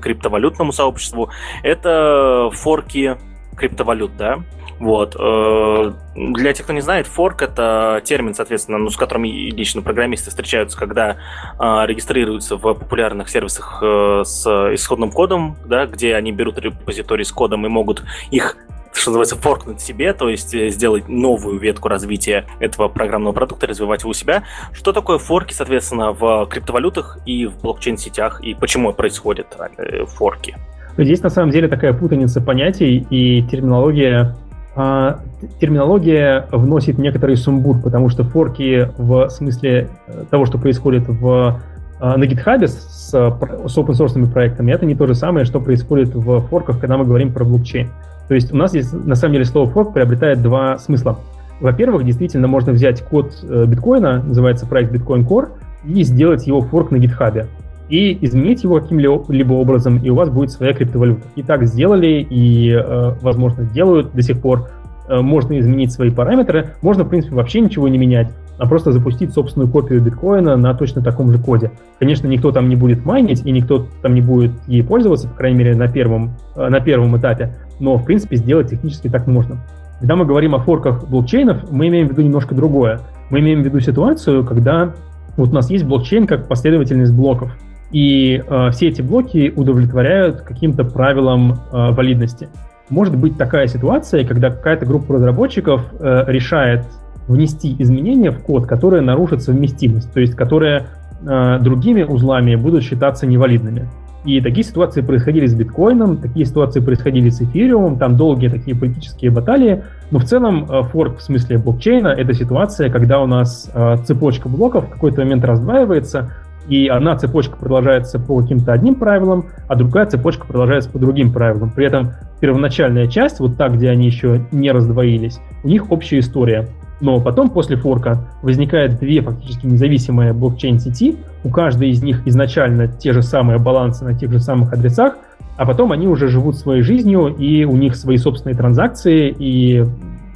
криптовалютному 0.00 0.72
сообществу, 0.72 1.30
это 1.62 2.50
форки 2.52 3.16
криптовалют, 3.56 4.16
да, 4.16 4.40
вот. 4.78 5.16
Э, 5.18 5.92
для 6.14 6.52
тех, 6.52 6.64
кто 6.64 6.72
не 6.72 6.80
знает, 6.80 7.06
форк 7.06 7.42
это 7.42 8.02
термин, 8.04 8.34
соответственно, 8.34 8.78
ну, 8.78 8.90
с 8.90 8.96
которым 8.96 9.24
лично 9.24 9.82
программисты 9.82 10.30
встречаются, 10.30 10.78
когда 10.78 11.16
э, 11.58 11.86
регистрируются 11.86 12.56
в 12.56 12.60
популярных 12.60 13.28
сервисах 13.28 13.78
э, 13.82 14.22
с 14.24 14.46
исходным 14.74 15.10
кодом, 15.10 15.56
да, 15.64 15.86
где 15.86 16.14
они 16.14 16.32
берут 16.32 16.58
репозиторий 16.58 17.24
с 17.24 17.32
кодом 17.32 17.64
и 17.64 17.68
могут 17.68 18.04
их 18.30 18.56
что 18.98 19.10
называется, 19.10 19.36
форкнуть 19.36 19.80
себе, 19.80 20.12
то 20.12 20.28
есть 20.28 20.54
э, 20.54 20.70
сделать 20.70 21.08
новую 21.08 21.58
ветку 21.58 21.88
развития 21.88 22.46
этого 22.60 22.88
программного 22.88 23.32
продукта, 23.32 23.66
развивать 23.66 24.00
его 24.00 24.10
у 24.10 24.14
себя. 24.14 24.44
Что 24.72 24.92
такое 24.92 25.18
форки, 25.18 25.52
соответственно, 25.52 26.12
в 26.12 26.46
криптовалютах 26.46 27.18
и 27.26 27.46
в 27.46 27.58
блокчейн-сетях, 27.60 28.42
и 28.42 28.54
почему 28.54 28.92
происходят 28.92 29.46
э, 29.78 30.04
форки? 30.06 30.56
Здесь 30.98 31.22
на 31.22 31.30
самом 31.30 31.50
деле 31.50 31.68
такая 31.68 31.92
путаница 31.92 32.40
понятий 32.40 33.06
и 33.10 33.42
терминология 33.42 34.34
а, 34.78 35.20
терминология 35.58 36.48
вносит 36.52 36.98
некоторый 36.98 37.36
сумбур, 37.36 37.80
потому 37.80 38.10
что 38.10 38.24
форки 38.24 38.90
в 38.98 39.30
смысле 39.30 39.88
э, 40.06 40.24
того, 40.30 40.44
что 40.44 40.58
происходит 40.58 41.08
в, 41.08 41.62
а, 41.98 42.16
на 42.18 42.24
GitHub 42.24 42.66
с, 42.66 43.10
с 43.10 43.14
open 43.14 43.92
source 43.92 44.30
проектами, 44.30 44.72
это 44.72 44.84
не 44.84 44.94
то 44.94 45.06
же 45.06 45.14
самое, 45.14 45.46
что 45.46 45.60
происходит 45.60 46.14
в 46.14 46.42
форках, 46.48 46.78
когда 46.78 46.98
мы 46.98 47.06
говорим 47.06 47.32
про 47.32 47.44
блокчейн. 47.44 47.90
То 48.28 48.34
есть 48.34 48.52
у 48.52 48.56
нас 48.56 48.70
здесь 48.70 48.92
на 48.92 49.14
самом 49.14 49.34
деле 49.34 49.44
слово 49.44 49.70
форк 49.70 49.92
приобретает 49.92 50.42
два 50.42 50.78
смысла. 50.78 51.18
Во-первых, 51.60 52.04
действительно 52.04 52.48
можно 52.48 52.72
взять 52.72 53.02
код 53.02 53.32
э, 53.42 53.64
биткоина, 53.66 54.22
называется 54.22 54.66
проект 54.66 54.92
Bitcoin 54.92 55.26
Core, 55.26 55.48
и 55.84 56.02
сделать 56.02 56.46
его 56.46 56.60
форк 56.60 56.90
на 56.90 56.96
GitHub 56.96 57.46
и 57.88 58.18
изменить 58.24 58.64
его 58.64 58.80
каким-либо 58.80 59.52
образом, 59.52 59.98
и 59.98 60.10
у 60.10 60.14
вас 60.14 60.28
будет 60.28 60.50
своя 60.50 60.72
криптовалюта. 60.72 61.22
И 61.36 61.42
так 61.42 61.64
сделали, 61.66 62.26
и, 62.28 62.72
э, 62.72 63.14
возможно, 63.20 63.64
делают 63.64 64.12
до 64.12 64.22
сих 64.22 64.40
пор. 64.40 64.68
Э, 65.08 65.20
можно 65.20 65.58
изменить 65.58 65.92
свои 65.92 66.10
параметры, 66.10 66.74
можно, 66.82 67.04
в 67.04 67.08
принципе, 67.08 67.36
вообще 67.36 67.60
ничего 67.60 67.86
не 67.88 67.98
менять, 67.98 68.28
а 68.58 68.66
просто 68.66 68.92
запустить 68.92 69.32
собственную 69.32 69.70
копию 69.70 70.00
биткоина 70.00 70.56
на 70.56 70.74
точно 70.74 71.02
таком 71.02 71.30
же 71.30 71.38
коде. 71.38 71.70
Конечно, 71.98 72.26
никто 72.26 72.52
там 72.52 72.68
не 72.68 72.76
будет 72.76 73.04
майнить, 73.04 73.44
и 73.44 73.50
никто 73.50 73.86
там 74.02 74.14
не 74.14 74.20
будет 74.20 74.52
ей 74.66 74.82
пользоваться, 74.82 75.28
по 75.28 75.34
крайней 75.34 75.58
мере, 75.58 75.76
на 75.76 75.88
первом, 75.88 76.32
э, 76.54 76.68
на 76.68 76.80
первом 76.80 77.16
этапе, 77.16 77.54
но, 77.80 77.96
в 77.96 78.04
принципе, 78.04 78.36
сделать 78.36 78.70
технически 78.70 79.08
так 79.08 79.26
можно. 79.26 79.58
Когда 80.00 80.16
мы 80.16 80.26
говорим 80.26 80.54
о 80.54 80.58
форках 80.58 81.08
блокчейнов, 81.08 81.70
мы 81.70 81.88
имеем 81.88 82.08
в 82.08 82.10
виду 82.12 82.22
немножко 82.22 82.54
другое. 82.54 83.00
Мы 83.30 83.40
имеем 83.40 83.62
в 83.62 83.64
виду 83.64 83.80
ситуацию, 83.80 84.44
когда 84.44 84.92
вот 85.36 85.50
у 85.50 85.52
нас 85.52 85.70
есть 85.70 85.84
блокчейн 85.84 86.26
как 86.26 86.48
последовательность 86.48 87.12
блоков. 87.12 87.56
И 87.92 88.42
э, 88.46 88.70
все 88.72 88.88
эти 88.88 89.00
блоки 89.00 89.52
удовлетворяют 89.54 90.42
каким-то 90.42 90.84
правилам 90.84 91.52
э, 91.52 91.92
валидности. 91.92 92.48
Может 92.88 93.16
быть 93.16 93.36
такая 93.36 93.68
ситуация, 93.68 94.24
когда 94.24 94.50
какая-то 94.50 94.86
группа 94.86 95.14
разработчиков 95.14 95.82
э, 95.98 96.24
решает 96.26 96.84
внести 97.28 97.74
изменения 97.78 98.30
в 98.30 98.40
код, 98.40 98.66
которые 98.66 99.02
нарушат 99.02 99.42
совместимость, 99.42 100.12
то 100.12 100.20
есть 100.20 100.34
которые 100.34 100.86
э, 101.22 101.58
другими 101.60 102.02
узлами 102.02 102.54
будут 102.56 102.82
считаться 102.82 103.26
невалидными. 103.26 103.88
И 104.24 104.40
такие 104.40 104.64
ситуации 104.64 105.02
происходили 105.02 105.46
с 105.46 105.54
биткоином, 105.54 106.16
такие 106.16 106.44
ситуации 106.46 106.80
происходили 106.80 107.30
с 107.30 107.40
эфириумом, 107.40 107.96
там 107.96 108.16
долгие 108.16 108.48
такие 108.48 108.76
политические 108.76 109.30
баталии, 109.30 109.84
но 110.10 110.18
в 110.18 110.24
целом 110.24 110.66
э, 110.68 110.82
форк 110.90 111.18
в 111.18 111.22
смысле 111.22 111.58
блокчейна— 111.58 112.08
это 112.18 112.34
ситуация, 112.34 112.90
когда 112.90 113.20
у 113.20 113.26
нас 113.26 113.70
э, 113.72 113.96
цепочка 114.04 114.48
блоков 114.48 114.86
в 114.86 114.90
какой-то 114.90 115.20
момент 115.20 115.44
раздваивается, 115.44 116.32
и 116.68 116.88
одна 116.88 117.16
цепочка 117.16 117.56
продолжается 117.56 118.18
по 118.18 118.40
каким-то 118.40 118.72
одним 118.72 118.96
правилам, 118.96 119.46
а 119.68 119.76
другая 119.76 120.06
цепочка 120.06 120.46
продолжается 120.46 120.90
по 120.90 120.98
другим 120.98 121.32
правилам. 121.32 121.70
При 121.70 121.86
этом 121.86 122.12
первоначальная 122.40 123.06
часть, 123.06 123.38
вот 123.38 123.56
та, 123.56 123.68
где 123.68 123.90
они 123.90 124.06
еще 124.06 124.44
не 124.50 124.72
раздвоились, 124.72 125.38
у 125.62 125.68
них 125.68 125.92
общая 125.92 126.18
история. 126.18 126.66
Но 127.00 127.20
потом, 127.20 127.50
после 127.50 127.76
форка, 127.76 128.26
возникает 128.42 128.98
две 128.98 129.20
фактически 129.20 129.66
независимые 129.66 130.32
блокчейн-сети, 130.32 131.16
у 131.44 131.50
каждой 131.50 131.90
из 131.90 132.02
них 132.02 132.26
изначально 132.26 132.88
те 132.88 133.12
же 133.12 133.22
самые 133.22 133.58
балансы 133.58 134.04
на 134.04 134.14
тех 134.14 134.32
же 134.32 134.40
самых 134.40 134.72
адресах, 134.72 135.16
а 135.56 135.66
потом 135.66 135.92
они 135.92 136.06
уже 136.06 136.28
живут 136.28 136.56
своей 136.56 136.82
жизнью, 136.82 137.28
и 137.28 137.64
у 137.64 137.76
них 137.76 137.96
свои 137.96 138.16
собственные 138.16 138.56
транзакции, 138.56 139.34
и 139.38 139.84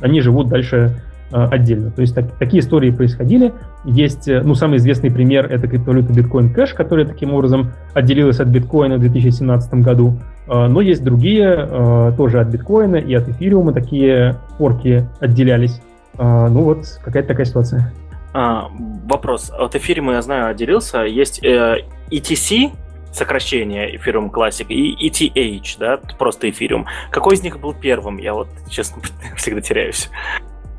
они 0.00 0.20
живут 0.20 0.48
дальше 0.48 0.96
Э, 1.32 1.44
отдельно. 1.44 1.92
То 1.92 2.00
есть 2.00 2.12
так, 2.14 2.32
такие 2.38 2.60
истории 2.60 2.90
происходили. 2.90 3.52
Есть, 3.84 4.26
э, 4.26 4.42
ну, 4.42 4.56
самый 4.56 4.78
известный 4.78 5.12
пример— 5.12 5.46
это 5.50 5.68
криптовалюта 5.68 6.12
Bitcoin 6.12 6.52
Cash, 6.52 6.74
которая 6.74 7.06
таким 7.06 7.32
образом 7.32 7.70
отделилась 7.94 8.40
от 8.40 8.48
биткоина 8.48 8.96
в 8.96 9.00
2017 9.00 9.74
году. 9.74 10.18
Э, 10.48 10.66
но 10.66 10.80
есть 10.80 11.04
другие, 11.04 12.12
тоже 12.16 12.40
от 12.40 12.48
биткоина 12.48 12.96
и 12.96 13.14
от 13.14 13.28
эфириума 13.28 13.72
такие 13.72 14.38
форки 14.58 15.08
отделялись. 15.20 15.80
Ну 16.18 16.62
вот, 16.62 16.84
какая-то 17.02 17.28
такая 17.28 17.46
ситуация. 17.46 17.92
А, 18.32 18.68
вопрос. 19.06 19.50
От 19.50 19.74
эфириума, 19.74 20.14
я 20.14 20.22
знаю, 20.22 20.50
отделился. 20.50 21.00
Есть 21.00 21.42
э, 21.42 21.84
ETC, 22.10 22.70
сокращение 23.12 23.96
Ethereum 23.96 24.30
Classic, 24.30 24.66
и 24.68 25.08
ETH, 25.08 25.78
да, 25.78 25.98
просто 26.18 26.48
эфириум. 26.48 26.86
Какой 27.10 27.34
из 27.34 27.42
них 27.42 27.58
был 27.58 27.74
первым? 27.74 28.18
Я 28.18 28.34
вот, 28.34 28.48
честно, 28.68 29.02
всегда 29.36 29.60
теряюсь. 29.60 30.10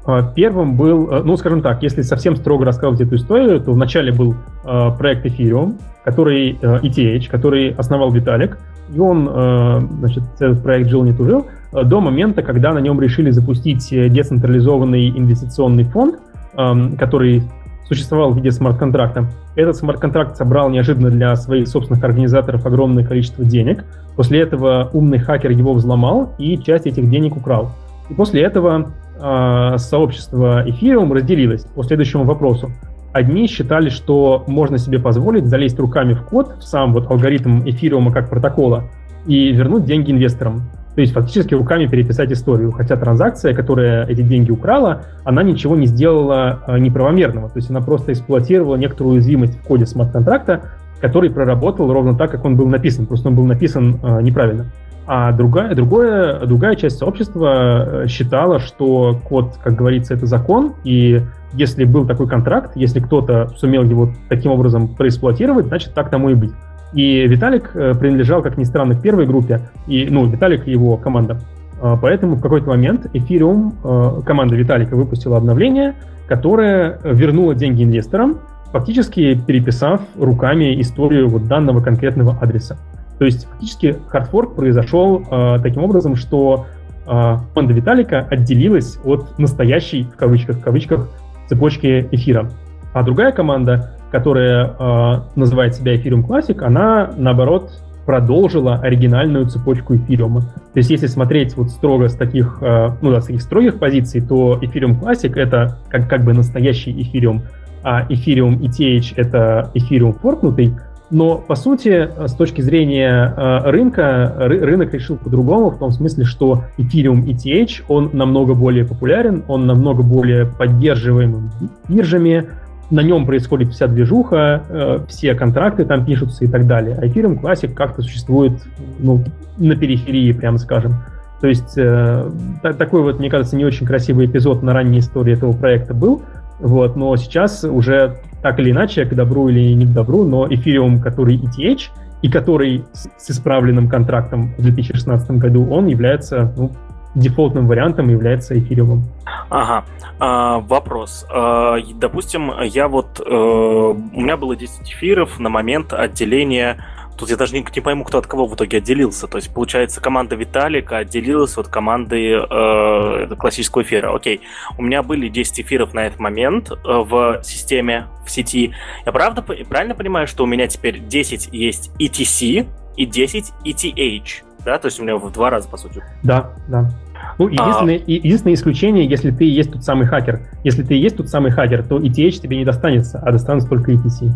А, 0.05 0.23
первым 0.23 0.77
был, 0.77 1.11
э, 1.11 1.23
ну, 1.23 1.35
скажем 1.35 1.61
так, 1.61 1.83
если 1.83 2.01
совсем 2.01 2.35
строго 2.35 2.65
рассказывать 2.65 3.01
эту 3.01 3.15
историю, 3.15 3.61
то 3.61 3.73
вначале 3.73 4.11
был 4.13 4.33
э, 4.63 4.91
проект 4.97 5.25
Ethereum, 5.25 5.79
который 6.05 6.57
э, 6.61 6.79
ETH, 6.81 7.29
который 7.29 7.71
основал 7.71 8.11
Виталик, 8.11 8.57
и 8.93 8.99
он, 8.99 9.87
значит, 9.99 10.23
этот 10.37 10.61
проект 10.63 10.89
жил 10.89 11.05
не 11.05 11.13
тужил, 11.13 11.47
до 11.71 12.01
момента, 12.01 12.41
когда 12.41 12.73
на 12.73 12.79
нем 12.79 12.99
решили 12.99 13.31
запустить 13.31 13.89
децентрализованный 13.89 15.09
инвестиционный 15.09 15.85
фонд, 15.85 16.19
эм, 16.57 16.97
который 16.97 17.43
существовал 17.91 18.31
в 18.31 18.37
виде 18.37 18.51
смарт-контракта. 18.51 19.25
Этот 19.55 19.75
смарт-контракт 19.75 20.37
собрал 20.37 20.69
неожиданно 20.69 21.09
для 21.09 21.35
своих 21.35 21.67
собственных 21.67 22.01
организаторов 22.05 22.65
огромное 22.65 23.05
количество 23.05 23.43
денег. 23.43 23.83
После 24.15 24.39
этого 24.39 24.89
умный 24.93 25.19
хакер 25.19 25.51
его 25.51 25.73
взломал 25.73 26.33
и 26.37 26.57
часть 26.57 26.87
этих 26.87 27.09
денег 27.09 27.35
украл. 27.35 27.71
И 28.09 28.13
после 28.13 28.43
этого 28.43 28.93
э, 29.19 29.77
сообщество 29.77 30.65
Ethereum 30.65 31.13
разделилось 31.13 31.65
по 31.75 31.83
следующему 31.83 32.23
вопросу. 32.23 32.71
Одни 33.11 33.45
считали, 33.47 33.89
что 33.89 34.45
можно 34.47 34.77
себе 34.77 34.97
позволить 34.97 35.47
залезть 35.47 35.77
руками 35.77 36.13
в 36.13 36.23
код, 36.23 36.55
в 36.59 36.63
сам 36.63 36.93
вот 36.93 37.11
алгоритм 37.11 37.61
эфириума 37.65 38.13
как 38.13 38.29
протокола, 38.29 38.85
и 39.25 39.51
вернуть 39.51 39.83
деньги 39.83 40.11
инвесторам. 40.11 40.61
То 40.95 41.01
есть 41.01 41.13
фактически 41.13 41.53
руками 41.53 41.85
переписать 41.85 42.31
историю. 42.31 42.71
Хотя 42.71 42.97
транзакция, 42.97 43.53
которая 43.53 44.05
эти 44.07 44.21
деньги 44.21 44.51
украла, 44.51 45.03
она 45.23 45.41
ничего 45.41 45.75
не 45.75 45.85
сделала 45.85 46.63
э, 46.67 46.79
неправомерного. 46.79 47.49
То 47.49 47.57
есть 47.57 47.69
она 47.69 47.81
просто 47.81 48.11
эксплуатировала 48.11 48.75
некоторую 48.75 49.13
уязвимость 49.13 49.57
в 49.57 49.63
коде 49.63 49.85
смарт-контракта, 49.85 50.63
который 50.99 51.29
проработал 51.29 51.91
ровно 51.91 52.15
так, 52.15 52.31
как 52.31 52.43
он 52.43 52.57
был 52.57 52.67
написан. 52.67 53.05
Просто 53.05 53.29
он 53.29 53.35
был 53.35 53.45
написан 53.45 53.99
э, 54.03 54.21
неправильно. 54.21 54.65
А 55.07 55.31
другая, 55.31 55.73
другое, 55.75 56.39
другая 56.45 56.75
часть 56.75 56.97
сообщества 56.97 58.03
э, 58.03 58.07
считала, 58.07 58.59
что 58.59 59.19
код, 59.27 59.57
как 59.63 59.75
говорится, 59.75 60.13
это 60.13 60.25
закон, 60.25 60.73
и 60.83 61.21
если 61.53 61.85
был 61.85 62.05
такой 62.05 62.27
контракт, 62.27 62.73
если 62.75 62.99
кто-то 62.99 63.49
сумел 63.57 63.83
его 63.83 64.13
таким 64.29 64.51
образом 64.51 64.87
проэксплуатировать, 64.89 65.67
значит, 65.67 65.93
так 65.93 66.09
тому 66.09 66.29
и 66.29 66.35
быть. 66.35 66.51
И 66.93 67.25
Виталик 67.27 67.71
э, 67.73 67.93
принадлежал, 67.95 68.41
как 68.41 68.57
ни 68.57 68.63
странно, 68.63 68.95
к 68.95 69.01
первой 69.01 69.25
группе, 69.25 69.61
и, 69.87 70.07
ну, 70.09 70.25
Виталик 70.25 70.67
и 70.67 70.71
его 70.71 70.97
команда. 70.97 71.39
А, 71.81 71.97
поэтому 71.97 72.35
в 72.35 72.41
какой-то 72.41 72.69
момент 72.69 73.07
Ethereum, 73.13 73.73
э, 73.83 74.21
команда 74.23 74.55
Виталика 74.55 74.95
выпустила 74.95 75.37
обновление, 75.37 75.95
которое 76.27 76.99
вернуло 77.03 77.55
деньги 77.55 77.83
инвесторам, 77.83 78.39
фактически 78.71 79.35
переписав 79.35 80.01
руками 80.17 80.79
историю 80.79 81.27
вот 81.27 81.47
данного 81.47 81.81
конкретного 81.81 82.37
адреса. 82.39 82.77
То 83.19 83.25
есть 83.25 83.45
фактически 83.45 83.97
хардфорк 84.07 84.55
произошел 84.55 85.23
э, 85.29 85.57
таким 85.61 85.83
образом, 85.83 86.15
что 86.15 86.67
э, 87.05 87.37
команда 87.53 87.73
Виталика 87.73 88.27
отделилась 88.29 88.97
от 89.03 89.37
настоящей, 89.39 90.03
в 90.03 90.15
кавычках, 90.15 90.57
в 90.57 90.61
кавычках, 90.61 91.09
цепочки 91.47 92.07
эфира. 92.11 92.49
А 92.93 93.03
другая 93.03 93.31
команда, 93.31 93.91
которая 94.11 94.75
э, 94.77 95.21
называет 95.35 95.75
себя 95.75 95.95
Ethereum 95.95 96.27
Classic, 96.27 96.61
она, 96.63 97.11
наоборот, 97.17 97.71
продолжила 98.05 98.75
оригинальную 98.75 99.45
цепочку 99.45 99.95
эфириума. 99.95 100.41
То 100.41 100.77
есть 100.77 100.89
если 100.89 101.07
смотреть 101.07 101.55
вот 101.55 101.69
строго 101.69 102.09
с 102.09 102.15
таких, 102.15 102.57
э, 102.61 102.89
ну 103.01 103.11
да, 103.11 103.21
с 103.21 103.25
таких 103.25 103.41
строгих 103.41 103.79
позиций, 103.79 104.21
то 104.21 104.59
Ethereum 104.61 104.99
Classic— 104.99 105.33
это 105.35 105.77
как, 105.89 106.09
как 106.09 106.23
бы 106.23 106.33
настоящий 106.33 106.91
эфириум, 107.01 107.43
а 107.83 108.05
Ethereum 108.07 108.59
ETH— 108.59 109.13
это 109.15 109.71
эфириум 109.73 110.13
форкнутый, 110.13 110.75
но, 111.11 111.35
по 111.35 111.55
сути, 111.55 112.09
с 112.25 112.33
точки 112.33 112.61
зрения 112.61 113.33
э, 113.35 113.69
рынка, 113.69 114.33
рынок 114.37 114.93
решил 114.93 115.17
по-другому, 115.17 115.69
в 115.69 115.77
том 115.77 115.91
смысле, 115.91 116.23
что 116.23 116.63
Ethereum 116.77 117.25
ETH, 117.25 117.83
он 117.89 118.11
намного 118.13 118.53
более 118.53 118.85
популярен, 118.85 119.43
он 119.49 119.67
намного 119.67 120.03
более 120.03 120.45
поддерживаем 120.45 121.51
биржами, 121.89 122.47
на 122.91 123.01
нем 123.01 123.25
происходит 123.25 123.71
вся 123.71 123.87
движуха, 123.87 124.63
э, 124.69 124.99
все 125.07 125.33
контракты 125.33 125.85
там 125.85 126.05
пишутся 126.05 126.45
и 126.45 126.47
так 126.47 126.67
далее. 126.67 126.97
А 127.01 127.05
Ethereum 127.05 127.41
Classic 127.41 127.73
как-то 127.73 128.01
существует 128.01 128.53
ну, 128.99 129.23
на 129.57 129.75
периферии, 129.75 130.31
прямо 130.33 130.57
скажем. 130.57 130.95
То 131.39 131.47
есть 131.47 131.77
э, 131.77 132.29
такой 132.61 133.01
вот, 133.01 133.17
мне 133.19 133.29
кажется, 133.29 133.55
не 133.55 133.65
очень 133.65 133.87
красивый 133.87 134.27
эпизод 134.27 134.61
на 134.61 134.73
ранней 134.73 134.99
истории 134.99 135.33
этого 135.33 135.53
проекта 135.53 135.93
был. 135.93 136.21
Вот, 136.59 136.95
но 136.95 137.15
сейчас 137.15 137.63
уже 137.63 138.17
так 138.43 138.59
или 138.59 138.69
иначе, 138.69 139.05
к 139.05 139.15
добру 139.15 139.49
или 139.49 139.73
не 139.73 139.85
к 139.85 139.93
добру, 139.93 140.23
но 140.23 140.47
эфириум, 140.47 141.01
который 141.01 141.37
ETH, 141.37 141.89
и 142.21 142.29
который 142.29 142.83
с 142.93 143.31
исправленным 143.31 143.89
контрактом 143.89 144.53
в 144.57 144.61
2016 144.61 145.31
году, 145.31 145.67
он 145.69 145.87
является 145.87 146.53
ну, 146.55 146.71
дефолтным 147.15 147.67
вариантом 147.67 148.09
является 148.09 148.57
эфириумом. 148.57 149.03
Ага. 149.49 149.85
А, 150.19 150.59
вопрос. 150.59 151.25
А, 151.29 151.77
допустим, 151.95 152.51
я 152.63 152.87
вот... 152.87 153.19
А, 153.19 153.89
у 153.91 154.21
меня 154.21 154.37
было 154.37 154.55
10 154.55 154.91
эфиров 154.93 155.39
на 155.39 155.49
момент 155.49 155.93
отделения 155.93 156.77
Тут 157.21 157.29
я 157.29 157.37
даже 157.37 157.53
не, 157.53 157.63
не 157.75 157.81
пойму, 157.81 158.03
кто 158.03 158.17
от 158.17 158.25
кого 158.25 158.47
в 158.47 158.55
итоге 158.55 158.77
отделился. 158.77 159.27
То 159.27 159.37
есть, 159.37 159.53
получается, 159.53 160.01
команда 160.01 160.35
Виталика 160.35 160.97
отделилась 160.97 161.55
от 161.55 161.67
команды 161.67 162.31
э, 162.31 163.35
классического 163.37 163.83
эфира. 163.83 164.15
Окей, 164.15 164.41
у 164.79 164.81
меня 164.81 165.03
были 165.03 165.29
10 165.29 165.61
эфиров 165.61 165.93
на 165.93 166.07
этот 166.07 166.19
момент 166.19 166.71
э, 166.71 166.75
в 166.83 167.43
системе, 167.43 168.07
в 168.25 168.31
сети. 168.31 168.73
Я 169.05 169.11
правда, 169.11 169.43
правильно 169.43 169.93
понимаю, 169.93 170.25
что 170.25 170.45
у 170.45 170.47
меня 170.47 170.65
теперь 170.65 170.99
10 170.99 171.49
есть 171.51 171.91
ETC 171.99 172.67
и 172.97 173.05
10 173.05 173.53
ETH? 173.65 174.43
Да, 174.65 174.79
то 174.79 174.87
есть 174.87 174.99
у 174.99 175.03
меня 175.03 175.15
в 175.17 175.31
два 175.31 175.51
раза, 175.51 175.69
по 175.69 175.77
сути. 175.77 176.03
Да, 176.23 176.51
да. 176.67 176.89
Ну, 177.37 177.47
единственное, 177.47 177.97
а... 177.97 178.03
единственное 178.05 178.53
исключение, 178.55 179.05
если 179.05 179.31
ты 179.31 179.45
есть 179.45 179.71
тот 179.71 179.83
самый 179.83 180.07
хакер. 180.07 180.41
Если 180.63 180.83
ты 180.83 180.95
есть 180.95 181.17
тот 181.17 181.29
самый 181.29 181.51
хакер, 181.51 181.83
то 181.83 181.97
ETH 181.97 182.13
тебе 182.13 182.57
не 182.57 182.65
достанется, 182.65 183.19
а 183.19 183.31
достанется 183.31 183.69
только 183.69 183.91
ETC. 183.91 184.31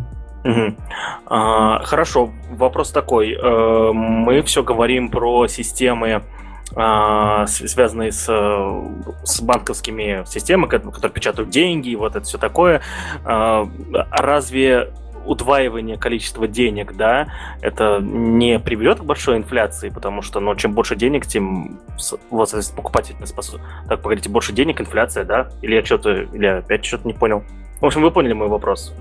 Угу. 0.45 0.75
А, 1.27 1.83
хорошо, 1.83 2.29
вопрос 2.51 2.91
такой. 2.91 3.33
Э, 3.33 3.91
мы 3.93 4.43
все 4.43 4.63
говорим 4.63 5.09
про 5.09 5.47
системы, 5.47 6.21
а, 6.75 7.47
связанные 7.47 8.11
с, 8.11 8.25
с 9.23 9.41
банковскими 9.41 10.23
системами, 10.27 10.69
которые 10.69 11.11
печатают 11.11 11.49
деньги, 11.49 11.95
вот 11.95 12.15
это 12.15 12.25
все 12.25 12.37
такое. 12.37 12.81
А, 13.23 13.67
разве 14.11 14.89
удваивание 15.26 15.97
количества 15.97 16.47
денег, 16.47 16.95
да, 16.95 17.27
это 17.61 17.99
не 18.02 18.60
приведет 18.60 18.99
к 18.99 19.03
большой 19.03 19.38
инфляции, 19.38 19.89
потому 19.89 20.22
что, 20.22 20.39
ну, 20.39 20.56
чем 20.56 20.73
больше 20.73 20.95
денег, 20.95 21.26
тем 21.26 21.80
вот, 22.30 22.53
покупательная 22.76 23.26
способность. 23.26 23.69
Так, 23.88 24.02
погодите, 24.02 24.30
больше 24.30 24.53
денег, 24.53 24.81
инфляция, 24.81 25.26
да? 25.26 25.49
Или 25.61 25.76
я 25.76 25.85
что-то, 25.85 26.23
или 26.23 26.45
я 26.45 26.57
опять 26.57 26.85
что-то 26.85 27.07
не 27.07 27.14
понял? 27.14 27.43
В 27.81 27.85
общем, 27.85 28.02
вы 28.02 28.11
поняли 28.11 28.34
мой 28.34 28.47
вопрос. 28.47 28.93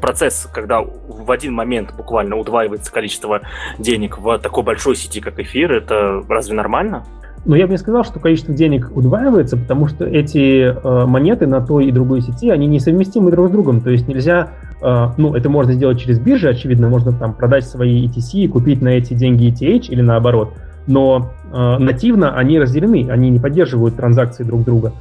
Процесс, 0.00 0.48
когда 0.52 0.80
в 0.80 1.30
один 1.30 1.54
момент 1.54 1.94
буквально 1.94 2.36
удваивается 2.36 2.92
количество 2.92 3.42
денег 3.78 4.18
в 4.18 4.38
такой 4.38 4.62
большой 4.62 4.96
сети, 4.96 5.20
как 5.20 5.38
эфир, 5.38 5.72
это 5.72 6.24
разве 6.28 6.54
нормально? 6.54 7.04
Но 7.44 7.56
я 7.56 7.66
бы 7.66 7.72
не 7.72 7.78
сказал, 7.78 8.04
что 8.04 8.20
количество 8.20 8.54
денег 8.54 8.90
удваивается, 8.94 9.56
потому 9.56 9.88
что 9.88 10.04
эти 10.04 10.72
э, 10.72 11.06
монеты 11.06 11.46
на 11.46 11.60
той 11.60 11.86
и 11.86 11.92
другой 11.92 12.20
сети, 12.20 12.50
они 12.50 12.66
несовместимы 12.66 13.30
друг 13.30 13.48
с 13.48 13.50
другом. 13.50 13.80
То 13.80 13.90
есть 13.90 14.08
нельзя, 14.08 14.50
э, 14.82 15.08
ну, 15.16 15.34
это 15.34 15.48
можно 15.48 15.72
сделать 15.72 16.00
через 16.00 16.18
биржи, 16.18 16.48
очевидно, 16.48 16.88
можно 16.88 17.12
там 17.12 17.34
продать 17.34 17.64
свои 17.64 18.06
ETC 18.06 18.40
и 18.40 18.48
купить 18.48 18.82
на 18.82 18.88
эти 18.88 19.14
деньги 19.14 19.48
ETH 19.48 19.88
или 19.88 20.00
наоборот. 20.00 20.54
Но 20.86 21.32
э, 21.52 21.78
нативно 21.78 22.34
они 22.34 22.58
разделены, 22.58 23.08
они 23.10 23.30
не 23.30 23.38
поддерживают 23.38 23.96
транзакции 23.96 24.44
друг 24.44 24.64
друга. 24.64 24.92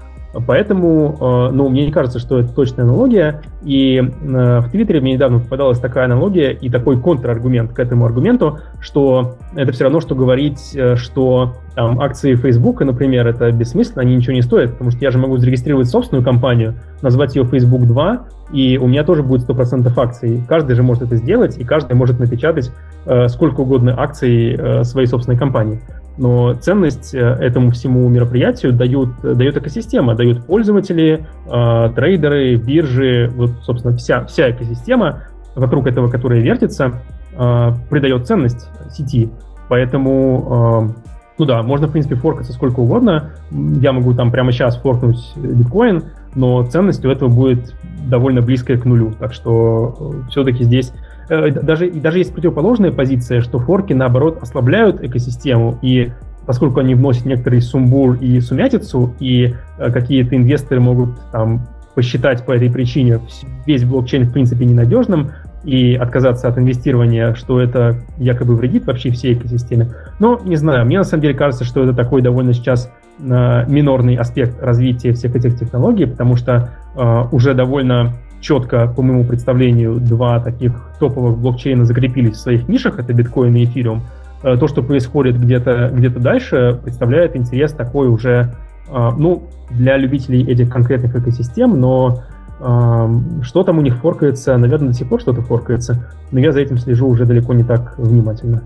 Поэтому, 0.45 1.17
э, 1.19 1.53
ну, 1.53 1.69
мне 1.69 1.85
не 1.85 1.91
кажется, 1.91 2.19
что 2.19 2.39
это 2.39 2.53
точная 2.53 2.85
аналогия. 2.85 3.41
И 3.63 3.97
э, 3.97 4.59
в 4.59 4.69
Твиттере 4.69 5.01
мне 5.01 5.13
недавно 5.13 5.39
попадалась 5.39 5.79
такая 5.79 6.05
аналогия 6.05 6.51
и 6.51 6.69
такой 6.69 6.99
контраргумент 6.99 7.73
к 7.73 7.79
этому 7.79 8.05
аргументу, 8.05 8.59
что 8.79 9.37
это 9.55 9.71
все 9.71 9.85
равно, 9.85 9.99
что 10.01 10.15
говорить, 10.15 10.75
э, 10.75 10.95
что 10.95 11.55
там, 11.75 11.99
акции 11.99 12.35
Facebook, 12.35 12.81
например, 12.81 13.27
это 13.27 13.51
бессмысленно, 13.51 14.01
они 14.01 14.15
ничего 14.15 14.33
не 14.33 14.41
стоят, 14.41 14.71
потому 14.71 14.91
что 14.91 14.99
я 15.01 15.11
же 15.11 15.17
могу 15.17 15.37
зарегистрировать 15.37 15.87
собственную 15.87 16.23
компанию, 16.23 16.75
назвать 17.01 17.35
ее 17.35 17.45
Facebook 17.45 17.85
2, 17.85 18.25
и 18.51 18.77
у 18.77 18.87
меня 18.87 19.03
тоже 19.03 19.23
будет 19.23 19.47
100% 19.47 19.91
акций. 19.95 20.43
Каждый 20.47 20.75
же 20.75 20.83
может 20.83 21.03
это 21.03 21.15
сделать, 21.17 21.57
и 21.57 21.63
каждый 21.63 21.93
может 21.93 22.19
напечатать 22.19 22.71
э, 23.05 23.27
сколько 23.27 23.61
угодно 23.61 23.95
акций 23.97 24.55
э, 24.57 24.83
своей 24.83 25.07
собственной 25.07 25.37
компании 25.37 25.79
но 26.17 26.53
ценность 26.55 27.13
э, 27.13 27.19
этому 27.19 27.71
всему 27.71 28.07
мероприятию 28.09 28.73
дают, 28.73 29.09
дает 29.21 29.57
экосистема, 29.57 30.15
дают 30.15 30.45
пользователи, 30.45 31.25
э, 31.45 31.89
трейдеры, 31.95 32.55
биржи, 32.55 33.31
вот, 33.35 33.51
собственно, 33.61 33.95
вся, 33.95 34.25
вся 34.25 34.51
экосистема 34.51 35.23
вокруг 35.55 35.87
этого, 35.87 36.09
которая 36.09 36.39
вертится, 36.39 36.93
э, 37.37 37.71
придает 37.89 38.25
ценность 38.25 38.67
сети. 38.91 39.29
Поэтому, 39.69 40.93
э, 40.97 41.11
ну 41.37 41.45
да, 41.45 41.61
можно, 41.61 41.87
в 41.87 41.91
принципе, 41.91 42.15
форкаться 42.15 42.53
сколько 42.53 42.79
угодно. 42.79 43.31
Я 43.51 43.91
могу 43.91 44.13
там 44.13 44.31
прямо 44.31 44.51
сейчас 44.51 44.77
форкнуть 44.77 45.19
биткоин, 45.35 46.05
но 46.33 46.63
ценность 46.63 47.05
у 47.05 47.09
этого 47.09 47.29
будет 47.29 47.75
довольно 48.07 48.41
близкая 48.41 48.77
к 48.77 48.85
нулю. 48.85 49.13
Так 49.19 49.33
что 49.33 49.95
э, 49.99 50.29
все-таки 50.29 50.63
здесь 50.63 50.91
Э, 50.91 51.06
даже, 51.29 51.91
даже 51.91 52.19
есть 52.19 52.33
противоположная 52.33 52.91
позиция, 52.91 53.41
что 53.41 53.59
форки, 53.59 53.93
наоборот, 53.93 54.39
ослабляют 54.41 55.03
экосистему, 55.03 55.77
и 55.81 56.11
поскольку 56.45 56.79
они 56.79 56.95
вносят 56.95 57.25
некоторый 57.25 57.61
сумбур 57.61 58.15
и 58.15 58.39
сумятицу, 58.39 59.13
и 59.19 59.53
э, 59.77 59.91
какие-то 59.91 60.35
инвесторы 60.35 60.79
могут 60.79 61.09
там 61.31 61.67
посчитать 61.93 62.45
по 62.45 62.51
этой 62.51 62.71
причине 62.71 63.19
весь 63.65 63.83
блокчейн 63.83 64.25
в 64.25 64.31
принципе 64.31 64.65
ненадежным 64.65 65.31
и 65.63 65.95
отказаться 65.95 66.47
от 66.47 66.57
инвестирования, 66.57 67.33
что 67.33 67.59
это 67.59 67.97
якобы 68.17 68.55
вредит 68.55 68.85
вообще 68.85 69.11
всей 69.11 69.33
экосистеме. 69.33 69.89
Но 70.19 70.39
не 70.45 70.55
знаю, 70.55 70.85
мне 70.85 70.99
на 70.99 71.03
самом 71.03 71.23
деле 71.23 71.33
кажется, 71.33 71.65
что 71.65 71.83
это 71.83 71.93
такой 71.93 72.21
довольно 72.21 72.53
сейчас 72.53 72.89
э, 73.19 73.65
минорный 73.67 74.15
аспект 74.15 74.61
развития 74.63 75.11
всех 75.11 75.35
этих 75.35 75.59
технологий, 75.59 76.05
потому 76.05 76.37
что 76.37 76.69
э, 76.95 77.23
уже 77.31 77.53
довольно 77.53 78.13
четко, 78.41 78.87
по 78.87 79.01
моему 79.01 79.25
представлению, 79.25 79.95
два 79.95 80.39
таких 80.39 80.73
топовых 80.99 81.37
блокчейна 81.37 81.85
закрепились 81.85 82.35
в 82.35 82.39
своих 82.39 82.67
нишах, 82.67 82.99
это 82.99 83.13
биткоин 83.13 83.55
и 83.55 83.65
эфириум. 83.65 84.03
Э, 84.43 84.57
то, 84.57 84.67
что 84.67 84.83
происходит 84.83 85.39
где-то 85.39 85.91
где 85.93 86.09
дальше, 86.09 86.79
представляет 86.83 87.35
интерес 87.35 87.73
такой 87.73 88.07
уже, 88.07 88.53
э, 88.89 89.09
ну, 89.17 89.43
для 89.71 89.97
любителей 89.97 90.43
этих 90.43 90.69
конкретных 90.69 91.15
экосистем, 91.15 91.79
но 91.79 92.21
э, 92.59 93.09
что 93.41 93.63
там 93.63 93.79
у 93.79 93.81
них 93.81 93.97
форкается, 93.97 94.57
наверное, 94.57 94.89
до 94.89 94.93
сих 94.93 95.09
пор 95.09 95.21
что-то 95.21 95.41
форкается, 95.41 96.07
но 96.31 96.39
я 96.39 96.51
за 96.51 96.61
этим 96.61 96.77
слежу 96.77 97.07
уже 97.07 97.25
далеко 97.25 97.53
не 97.53 97.63
так 97.63 97.97
внимательно. 97.97 98.61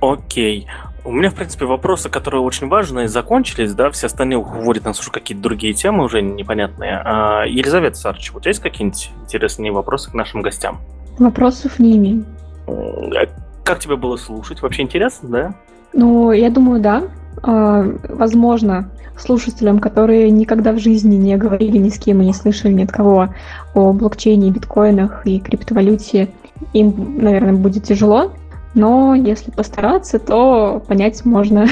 Окей. 0.00 0.66
У 1.04 1.10
меня, 1.10 1.30
в 1.30 1.34
принципе, 1.34 1.64
вопросы, 1.64 2.08
которые 2.08 2.42
очень 2.42 2.68
важные, 2.68 3.08
закончились, 3.08 3.74
да, 3.74 3.90
все 3.90 4.06
остальные 4.06 4.38
уходят 4.38 4.84
на 4.84 4.94
слушать 4.94 5.12
какие-то 5.12 5.42
другие 5.42 5.72
темы 5.72 6.04
уже 6.04 6.22
непонятные. 6.22 7.02
А, 7.04 7.44
Елизавета 7.44 7.96
Сарч, 7.96 8.30
у 8.32 8.38
тебя 8.38 8.50
есть 8.50 8.60
какие-нибудь 8.60 9.10
интересные 9.24 9.72
вопросы 9.72 10.10
к 10.10 10.14
нашим 10.14 10.42
гостям? 10.42 10.78
Вопросов 11.18 11.80
не 11.80 11.96
имею. 11.96 12.24
А 12.68 13.26
как 13.64 13.80
тебе 13.80 13.96
было 13.96 14.16
слушать? 14.16 14.62
Вообще 14.62 14.82
интересно, 14.82 15.28
да? 15.28 15.54
Ну, 15.92 16.30
я 16.30 16.50
думаю, 16.50 16.80
да. 16.80 17.02
А, 17.42 17.84
возможно, 18.08 18.88
слушателям, 19.18 19.80
которые 19.80 20.30
никогда 20.30 20.72
в 20.72 20.78
жизни 20.78 21.16
не 21.16 21.36
говорили 21.36 21.78
ни 21.78 21.88
с 21.88 21.98
кем 21.98 22.22
и 22.22 22.26
не 22.26 22.32
слышали 22.32 22.72
ни 22.72 22.84
от 22.84 22.92
кого 22.92 23.28
о 23.74 23.92
блокчейне, 23.92 24.50
биткоинах 24.50 25.26
и 25.26 25.40
криптовалюте, 25.40 26.28
им, 26.72 27.18
наверное, 27.18 27.54
будет 27.54 27.84
тяжело, 27.84 28.30
но 28.74 29.14
если 29.14 29.50
постараться, 29.50 30.18
то 30.18 30.82
понять 30.86 31.24
можно. 31.24 31.66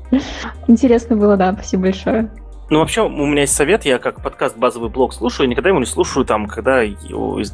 Интересно 0.68 1.16
было, 1.16 1.36
да, 1.36 1.52
спасибо 1.52 1.84
большое. 1.84 2.30
Ну, 2.70 2.78
вообще, 2.78 3.02
у 3.02 3.26
меня 3.26 3.42
есть 3.42 3.54
совет, 3.54 3.84
я 3.84 3.98
как 3.98 4.22
подкаст 4.22 4.56
базовый 4.56 4.88
блог 4.88 5.12
слушаю, 5.12 5.48
никогда 5.48 5.68
его 5.68 5.78
не 5.78 5.84
слушаю 5.84 6.24
там, 6.24 6.46
когда 6.46 6.82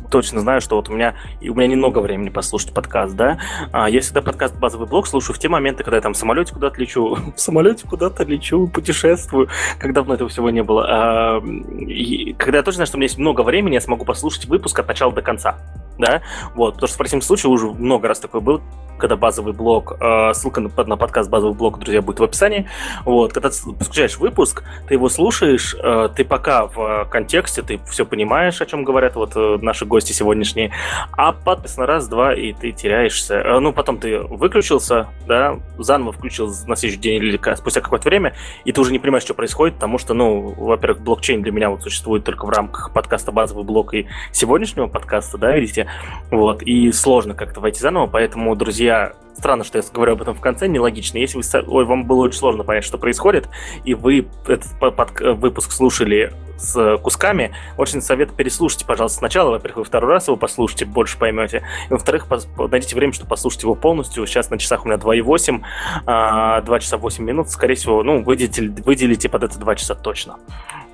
точно 0.09 0.41
знаю, 0.41 0.61
что 0.61 0.77
вот 0.77 0.89
у 0.89 0.93
меня, 0.93 1.17
у 1.41 1.55
меня 1.55 1.67
немного 1.67 1.99
времени 1.99 2.29
послушать 2.29 2.73
подкаст, 2.73 3.17
да. 3.17 3.41
А 3.73 3.91
я 3.91 4.01
всегда 4.01 4.23
подкаст 4.23 4.55
базовый 4.57 4.87
блог 4.87 5.09
слушаю 5.09 5.35
в 5.35 5.41
те 5.41 5.49
моменты, 5.49 5.83
когда 5.83 5.97
я 5.97 6.01
там 6.01 6.15
в 6.15 6.17
самолете 6.17 6.55
куда-то 6.55 6.81
лечу, 6.81 7.19
в 7.37 7.41
самолете 7.41 7.89
куда-то 7.89 8.23
лечу, 8.23 8.69
путешествую, 8.69 9.49
как 9.81 9.93
давно 9.93 10.15
этого 10.15 10.31
всего 10.31 10.49
не 10.51 10.63
было. 10.63 10.87
А, 10.89 11.39
и, 11.41 12.33
когда 12.35 12.59
я 12.59 12.63
точно 12.63 12.77
знаю, 12.77 12.87
что 12.87 12.97
у 12.97 13.01
меня 13.01 13.07
есть 13.07 13.19
много 13.19 13.41
времени, 13.41 13.75
я 13.75 13.81
смогу 13.81 14.05
послушать 14.05 14.45
выпуск 14.45 14.79
от 14.79 14.87
начала 14.87 15.13
до 15.13 15.23
конца 15.23 15.59
да, 16.01 16.23
вот, 16.55 16.75
потому 16.75 16.89
что 16.89 16.95
в 16.95 16.99
противном 16.99 17.23
случае 17.23 17.51
уже 17.51 17.67
много 17.67 18.09
раз 18.09 18.19
такой 18.19 18.41
был, 18.41 18.61
когда 18.99 19.17
базовый 19.17 19.53
блок, 19.53 19.97
э, 20.01 20.33
ссылка 20.35 20.61
на, 20.61 20.71
на 20.85 20.97
подкаст 20.97 21.31
базовый 21.31 21.55
блок, 21.55 21.79
друзья, 21.79 22.03
будет 22.03 22.21
в 22.21 22.25
описании, 22.25 22.69
вот, 23.05 23.33
когда 23.33 23.51
ты 23.51 23.57
включаешь 23.57 24.19
выпуск, 24.19 24.65
ты 24.89 24.99
его 25.01 25.09
слушаешь, 25.09 25.75
э, 25.83 26.11
ты 26.15 26.25
пока 26.25 26.67
в 26.67 27.07
контексте, 27.11 27.63
ты 27.63 27.81
все 27.89 28.05
понимаешь, 28.05 28.61
о 28.61 28.67
чем 28.67 28.85
говорят 28.85 29.17
вот 29.17 29.33
э, 29.35 29.59
наши 29.63 29.87
гости 29.87 30.13
сегодняшние, 30.13 30.73
а 31.13 31.33
потом 31.33 31.65
на 31.79 31.87
раз-два, 31.87 32.35
и 32.35 32.53
ты 32.53 32.73
теряешься. 32.73 33.37
Э, 33.37 33.59
ну, 33.61 33.73
потом 33.73 33.99
ты 33.99 34.19
выключился, 34.21 35.09
да, 35.27 35.59
заново 35.79 36.13
включил 36.13 36.49
на 36.67 36.77
следующий 36.77 37.01
день 37.01 37.23
или 37.23 37.41
спустя 37.55 37.81
какое-то 37.81 38.09
время, 38.09 38.35
и 38.65 38.73
ты 38.73 38.81
уже 38.81 38.93
не 38.93 38.99
понимаешь, 38.99 39.25
что 39.25 39.35
происходит, 39.35 39.77
потому 39.77 39.97
что, 39.97 40.13
ну, 40.13 40.55
во-первых, 40.57 41.01
блокчейн 41.03 41.43
для 41.43 41.53
меня 41.53 41.71
вот 41.71 41.83
существует 41.83 42.25
только 42.25 42.45
в 42.45 42.51
рамках 42.51 42.93
подкаста 42.93 43.33
«Базовый 43.33 43.65
блок» 43.65 43.95
и 43.95 44.07
сегодняшнего 44.33 44.87
подкаста, 44.87 45.39
да, 45.39 45.57
видите, 45.57 45.89
вот, 46.31 46.63
и 46.63 46.93
сложно 46.93 47.35
как-то 47.35 47.61
войти 47.61 47.81
заново, 47.81 48.07
поэтому, 48.07 48.55
друзья, 48.55 49.15
странно, 49.41 49.65
что 49.65 49.79
я 49.79 49.85
говорю 49.93 50.13
об 50.13 50.23
этом 50.23 50.35
в 50.35 50.41
конце, 50.41 50.69
нелогично. 50.69 51.19
Если 51.19 51.39
вы, 51.39 51.43
ой, 51.67 51.85
вам 51.85 52.05
было 52.05 52.25
очень 52.25 52.39
сложно 52.39 52.63
понять, 52.63 52.85
что 52.85 52.99
происходит, 52.99 53.49
и 53.85 53.95
вы 53.95 54.29
этот 54.47 54.79
под, 54.91 55.21
выпуск 55.21 55.73
слушали 55.73 56.33
с 56.61 56.99
кусками, 56.99 57.53
очень 57.77 58.03
совет 58.03 58.35
переслушайте, 58.37 58.85
пожалуйста, 58.85 59.19
сначала, 59.19 59.51
во-первых, 59.51 59.79
вы 59.79 59.85
второй 59.85 60.13
раз 60.13 60.29
его 60.29 60.37
послушайте, 60.37 60.85
больше 60.85 61.19
поймете, 61.19 61.63
и 61.89 61.93
во-вторых, 61.93 62.27
найдите 62.59 62.95
время, 62.95 63.13
чтобы 63.13 63.31
послушать 63.31 63.63
его 63.63 63.75
полностью. 63.75 64.27
Сейчас 64.27 64.51
на 64.51 64.59
часах 64.59 64.85
у 64.85 64.89
меня 64.89 64.99
2,8, 64.99 65.59
2 65.59 65.65
а, 66.07 66.81
часа 66.81 66.99
8 66.99 67.25
минут, 67.25 67.49
скорее 67.49 67.75
всего, 67.75 68.03
ну, 68.03 68.23
выделите, 68.23 68.69
выделите 68.85 69.29
под 69.29 69.45
это 69.45 69.59
2 69.59 69.75
часа 69.77 69.95
точно. 69.95 70.37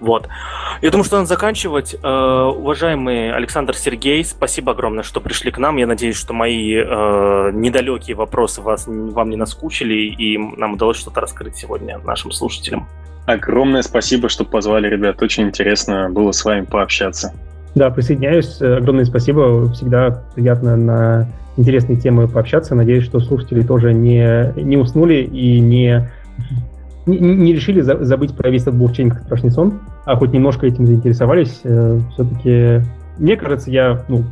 Вот. 0.00 0.28
Я 0.82 0.90
думаю, 0.90 1.04
что 1.04 1.16
надо 1.16 1.26
заканчивать. 1.26 1.96
Э, 2.02 2.52
уважаемый 2.54 3.32
Александр 3.32 3.74
Сергей, 3.74 4.22
спасибо 4.24 4.72
огромное, 4.72 5.02
что 5.02 5.20
пришли 5.20 5.50
к 5.50 5.56
нам. 5.56 5.78
Я 5.78 5.86
надеюсь, 5.86 6.16
что 6.16 6.34
мои 6.34 6.74
э, 6.74 7.50
недалекие 7.52 8.14
вопросы 8.14 8.60
вас, 8.60 8.86
вам 8.86 9.30
не 9.30 9.36
наскучили, 9.36 9.94
и 9.94 10.36
нам 10.36 10.74
удалось 10.74 10.98
что-то 10.98 11.22
раскрыть 11.22 11.56
сегодня 11.56 11.98
нашим 11.98 12.30
слушателям. 12.30 12.86
Огромное 13.26 13.82
спасибо, 13.82 14.28
что 14.28 14.44
позвали, 14.44 14.88
ребят. 14.88 15.20
Очень 15.22 15.44
интересно 15.44 16.08
было 16.10 16.32
с 16.32 16.44
вами 16.44 16.64
пообщаться. 16.64 17.32
Да, 17.74 17.90
присоединяюсь. 17.90 18.60
Огромное 18.62 19.04
спасибо. 19.04 19.70
Всегда 19.72 20.22
приятно 20.34 20.76
на 20.76 21.28
интересные 21.56 21.98
темы 21.98 22.28
пообщаться. 22.28 22.74
Надеюсь, 22.74 23.04
что 23.04 23.20
слушатели 23.20 23.62
тоже 23.62 23.92
не, 23.92 24.52
не 24.56 24.76
уснули 24.76 25.22
и 25.22 25.60
не 25.60 26.08
не, 27.06 27.18
не 27.18 27.52
решили 27.52 27.80
за, 27.80 28.04
забыть 28.04 28.36
про 28.36 28.50
весь 28.50 28.62
этот 28.62 28.74
блокчейн 28.74 29.10
как 29.10 29.22
страшный 29.22 29.50
сон, 29.50 29.80
а 30.04 30.16
хоть 30.16 30.32
немножко 30.32 30.66
этим 30.66 30.86
заинтересовались, 30.86 31.60
э, 31.64 32.00
все-таки, 32.12 32.84
мне 33.18 33.36
кажется, 33.36 33.70
я 33.70 34.02
ну, 34.08 34.24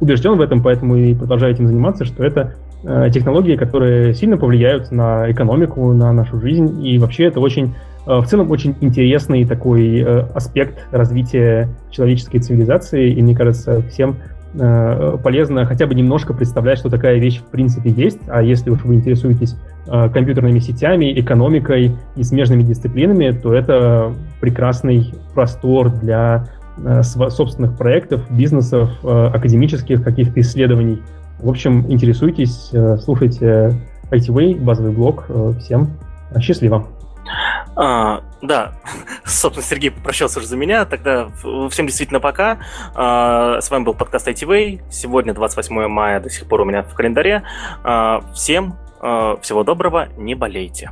убежден 0.00 0.36
в 0.36 0.40
этом, 0.40 0.62
поэтому 0.62 0.96
и 0.96 1.14
продолжаю 1.14 1.52
этим 1.52 1.68
заниматься, 1.68 2.04
что 2.04 2.24
это 2.24 2.54
э, 2.84 3.10
технологии, 3.12 3.56
которые 3.56 4.14
сильно 4.14 4.36
повлияют 4.36 4.90
на 4.90 5.30
экономику, 5.30 5.92
на 5.92 6.12
нашу 6.12 6.40
жизнь, 6.40 6.84
и 6.84 6.98
вообще 6.98 7.24
это 7.24 7.40
очень, 7.40 7.74
в 8.06 8.26
целом, 8.26 8.50
очень 8.50 8.74
интересный 8.80 9.44
такой 9.44 10.00
э, 10.00 10.20
аспект 10.34 10.86
развития 10.90 11.68
человеческой 11.90 12.40
цивилизации, 12.40 13.12
и 13.12 13.22
мне 13.22 13.34
кажется, 13.34 13.82
всем 13.82 14.16
Э, 14.54 15.16
полезно 15.22 15.64
хотя 15.64 15.86
бы 15.86 15.94
немножко 15.94 16.34
представлять, 16.34 16.78
что 16.78 16.90
такая 16.90 17.18
вещь 17.18 17.38
в 17.38 17.44
принципе 17.44 17.90
есть, 17.90 18.18
а 18.28 18.42
если 18.42 18.68
уж 18.68 18.84
вы 18.84 18.96
интересуетесь 18.96 19.56
э, 19.86 20.10
компьютерными 20.10 20.58
сетями, 20.58 21.18
экономикой 21.18 21.96
и 22.16 22.22
смежными 22.22 22.62
дисциплинами, 22.62 23.30
то 23.30 23.54
это 23.54 24.12
прекрасный 24.40 25.14
простор 25.32 25.90
для 25.90 26.48
э, 26.76 27.02
собственных 27.02 27.78
проектов, 27.78 28.30
бизнесов, 28.30 28.90
академических 29.02 30.02
каких-то 30.02 30.40
исследований. 30.40 31.02
В 31.38 31.48
общем, 31.48 31.90
интересуйтесь, 31.90 32.70
слушайте 33.00 33.80
ITV, 34.10 34.60
базовый 34.62 34.92
блог. 34.92 35.26
Всем 35.58 35.90
счастливо! 36.38 36.86
А, 37.76 38.22
да, 38.42 38.74
собственно, 39.24 39.66
Сергей 39.66 39.90
попрощался 39.90 40.38
уже 40.38 40.48
за 40.48 40.56
меня. 40.56 40.84
Тогда 40.84 41.30
всем 41.70 41.86
действительно 41.86 42.20
пока. 42.20 42.58
А, 42.94 43.60
с 43.60 43.70
вами 43.70 43.84
был 43.84 43.94
подкаст 43.94 44.28
ITV. 44.28 44.82
Сегодня 44.90 45.34
28 45.34 45.88
мая 45.88 46.20
до 46.20 46.30
сих 46.30 46.48
пор 46.48 46.62
у 46.62 46.64
меня 46.64 46.82
в 46.82 46.94
календаре. 46.94 47.42
А, 47.84 48.22
всем 48.34 48.76
а, 49.00 49.36
всего 49.40 49.64
доброго, 49.64 50.08
не 50.16 50.34
болейте. 50.34 50.90